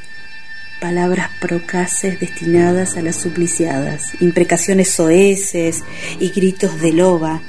palabras 0.79 1.29
procaces 1.39 2.19
destinadas 2.19 2.97
a 2.97 3.01
las 3.01 3.15
supliciadas, 3.15 4.21
imprecaciones 4.21 4.89
soeces 4.89 5.83
y 6.19 6.29
gritos 6.29 6.79
de 6.81 6.93
loba 6.93 7.41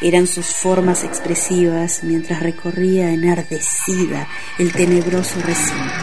eran 0.00 0.26
sus 0.26 0.46
formas 0.46 1.02
expresivas 1.02 2.00
mientras 2.02 2.42
recorría 2.42 3.10
enardecida 3.10 4.28
el 4.58 4.72
tenebroso 4.72 5.40
recinto. 5.40 5.94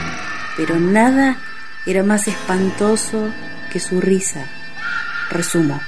Pero 0.57 0.79
nada 0.79 1.37
era 1.85 2.03
más 2.03 2.27
espantoso 2.27 3.31
que 3.71 3.79
su 3.79 4.01
risa. 4.01 4.45
Resumo, 5.29 5.79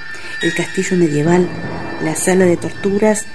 el 0.42 0.54
castillo 0.54 0.96
medieval, 0.96 1.48
la 2.02 2.14
sala 2.14 2.44
de 2.44 2.56
torturas, 2.56 3.26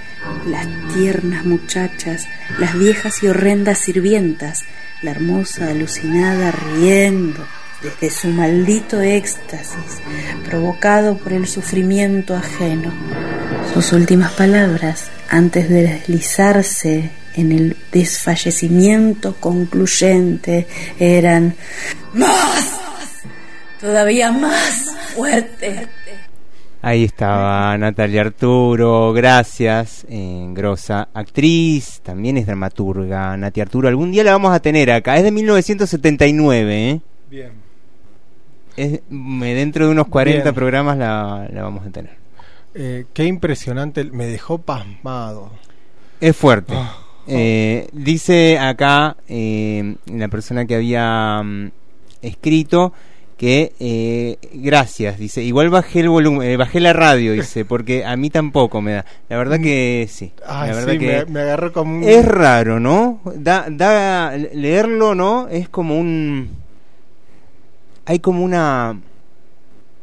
las 0.46 0.66
tiernas 0.94 1.44
muchachas, 1.44 2.26
las 2.58 2.78
viejas 2.78 3.22
y 3.22 3.28
horrendas 3.28 3.78
sirvientas, 3.78 4.64
la 5.02 5.12
hermosa 5.12 5.68
alucinada 5.68 6.50
riendo 6.50 7.46
desde 7.82 8.10
su 8.10 8.28
maldito 8.28 9.00
éxtasis, 9.00 10.00
provocado 10.44 11.16
por 11.16 11.32
el 11.32 11.46
sufrimiento 11.46 12.36
ajeno. 12.36 12.92
Sus 13.72 13.92
últimas 13.92 14.32
palabras, 14.32 15.08
antes 15.28 15.68
de 15.68 15.82
deslizarse 15.84 17.10
en 17.34 17.52
el 17.52 17.76
desfallecimiento 17.90 19.36
concluyente, 19.36 20.66
eran 20.98 21.54
¡Más! 22.12 22.80
Todavía 23.80 24.30
más 24.30 24.90
fuerte. 25.14 25.88
Ahí 26.82 27.04
estaba 27.04 27.76
Natalia 27.76 28.22
Arturo, 28.22 29.12
gracias, 29.12 30.06
eh, 30.08 30.46
grosa 30.52 31.08
actriz, 31.12 32.00
también 32.02 32.38
es 32.38 32.46
dramaturga, 32.46 33.36
Nati 33.36 33.60
Arturo, 33.60 33.86
algún 33.88 34.12
día 34.12 34.24
la 34.24 34.32
vamos 34.32 34.54
a 34.54 34.60
tener 34.60 34.90
acá, 34.90 35.18
es 35.18 35.22
de 35.24 35.30
1979, 35.30 36.90
¿eh? 36.90 37.00
Bien. 37.28 37.52
Es, 38.78 39.00
me- 39.10 39.54
dentro 39.54 39.84
de 39.84 39.92
unos 39.92 40.08
40 40.08 40.42
Bien. 40.42 40.54
programas 40.54 40.96
la, 40.96 41.46
la 41.52 41.62
vamos 41.62 41.86
a 41.86 41.90
tener. 41.90 42.12
Eh, 42.74 43.04
qué 43.12 43.24
impresionante, 43.26 44.04
me 44.04 44.24
dejó 44.26 44.56
pasmado. 44.56 45.50
Es 46.18 46.34
fuerte. 46.34 46.74
Eh, 47.26 47.88
dice 47.92 48.58
acá 48.58 49.18
eh, 49.28 49.96
la 50.06 50.28
persona 50.28 50.64
que 50.64 50.76
había 50.76 51.42
mm, 51.42 51.70
escrito 52.22 52.94
que 53.40 53.72
eh, 53.80 54.36
gracias, 54.52 55.18
dice, 55.18 55.42
igual 55.42 55.70
bajé 55.70 56.00
el 56.00 56.10
volumen, 56.10 56.46
eh, 56.46 56.58
bajé 56.58 56.78
la 56.78 56.92
radio, 56.92 57.32
dice, 57.32 57.64
porque 57.64 58.04
a 58.04 58.14
mí 58.14 58.28
tampoco 58.28 58.82
me 58.82 58.92
da. 58.92 59.06
La 59.30 59.38
verdad 59.38 59.58
que 59.58 60.06
sí. 60.10 60.30
Ay, 60.46 60.68
la 60.68 60.76
verdad 60.76 60.92
sí, 60.92 60.98
que 60.98 61.06
me, 61.06 61.24
me 61.24 61.40
agarró 61.40 61.72
como 61.72 61.96
un... 61.96 62.04
es 62.04 62.22
raro, 62.22 62.78
¿no? 62.80 63.22
Da, 63.36 63.64
da, 63.70 64.36
leerlo, 64.36 65.14
¿no? 65.14 65.48
Es 65.48 65.70
como 65.70 65.98
un... 65.98 66.50
Hay 68.04 68.18
como 68.18 68.44
una... 68.44 69.00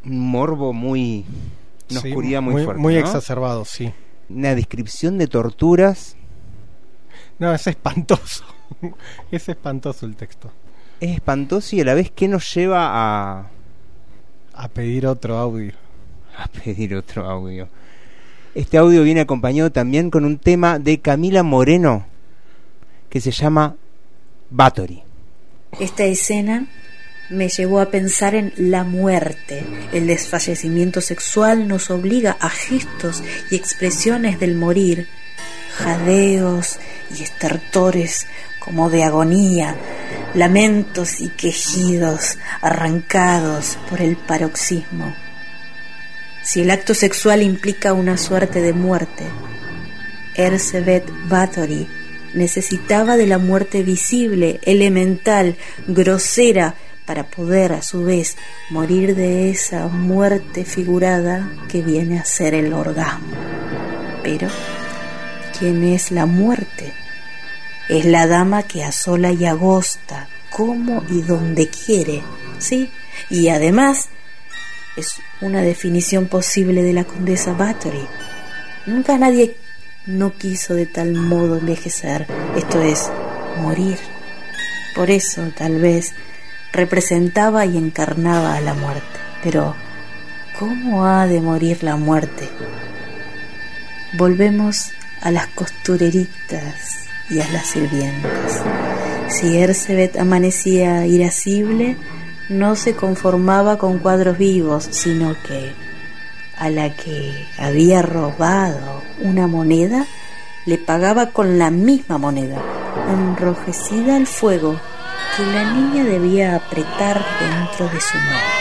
Un 0.04 0.20
morbo 0.20 0.74
muy... 0.74 1.24
Una 1.92 2.02
Sí, 2.02 2.08
oscuridad 2.10 2.42
muy, 2.42 2.54
muy- 2.56 2.64
fuerte. 2.64 2.82
muy 2.82 2.94
¿no? 2.96 3.00
exacerbado, 3.02 3.66
sí. 3.66 3.94
Una 4.30 4.56
descripción 4.56 5.20
de 5.20 5.28
torturas. 5.28 6.16
No, 7.38 7.54
es 7.54 7.68
espantoso. 7.68 8.46
es 9.32 9.48
espantoso 9.48 10.08
el 10.08 10.16
texto. 10.16 10.52
Es 11.00 11.12
espantoso 11.12 11.76
y 11.76 11.82
a 11.82 11.86
la 11.86 11.94
vez 11.94 12.12
que 12.12 12.28
nos 12.28 12.54
lleva 12.54 12.90
a... 12.90 13.48
A 14.54 14.68
pedir 14.70 15.06
otro 15.06 15.38
audio. 15.38 15.74
A 16.38 16.48
pedir 16.48 16.96
otro 16.96 17.30
audio. 17.30 17.68
Este 18.56 18.78
audio 18.78 19.04
viene 19.04 19.22
acompañado 19.22 19.72
también 19.72 20.10
con 20.10 20.26
un 20.26 20.40
tema 20.40 20.80
de 20.80 21.00
Camila 21.00 21.44
Moreno 21.44 22.08
que 23.10 23.22
se 23.22 23.32
llama 23.32 23.76
Battery. 24.50 25.04
Esta 25.80 26.06
escena 26.06 26.68
me 27.30 27.50
llevó 27.50 27.80
a 27.80 27.92
pensar 27.92 28.34
en 28.34 28.54
la 28.58 28.84
muerte. 28.84 29.64
El 29.94 30.08
desfallecimiento 30.08 31.02
sexual 31.02 31.68
nos 31.68 31.92
obliga 31.92 32.38
a 32.40 32.50
gestos 32.50 33.24
y 33.52 33.56
expresiones 33.56 34.40
del 34.40 34.56
morir, 34.56 35.08
jadeos 35.76 36.80
y 37.16 37.22
estertores 37.22 38.26
como 38.68 38.90
de 38.90 39.06
agonía, 39.06 39.78
lamentos 40.34 41.22
y 41.22 41.30
quejidos 41.30 42.38
arrancados 42.60 43.80
por 43.90 44.02
el 44.02 44.18
paroxismo. 44.18 45.16
Si 46.44 46.62
el 46.62 46.70
acto 46.70 46.94
sexual 46.94 47.44
implica 47.44 47.94
una 47.94 48.18
suerte 48.18 48.62
de 48.62 48.74
muerte, 48.74 49.24
Erzsébet 50.36 51.10
Bathory 51.30 51.88
necesitaba 52.34 53.16
de 53.16 53.26
la 53.26 53.38
muerte 53.38 53.84
visible, 53.84 54.60
elemental, 54.64 55.56
grosera, 55.88 56.76
para 57.06 57.24
poder 57.24 57.72
a 57.72 57.82
su 57.82 58.04
vez 58.04 58.36
morir 58.70 59.16
de 59.16 59.50
esa 59.50 59.88
muerte 59.88 60.66
figurada 60.66 61.50
que 61.70 61.82
viene 61.82 62.20
a 62.20 62.26
ser 62.26 62.54
el 62.54 62.74
orgasmo. 62.74 63.32
Pero, 64.24 64.50
¿quién 65.58 65.86
es 65.86 66.12
la 66.12 66.26
muerte? 66.26 66.94
Es 67.90 68.06
la 68.06 68.28
dama 68.28 68.64
que 68.64 68.84
asola 68.84 69.32
y 69.32 69.46
agosta, 69.46 70.28
como 70.50 71.04
y 71.10 71.22
donde 71.22 71.70
quiere, 71.70 72.22
¿sí? 72.60 72.92
Y 73.30 73.48
además 73.50 74.10
es 74.98 75.22
una 75.42 75.62
definición 75.62 76.28
posible 76.28 76.84
de 76.84 76.94
la 76.94 77.06
condesa 77.06 77.54
Bathory. 77.54 78.06
Nunca 78.88 79.18
nadie 79.18 79.56
no 80.06 80.34
quiso 80.38 80.74
de 80.74 80.86
tal 80.86 81.14
modo 81.14 81.58
envejecer, 81.58 82.28
esto 82.56 82.82
es, 82.82 83.10
morir. 83.62 83.98
Por 84.96 85.12
eso, 85.12 85.52
tal 85.56 85.80
vez, 85.80 86.14
representaba 86.74 87.66
y 87.66 87.78
encarnaba 87.78 88.56
a 88.56 88.62
la 88.62 88.74
muerte. 88.74 89.20
Pero, 89.44 89.76
¿cómo 90.58 91.06
ha 91.06 91.28
de 91.28 91.40
morir 91.40 91.84
la 91.84 91.96
muerte? 91.96 92.50
Volvemos 94.14 94.92
a 95.22 95.32
las 95.32 95.48
costureritas 95.48 97.07
y 97.30 97.40
a 97.40 97.48
las 97.52 97.68
sirvientas. 97.68 98.62
Si 99.30 99.58
Erzsébet 99.58 100.18
amanecía 100.18 101.06
irascible, 101.06 101.98
no 102.50 102.76
se 102.76 102.96
conformaba 102.96 103.78
con 103.78 104.00
cuadros 104.00 104.38
vivos, 104.38 104.88
sino 104.92 105.36
que 105.44 105.74
a 106.58 106.70
la 106.70 106.96
que 106.96 107.48
había 107.58 108.02
robado 108.02 109.04
una 109.22 109.48
moneda, 109.48 110.06
le 110.66 110.78
pagaba 110.78 111.28
con 111.28 111.60
la 111.60 111.70
misma 111.72 112.18
moneda, 112.18 112.62
enrojecida 113.10 114.16
al 114.16 114.28
fuego 114.28 114.80
que 115.36 115.46
la 115.46 115.72
niña 115.72 116.04
debía 116.04 116.56
apretar 116.56 117.24
dentro 117.40 117.88
de 117.90 118.02
su 118.02 118.18
mano. 118.18 118.58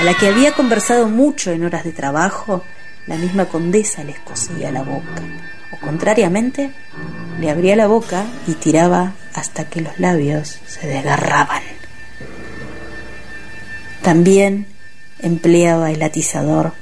A 0.00 0.04
la 0.04 0.14
que 0.14 0.28
había 0.28 0.52
conversado 0.52 1.08
mucho 1.08 1.50
en 1.52 1.64
horas 1.64 1.84
de 1.84 1.92
trabajo, 1.92 2.64
la 3.06 3.16
misma 3.16 3.44
condesa 3.46 4.02
les 4.02 4.18
cosía 4.20 4.72
la 4.72 4.82
boca, 4.82 5.22
o 5.72 5.76
contrariamente, 5.76 6.72
le 7.40 7.50
abría 7.50 7.76
la 7.76 7.86
boca 7.86 8.24
y 8.46 8.52
tiraba 8.54 9.12
hasta 9.34 9.68
que 9.68 9.80
los 9.80 9.98
labios 9.98 10.58
se 10.66 10.86
desgarraban. 10.86 11.62
También 14.02 14.66
empleaba 15.20 15.90
el 15.90 16.02
atizador 16.02 16.72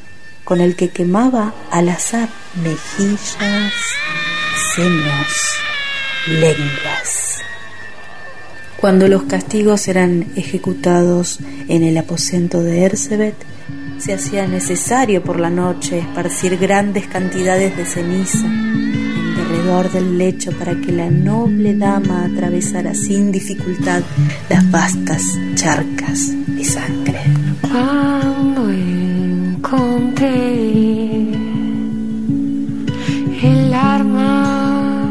con 0.45 0.61
el 0.61 0.77
que 0.77 0.91
quemaba 0.91 1.55
al 1.71 1.89
azar 1.89 2.29
mejillas, 2.63 3.73
senos, 4.75 5.57
lenguas. 6.27 7.41
Cuando 8.77 9.09
los 9.09 9.23
castigos 9.23 9.89
eran 9.89 10.27
ejecutados 10.37 11.39
en 11.69 11.83
el 11.83 11.97
aposento 11.97 12.63
de 12.63 12.85
Erzsébet, 12.85 13.35
se 13.99 14.13
hacía 14.13 14.47
necesario 14.47 15.25
por 15.25 15.41
la 15.41 15.49
noche 15.49 16.01
esparcir 16.01 16.59
grandes 16.59 17.07
cantidades 17.07 17.75
de 17.77 17.87
ceniza 17.87 18.47
en 19.65 19.71
derredor 19.71 19.91
del 19.93 20.19
lecho 20.19 20.53
para 20.53 20.75
que 20.75 20.93
la 20.93 21.11
noble 21.11 21.75
dama 21.77 22.25
atravesara 22.25 22.95
sin 22.95 23.33
dificultad 23.33 24.03
las 24.51 24.71
vastas 24.71 25.23
charcas 25.55 26.33
de 26.47 26.65
sangre. 26.65 27.21
Cuando 27.63 28.71
encontré 28.71 30.21
el 33.43 33.75
arma, 33.75 35.09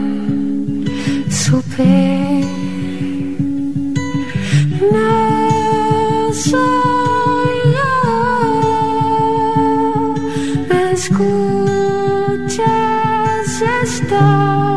supe 1.30 2.46
no 4.92 6.34
soy 6.34 7.56
yo. 7.76 8.04
¿Me 10.70 10.98
escuchas? 13.64 14.02
Estás 14.02 14.73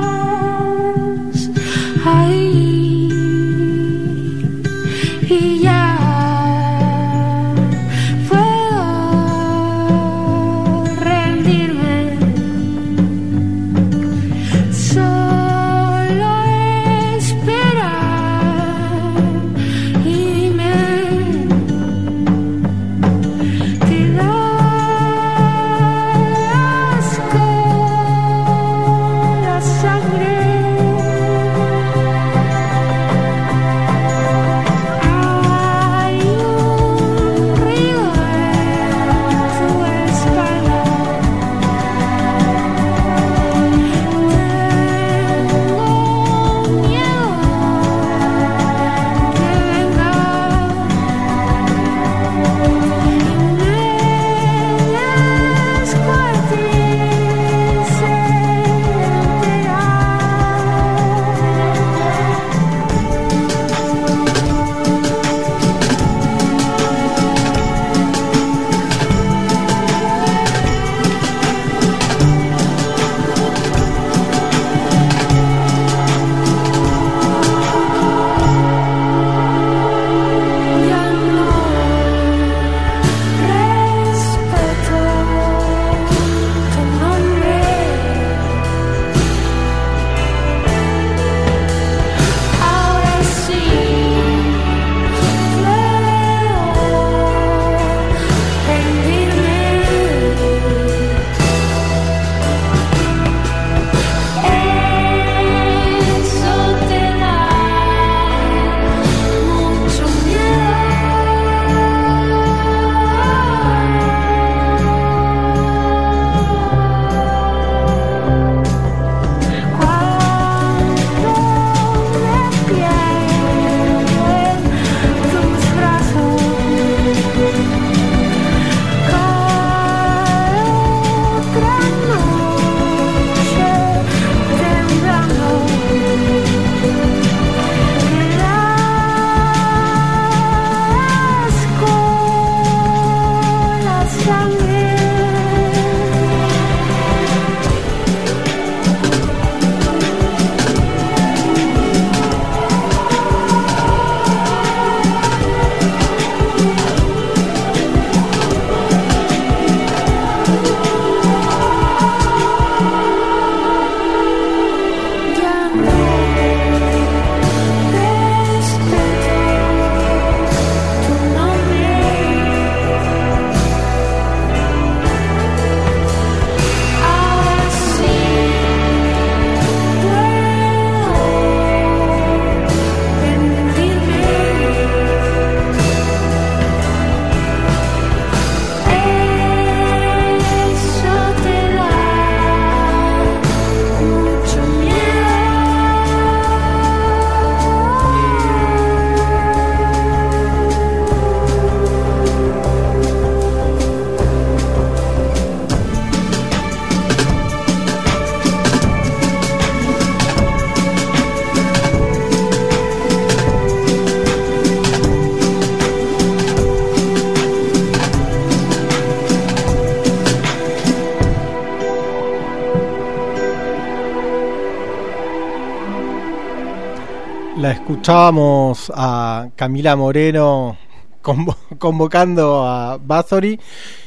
escuchábamos 228.00 228.92
a 228.94 229.48
Camila 229.56 229.96
Moreno 229.96 230.76
convo- 231.22 231.56
convocando 231.78 232.66
a 232.66 232.98
Bathory 232.98 233.58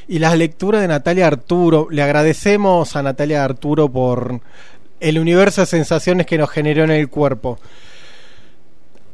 y 0.08 0.20
las 0.20 0.38
lecturas 0.38 0.82
de 0.82 0.88
Natalia 0.88 1.26
Arturo. 1.26 1.88
Le 1.90 2.04
agradecemos 2.04 2.96
a 2.96 3.02
Natalia 3.02 3.44
Arturo 3.44 3.90
por 3.92 4.42
el 5.00 5.18
universo 5.18 5.62
de 5.62 5.66
sensaciones 5.68 6.28
que 6.28 6.38
nos 6.38 6.52
generó 6.52 6.84
en 6.84 6.92
el 6.92 7.10
cuerpo. 7.10 7.58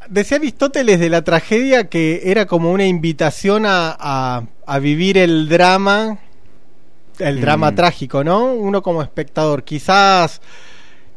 Decía 0.09 0.37
Aristóteles 0.37 0.99
de 0.99 1.09
la 1.09 1.23
tragedia 1.23 1.85
que 1.89 2.23
era 2.25 2.45
como 2.45 2.71
una 2.71 2.85
invitación 2.85 3.65
a, 3.65 3.95
a- 3.97 4.43
a 4.67 4.79
vivir 4.79 5.17
el 5.17 5.47
drama, 5.47 6.19
el 7.19 7.39
drama 7.39 7.71
Mm. 7.71 7.75
trágico, 7.75 8.23
¿no? 8.25 8.53
Uno 8.53 8.81
como 8.83 9.01
espectador. 9.01 9.63
Quizás 9.63 10.41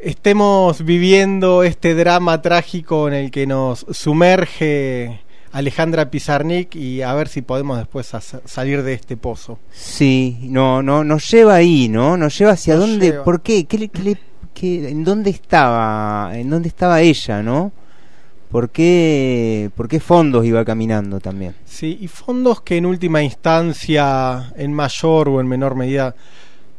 estemos 0.01 0.85
viviendo 0.85 1.63
este 1.63 1.95
drama 1.95 2.41
trágico 2.43 3.09
en 3.09 3.15
el 3.15 3.31
que 3.31 3.47
nos 3.47 3.87
sumerge 3.91 5.21
Alejandra 5.53 6.11
Pizarnik 6.11 6.75
y 6.77 7.03
a 7.03 7.15
ver 7.15 7.29
si 7.29 7.43
podemos 7.43 7.79
después 7.79 8.11
salir 8.45 8.83
de 8.83 8.93
este 8.95 9.17
pozo. 9.17 9.59
Sí, 9.71 10.39
no, 10.43 10.83
no, 10.83 11.05
nos 11.05 11.31
lleva 11.31 11.55
ahí, 11.55 11.89
¿no? 11.89 12.17
Nos 12.17 12.39
lleva 12.39 12.53
hacia 12.53 12.75
Nos 12.77 12.87
dónde, 12.89 13.07
lleva. 13.13 13.25
¿por 13.25 13.41
qué? 13.41 13.65
¿Qué, 13.65 13.79
le- 13.79 13.89
qué 13.89 14.03
le- 14.03 14.19
qué- 14.55 14.89
¿En 14.91 15.05
dónde 15.05 15.31
estaba? 15.31 16.31
¿En 16.35 16.51
dónde 16.51 16.69
estaba 16.69 17.01
ella, 17.01 17.43
no? 17.43 17.73
¿Por 18.51 18.71
qué, 18.71 19.71
¿Por 19.75 19.89
qué 19.89 20.01
fondos 20.01 20.45
iba 20.47 20.65
caminando 20.65 21.21
también? 21.21 21.55
Sí, 21.67 21.99
y 22.01 22.09
fondos 22.09 22.63
que 22.63 22.77
en 22.79 22.87
última 22.87 23.23
instancia, 23.23 24.53
en 24.57 24.73
mayor 24.73 25.29
o 25.29 25.41
en 25.41 25.47
menor 25.49 25.75
medida, 25.75 26.15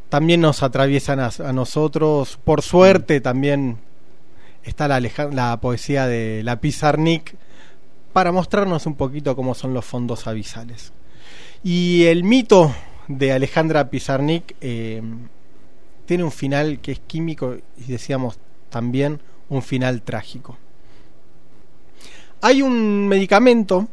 también 0.10 0.42
nos 0.42 0.64
atraviesan 0.64 1.20
a, 1.20 1.30
a 1.46 1.54
nosotros. 1.54 2.38
Por 2.44 2.62
suerte 2.62 3.22
también 3.22 3.78
está 4.64 4.88
la 4.88 5.60
poesía 5.62 6.08
de 6.08 6.44
la 6.44 6.60
Pizarnik 6.60 7.36
para 8.14 8.32
mostrarnos 8.32 8.86
un 8.86 8.96
poquito 8.96 9.36
cómo 9.36 9.54
son 9.54 9.74
los 9.74 9.86
fondos 9.86 10.28
abisales. 10.28 10.92
Y 11.64 12.06
el 12.06 12.24
mito 12.24 12.74
de 13.08 13.32
Alejandra 13.34 13.90
Pizarnik 13.90 14.56
eh, 14.62 15.02
tiene 16.06 16.24
un 16.24 16.32
final 16.32 16.80
que 16.80 16.94
es 16.94 17.00
químico 17.00 17.58
y 17.78 17.92
decíamos 17.92 18.40
también 18.70 19.20
un 19.50 19.62
final 19.62 20.02
trágico. 20.02 20.58
Hay 22.42 22.62
un 22.62 23.08
medicamento, 23.08 23.88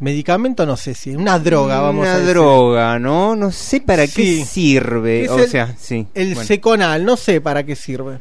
medicamento 0.00 0.64
no 0.66 0.76
sé 0.76 0.94
si, 0.94 1.10
una 1.16 1.38
droga, 1.38 1.80
vamos 1.80 2.02
Una 2.02 2.12
a 2.14 2.18
decir. 2.18 2.34
droga, 2.34 2.98
¿no? 2.98 3.34
No 3.36 3.50
sé 3.50 3.80
para 3.80 4.06
Sí. 4.06 4.12
qué 4.14 4.44
sirve. 4.44 5.24
Es 5.24 5.30
o 5.30 5.38
el- 5.40 5.48
sea, 5.48 5.74
sí. 5.78 6.06
El 6.14 6.34
bueno. 6.34 6.46
seconal, 6.46 7.04
no 7.04 7.16
sé 7.16 7.40
para 7.40 7.64
qué 7.64 7.74
sirve. 7.76 8.20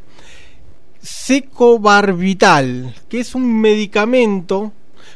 Secobarbital, 1.01 2.93
que 3.09 3.19
es 3.19 3.35
un 3.35 3.59
medicamento 3.61 4.71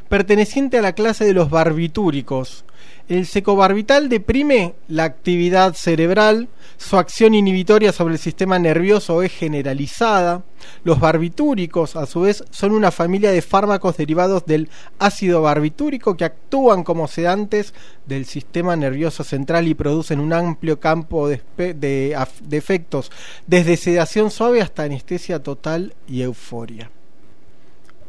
perteneciente 0.10 0.78
a 0.78 0.82
la 0.82 0.94
clase 0.94 1.26
de 1.26 1.34
los 1.34 1.50
barbitúricos. 1.50 2.64
El 3.07 3.26
secobarbital 3.26 4.10
deprime 4.10 4.76
la 4.88 5.03
actividad 5.03 5.73
cerebral, 5.73 6.48
su 6.78 6.98
acción 6.98 7.36
inhibitoria 7.36 7.91
sobre 7.91 8.14
el 8.14 8.19
sistema 8.19 8.57
nervioso 8.57 9.22
es 9.22 9.32
generalizada. 9.32 10.44
Los 10.84 10.99
barbitúricos, 10.99 11.95
a 11.95 12.06
su 12.06 12.22
vez, 12.22 12.44
son 12.52 12.72
una 12.72 12.91
familia 12.91 13.32
de 13.32 13.41
fármacos 13.41 13.98
derivados 13.98 14.45
del 14.45 14.69
ácido 14.98 15.41
barbitúrico 15.41 16.15
que 16.15 16.26
actúan 16.26 16.84
como 16.84 17.07
sedantes 17.07 17.73
del 18.06 18.26
sistema 18.26 18.76
nervioso 18.76 19.23
central 19.23 19.68
y 19.68 19.73
producen 19.73 20.19
un 20.19 20.34
amplio 20.34 20.80
campo 20.80 21.28
de, 21.28 22.15
efectos, 22.52 23.11
desde 23.45 23.78
sedación 23.78 24.32
suave 24.32 24.61
hasta 24.61 24.84
anestesia 24.84 25.44
total 25.44 25.94
y 26.07 26.22
euforia. 26.22 26.90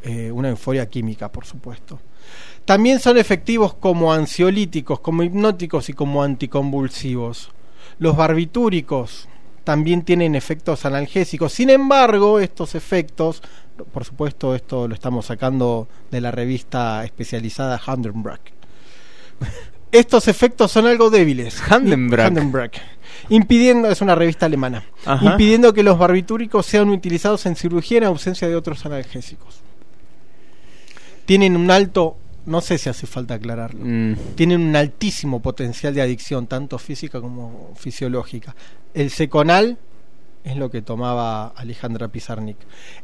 Eh, 0.02 0.30
una 0.32 0.50
euforia 0.50 0.88
química, 0.88 1.30
por 1.30 1.44
supuesto. 1.44 1.98
También 2.64 3.00
son 3.00 3.18
efectivos 3.18 3.74
como 3.74 4.12
ansiolíticos, 4.12 5.00
como 5.00 5.22
hipnóticos 5.22 5.88
y 5.88 5.92
como 5.92 6.22
anticonvulsivos. 6.22 7.50
Los 7.98 8.16
barbitúricos 8.16 9.28
también 9.64 10.02
tienen 10.02 10.34
efectos 10.34 10.84
analgésicos. 10.84 11.52
Sin 11.52 11.70
embargo, 11.70 12.40
estos 12.40 12.74
efectos, 12.74 13.42
por 13.92 14.04
supuesto, 14.04 14.54
esto 14.54 14.88
lo 14.88 14.94
estamos 14.94 15.26
sacando 15.26 15.88
de 16.10 16.20
la 16.20 16.30
revista 16.30 17.04
especializada 17.04 17.80
Handenbrack. 17.84 18.52
Estos 19.92 20.26
efectos 20.26 20.72
son 20.72 20.86
algo 20.86 21.10
débiles. 21.10 21.60
Handenbrack. 21.70 22.80
Impidiendo, 23.28 23.90
es 23.90 24.00
una 24.00 24.14
revista 24.14 24.46
alemana, 24.46 24.84
Ajá. 25.04 25.32
impidiendo 25.32 25.74
que 25.74 25.82
los 25.82 25.98
barbitúricos 25.98 26.64
sean 26.64 26.88
utilizados 26.88 27.44
en 27.44 27.56
cirugía 27.56 27.98
en 27.98 28.04
ausencia 28.04 28.48
de 28.48 28.56
otros 28.56 28.86
analgésicos. 28.86 29.60
Tienen 31.26 31.56
un 31.56 31.70
alto, 31.70 32.16
no 32.46 32.60
sé 32.60 32.78
si 32.78 32.88
hace 32.88 33.06
falta 33.06 33.34
aclararlo, 33.34 33.84
Mm. 33.84 34.16
tienen 34.34 34.60
un 34.62 34.76
altísimo 34.76 35.40
potencial 35.40 35.94
de 35.94 36.02
adicción, 36.02 36.46
tanto 36.46 36.78
física 36.78 37.20
como 37.20 37.72
fisiológica. 37.76 38.54
El 38.94 39.10
seconal 39.10 39.78
es 40.44 40.56
lo 40.56 40.70
que 40.70 40.82
tomaba 40.82 41.48
Alejandra 41.48 42.08
Pizarnik. 42.08 42.56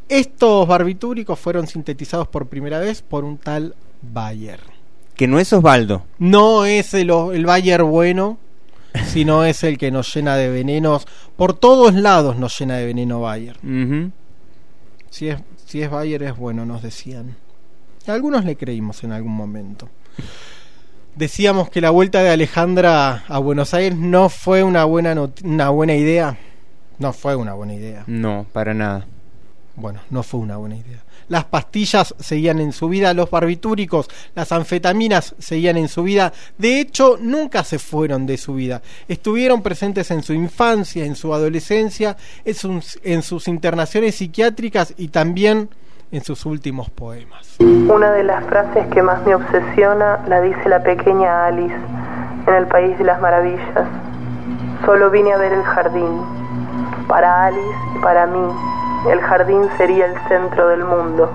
Estos 0.08 0.66
barbitúricos 0.66 1.38
fueron 1.38 1.66
sintetizados 1.68 2.26
por 2.28 2.46
primera 2.48 2.78
vez 2.80 3.02
por 3.02 3.24
un 3.24 3.38
tal 3.38 3.74
Bayer. 4.02 4.60
Que 5.14 5.26
no 5.28 5.38
es 5.38 5.52
Osvaldo. 5.52 6.04
No 6.18 6.64
es 6.64 6.94
el, 6.94 7.10
el 7.10 7.46
Bayer 7.46 7.82
bueno, 7.82 8.38
sino 9.06 9.44
es 9.44 9.62
el 9.64 9.78
que 9.78 9.90
nos 9.90 10.12
llena 10.14 10.36
de 10.36 10.48
venenos. 10.48 11.06
Por 11.36 11.54
todos 11.54 11.94
lados 11.94 12.36
nos 12.36 12.58
llena 12.58 12.76
de 12.76 12.86
veneno 12.86 13.20
Bayer. 13.20 13.56
Si 15.10 15.28
es, 15.28 15.40
si 15.64 15.82
es 15.82 15.90
Bayer 15.90 16.22
es 16.24 16.36
bueno, 16.36 16.64
nos 16.66 16.82
decían. 16.82 17.36
Algunos 18.12 18.44
le 18.44 18.56
creímos 18.56 19.04
en 19.04 19.12
algún 19.12 19.34
momento. 19.34 19.88
Decíamos 21.14 21.68
que 21.68 21.80
la 21.80 21.90
vuelta 21.90 22.22
de 22.22 22.30
Alejandra 22.30 23.24
a 23.26 23.38
Buenos 23.38 23.74
Aires 23.74 23.98
no 23.98 24.28
fue 24.28 24.62
una 24.62 24.84
buena, 24.84 25.14
una 25.42 25.68
buena 25.70 25.94
idea. 25.94 26.38
No 26.98 27.12
fue 27.12 27.34
una 27.34 27.54
buena 27.54 27.74
idea. 27.74 28.04
No, 28.06 28.46
para 28.52 28.72
nada. 28.72 29.06
Bueno, 29.74 30.00
no 30.10 30.22
fue 30.22 30.40
una 30.40 30.56
buena 30.56 30.76
idea. 30.76 31.02
Las 31.28 31.44
pastillas 31.44 32.14
seguían 32.18 32.58
en 32.58 32.72
su 32.72 32.88
vida, 32.88 33.12
los 33.14 33.30
barbitúricos, 33.30 34.08
las 34.34 34.50
anfetaminas 34.50 35.34
seguían 35.38 35.76
en 35.76 35.88
su 35.88 36.02
vida. 36.02 36.32
De 36.56 36.80
hecho, 36.80 37.18
nunca 37.20 37.64
se 37.64 37.78
fueron 37.78 38.26
de 38.26 38.38
su 38.38 38.54
vida. 38.54 38.82
Estuvieron 39.08 39.62
presentes 39.62 40.10
en 40.10 40.22
su 40.22 40.32
infancia, 40.32 41.04
en 41.04 41.16
su 41.16 41.34
adolescencia, 41.34 42.16
en 42.44 42.54
sus, 42.54 42.98
en 43.02 43.22
sus 43.22 43.46
internaciones 43.46 44.14
psiquiátricas 44.14 44.94
y 44.96 45.08
también 45.08 45.68
en 46.10 46.24
sus 46.24 46.46
últimos 46.46 46.90
poemas. 46.90 47.56
Una 47.60 48.12
de 48.12 48.24
las 48.24 48.44
frases 48.44 48.86
que 48.88 49.02
más 49.02 49.24
me 49.26 49.34
obsesiona 49.34 50.24
la 50.28 50.40
dice 50.40 50.68
la 50.68 50.82
pequeña 50.82 51.46
Alice 51.46 51.74
en 52.46 52.54
el 52.54 52.66
País 52.66 52.96
de 52.98 53.04
las 53.04 53.20
Maravillas. 53.20 53.88
Solo 54.84 55.10
vine 55.10 55.32
a 55.32 55.36
ver 55.38 55.52
el 55.52 55.62
jardín. 55.62 56.22
Para 57.08 57.46
Alice 57.46 57.78
y 57.96 58.02
para 58.02 58.26
mí, 58.26 58.52
el 59.10 59.20
jardín 59.20 59.62
sería 59.76 60.06
el 60.06 60.14
centro 60.28 60.68
del 60.68 60.84
mundo. 60.84 61.30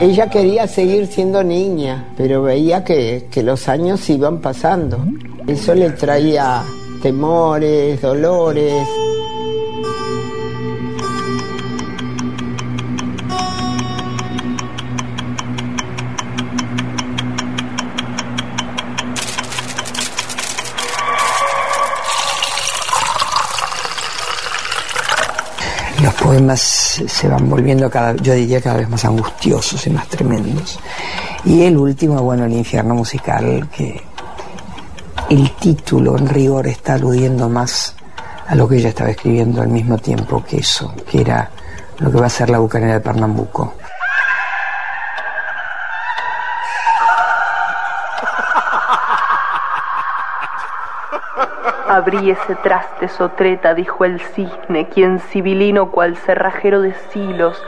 Ella 0.00 0.28
quería 0.28 0.66
seguir 0.66 1.06
siendo 1.06 1.44
niña, 1.44 2.08
pero 2.16 2.42
veía 2.42 2.82
que, 2.82 3.28
que 3.30 3.42
los 3.42 3.68
años 3.68 4.08
iban 4.10 4.40
pasando. 4.40 4.98
Eso 5.46 5.74
le 5.74 5.90
traía 5.90 6.62
temores, 7.00 8.00
dolores. 8.00 8.88
Poemas 26.34 27.00
se 27.06 27.28
van 27.28 27.48
volviendo 27.48 27.88
cada, 27.88 28.16
yo 28.16 28.32
diría 28.32 28.60
cada 28.60 28.78
vez 28.78 28.88
más 28.88 29.04
angustiosos 29.04 29.86
y 29.86 29.90
más 29.90 30.08
tremendos. 30.08 30.80
Y 31.44 31.62
el 31.62 31.76
último, 31.76 32.20
bueno, 32.22 32.44
el 32.44 32.52
infierno 32.52 32.92
musical, 32.96 33.68
que 33.70 34.02
el 35.30 35.52
título 35.52 36.18
en 36.18 36.28
rigor 36.28 36.66
está 36.66 36.94
aludiendo 36.94 37.48
más 37.48 37.94
a 38.48 38.56
lo 38.56 38.66
que 38.66 38.78
ella 38.78 38.88
estaba 38.88 39.10
escribiendo 39.10 39.62
al 39.62 39.68
mismo 39.68 39.96
tiempo 39.98 40.42
que 40.42 40.56
eso, 40.56 40.92
que 41.08 41.20
era 41.20 41.48
lo 41.98 42.10
que 42.10 42.18
va 42.18 42.26
a 42.26 42.30
ser 42.30 42.50
la 42.50 42.58
bucanera 42.58 42.94
de 42.94 43.00
Pernambuco. 43.00 43.74
Abrí 51.94 52.28
ese 52.28 52.56
traste 52.56 53.06
sotreta, 53.06 53.72
dijo 53.72 54.04
el 54.04 54.18
cisne, 54.18 54.88
quien 54.88 55.20
civilino 55.20 55.92
cual 55.92 56.16
cerrajero 56.16 56.80
de 56.80 56.92
silos, 56.92 57.64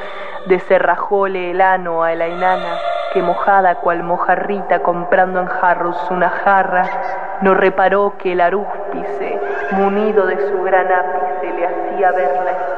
deserrajóle 0.47 1.53
el 1.53 1.61
ano 1.61 2.03
a 2.03 2.12
la 2.16 2.27
enana, 2.27 2.81
que 3.12 3.23
mojada 3.23 3.77
cual 3.77 4.03
mojarrita 4.03 4.81
comprando 4.82 5.39
en 5.39 5.47
jarros 5.47 5.97
una 6.11 6.28
jarra, 6.28 6.90
no 7.40 7.55
reparó 7.55 8.15
que 8.19 8.32
el 8.32 8.40
arúspice, 8.40 9.40
munido 9.70 10.27
de 10.27 10.48
su 10.48 10.61
gran 10.61 10.90
ápice, 10.90 11.53
le 11.53 11.65
hacía 11.65 12.11
ver 12.11 12.35
la. 12.44 12.76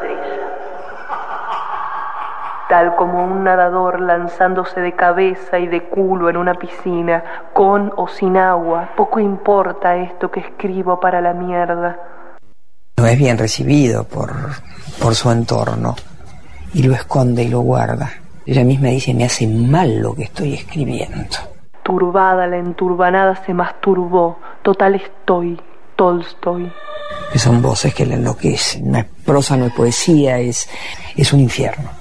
Tal 2.68 2.94
como 2.96 3.24
un 3.24 3.44
nadador 3.44 4.00
lanzándose 4.00 4.80
de 4.80 4.94
cabeza 4.94 5.58
y 5.58 5.66
de 5.66 5.84
culo 5.88 6.28
en 6.28 6.36
una 6.36 6.54
piscina, 6.54 7.24
con 7.52 7.92
o 7.96 8.08
sin 8.08 8.36
agua. 8.36 8.90
Poco 8.96 9.20
importa 9.20 9.96
esto 9.96 10.30
que 10.30 10.40
escribo 10.40 11.00
para 11.00 11.20
la 11.20 11.32
mierda. 11.32 11.96
No 12.98 13.06
es 13.06 13.18
bien 13.18 13.38
recibido 13.38 14.04
por, 14.04 14.32
por 15.00 15.14
su 15.14 15.30
entorno 15.30 15.94
y 16.74 16.82
lo 16.82 16.94
esconde 16.94 17.44
y 17.44 17.48
lo 17.48 17.60
guarda. 17.60 18.10
Ella 18.44 18.64
misma 18.64 18.88
dice, 18.88 19.14
me 19.14 19.24
hace 19.24 19.46
mal 19.46 19.98
lo 19.98 20.14
que 20.14 20.24
estoy 20.24 20.54
escribiendo. 20.54 21.36
Turbada, 21.82 22.46
la 22.46 22.58
enturbanada 22.58 23.36
se 23.44 23.54
masturbó. 23.54 24.38
Total 24.62 24.94
estoy, 24.94 25.60
Tolstoy. 25.96 26.70
Que 27.32 27.38
son 27.38 27.62
voces 27.62 27.94
que 27.94 28.06
la 28.06 28.14
enloquecen. 28.14 28.90
No 28.90 28.98
es 28.98 29.06
prosa, 29.24 29.56
no 29.56 29.66
es 29.66 29.72
poesía, 29.72 30.38
es, 30.38 30.68
es 31.16 31.32
un 31.32 31.40
infierno. 31.40 31.97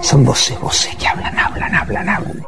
Son 0.00 0.24
voces, 0.24 0.60
voces 0.60 0.94
que 0.96 1.06
hablan, 1.06 1.38
hablan, 1.38 1.74
hablan, 1.74 2.08
hablan. 2.08 2.46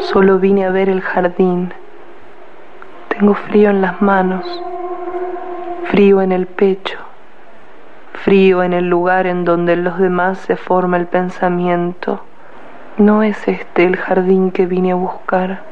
Solo 0.00 0.38
vine 0.38 0.66
a 0.66 0.70
ver 0.70 0.88
el 0.88 1.00
jardín. 1.00 1.72
Tengo 3.08 3.34
frío 3.34 3.70
en 3.70 3.80
las 3.80 4.02
manos, 4.02 4.44
frío 5.90 6.20
en 6.20 6.32
el 6.32 6.46
pecho, 6.46 6.98
frío 8.12 8.62
en 8.62 8.72
el 8.72 8.88
lugar 8.88 9.26
en 9.26 9.44
donde 9.44 9.72
en 9.72 9.84
los 9.84 9.98
demás 9.98 10.38
se 10.38 10.56
forma 10.56 10.98
el 10.98 11.06
pensamiento. 11.06 12.22
No 12.98 13.22
es 13.22 13.48
este 13.48 13.84
el 13.84 13.96
jardín 13.96 14.50
que 14.50 14.66
vine 14.66 14.92
a 14.92 14.96
buscar, 14.96 15.62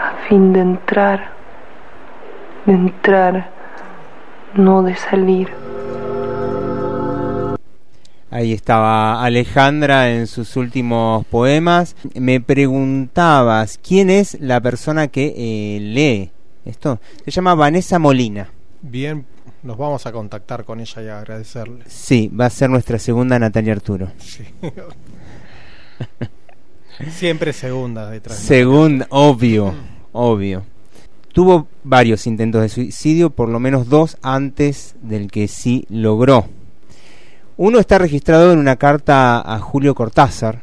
a 0.00 0.10
fin 0.28 0.52
de 0.52 0.60
entrar, 0.60 1.30
de 2.66 2.72
entrar, 2.72 3.53
no 4.56 4.82
de 4.82 4.96
salir. 4.96 5.48
Ahí 8.30 8.52
estaba 8.52 9.24
Alejandra 9.24 10.10
en 10.10 10.26
sus 10.26 10.56
últimos 10.56 11.24
poemas. 11.26 11.94
Me 12.14 12.40
preguntabas, 12.40 13.78
¿quién 13.78 14.10
es 14.10 14.40
la 14.40 14.60
persona 14.60 15.06
que 15.06 15.32
eh, 15.36 15.78
lee 15.80 16.32
esto? 16.64 16.98
Se 17.24 17.30
llama 17.30 17.54
Vanessa 17.54 18.00
Molina. 18.00 18.50
Bien, 18.82 19.24
nos 19.62 19.78
vamos 19.78 20.04
a 20.06 20.12
contactar 20.12 20.64
con 20.64 20.80
ella 20.80 21.02
y 21.02 21.08
agradecerle. 21.08 21.84
Sí, 21.86 22.28
va 22.28 22.46
a 22.46 22.50
ser 22.50 22.70
nuestra 22.70 22.98
segunda 22.98 23.38
Natalia 23.38 23.72
Arturo. 23.72 24.10
Sí. 24.18 24.44
Siempre 27.10 27.52
segunda 27.52 28.10
detrás. 28.10 28.36
Segunda, 28.36 29.06
obvio, 29.10 29.74
obvio. 30.12 30.64
Tuvo 31.34 31.66
varios 31.82 32.28
intentos 32.28 32.62
de 32.62 32.68
suicidio, 32.68 33.28
por 33.28 33.48
lo 33.48 33.58
menos 33.58 33.88
dos 33.88 34.18
antes 34.22 34.94
del 35.02 35.32
que 35.32 35.48
sí 35.48 35.84
logró. 35.90 36.46
Uno 37.56 37.80
está 37.80 37.98
registrado 37.98 38.52
en 38.52 38.60
una 38.60 38.76
carta 38.76 39.40
a 39.40 39.58
Julio 39.58 39.96
Cortázar. 39.96 40.62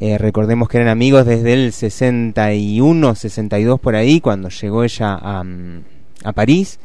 Eh, 0.00 0.16
recordemos 0.16 0.70
que 0.70 0.78
eran 0.78 0.88
amigos 0.88 1.26
desde 1.26 1.52
el 1.52 1.74
61, 1.74 3.14
62 3.14 3.78
por 3.78 3.94
ahí, 3.94 4.22
cuando 4.22 4.48
llegó 4.48 4.84
ella 4.84 5.18
a, 5.20 5.44
mm, 5.44 5.82
a 6.24 6.32
París. 6.32 6.78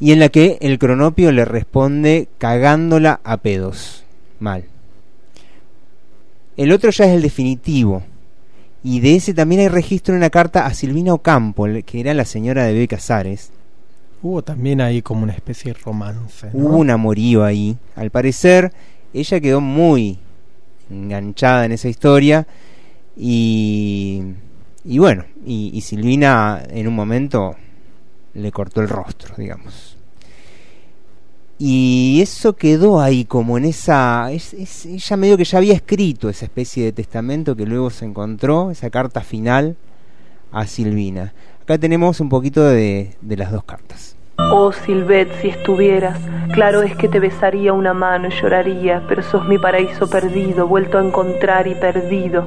Y 0.00 0.10
en 0.10 0.18
la 0.18 0.28
que 0.28 0.58
el 0.60 0.80
cronopio 0.80 1.30
le 1.30 1.44
responde 1.44 2.26
cagándola 2.38 3.20
a 3.22 3.36
pedos. 3.36 4.04
Mal. 4.40 4.64
El 6.56 6.72
otro 6.72 6.90
ya 6.90 7.04
es 7.04 7.12
el 7.12 7.22
definitivo. 7.22 8.02
Y 8.82 9.00
de 9.00 9.16
ese 9.16 9.34
también 9.34 9.62
hay 9.62 9.68
registro 9.68 10.14
en 10.14 10.18
una 10.18 10.30
carta 10.30 10.66
a 10.66 10.74
Silvina 10.74 11.12
Ocampo, 11.12 11.66
que 11.84 12.00
era 12.00 12.14
la 12.14 12.24
señora 12.24 12.64
de 12.64 12.74
B. 12.74 12.86
Casares. 12.88 13.50
Hubo 14.22 14.42
también 14.42 14.80
ahí 14.80 15.02
como 15.02 15.22
una 15.22 15.32
especie 15.32 15.72
de 15.72 15.78
romance. 15.78 16.48
¿no? 16.52 16.58
Hubo 16.58 16.76
un 16.78 16.90
amorío 16.90 17.44
ahí. 17.44 17.76
Al 17.96 18.10
parecer, 18.10 18.72
ella 19.12 19.40
quedó 19.40 19.60
muy 19.60 20.18
enganchada 20.90 21.64
en 21.64 21.72
esa 21.72 21.88
historia. 21.88 22.46
Y, 23.16 24.22
y 24.84 24.98
bueno, 24.98 25.24
y, 25.44 25.70
y 25.74 25.80
Silvina 25.80 26.62
en 26.68 26.86
un 26.86 26.94
momento 26.94 27.56
le 28.34 28.52
cortó 28.52 28.80
el 28.82 28.88
rostro, 28.88 29.34
digamos. 29.36 29.95
Y 31.58 32.20
eso 32.22 32.54
quedó 32.54 33.00
ahí 33.00 33.24
como 33.24 33.56
en 33.56 33.64
esa... 33.64 34.30
Es, 34.30 34.52
es, 34.52 34.86
ella 34.86 35.16
medio 35.16 35.36
que 35.36 35.44
ya 35.44 35.58
había 35.58 35.74
escrito 35.74 36.28
esa 36.28 36.44
especie 36.44 36.84
de 36.84 36.92
testamento 36.92 37.56
que 37.56 37.64
luego 37.64 37.88
se 37.90 38.04
encontró, 38.04 38.70
esa 38.70 38.90
carta 38.90 39.22
final 39.22 39.76
a 40.52 40.66
Silvina. 40.66 41.32
Acá 41.62 41.78
tenemos 41.78 42.20
un 42.20 42.28
poquito 42.28 42.62
de, 42.62 43.16
de 43.20 43.36
las 43.36 43.50
dos 43.52 43.64
cartas. 43.64 44.16
Oh 44.38 44.70
Silvet, 44.70 45.32
si 45.40 45.48
estuvieras, 45.48 46.18
claro 46.52 46.82
es 46.82 46.94
que 46.94 47.08
te 47.08 47.20
besaría 47.20 47.72
una 47.72 47.94
mano 47.94 48.28
y 48.28 48.30
lloraría, 48.30 49.02
pero 49.08 49.22
sos 49.22 49.48
mi 49.48 49.58
paraíso 49.58 50.08
perdido, 50.10 50.68
vuelto 50.68 50.98
a 50.98 51.04
encontrar 51.04 51.66
y 51.66 51.74
perdido. 51.74 52.46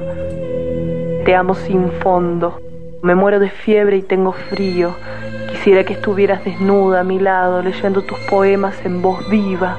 Te 1.24 1.34
amo 1.34 1.54
sin 1.54 1.90
fondo, 2.00 2.60
me 3.02 3.16
muero 3.16 3.40
de 3.40 3.50
fiebre 3.50 3.98
y 3.98 4.02
tengo 4.02 4.32
frío. 4.32 4.94
Quisiera 5.60 5.84
que 5.84 5.92
estuvieras 5.92 6.42
desnuda 6.42 7.00
a 7.00 7.04
mi 7.04 7.18
lado, 7.18 7.60
leyendo 7.60 8.00
tus 8.00 8.18
poemas 8.30 8.74
en 8.82 9.02
voz 9.02 9.28
viva. 9.28 9.76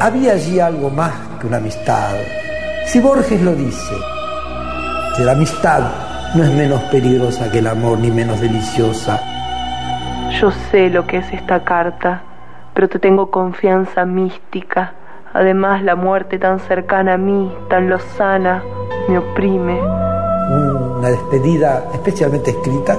Había 0.00 0.32
allí 0.32 0.58
algo 0.58 0.88
más 0.88 1.12
que 1.38 1.46
una 1.46 1.58
amistad. 1.58 2.14
Si 2.86 2.98
Borges 2.98 3.42
lo 3.42 3.54
dice, 3.54 3.94
que 5.14 5.22
la 5.22 5.32
amistad 5.32 5.82
no 6.34 6.44
es 6.44 6.50
menos 6.50 6.80
peligrosa 6.84 7.52
que 7.52 7.58
el 7.58 7.66
amor 7.66 7.98
ni 7.98 8.10
menos 8.10 8.40
deliciosa. 8.40 9.20
Yo 10.40 10.50
sé 10.70 10.88
lo 10.88 11.06
que 11.06 11.18
es 11.18 11.30
esta 11.30 11.62
carta, 11.62 12.22
pero 12.72 12.88
te 12.88 12.98
tengo 12.98 13.30
confianza 13.30 14.06
mística. 14.06 14.94
Además, 15.34 15.82
la 15.82 15.94
muerte 15.94 16.38
tan 16.38 16.58
cercana 16.58 17.14
a 17.14 17.18
mí, 17.18 17.54
tan 17.68 17.90
lozana, 17.90 18.62
me 19.08 19.18
oprime. 19.18 19.78
Una 19.78 21.08
despedida 21.08 21.84
especialmente 21.92 22.52
escrita 22.52 22.96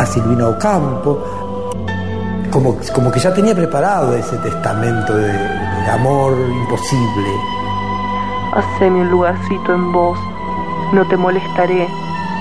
a 0.00 0.06
Silvina 0.06 0.48
Ocampo, 0.48 1.22
como, 2.50 2.76
como 2.94 3.12
que 3.12 3.20
ya 3.20 3.34
tenía 3.34 3.54
preparado 3.54 4.14
ese 4.14 4.36
testamento 4.38 5.14
de, 5.14 5.32
de 5.32 5.90
amor 5.90 6.32
imposible. 6.50 7.28
Haceme 8.54 9.02
un 9.02 9.10
lugarcito 9.10 9.74
en 9.74 9.92
vos, 9.92 10.18
no 10.92 11.06
te 11.06 11.16
molestaré, 11.18 11.86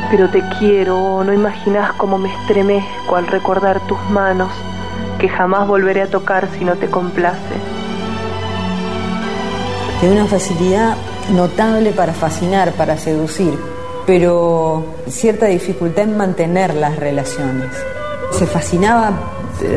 pero 0.10 0.30
te 0.30 0.42
quiero, 0.58 1.24
no 1.24 1.34
imaginas 1.34 1.92
cómo 1.98 2.18
me 2.18 2.34
estremezco 2.34 3.18
al 3.18 3.28
recordar 3.28 3.80
tus 3.88 4.00
manos, 4.10 4.50
que 5.20 5.28
jamás 5.28 5.68
volveré 5.68 6.04
a 6.04 6.10
tocar 6.10 6.48
si 6.58 6.64
no 6.64 6.76
te 6.76 6.90
complace. 6.90 7.56
Tiene 10.00 10.16
una 10.16 10.26
facilidad 10.26 10.96
notable 11.34 11.92
para 11.92 12.14
fascinar, 12.14 12.72
para 12.72 12.98
seducir, 12.98 13.60
pero 14.10 14.84
cierta 15.08 15.46
dificultad 15.46 16.06
en 16.06 16.18
mantener 16.18 16.74
las 16.74 16.96
relaciones. 16.96 17.68
Se 18.32 18.48
fascinaba 18.48 19.12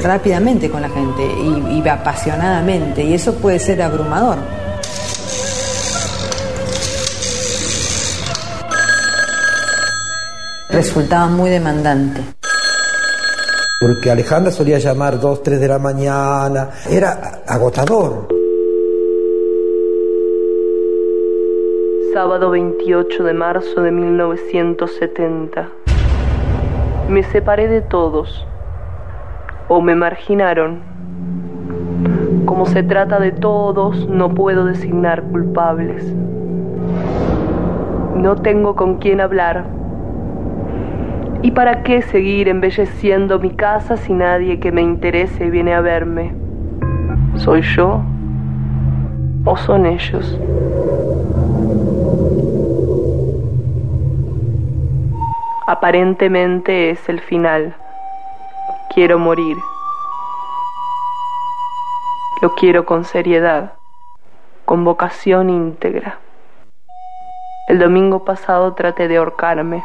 rápidamente 0.00 0.70
con 0.70 0.80
la 0.80 0.88
gente 0.88 1.22
y, 1.22 1.78
y 1.78 1.86
apasionadamente, 1.86 3.02
y 3.02 3.12
eso 3.12 3.34
puede 3.34 3.58
ser 3.58 3.82
abrumador. 3.82 4.38
Resultaba 10.70 11.26
muy 11.26 11.50
demandante. 11.50 12.22
Porque 13.82 14.10
Alejandra 14.10 14.50
solía 14.50 14.78
llamar 14.78 15.20
2, 15.20 15.42
3 15.42 15.60
de 15.60 15.68
la 15.68 15.78
mañana, 15.78 16.70
era 16.88 17.42
agotador. 17.46 18.41
Sábado 22.12 22.50
28 22.50 23.24
de 23.24 23.32
marzo 23.32 23.80
de 23.80 23.90
1970. 23.90 25.68
Me 27.08 27.22
separé 27.22 27.68
de 27.68 27.80
todos, 27.80 28.46
o 29.68 29.80
me 29.80 29.94
marginaron. 29.94 30.80
Como 32.44 32.66
se 32.66 32.82
trata 32.82 33.18
de 33.18 33.32
todos, 33.32 34.06
no 34.10 34.34
puedo 34.34 34.66
designar 34.66 35.22
culpables. 35.22 36.04
No 38.14 38.36
tengo 38.36 38.76
con 38.76 38.98
quién 38.98 39.22
hablar. 39.22 39.64
¿Y 41.40 41.52
para 41.52 41.82
qué 41.82 42.02
seguir 42.02 42.48
embelleciendo 42.48 43.38
mi 43.38 43.52
casa 43.52 43.96
si 43.96 44.12
nadie 44.12 44.60
que 44.60 44.70
me 44.70 44.82
interese 44.82 45.48
viene 45.48 45.72
a 45.72 45.80
verme? 45.80 46.34
¿Soy 47.36 47.62
yo 47.62 48.02
o 49.46 49.56
son 49.56 49.86
ellos? 49.86 50.38
Aparentemente 55.72 56.90
es 56.90 57.08
el 57.08 57.18
final. 57.18 57.74
Quiero 58.92 59.18
morir. 59.18 59.56
Lo 62.42 62.54
quiero 62.54 62.84
con 62.84 63.06
seriedad, 63.06 63.72
con 64.66 64.84
vocación 64.84 65.48
íntegra. 65.48 66.18
El 67.68 67.78
domingo 67.78 68.22
pasado 68.22 68.74
traté 68.74 69.08
de 69.08 69.16
ahorcarme. 69.16 69.82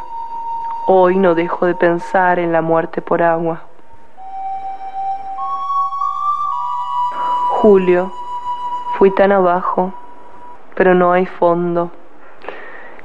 Hoy 0.86 1.16
no 1.16 1.34
dejo 1.34 1.64
de 1.64 1.74
pensar 1.74 2.38
en 2.38 2.52
la 2.52 2.60
muerte 2.60 3.00
por 3.00 3.22
agua. 3.22 3.62
Julio, 7.62 8.12
fui 8.98 9.10
tan 9.10 9.32
abajo, 9.32 9.94
pero 10.74 10.92
no 10.92 11.12
hay 11.12 11.24
fondo. 11.24 11.90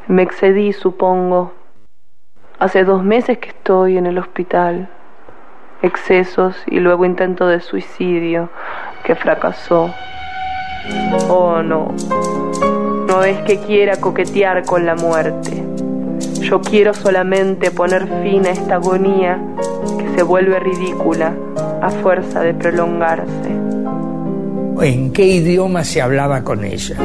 Me 0.08 0.22
excedí, 0.22 0.74
supongo. 0.74 1.54
Hace 2.64 2.86
dos 2.86 3.04
meses 3.04 3.40
que 3.40 3.50
estoy 3.50 3.98
en 3.98 4.06
el 4.06 4.18
hospital. 4.18 4.88
Excesos 5.82 6.56
y 6.66 6.80
luego 6.80 7.04
intento 7.04 7.46
de 7.46 7.60
suicidio 7.60 8.50
que 9.04 9.16
fracasó. 9.16 9.94
Oh, 11.28 11.62
no. 11.62 11.94
No 13.06 13.22
es 13.26 13.38
que 13.40 13.60
quiera 13.60 13.98
coquetear 13.98 14.64
con 14.64 14.86
la 14.86 14.96
muerte. 14.96 15.62
Yo 16.40 16.62
quiero 16.62 16.94
solamente 16.94 17.70
poner 17.70 18.08
fin 18.24 18.46
a 18.46 18.52
esta 18.52 18.76
agonía 18.76 19.42
que 20.00 20.16
se 20.16 20.24
vuelve 20.24 20.58
ridícula 20.62 21.34
a 21.82 21.90
fuerza 21.90 22.40
de 22.40 22.54
prolongarse. 22.54 23.50
¿En 24.80 25.12
qué 25.12 25.26
idioma 25.26 25.84
se 25.84 26.02
hablaba 26.02 26.46
con 26.46 26.64
ella? 26.64 26.96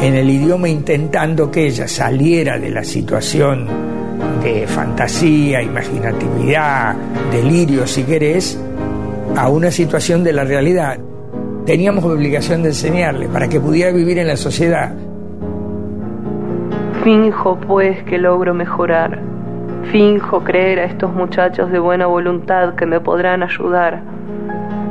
En 0.00 0.14
el 0.14 0.30
idioma 0.30 0.70
intentando 0.70 1.50
que 1.50 1.66
ella 1.66 1.88
saliera 1.88 2.58
de 2.58 2.70
la 2.70 2.82
situación 2.82 3.94
de 4.42 4.66
fantasía, 4.66 5.62
imaginatividad, 5.62 6.94
delirio, 7.30 7.86
si 7.86 8.04
querés, 8.04 8.60
a 9.36 9.48
una 9.48 9.70
situación 9.70 10.22
de 10.24 10.32
la 10.32 10.44
realidad. 10.44 10.98
Teníamos 11.66 12.04
obligación 12.04 12.62
de 12.62 12.68
enseñarle 12.70 13.28
para 13.28 13.48
que 13.48 13.60
pudiera 13.60 13.90
vivir 13.90 14.18
en 14.18 14.28
la 14.28 14.36
sociedad. 14.36 14.92
Finjo 17.02 17.58
pues 17.66 18.02
que 18.04 18.18
logro 18.18 18.54
mejorar. 18.54 19.18
Finjo 19.90 20.42
creer 20.44 20.78
a 20.78 20.84
estos 20.84 21.12
muchachos 21.12 21.70
de 21.70 21.78
buena 21.78 22.06
voluntad 22.06 22.74
que 22.74 22.86
me 22.86 23.00
podrán 23.00 23.42
ayudar. 23.42 24.02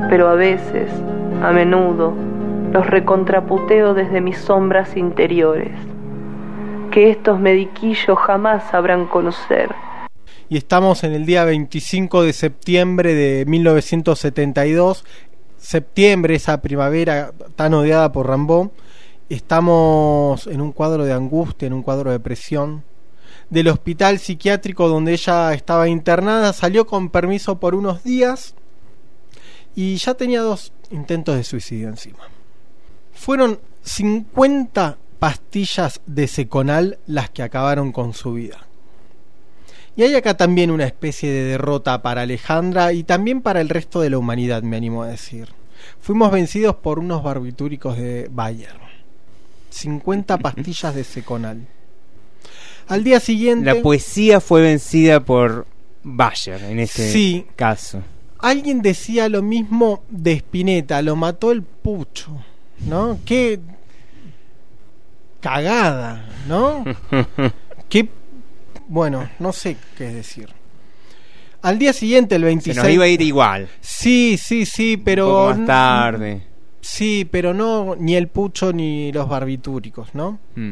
Pero 0.09 0.29
a 0.29 0.35
veces, 0.35 0.89
a 1.43 1.51
menudo, 1.51 2.13
los 2.71 2.87
recontraputeo 2.87 3.93
desde 3.93 4.21
mis 4.21 4.37
sombras 4.37 4.97
interiores. 4.97 5.92
Que 6.93 7.09
estos 7.09 7.39
mediquillos 7.39 8.17
jamás 8.19 8.69
sabrán 8.69 9.07
conocer. 9.07 9.73
Y 10.47 10.57
estamos 10.57 11.03
en 11.03 11.13
el 11.13 11.25
día 11.25 11.43
25 11.43 12.21
de 12.21 12.33
septiembre 12.33 13.15
de 13.15 13.45
1972 13.47 15.03
septiembre, 15.63 16.35
esa 16.35 16.61
primavera 16.61 17.31
tan 17.55 17.73
odiada 17.73 18.11
por 18.11 18.27
Rambó, 18.27 18.71
estamos 19.29 20.45
en 20.47 20.61
un 20.61 20.73
cuadro 20.73 21.05
de 21.05 21.13
angustia, 21.13 21.65
en 21.65 21.73
un 21.73 21.83
cuadro 21.83 22.11
de 22.11 22.19
presión. 22.19 22.83
Del 23.49 23.69
hospital 23.69 24.19
psiquiátrico 24.19 24.87
donde 24.87 25.13
ella 25.13 25.53
estaba 25.53 25.87
internada, 25.87 26.53
salió 26.53 26.85
con 26.85 27.09
permiso 27.09 27.59
por 27.59 27.75
unos 27.75 28.03
días 28.03 28.55
y 29.75 29.95
ya 29.95 30.13
tenía 30.15 30.41
dos 30.41 30.73
intentos 30.91 31.35
de 31.35 31.43
suicidio 31.43 31.87
encima. 31.87 32.27
Fueron 33.13 33.59
50 33.83 34.97
pastillas 35.23 36.01
de 36.05 36.27
seconal 36.27 36.97
las 37.07 37.29
que 37.29 37.43
acabaron 37.43 37.93
con 37.93 38.13
su 38.13 38.33
vida. 38.33 38.57
Y 39.95 40.03
hay 40.03 40.15
acá 40.15 40.35
también 40.35 40.69
una 40.69 40.83
especie 40.83 41.31
de 41.31 41.43
derrota 41.43 42.01
para 42.01 42.23
Alejandra 42.23 42.91
y 42.91 43.05
también 43.05 43.41
para 43.41 43.61
el 43.61 43.69
resto 43.69 44.01
de 44.01 44.09
la 44.09 44.17
humanidad, 44.17 44.63
me 44.63 44.75
animo 44.75 45.01
a 45.01 45.07
decir. 45.07 45.47
Fuimos 46.01 46.29
vencidos 46.29 46.75
por 46.75 46.99
unos 46.99 47.23
barbitúricos 47.23 47.97
de 47.97 48.27
Bayer. 48.33 48.75
50 49.69 50.39
pastillas 50.39 50.93
de 50.93 51.05
seconal. 51.05 51.67
Al 52.89 53.05
día 53.05 53.21
siguiente... 53.21 53.73
La 53.73 53.81
poesía 53.81 54.41
fue 54.41 54.61
vencida 54.61 55.21
por 55.21 55.65
Bayer 56.03 56.61
en 56.65 56.79
este 56.81 57.09
Sí. 57.13 57.45
caso. 57.55 58.01
Alguien 58.39 58.81
decía 58.81 59.29
lo 59.29 59.41
mismo 59.41 60.03
de 60.09 60.33
Spinetta, 60.33 61.01
lo 61.01 61.15
mató 61.15 61.53
el 61.53 61.63
pucho, 61.63 62.41
¿no? 62.85 63.19
Qué 63.23 63.61
cagada, 65.43 66.25
¿no? 66.47 66.85
Qué 67.89 68.07
bueno, 68.87 69.29
no 69.39 69.53
sé 69.53 69.77
qué 69.97 70.05
decir. 70.05 70.49
Al 71.61 71.77
día 71.77 71.93
siguiente, 71.93 72.35
el 72.35 72.43
26. 72.43 72.75
Se 72.75 72.81
nos 72.81 72.91
iba 72.91 73.05
a 73.05 73.07
ir 73.07 73.21
igual. 73.21 73.69
Sí, 73.81 74.37
sí, 74.41 74.65
sí, 74.65 74.97
pero. 74.97 75.27
Un 75.27 75.33
poco 75.33 75.59
más 75.59 75.67
tarde. 75.67 76.43
Sí, 76.81 77.27
pero 77.29 77.53
no 77.53 77.95
ni 77.97 78.15
el 78.15 78.27
pucho 78.27 78.73
ni 78.73 79.11
los 79.11 79.29
barbitúricos, 79.29 80.13
¿no? 80.13 80.39
Mm. 80.55 80.71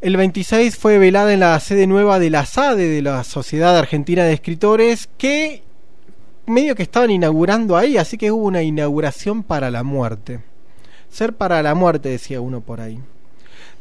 El 0.00 0.16
26 0.16 0.76
fue 0.76 0.98
velada 0.98 1.32
en 1.32 1.40
la 1.40 1.58
sede 1.60 1.86
nueva 1.86 2.18
de 2.18 2.30
la 2.30 2.44
SADE, 2.44 2.88
de 2.88 3.02
la 3.02 3.22
Sociedad 3.24 3.76
Argentina 3.76 4.24
de 4.24 4.32
Escritores, 4.32 5.08
que 5.16 5.62
medio 6.46 6.74
que 6.74 6.82
estaban 6.82 7.10
inaugurando 7.10 7.76
ahí, 7.76 7.96
así 7.96 8.18
que 8.18 8.30
hubo 8.30 8.46
una 8.46 8.62
inauguración 8.62 9.42
para 9.42 9.70
la 9.70 9.82
muerte. 9.84 10.40
Ser 11.08 11.34
para 11.34 11.62
la 11.62 11.74
muerte, 11.74 12.08
decía 12.08 12.40
uno 12.40 12.60
por 12.60 12.80
ahí. 12.80 13.00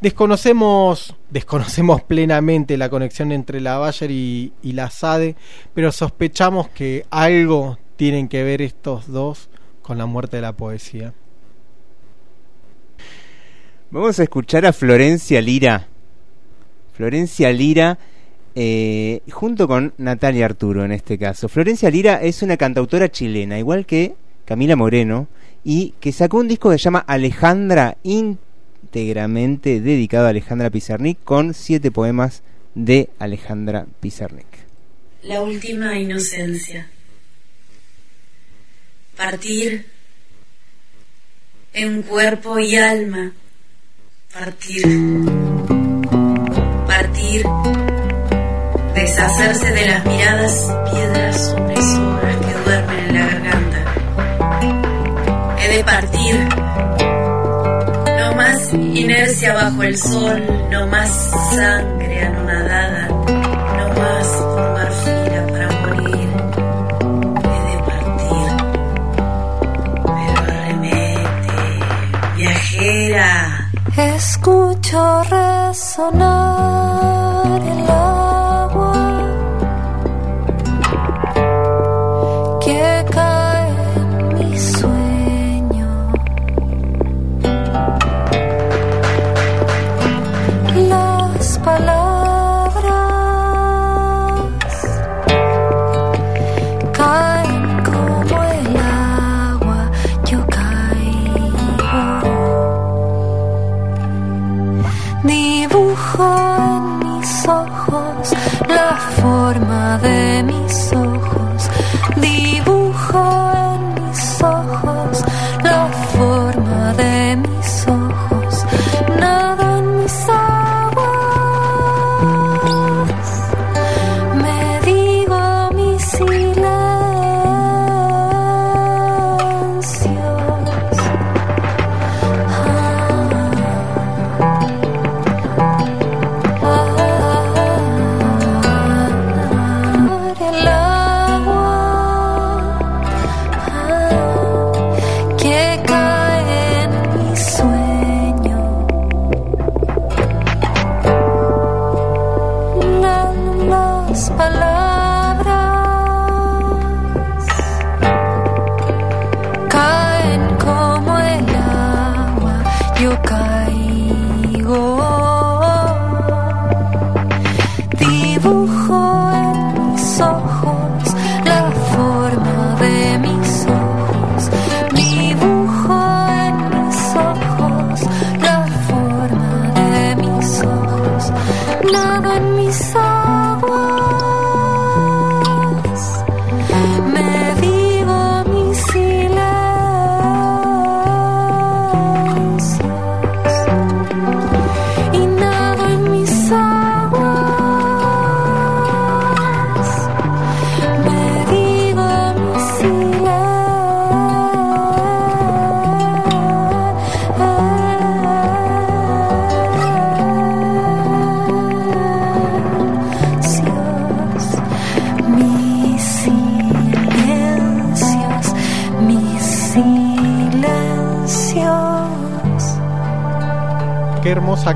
Desconocemos, 0.01 1.15
desconocemos 1.29 2.01
plenamente 2.07 2.77
la 2.77 2.89
conexión 2.89 3.31
entre 3.31 3.61
la 3.61 3.77
Bayer 3.77 4.11
y, 4.11 4.51
la 4.63 4.89
SADE, 4.89 5.35
pero 5.73 5.91
sospechamos 5.91 6.69
que 6.69 7.05
algo 7.09 7.77
tienen 7.95 8.27
que 8.27 8.43
ver 8.43 8.61
estos 8.61 9.07
dos 9.07 9.49
con 9.81 9.97
la 9.97 10.05
muerte 10.05 10.37
de 10.37 10.41
la 10.41 10.53
poesía. 10.53 11.13
Vamos 13.91 14.19
a 14.19 14.23
escuchar 14.23 14.65
a 14.65 14.73
Florencia 14.73 15.41
Lira. 15.41 15.87
Florencia 16.93 17.51
Lira, 17.51 17.97
eh, 18.55 19.21
junto 19.31 19.67
con 19.67 19.93
Natalia 19.97 20.45
Arturo 20.45 20.83
en 20.83 20.91
este 20.91 21.17
caso. 21.17 21.47
Florencia 21.47 21.89
Lira 21.89 22.21
es 22.21 22.41
una 22.41 22.57
cantautora 22.57 23.09
chilena, 23.09 23.57
igual 23.57 23.85
que 23.85 24.15
Camila 24.43 24.75
Moreno, 24.75 25.27
y 25.63 25.93
que 25.99 26.11
sacó 26.11 26.37
un 26.37 26.47
disco 26.47 26.69
que 26.69 26.77
se 26.77 26.83
llama 26.83 27.05
Alejandra, 27.07 27.97
íntegramente 28.95 29.81
dedicado 29.81 30.27
a 30.27 30.29
Alejandra 30.29 30.69
Pizarnik, 30.69 31.17
con 31.25 31.53
siete 31.53 31.91
poemas 31.91 32.43
de 32.75 33.09
Alejandra 33.19 33.87
Pizarnik. 33.99 34.47
La 35.23 35.41
última 35.41 35.99
inocencia. 35.99 36.87
Partir 39.17 39.85
en 41.73 42.03
cuerpo 42.03 42.57
y 42.57 42.77
alma. 42.77 43.33
Partir. 44.33 44.85
Partir. 46.87 47.43
Deshacerse 48.95 49.71
de 49.73 49.87
las 49.87 50.05
miradas 50.05 50.73
piedras 50.89 51.53
opresoras 51.57 52.37
que 52.37 52.53
duermen 52.63 52.99
en 53.09 53.13
la 53.13 53.27
garganta. 53.27 53.83
He 55.59 55.67
de 55.75 55.83
partir. 55.83 56.64
Inercia 58.75 59.53
bajo 59.53 59.83
el 59.83 59.97
sol, 59.97 60.43
no 60.69 60.87
más 60.87 61.09
sangre 61.55 62.21
anonadada, 62.21 63.07
no 63.07 63.89
más 64.01 64.27
formar 64.27 64.91
fila 64.91 65.47
para 65.49 65.67
morir. 65.81 66.29
He 67.43 67.57
de 67.69 67.77
partir. 67.87 68.49
Pero 70.03 70.41
arremete, 70.41 71.63
viajera. 72.35 73.31
Escucho 73.95 75.23
resonar 75.23 76.44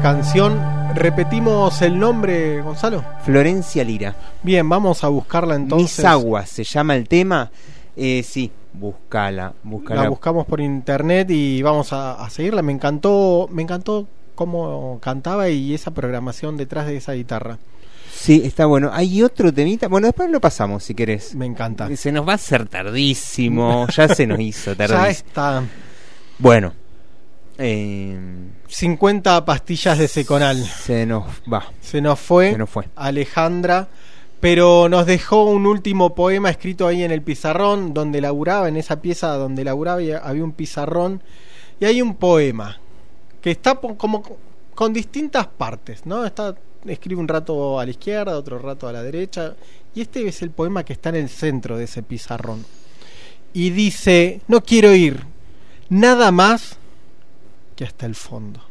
canción. 0.01 0.59
Repetimos 0.95 1.81
el 1.81 1.99
nombre, 1.99 2.61
Gonzalo. 2.61 3.03
Florencia 3.23 3.83
Lira. 3.83 4.15
Bien, 4.43 4.67
vamos 4.67 5.03
a 5.03 5.07
buscarla 5.07 5.55
entonces. 5.55 5.99
Mis 5.99 6.05
aguas 6.05 6.49
se 6.49 6.63
llama 6.63 6.95
el 6.95 7.07
tema. 7.07 7.51
Eh, 7.95 8.23
sí, 8.23 8.51
búscala, 8.73 9.53
búscala. 9.63 10.03
La 10.03 10.09
buscamos 10.09 10.45
por 10.45 10.61
internet 10.61 11.29
y 11.31 11.61
vamos 11.61 11.93
a, 11.93 12.13
a 12.13 12.29
seguirla. 12.29 12.61
Me 12.61 12.71
encantó, 12.71 13.47
me 13.51 13.61
encantó 13.61 14.07
cómo 14.35 14.99
cantaba 15.01 15.49
y 15.49 15.73
esa 15.73 15.91
programación 15.91 16.57
detrás 16.57 16.87
de 16.87 16.97
esa 16.97 17.13
guitarra. 17.13 17.57
Sí, 18.11 18.41
está 18.43 18.65
bueno. 18.65 18.89
Hay 18.93 19.21
otro 19.21 19.53
temita. 19.53 19.87
Bueno, 19.87 20.07
después 20.07 20.29
lo 20.29 20.41
pasamos 20.41 20.83
si 20.83 20.93
querés. 20.93 21.35
Me 21.35 21.45
encanta. 21.45 21.93
Se 21.95 22.11
nos 22.11 22.27
va 22.27 22.33
a 22.33 22.35
hacer 22.35 22.67
tardísimo. 22.67 23.87
Ya 23.87 24.07
se 24.07 24.27
nos 24.27 24.39
hizo 24.39 24.75
tardísimo. 24.77 25.03
Ya 25.05 25.09
está. 25.09 25.63
Bueno. 26.37 26.73
Eh, 27.57 28.17
50 28.69 29.45
pastillas 29.45 29.97
de 29.97 30.07
seconal. 30.07 30.63
se 30.63 31.05
nos 31.05 31.25
va. 31.51 31.71
Se 31.81 32.01
nos 32.01 32.19
fue. 32.19 32.51
Se 32.51 32.57
nos 32.57 32.69
fue. 32.69 32.85
Alejandra. 32.95 33.87
Pero 34.39 34.87
nos 34.87 35.05
dejó 35.05 35.43
un 35.43 35.65
último 35.65 36.15
poema 36.15 36.49
escrito 36.49 36.87
ahí 36.87 37.03
en 37.03 37.11
el 37.11 37.21
pizarrón, 37.21 37.93
donde 37.93 38.21
laburaba, 38.21 38.69
en 38.69 38.77
esa 38.77 39.01
pieza 39.01 39.35
donde 39.35 39.65
laburaba, 39.65 39.99
había 40.23 40.43
un 40.43 40.53
pizarrón. 40.53 41.21
Y 41.79 41.85
hay 41.85 42.01
un 42.01 42.15
poema 42.15 42.79
que 43.41 43.51
está 43.51 43.75
como 43.75 44.23
con 44.73 44.93
distintas 44.93 45.47
partes, 45.47 46.05
¿no? 46.05 46.25
Está, 46.25 46.55
escribe 46.85 47.19
un 47.19 47.27
rato 47.27 47.79
a 47.79 47.85
la 47.85 47.91
izquierda, 47.91 48.37
otro 48.37 48.59
rato 48.59 48.87
a 48.87 48.93
la 48.93 49.03
derecha. 49.03 49.55
Y 49.93 50.01
este 50.01 50.25
es 50.25 50.41
el 50.41 50.51
poema 50.51 50.85
que 50.85 50.93
está 50.93 51.09
en 51.09 51.15
el 51.15 51.27
centro 51.27 51.77
de 51.77 51.83
ese 51.83 52.01
pizarrón. 52.01 52.65
Y 53.51 53.71
dice, 53.71 54.39
no 54.47 54.61
quiero 54.63 54.93
ir 54.93 55.25
nada 55.89 56.31
más 56.31 56.78
hasta 57.85 58.05
el 58.05 58.15
fondo. 58.15 58.61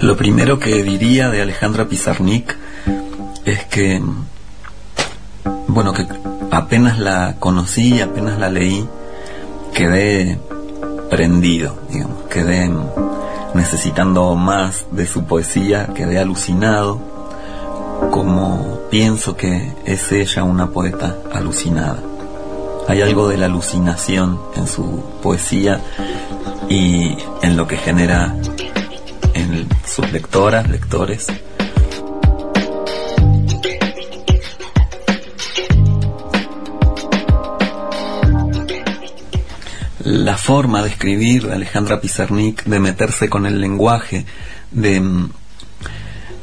Lo 0.00 0.16
primero 0.16 0.58
que 0.58 0.82
diría 0.82 1.28
de 1.28 1.42
Alejandra 1.42 1.86
Pizarnik 1.86 2.56
es 3.44 3.64
que, 3.64 4.00
bueno, 5.66 5.92
que 5.92 6.06
apenas 6.50 6.98
la 6.98 7.36
conocí, 7.38 8.00
apenas 8.00 8.38
la 8.38 8.48
leí, 8.48 8.88
quedé 9.74 10.38
prendido, 11.10 11.78
digamos, 11.90 12.22
quedé 12.28 12.70
necesitando 13.58 14.36
más 14.36 14.86
de 14.92 15.06
su 15.06 15.24
poesía, 15.24 15.88
quedé 15.94 16.18
alucinado, 16.18 17.00
como 18.12 18.78
pienso 18.88 19.36
que 19.36 19.74
es 19.84 20.12
ella 20.12 20.44
una 20.44 20.68
poeta 20.68 21.16
alucinada. 21.32 21.98
Hay 22.86 23.02
algo 23.02 23.28
de 23.28 23.36
la 23.36 23.46
alucinación 23.46 24.40
en 24.54 24.66
su 24.66 25.02
poesía 25.22 25.80
y 26.68 27.18
en 27.42 27.56
lo 27.56 27.66
que 27.66 27.76
genera 27.76 28.34
en 29.34 29.68
sus 29.84 30.10
lectoras, 30.12 30.70
lectores. 30.70 31.26
La 40.28 40.36
forma 40.36 40.82
de 40.82 40.90
escribir 40.90 41.46
de 41.46 41.54
Alejandra 41.54 42.02
Pizarnik, 42.02 42.64
de 42.64 42.80
meterse 42.80 43.30
con 43.30 43.46
el 43.46 43.62
lenguaje, 43.62 44.26
de, 44.70 45.00
mm, 45.00 45.30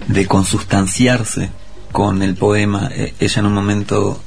de 0.07 0.25
consustanciarse 0.25 1.51
con 1.91 2.23
el 2.23 2.33
poema. 2.33 2.89
Eh, 2.91 3.13
ella 3.19 3.41
en 3.41 3.45
un 3.45 3.53
momento 3.53 4.23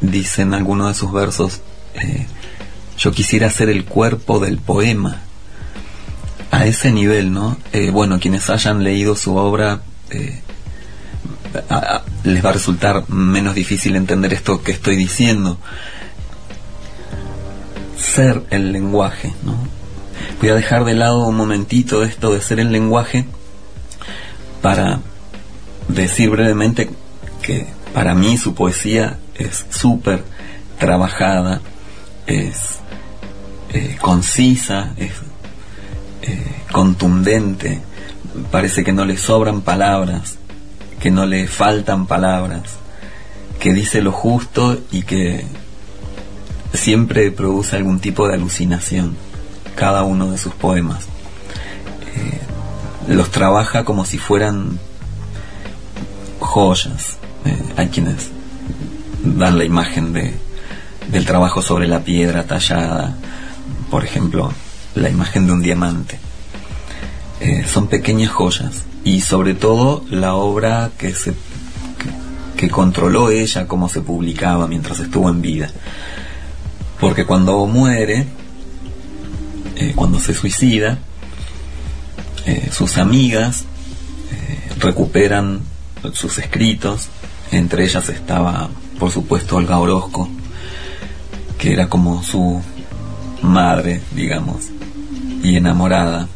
dice 0.00 0.42
en 0.42 0.54
alguno 0.54 0.86
de 0.86 0.94
sus 0.94 1.10
versos, 1.10 1.62
eh, 1.94 2.28
yo 2.96 3.10
quisiera 3.10 3.50
ser 3.50 3.70
el 3.70 3.86
cuerpo 3.86 4.38
del 4.38 4.58
poema 4.58 5.20
a 6.52 6.64
ese 6.66 6.92
nivel, 6.92 7.32
¿no? 7.32 7.58
Eh, 7.72 7.90
bueno, 7.90 8.20
quienes 8.20 8.48
hayan 8.50 8.84
leído 8.84 9.16
su 9.16 9.34
obra 9.34 9.80
les 12.22 12.44
va 12.44 12.50
a 12.50 12.52
resultar 12.52 13.10
menos 13.10 13.56
difícil 13.56 13.96
entender 13.96 14.32
esto 14.32 14.62
que 14.62 14.70
estoy 14.70 14.94
diciendo. 14.94 15.58
Ser 18.14 18.42
el 18.50 18.72
lenguaje, 18.72 19.32
¿no? 19.42 19.56
Voy 20.40 20.50
a 20.50 20.54
dejar 20.54 20.84
de 20.84 20.94
lado 20.94 21.26
un 21.26 21.36
momentito 21.36 22.04
esto 22.04 22.32
de 22.32 22.40
ser 22.40 22.60
el 22.60 22.72
lenguaje 22.72 23.26
para 24.62 25.00
decir 25.88 26.30
brevemente 26.30 26.90
que 27.42 27.66
para 27.94 28.14
mí 28.14 28.36
su 28.36 28.54
poesía 28.54 29.18
es 29.34 29.66
súper 29.70 30.24
trabajada, 30.78 31.60
es 32.26 32.78
eh, 33.72 33.96
concisa, 34.00 34.92
es 34.96 35.12
eh, 36.22 36.62
contundente, 36.72 37.80
parece 38.50 38.84
que 38.84 38.92
no 38.92 39.04
le 39.04 39.16
sobran 39.16 39.62
palabras, 39.62 40.36
que 41.00 41.10
no 41.10 41.26
le 41.26 41.46
faltan 41.46 42.06
palabras, 42.06 42.62
que 43.60 43.72
dice 43.72 44.02
lo 44.02 44.12
justo 44.12 44.78
y 44.90 45.02
que 45.02 45.44
siempre 46.76 47.30
produce 47.30 47.76
algún 47.76 48.00
tipo 48.00 48.28
de 48.28 48.34
alucinación, 48.34 49.16
cada 49.74 50.02
uno 50.02 50.30
de 50.30 50.38
sus 50.38 50.54
poemas. 50.54 51.04
Eh, 52.14 53.12
los 53.12 53.30
trabaja 53.30 53.84
como 53.84 54.04
si 54.04 54.18
fueran 54.18 54.78
joyas. 56.40 57.18
Eh, 57.44 57.62
hay 57.76 57.88
quienes 57.88 58.30
dan 59.22 59.58
la 59.58 59.64
imagen 59.64 60.12
de, 60.12 60.34
del 61.10 61.24
trabajo 61.24 61.62
sobre 61.62 61.88
la 61.88 62.00
piedra 62.00 62.44
tallada, 62.44 63.14
por 63.90 64.04
ejemplo, 64.04 64.52
la 64.94 65.10
imagen 65.10 65.46
de 65.46 65.52
un 65.52 65.62
diamante. 65.62 66.18
Eh, 67.40 67.64
son 67.70 67.86
pequeñas 67.88 68.30
joyas 68.30 68.84
y 69.04 69.20
sobre 69.20 69.54
todo 69.54 70.04
la 70.10 70.34
obra 70.34 70.90
que 70.96 71.14
se 71.14 71.32
que, 71.32 72.56
que 72.56 72.70
controló 72.70 73.28
ella 73.30 73.68
cómo 73.68 73.90
se 73.90 74.00
publicaba 74.00 74.66
mientras 74.66 75.00
estuvo 75.00 75.28
en 75.28 75.42
vida 75.42 75.70
porque 77.00 77.24
cuando 77.24 77.66
muere 77.66 78.26
eh, 79.76 79.92
cuando 79.94 80.18
se 80.18 80.34
suicida 80.34 80.98
eh, 82.46 82.70
sus 82.72 82.96
amigas 82.98 83.64
eh, 84.32 84.72
recuperan 84.78 85.60
sus 86.12 86.38
escritos. 86.38 87.08
Entre 87.50 87.84
ellas 87.84 88.08
estaba 88.08 88.68
por 88.98 89.10
supuesto 89.10 89.56
Olga 89.56 89.78
Orozco 89.78 90.28
que 91.58 91.72
era 91.72 91.88
como 91.88 92.22
su 92.22 92.60
madre 93.42 94.00
digamos 94.14 94.66
y 95.42 95.56
enamorada. 95.56 96.28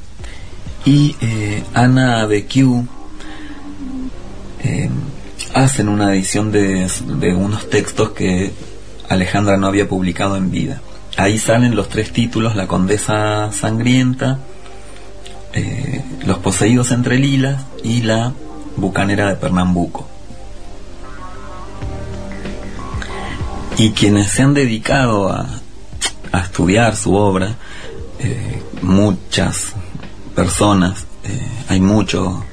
Y 0.85 1.15
Ana 1.75 2.25
BQ 2.27 2.87
eh, 4.63 4.91
hacen 5.55 5.89
una 5.89 6.15
edición 6.15 6.53
de, 6.53 6.91
de 7.19 7.35
unos 7.35 7.69
textos 7.71 8.11
que 8.11 8.53
Alejandra 9.11 9.57
no 9.57 9.67
había 9.67 9.89
publicado 9.89 10.37
en 10.37 10.53
vida. 10.53 10.81
Ahí 11.17 11.37
salen 11.37 11.75
los 11.75 11.89
tres 11.89 12.13
títulos, 12.13 12.55
La 12.55 12.69
Condesa 12.69 13.51
Sangrienta, 13.51 14.39
eh, 15.53 16.05
Los 16.25 16.39
Poseídos 16.39 16.93
entre 16.93 17.19
Lilas 17.19 17.65
y 17.83 18.03
La 18.03 18.33
Bucanera 18.77 19.29
de 19.29 19.35
Pernambuco. 19.35 20.07
Y 23.79 23.91
quienes 23.91 24.31
se 24.31 24.43
han 24.43 24.55
dedicado 24.55 25.29
a, 25.29 25.47
estudiar 26.45 26.95
su 26.95 27.15
obra, 27.15 27.57
eh, 28.21 28.63
muchas 28.83 29.73
personas, 30.37 31.05
eh, 31.25 31.49
hay 31.69 31.81
mucho 31.81 32.45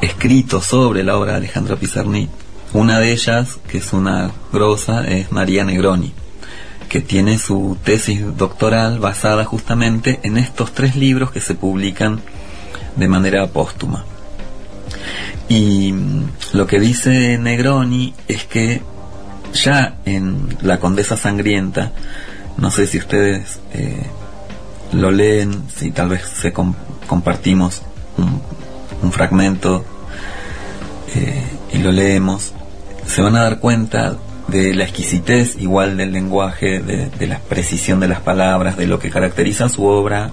escrito 0.00 0.60
sobre 0.60 1.04
la 1.04 1.16
obra 1.16 1.32
de 1.32 1.38
Alejandra 1.38 1.76
Pizarnik. 1.76 2.47
Una 2.72 2.98
de 3.00 3.12
ellas, 3.12 3.58
que 3.66 3.78
es 3.78 3.92
una 3.92 4.30
grosa, 4.52 5.06
es 5.06 5.32
María 5.32 5.64
Negroni, 5.64 6.12
que 6.88 7.00
tiene 7.00 7.38
su 7.38 7.78
tesis 7.82 8.22
doctoral 8.36 8.98
basada 8.98 9.44
justamente 9.44 10.20
en 10.22 10.36
estos 10.36 10.72
tres 10.72 10.94
libros 10.94 11.30
que 11.30 11.40
se 11.40 11.54
publican 11.54 12.20
de 12.96 13.08
manera 13.08 13.46
póstuma. 13.46 14.04
Y 15.48 15.94
lo 16.52 16.66
que 16.66 16.78
dice 16.78 17.38
Negroni 17.38 18.14
es 18.28 18.44
que 18.44 18.82
ya 19.54 19.94
en 20.04 20.56
La 20.60 20.78
Condesa 20.78 21.16
Sangrienta, 21.16 21.92
no 22.58 22.70
sé 22.70 22.86
si 22.86 22.98
ustedes 22.98 23.60
eh, 23.72 24.02
lo 24.92 25.10
leen, 25.10 25.62
si 25.74 25.90
tal 25.90 26.10
vez 26.10 26.22
se 26.22 26.52
com- 26.52 26.74
compartimos 27.06 27.80
un, 28.18 28.42
un 29.02 29.12
fragmento 29.12 29.84
eh, 31.14 31.44
y 31.72 31.78
lo 31.78 31.92
leemos, 31.92 32.52
se 33.08 33.22
van 33.22 33.36
a 33.36 33.42
dar 33.42 33.58
cuenta 33.58 34.18
de 34.48 34.74
la 34.74 34.84
exquisitez 34.84 35.56
igual 35.58 35.96
del 35.96 36.12
lenguaje, 36.12 36.78
de, 36.80 37.26
la 37.26 37.38
precisión 37.38 38.00
de 38.00 38.08
las 38.08 38.20
palabras, 38.20 38.76
de 38.76 38.86
lo 38.86 38.98
que 38.98 39.10
caracteriza 39.10 39.68
su 39.68 39.84
obra, 39.84 40.30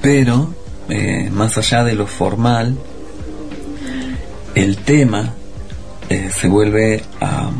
pero 0.00 0.54
eh, 0.88 1.30
más 1.32 1.58
allá 1.58 1.84
de 1.84 1.94
lo 1.94 2.06
formal, 2.06 2.76
el 4.54 4.78
tema 4.78 5.34
eh, 6.08 6.30
se 6.32 6.48
vuelve 6.48 7.02
a 7.20 7.50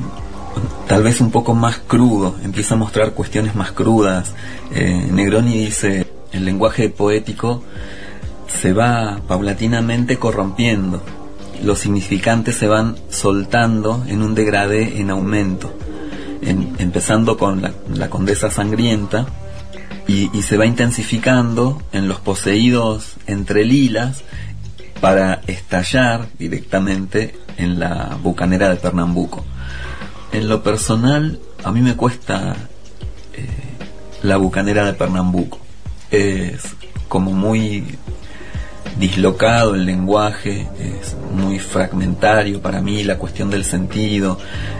tal 0.86 1.02
vez 1.02 1.20
un 1.20 1.30
poco 1.30 1.54
más 1.54 1.78
crudo, 1.78 2.36
empieza 2.44 2.74
a 2.74 2.78
mostrar 2.78 3.12
cuestiones 3.12 3.54
más 3.54 3.72
crudas. 3.72 4.32
Eh, 4.72 5.08
Negroni 5.10 5.56
dice, 5.56 6.06
el 6.32 6.44
lenguaje 6.44 6.88
poético 6.88 7.62
se 8.46 8.72
va 8.72 9.20
paulatinamente 9.26 10.18
corrompiendo, 10.18 11.02
los 11.62 11.78
significantes 11.78 12.56
se 12.56 12.66
van 12.66 12.96
soltando 13.08 14.04
en 14.06 14.22
un 14.22 14.34
degradé 14.34 15.00
en 15.00 15.10
aumento, 15.10 15.72
en- 16.42 16.74
empezando 16.78 17.36
con 17.36 17.62
la, 17.62 17.72
la 17.94 18.10
condesa 18.10 18.50
sangrienta 18.50 19.26
y, 20.08 20.30
y 20.36 20.42
se 20.42 20.56
va 20.56 20.66
intensificando 20.66 21.82
en 21.92 22.08
los 22.08 22.18
poseídos 22.20 23.14
entre 23.26 23.64
lilas 23.64 24.22
para 25.00 25.40
estallar 25.46 26.26
directamente 26.38 27.36
en 27.56 27.78
la 27.78 28.16
bucanera 28.22 28.68
de 28.68 28.76
Pernambuco. 28.76 29.44
En 30.32 30.48
lo 30.48 30.62
personal, 30.62 31.38
a 31.64 31.70
mí 31.72 31.80
me 31.80 31.94
cuesta 31.96 32.56
eh, 33.34 33.46
la 34.22 34.36
bucanera 34.36 34.84
de 34.86 34.94
Pernambuco. 34.94 35.58
Es 36.10 36.62
como 37.08 37.32
muy 37.32 37.84
dislocado 38.98 39.74
el 39.74 39.86
lenguaje, 39.86 40.68
es 40.78 41.16
muy 41.32 41.58
fragmentario 41.58 42.60
para 42.60 42.80
mí 42.80 43.04
la 43.04 43.18
cuestión 43.18 43.50
del 43.50 43.64
sentido, 43.64 44.38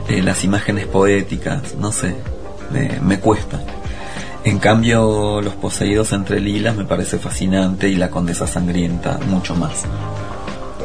eh, 0.09 0.23
las 0.23 0.45
imágenes 0.45 0.87
poéticas, 0.87 1.75
no 1.77 1.93
sé, 1.93 2.15
me, 3.03 3.19
cuesta. 3.19 3.61
En 4.45 4.59
cambio, 4.59 5.41
Los 5.41 5.55
poseídos 5.55 6.13
entre 6.13 6.41
lilas 6.41 6.77
me 6.77 6.85
parece 6.85 7.19
fascinante 7.19 7.89
y 7.89 7.97
La 7.97 8.11
condesa 8.11 8.47
sangrienta 8.47 9.19
mucho 9.29 9.55
más. 9.55 9.85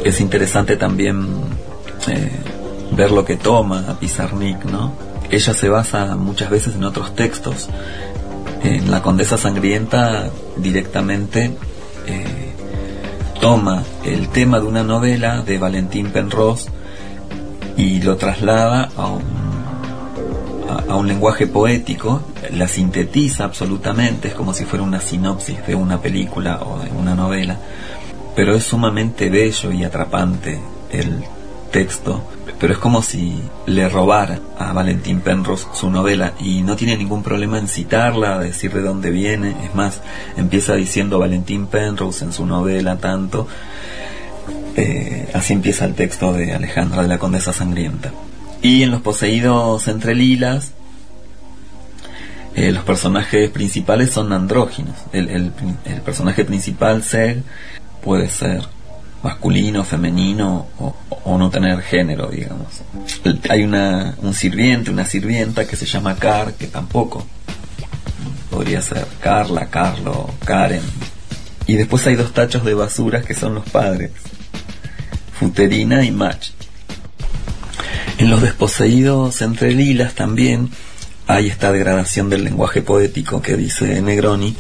Es 0.04 0.22
interesante 0.22 0.76
también 0.78 1.28
eh, 2.08 2.32
ver 2.92 3.12
lo 3.12 3.26
que 3.26 3.36
toma 3.36 3.98
Pizarnik, 4.00 4.66
¿no? 4.66 4.94
Ella 5.30 5.54
se 5.54 5.70
basa 5.70 6.16
muchas 6.16 6.50
veces 6.50 6.76
en 6.76 6.84
otros 6.84 7.16
textos. 7.16 7.68
En 8.64 8.92
La 8.92 9.02
condesa 9.02 9.38
sangrienta 9.38 10.30
directamente 10.58 11.52
eh, 12.06 12.37
toma 13.40 13.84
el 14.04 14.30
tema 14.30 14.60
de 14.60 14.66
una 14.66 14.84
novela 14.84 15.42
de 15.42 15.58
Valentín 15.58 16.12
Penrose 16.12 16.70
y 17.76 18.02
lo 18.02 18.18
traslada 18.18 18.90
a 18.96 19.08
un, 19.08 19.24
a, 20.90 20.96
un 20.96 21.08
lenguaje 21.08 21.48
poético, 21.48 22.22
la 22.52 22.68
sintetiza 22.68 23.44
absolutamente, 23.44 24.30
es 24.30 24.34
como 24.34 24.54
si 24.54 24.66
fuera 24.66 24.84
una 24.84 25.00
sinopsis 25.00 25.66
de 25.66 25.76
una 25.76 26.02
película 26.02 26.62
o 26.64 26.80
de 26.80 26.90
una 26.92 27.16
novela, 27.16 27.58
pero 28.36 28.56
es 28.56 28.64
sumamente 28.64 29.30
bello 29.30 29.72
y 29.72 29.84
atrapante 29.84 30.60
el 30.92 31.24
texto, 31.72 32.22
pero 32.60 32.74
es 32.74 32.80
como 32.80 33.02
si 33.02 33.40
le 33.68 33.88
robara 33.90 34.40
a 34.58 34.74
Valentín 34.74 35.22
Penrose 35.22 35.68
su 35.74 35.90
novela 35.92 36.34
y 36.40 36.62
no 36.64 36.76
tiene 36.76 36.98
ningún 36.98 37.22
problema 37.24 37.60
en 37.60 37.68
citarla, 37.68 38.40
decir 38.40 38.74
de 38.74 38.82
dónde 38.82 39.12
viene, 39.12 39.56
es 39.64 39.76
más, 39.76 40.02
empieza 40.38 40.74
diciendo 40.76 41.20
Valentín 41.20 41.68
Penrose 41.68 42.26
en 42.26 42.34
su 42.34 42.46
novela 42.46 42.98
tanto, 42.98 43.48
eh, 44.76 45.30
así 45.34 45.54
empieza 45.54 45.86
el 45.86 45.94
texto 45.96 46.34
de 46.34 46.54
Alejandra 46.54 47.02
de 47.04 47.08
la 47.08 47.20
Condesa 47.20 47.54
Sangrienta. 47.54 48.12
Y 48.62 48.84
en 48.84 48.92
Los 48.92 49.02
Poseídos 49.02 49.88
entre 49.88 50.16
Lilas, 50.16 50.72
eh, 52.56 52.72
los 52.72 52.84
personajes 52.84 53.50
principales 53.52 54.10
son 54.12 54.34
andróginos. 54.34 54.96
El, 55.14 55.30
el- 55.30 56.02
personaje 56.04 56.44
principal, 56.46 57.04
Seg, 57.04 57.44
puede 58.04 58.30
ser 58.30 58.62
masculino, 59.24 59.84
femenino 59.84 60.68
o, 60.80 61.38
no 61.38 61.50
tener 61.50 61.82
género, 61.82 62.28
digamos. 62.28 62.68
Hay 63.50 63.64
una, 63.64 64.16
un 64.22 64.34
sirviente, 64.34 64.92
una 64.92 65.06
sirvienta 65.06 65.68
que 65.68 65.76
se 65.76 65.86
llama 65.86 66.16
Car, 66.16 66.54
que 66.54 66.68
tampoco 66.68 67.26
podría 68.50 68.82
ser 68.82 69.06
Carla, 69.20 69.68
Carlo, 69.68 70.30
Karen. 70.46 70.82
Y 71.68 71.76
después 71.76 72.08
hay 72.08 72.16
dos 72.16 72.34
tachos 72.34 72.64
de 72.64 72.74
basuras 72.74 73.26
que 73.26 73.34
son 73.34 73.56
los 73.56 73.70
padres, 73.70 74.12
Futerina 75.38 76.04
y 76.06 76.12
Match. 76.12 76.52
En 78.18 78.30
los 78.32 78.42
desposeídos 78.42 79.42
entre 79.42 79.74
lilas 79.74 80.16
también 80.16 80.70
hay 81.28 81.48
esta 81.48 81.72
degradación 81.72 82.30
del 82.30 82.46
lenguaje 82.46 82.82
poético 82.82 83.42
que 83.42 83.58
dice 83.58 84.02
Negroni, 84.02 84.56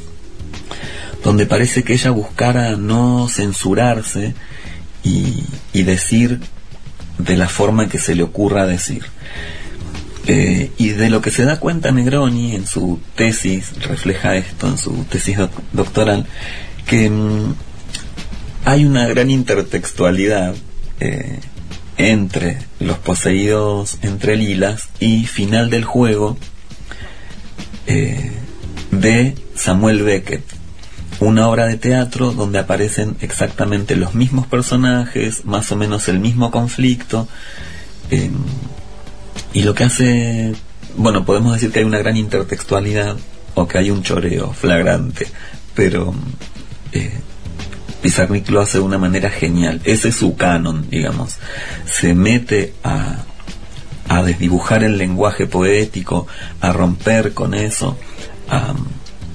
donde 1.27 1.45
parece 1.45 1.83
que 1.83 1.91
ella 1.91 2.11
buscara 2.11 2.77
no 2.77 3.27
censurarse 3.27 4.33
y, 5.03 5.43
decir 5.83 6.39
de 7.17 7.35
la 7.35 7.49
forma 7.49 7.89
que 7.89 7.99
se 7.99 8.15
le 8.15 8.23
ocurra 8.23 8.65
decir. 8.65 9.03
Eh, 10.25 10.71
y 10.77 10.89
de 10.91 11.09
lo 11.09 11.19
que 11.21 11.31
se 11.31 11.43
da 11.43 11.59
cuenta 11.59 11.91
Negroni 11.91 12.55
en 12.55 12.65
su 12.65 13.01
tesis, 13.15 13.73
refleja 13.81 14.37
esto 14.37 14.69
en 14.69 14.77
su 14.77 15.03
tesis 15.03 15.37
doc- 15.37 15.61
doctoral, 15.73 16.25
que 16.85 17.09
mm, 17.09 17.53
hay 18.63 18.85
una 18.85 19.05
gran 19.05 19.29
intertextualidad 19.29 20.55
eh, 21.01 21.39
entre 21.97 22.59
los 22.79 22.99
poseídos 22.99 23.97
entre 24.01 24.37
lilas 24.37 24.87
y 25.01 25.25
final 25.25 25.69
del 25.69 25.83
juego 25.83 26.37
eh, 27.85 28.31
de 28.91 29.35
Samuel 29.55 30.03
Beckett, 30.03 30.56
una 31.19 31.47
obra 31.47 31.65
de 31.65 31.77
teatro 31.77 32.31
donde 32.31 32.59
aparecen 32.59 33.17
exactamente 33.21 33.95
los 33.95 34.13
mismos 34.13 34.47
personajes, 34.47 35.45
más 35.45 35.71
o 35.71 35.75
menos 35.75 36.07
el 36.07 36.19
mismo 36.19 36.51
conflicto, 36.51 37.27
eh, 38.11 38.29
y 39.53 39.63
lo 39.63 39.73
que 39.73 39.83
hace, 39.85 40.53
bueno, 40.95 41.25
podemos 41.25 41.53
decir 41.53 41.71
que 41.71 41.79
hay 41.79 41.85
una 41.85 41.97
gran 41.99 42.17
intertextualidad 42.17 43.17
o 43.55 43.67
que 43.67 43.77
hay 43.79 43.89
un 43.89 44.03
choreo 44.03 44.53
flagrante, 44.53 45.27
pero 45.73 46.13
eh, 46.91 47.11
Pizarnik 48.01 48.49
lo 48.49 48.61
hace 48.61 48.77
de 48.77 48.83
una 48.83 48.97
manera 48.97 49.29
genial. 49.29 49.81
Ese 49.83 50.09
es 50.09 50.15
su 50.15 50.35
canon, 50.35 50.89
digamos. 50.89 51.37
Se 51.85 52.13
mete 52.13 52.73
a, 52.83 53.23
a 54.07 54.23
desdibujar 54.23 54.83
el 54.83 54.97
lenguaje 54.97 55.47
poético, 55.47 56.27
a 56.61 56.71
romper 56.71 57.33
con 57.33 57.53
eso, 57.53 57.97
a, 58.49 58.73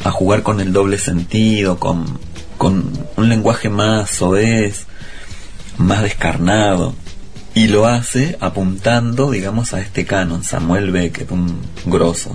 a 0.05 0.11
jugar 0.11 0.43
con 0.43 0.61
el 0.61 0.73
doble 0.73 0.99
sentido, 0.99 1.79
con, 1.79 2.19
con 2.59 2.91
un 3.17 3.29
lenguaje 3.29 3.69
más 3.69 4.11
soez, 4.11 4.87
más 5.79 6.03
descarnado. 6.03 6.95
Y 7.55 7.69
lo 7.69 7.87
hace 7.87 8.37
apuntando, 8.41 9.31
digamos, 9.31 9.75
a 9.75 9.81
este 9.81 10.07
canon, 10.07 10.43
Samuel 10.43 10.91
Beckett, 10.91 11.31
un 11.31 11.61
grosso. 11.85 12.31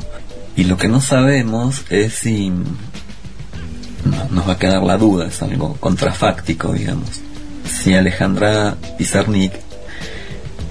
Y 0.55 0.65
lo 0.65 0.77
que 0.77 0.87
no 0.87 1.01
sabemos 1.01 1.83
es 1.89 2.13
si 2.13 2.49
no- 2.49 2.65
nos 4.31 4.47
va 4.47 4.53
a 4.53 4.57
quedar 4.59 4.83
la 4.83 4.97
duda, 4.97 5.27
es 5.27 5.41
algo 5.41 5.75
contrafáctico, 5.79 6.71
digamos. 6.73 7.21
Si 7.65 7.93
Alejandra 7.95 8.77
Pizarnik 8.97 9.53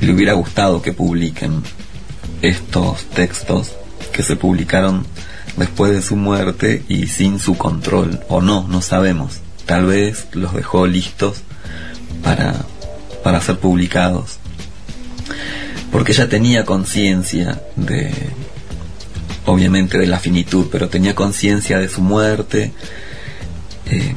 le 0.01 0.13
hubiera 0.13 0.35
gustado 0.35 0.81
que 0.81 0.93
publiquen 0.93 1.63
estos 2.43 3.05
textos 3.07 3.73
que 4.13 4.23
se 4.23 4.37
publicaron 4.37 5.05
después 5.57 5.93
de 5.93 6.03
su 6.03 6.17
muerte 6.17 6.83
y 6.89 7.07
sin 7.07 7.39
su 7.41 7.57
control, 7.57 8.21
o 8.29 8.41
no, 8.41 8.67
no 8.69 8.83
sabemos. 8.83 9.41
Tal 9.65 9.87
vez 9.87 10.27
los 10.33 10.55
dejó 10.55 10.87
listos 10.87 11.39
para, 12.23 12.55
para 13.25 13.41
ser 13.41 13.59
publicados. 13.59 14.39
Porque 15.91 16.13
ella 16.13 16.29
tenía 16.29 16.65
conciencia 16.65 17.61
de, 17.77 18.13
obviamente 19.47 19.99
de 19.99 20.07
la 20.07 20.19
finitud, 20.19 20.67
pero 20.71 20.89
tenía 20.89 21.15
conciencia 21.15 21.79
de 21.79 21.89
su 21.89 22.01
muerte, 22.03 22.73
eh, 23.91 24.15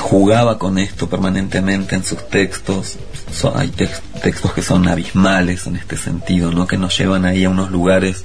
jugaba 0.00 0.58
con 0.58 0.78
esto 0.78 1.08
permanentemente 1.08 1.94
en 1.96 2.04
sus 2.04 2.28
textos. 2.28 2.98
So- 3.32 3.56
hay 3.56 3.68
tex- 3.68 4.00
textos 4.22 4.52
que 4.52 4.62
son 4.62 4.88
abismales 4.88 5.66
en 5.66 5.76
este 5.76 5.96
sentido, 5.96 6.50
¿no? 6.50 6.66
que 6.66 6.76
nos 6.78 6.96
llevan 6.98 7.24
ahí 7.24 7.44
a 7.44 7.50
unos 7.50 7.70
lugares 7.70 8.24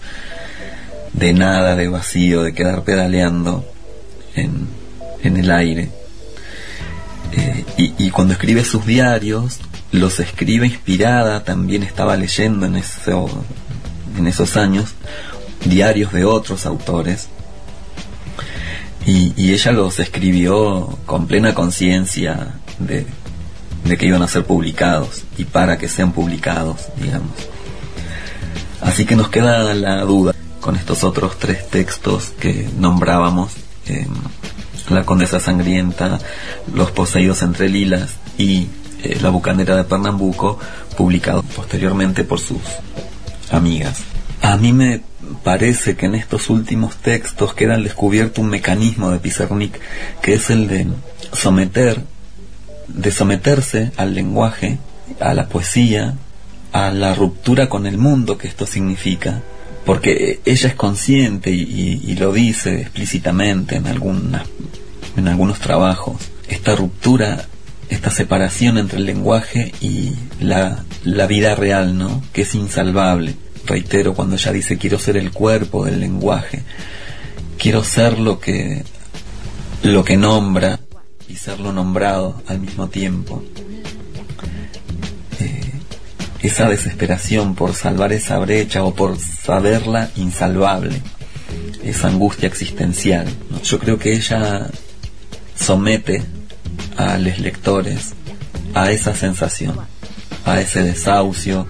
de 1.18 1.34
nada, 1.34 1.76
de 1.76 1.88
vacío, 1.88 2.44
de 2.44 2.54
quedar 2.54 2.84
pedaleando 2.84 3.66
en, 4.36 4.68
en 5.24 5.38
el 5.38 5.52
aire. 5.52 5.90
Eh, 7.34 7.66
y, 7.98 8.10
cuando 8.12 8.34
escribe 8.34 8.64
sus 8.64 8.86
diarios, 8.86 9.60
los 9.92 10.20
escribe 10.20 10.68
inspirada, 10.68 11.44
también 11.44 11.84
estaba 11.84 12.16
leyendo 12.16 12.66
en, 12.66 12.78
eso, 12.78 13.28
en 14.18 14.28
esos 14.28 14.58
años 14.58 14.94
diarios 15.66 16.14
de 16.14 16.26
otros 16.26 16.66
autores, 16.66 17.28
y, 19.06 19.34
y 19.36 19.54
ella 19.54 19.72
los 19.72 20.00
escribió 20.00 20.98
con 21.06 21.28
plena 21.28 21.54
conciencia 21.54 22.56
de, 22.80 23.06
de 23.86 23.98
que 23.98 24.06
iban 24.06 24.22
a 24.22 24.28
ser 24.28 24.46
publicados 24.46 25.24
y 25.38 25.46
para 25.46 25.78
que 25.78 25.88
sean 25.88 26.12
publicados, 26.12 26.88
digamos. 27.02 27.32
Así 28.82 29.06
que 29.06 29.16
nos 29.16 29.30
queda 29.30 29.74
la 29.74 30.02
duda 30.02 30.34
con 30.68 30.76
estos 30.76 31.06
otros 31.06 31.40
tres 31.40 31.70
textos 31.70 32.34
que 32.38 32.68
nombrábamos, 32.78 33.54
eh, 33.86 34.06
La 34.90 35.06
Condesa 35.06 35.40
Sangrienta, 35.40 36.20
Los 36.74 36.92
Poseídos 36.92 37.42
entre 37.42 37.70
Lilas 37.70 38.16
y 38.38 38.68
eh, 39.02 39.18
La 39.22 39.30
Bucanera 39.30 39.78
de 39.78 39.86
Pernambuco, 39.86 40.60
publicado 40.98 41.42
posteriormente 41.44 42.26
por 42.26 42.42
sus 42.42 42.60
amigas. 43.50 44.04
A 44.42 44.58
mí 44.58 44.74
me 44.74 45.04
parece 45.42 45.96
que 45.96 46.08
en 46.08 46.16
estos 46.16 46.50
últimos 46.50 46.98
textos 46.98 47.54
queda 47.54 47.78
descubierto 47.78 48.42
un 48.42 48.50
mecanismo 48.50 49.10
de 49.12 49.20
Pizarnik 49.20 49.80
que 50.22 50.34
es 50.34 50.50
el 50.50 50.68
de 50.68 50.86
someter, 51.32 52.04
de 52.90 53.12
someterse 53.12 53.94
al 53.96 54.14
lenguaje, 54.14 54.80
a 55.22 55.34
la 55.34 55.48
poesía, 55.48 56.16
a 56.74 56.92
la 56.92 57.16
ruptura 57.16 57.70
con 57.70 57.88
el 57.88 57.98
mundo 57.98 58.38
que 58.38 58.50
esto 58.50 58.66
significa, 58.66 59.44
porque 59.88 60.42
ella 60.46 60.68
es 60.70 60.76
consciente 60.76 61.50
y, 61.50 62.16
lo 62.20 62.32
dice 62.34 62.82
explícitamente 62.82 63.78
en, 63.78 63.88
alguna- 63.88 64.44
en 65.16 65.28
algunos 65.28 65.60
trabajos, 65.60 66.18
esta 66.50 66.76
ruptura, 66.76 67.48
esta 67.90 68.10
separación 68.12 68.78
entre 68.78 69.00
el 69.00 69.06
lenguaje 69.06 69.72
y 69.82 70.12
la, 70.42 70.84
la 71.04 71.26
vida 71.26 71.56
real, 71.56 71.98
¿no? 71.98 72.22
Que 72.34 72.42
es 72.42 72.54
insalvable. 72.54 73.36
Reitero 73.66 74.14
cuando 74.14 74.36
ella 74.36 74.52
dice 74.52 74.78
quiero 74.78 75.00
ser 75.00 75.16
el 75.18 75.32
cuerpo 75.32 75.86
del 75.86 76.00
lenguaje, 76.02 76.64
quiero 77.58 77.84
ser 77.84 78.20
lo 78.20 78.40
que 78.40 78.84
lo 79.84 80.04
que 80.04 80.18
nombra 80.18 80.80
y 81.30 81.36
ser 81.36 81.60
lo 81.60 81.72
nombrado 81.72 82.42
al 82.48 82.60
mismo 82.60 82.88
tiempo. 82.90 83.44
Esa 86.48 86.70
desesperación 86.70 87.56
por 87.56 87.76
salvar 87.76 88.14
esa 88.14 88.40
brecha 88.40 88.82
o 88.82 88.96
por 88.96 89.20
saberla 89.20 90.10
insalvable, 90.16 91.02
esa 91.84 92.08
angustia 92.08 92.48
existencial. 92.48 93.28
Yo 93.66 93.78
creo 93.80 94.00
que 94.00 94.14
ella 94.14 94.68
somete 95.60 96.24
a 96.96 97.18
los 97.18 97.38
lectores 97.40 98.14
a 98.74 98.90
esa 98.92 99.14
sensación, 99.14 99.78
a 100.46 100.62
ese 100.62 100.84
desahucio, 100.84 101.68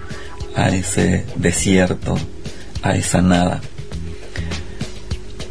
a 0.54 0.68
ese 0.68 1.26
desierto, 1.34 2.16
a 2.80 2.94
esa 2.94 3.20
nada. 3.20 3.60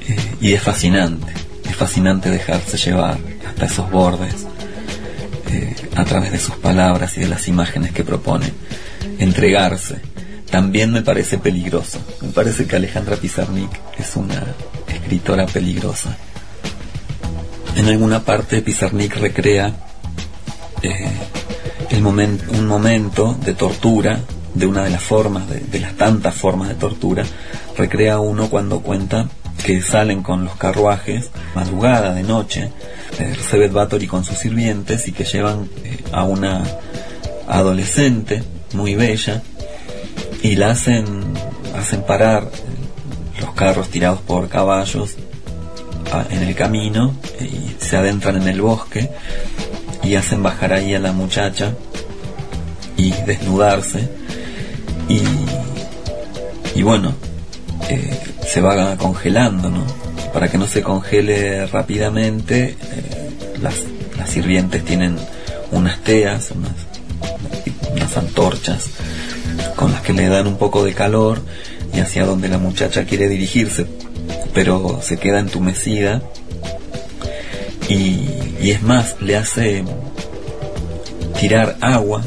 Eh, 0.08 0.36
y 0.40 0.54
es 0.54 0.64
fascinante, 0.64 1.34
es 1.70 1.76
fascinante 1.76 2.32
dejarse 2.32 2.78
llevar 2.78 3.18
hasta 3.46 3.66
esos 3.66 3.92
bordes 3.92 4.48
eh, 5.52 5.76
a 5.98 6.06
través 6.06 6.32
de 6.32 6.40
sus 6.40 6.56
palabras 6.56 7.18
y 7.18 7.20
de 7.20 7.28
las 7.28 7.50
imágenes 7.50 7.92
que 7.92 8.06
propone, 8.06 8.54
entregarse. 9.20 10.02
También 10.50 10.92
me 10.92 11.02
parece 11.02 11.38
peligroso, 11.38 12.00
me 12.22 12.30
parece 12.30 12.66
que 12.66 12.78
Alejandra 12.78 13.18
Pizarnik 13.18 13.70
es 13.98 14.16
una 14.16 14.44
escritora 14.88 15.46
peligrosa. 15.46 16.16
En 17.76 17.88
alguna 17.88 18.24
parte 18.24 18.62
Pizarnik 18.62 19.16
recrea 19.18 19.76
eh, 20.82 21.12
el 21.90 22.02
momen- 22.02 22.40
un 22.58 22.66
momento 22.66 23.38
de 23.44 23.54
tortura, 23.56 24.20
de 24.54 24.66
una 24.66 24.86
de 24.86 24.90
las 24.90 25.04
formas, 25.04 25.50
de, 25.50 25.60
de 25.60 25.80
las 25.82 25.98
tantas 25.98 26.34
formas 26.34 26.70
de 26.70 26.76
tortura, 26.76 27.26
recrea 27.78 28.20
uno 28.20 28.50
cuando 28.50 28.80
cuenta 28.80 29.28
que 29.64 29.82
salen 29.82 30.24
con 30.24 30.46
los 30.46 30.56
carruajes, 30.56 31.30
madrugada, 31.56 32.14
de 32.14 32.24
noche, 32.24 32.72
Recebet 33.20 33.74
Bathory 33.74 34.08
con 34.08 34.24
sus 34.24 34.38
sirvientes 34.38 35.08
y 35.08 35.12
que 35.12 35.26
llevan 35.26 35.68
eh, 35.84 35.98
a 36.14 36.24
una 36.24 36.64
adolescente 37.48 38.44
muy 38.78 38.96
bella 38.96 39.42
y 40.44 40.56
la 40.56 40.72
hacen, 40.72 41.04
hacen 41.76 42.04
parar 42.04 42.50
los 43.42 43.54
carros 43.56 43.90
tirados 43.90 44.22
por 44.22 44.48
caballos 44.48 45.16
en 46.30 46.44
el 46.44 46.56
camino 46.56 47.14
y 47.42 47.84
se 47.84 47.98
adentran 47.98 48.42
en 48.42 48.48
el 48.48 48.62
bosque 48.62 49.10
y 50.04 50.16
hacen 50.16 50.42
bajar 50.42 50.74
ahí 50.74 50.94
a 50.94 51.00
la 51.00 51.12
muchacha 51.12 51.74
y 52.96 53.12
desnudarse 53.12 54.10
y, 55.10 55.22
y 56.76 56.84
bueno 56.84 57.14
eh, 57.90 58.18
se 58.46 58.62
va 58.62 58.96
congelando 58.98 59.70
¿no? 59.70 59.84
para 60.34 60.50
que 60.50 60.58
no 60.58 60.68
se 60.68 60.82
congele 60.82 61.66
rápidamente 61.68 62.78
eh, 62.80 63.58
las, 63.62 63.84
las 64.18 64.30
sirvientes 64.30 64.86
tienen 64.86 65.18
unas 65.72 66.00
teas 66.04 66.52
unas, 66.52 66.87
unas 67.92 68.18
antorchas 68.18 68.90
con 69.76 69.92
las 69.92 70.02
que 70.02 70.14
le 70.14 70.28
dan 70.28 70.48
un 70.48 70.58
poco 70.58 70.84
de 70.84 70.94
calor 70.94 71.42
y 71.94 72.00
hacia 72.00 72.26
donde 72.26 72.50
la 72.50 72.58
muchacha 72.58 73.06
quiere 73.06 73.28
dirigirse 73.28 73.88
pero 74.54 75.00
se 75.02 75.18
queda 75.18 75.40
entumecida 75.40 76.22
y, 77.90 78.70
es 78.70 78.82
más, 78.82 79.16
le 79.22 79.38
hace 79.38 79.84
tirar 81.40 81.78
agua 81.80 82.24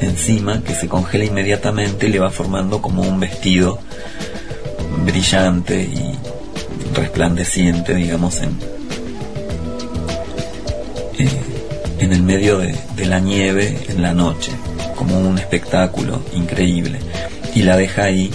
encima 0.00 0.62
que 0.62 0.74
se 0.74 0.88
congela 0.88 1.24
inmediatamente 1.24 2.08
y 2.08 2.10
le 2.10 2.18
va 2.18 2.30
formando 2.30 2.82
como 2.82 3.02
un 3.02 3.18
vestido 3.20 3.78
brillante 5.04 5.80
y 5.80 6.18
resplandeciente, 6.94 7.94
digamos, 7.94 8.40
en, 8.42 8.58
eh, 11.18 11.28
en 11.98 12.12
el 12.12 12.22
medio 12.22 12.58
de, 12.58 12.74
de 12.96 13.06
la 13.06 13.20
nieve 13.20 13.78
en 13.88 14.02
la 14.02 14.12
noche, 14.14 14.52
como 14.96 15.18
un 15.18 15.38
espectáculo 15.38 16.20
increíble. 16.34 16.98
Y 17.54 17.62
la 17.62 17.76
deja 17.76 18.04
ahí 18.04 18.30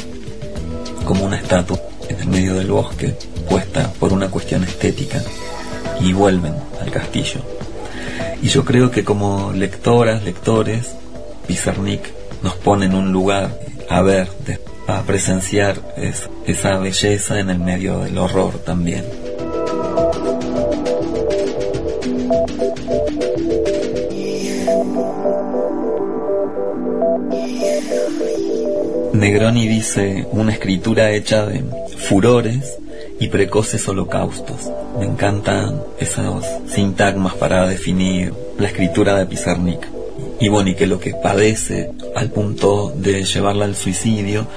como 1.06 1.26
una 1.26 1.38
estatua 1.38 1.80
en 2.08 2.20
el 2.20 2.28
medio 2.28 2.56
del 2.56 2.72
bosque, 2.72 3.16
puesta 3.50 3.92
por 4.00 4.14
una 4.14 4.30
cuestión 4.30 4.64
estética, 4.64 5.22
y 6.00 6.14
vuelven 6.14 6.54
al 6.82 6.92
castillo. 6.92 7.42
Y 8.42 8.48
yo 8.48 8.64
creo 8.64 8.90
que 8.92 9.04
como 9.04 9.52
lectoras, 9.54 10.24
lectores, 10.24 10.92
Pizarnik 11.48 12.02
nos 12.44 12.56
pone 12.56 12.86
en 12.86 12.94
un 12.96 13.12
lugar 13.12 13.60
a 13.90 14.02
ver, 14.02 14.30
a 14.88 15.02
presenciar 15.02 15.82
es- 15.98 16.30
esa 16.46 16.78
belleza 16.78 17.40
en 17.40 17.50
el 17.50 17.60
medio 17.60 18.00
del 18.00 18.18
horror 18.18 18.60
también. 18.60 19.04
Negroni 29.20 29.68
dice 29.68 30.26
una 30.32 30.54
escritura 30.54 31.12
hecha 31.12 31.46
de 31.46 31.62
furores 31.98 32.78
y 33.20 33.28
precoces 33.28 33.86
holocaustos. 33.90 34.72
Me 34.98 35.06
encantan 35.08 35.82
esos 36.00 36.46
sintagmas 36.68 37.34
para 37.34 37.68
definir 37.68 38.34
la 38.58 38.68
escritura 38.68 39.18
de 39.18 39.26
Pizarnik. 39.26 39.86
Y 40.40 40.48
bueno, 40.48 40.70
y 40.70 40.76
que 40.76 40.88
lo 40.88 41.02
que 41.02 41.14
padece 41.14 41.92
al 42.16 42.32
punto 42.32 42.94
de 42.96 43.26
llevarla 43.26 43.66
al 43.66 43.76
suicidio 43.76 44.48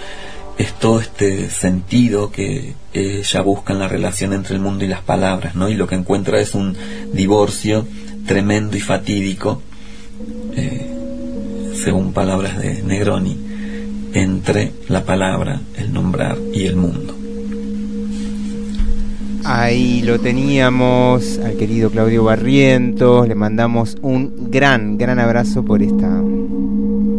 es 0.56 0.72
todo 0.74 1.00
este 1.00 1.50
sentido 1.50 2.30
que 2.30 2.74
ella 2.92 3.40
busca 3.40 3.72
en 3.72 3.80
la 3.80 3.88
relación 3.88 4.32
entre 4.32 4.54
el 4.54 4.60
mundo 4.60 4.84
y 4.84 4.88
las 4.88 5.02
palabras, 5.02 5.56
¿no? 5.56 5.68
Y 5.70 5.74
lo 5.74 5.88
que 5.88 5.96
encuentra 5.96 6.38
es 6.38 6.54
un 6.54 6.76
divorcio 7.12 7.84
tremendo 8.28 8.76
y 8.76 8.80
fatídico, 8.80 9.60
eh, 10.54 10.88
según 11.74 12.12
palabras 12.12 12.58
de 12.58 12.80
Negroni, 12.84 13.51
entre 14.14 14.72
la 14.88 15.04
palabra, 15.04 15.60
el 15.76 15.92
nombrar 15.92 16.36
y 16.52 16.66
el 16.66 16.76
mundo. 16.76 17.14
Ahí 19.44 20.02
lo 20.02 20.20
teníamos 20.20 21.38
al 21.38 21.56
querido 21.56 21.90
Claudio 21.90 22.22
Barrientos. 22.24 23.26
Le 23.26 23.34
mandamos 23.34 23.96
un 24.00 24.50
gran, 24.50 24.96
gran 24.96 25.18
abrazo 25.18 25.64
por 25.64 25.82
esta 25.82 26.06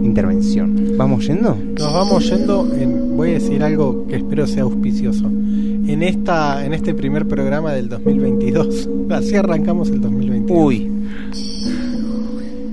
intervención. 0.03 0.94
¿Vamos 0.95 1.28
yendo? 1.28 1.57
Nos 1.78 1.94
vamos 1.94 2.30
yendo, 2.30 2.74
en, 2.74 3.18
voy 3.18 3.32
a 3.32 3.34
decir 3.34 3.61
algo 3.61 4.07
que 4.07 4.18
espero 4.18 4.48
sea 4.48 4.64
auspicioso. 4.64 5.26
En 5.26 6.02
esta 6.02 6.65
en 6.65 6.74
este 6.74 6.94
primer 6.94 7.28
programa 7.28 7.74
del 7.74 7.90
2022, 7.90 8.90
así 9.10 9.36
arrancamos 9.36 9.90
el 9.90 9.99
2022. 9.99 10.65
Uy. 10.65 10.91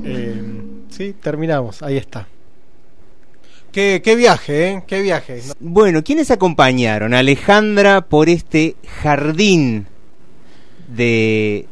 Eh, 0.04 0.42
sí, 0.90 1.14
terminamos, 1.20 1.82
ahí 1.82 1.96
está. 1.96 2.28
Qué, 3.72 4.00
qué 4.02 4.16
viaje, 4.16 4.68
¿eh? 4.68 4.82
Qué 4.86 5.00
viaje. 5.00 5.42
Bueno, 5.60 6.02
¿quiénes 6.02 6.30
acompañaron 6.30 7.14
a 7.14 7.20
Alejandra 7.20 8.00
por 8.00 8.28
este 8.28 8.74
jardín 9.02 9.86
de 10.88 11.66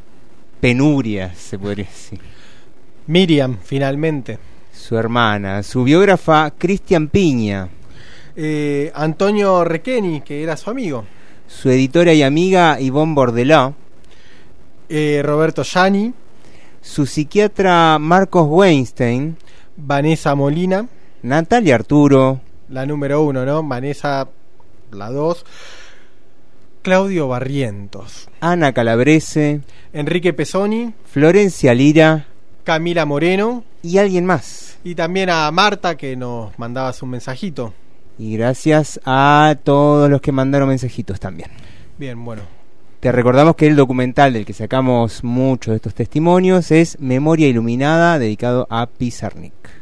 penurias, 0.61 1.37
se 1.37 1.59
podría 1.59 1.87
decir? 1.87 2.21
Miriam, 3.09 3.59
finalmente. 3.65 4.39
Su 4.73 4.97
hermana, 4.97 5.63
su 5.65 5.83
biógrafa 5.85 6.53
Cristian 6.57 7.09
Piña, 7.09 7.69
Eh, 8.41 8.93
Antonio 8.95 9.65
Requeni, 9.65 10.21
que 10.21 10.43
era 10.45 10.57
su 10.57 10.71
amigo. 10.71 11.05
su 11.49 11.69
editora 11.71 12.13
y 12.13 12.23
amiga 12.23 12.79
Yvonne 12.79 13.15
Bordelá, 13.15 13.73
Eh, 14.89 15.21
Roberto 15.25 15.63
Yani, 15.65 16.13
su 16.81 17.07
psiquiatra 17.07 17.99
Marcos 17.99 18.47
Weinstein, 18.49 19.37
Vanessa 19.77 20.35
Molina, 20.37 20.87
Natalia 21.23 21.75
Arturo, 21.75 22.41
la 22.69 22.87
número 22.87 23.23
uno, 23.23 23.45
¿no? 23.45 23.63
Vanessa, 23.63 24.29
la 24.93 25.11
dos. 25.11 25.45
Claudio 26.83 27.29
Barrientos. 27.29 28.29
Ana 28.41 28.73
Calabrese, 28.73 29.61
Enrique 29.93 30.33
Pesoni, 30.33 30.95
Florencia 31.05 31.75
Lira, 31.75 32.27
Camila 32.65 33.05
Moreno. 33.07 33.65
Y 33.83 33.99
alguien 33.99 34.27
más. 34.27 34.79
Y 34.85 34.95
también 34.95 35.31
a 35.31 35.51
Marta 35.51 35.97
que 35.97 36.17
nos 36.17 36.59
mandaba 36.59 36.93
su 36.93 37.07
mensajito. 37.07 37.73
Y 38.19 38.37
gracias 38.37 39.01
a 39.05 39.57
todos 39.63 40.11
los 40.11 40.21
que 40.21 40.33
mandaron 40.33 40.69
mensajitos 40.69 41.21
también. 41.21 41.51
Bien, 41.97 42.23
bueno. 42.25 42.43
Te 43.01 43.13
recordamos 43.13 43.55
que 43.55 43.69
el 43.69 43.77
documental 43.77 44.33
del 44.33 44.45
que 44.45 44.53
sacamos 44.53 45.23
muchos 45.23 45.73
de 45.73 45.77
estos 45.77 45.95
testimonios 45.95 46.71
es 46.73 46.99
Memoria 47.01 47.49
Iluminada, 47.49 48.19
dedicado 48.19 48.67
a 48.71 48.87
Pizarnik. 48.87 49.78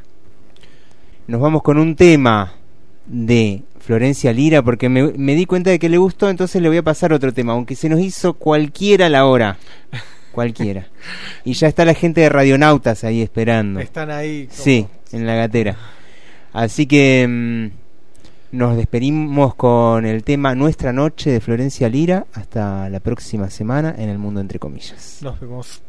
Nos 1.28 1.40
vamos 1.40 1.62
con 1.62 1.78
un 1.78 1.96
tema 1.96 2.52
de 3.06 3.62
Florencia 3.80 4.32
Lira, 4.32 4.62
porque 4.62 4.88
me, 4.88 5.12
me 5.16 5.34
di 5.34 5.46
cuenta 5.46 5.70
de 5.70 5.78
que 5.78 5.88
le 5.88 5.98
gustó, 5.98 6.28
entonces 6.30 6.60
le 6.62 6.68
voy 6.68 6.78
a 6.78 6.82
pasar 6.82 7.12
otro 7.12 7.32
tema, 7.32 7.52
aunque 7.52 7.74
se 7.76 7.88
nos 7.88 8.00
hizo 8.00 8.34
cualquiera 8.34 9.08
la 9.08 9.26
hora. 9.26 9.58
Cualquiera. 10.32 10.86
Y 11.44 11.54
ya 11.54 11.66
está 11.68 11.84
la 11.84 11.94
gente 11.94 12.20
de 12.20 12.28
Radionautas 12.28 13.04
ahí 13.04 13.22
esperando. 13.22 13.80
Están 13.80 14.10
ahí. 14.10 14.46
como- 14.48 14.62
Sí, 14.62 14.86
en 15.12 15.26
la 15.26 15.34
gatera. 15.34 15.76
Así 16.52 16.86
que 16.86 17.26
mm, 17.28 18.56
nos 18.56 18.76
despedimos 18.76 19.54
con 19.54 20.04
el 20.06 20.22
tema 20.24 20.54
Nuestra 20.54 20.92
Noche 20.92 21.30
de 21.30 21.40
Florencia 21.40 21.88
Lira. 21.88 22.26
Hasta 22.34 22.88
la 22.90 23.00
próxima 23.00 23.48
semana 23.50 23.94
en 23.96 24.08
el 24.10 24.18
mundo 24.18 24.40
entre 24.40 24.58
comillas. 24.58 25.18
Nos 25.22 25.40
vemos. 25.40 25.80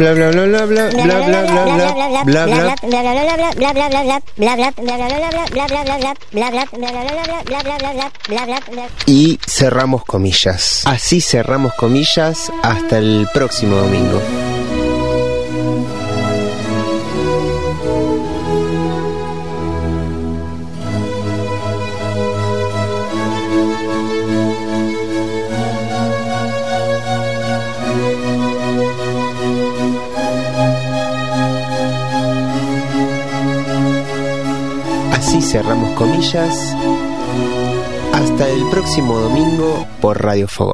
Bla 0.00 0.14
bla 0.14 0.30
bla 0.30 0.46
bla 0.46 0.64
bla 0.64 0.88
bla 0.88 1.04
bla 1.04 1.20
bla 1.26 1.44
bla 1.44 2.46
bla 2.46 2.46
bla 2.46 2.46
bla 2.46 2.80
y 9.04 9.38
cerramos 9.46 10.06
comillas. 10.06 10.86
Así 10.86 11.20
cerramos 11.20 11.74
comillas 11.74 12.50
hasta 12.62 12.96
el 12.96 13.28
próximo 13.34 13.76
domingo. 13.76 14.22
Hasta 38.12 38.48
el 38.48 38.62
próximo 38.70 39.18
domingo 39.18 39.84
por 40.00 40.22
Radio 40.22 40.46
Fogón. 40.46 40.68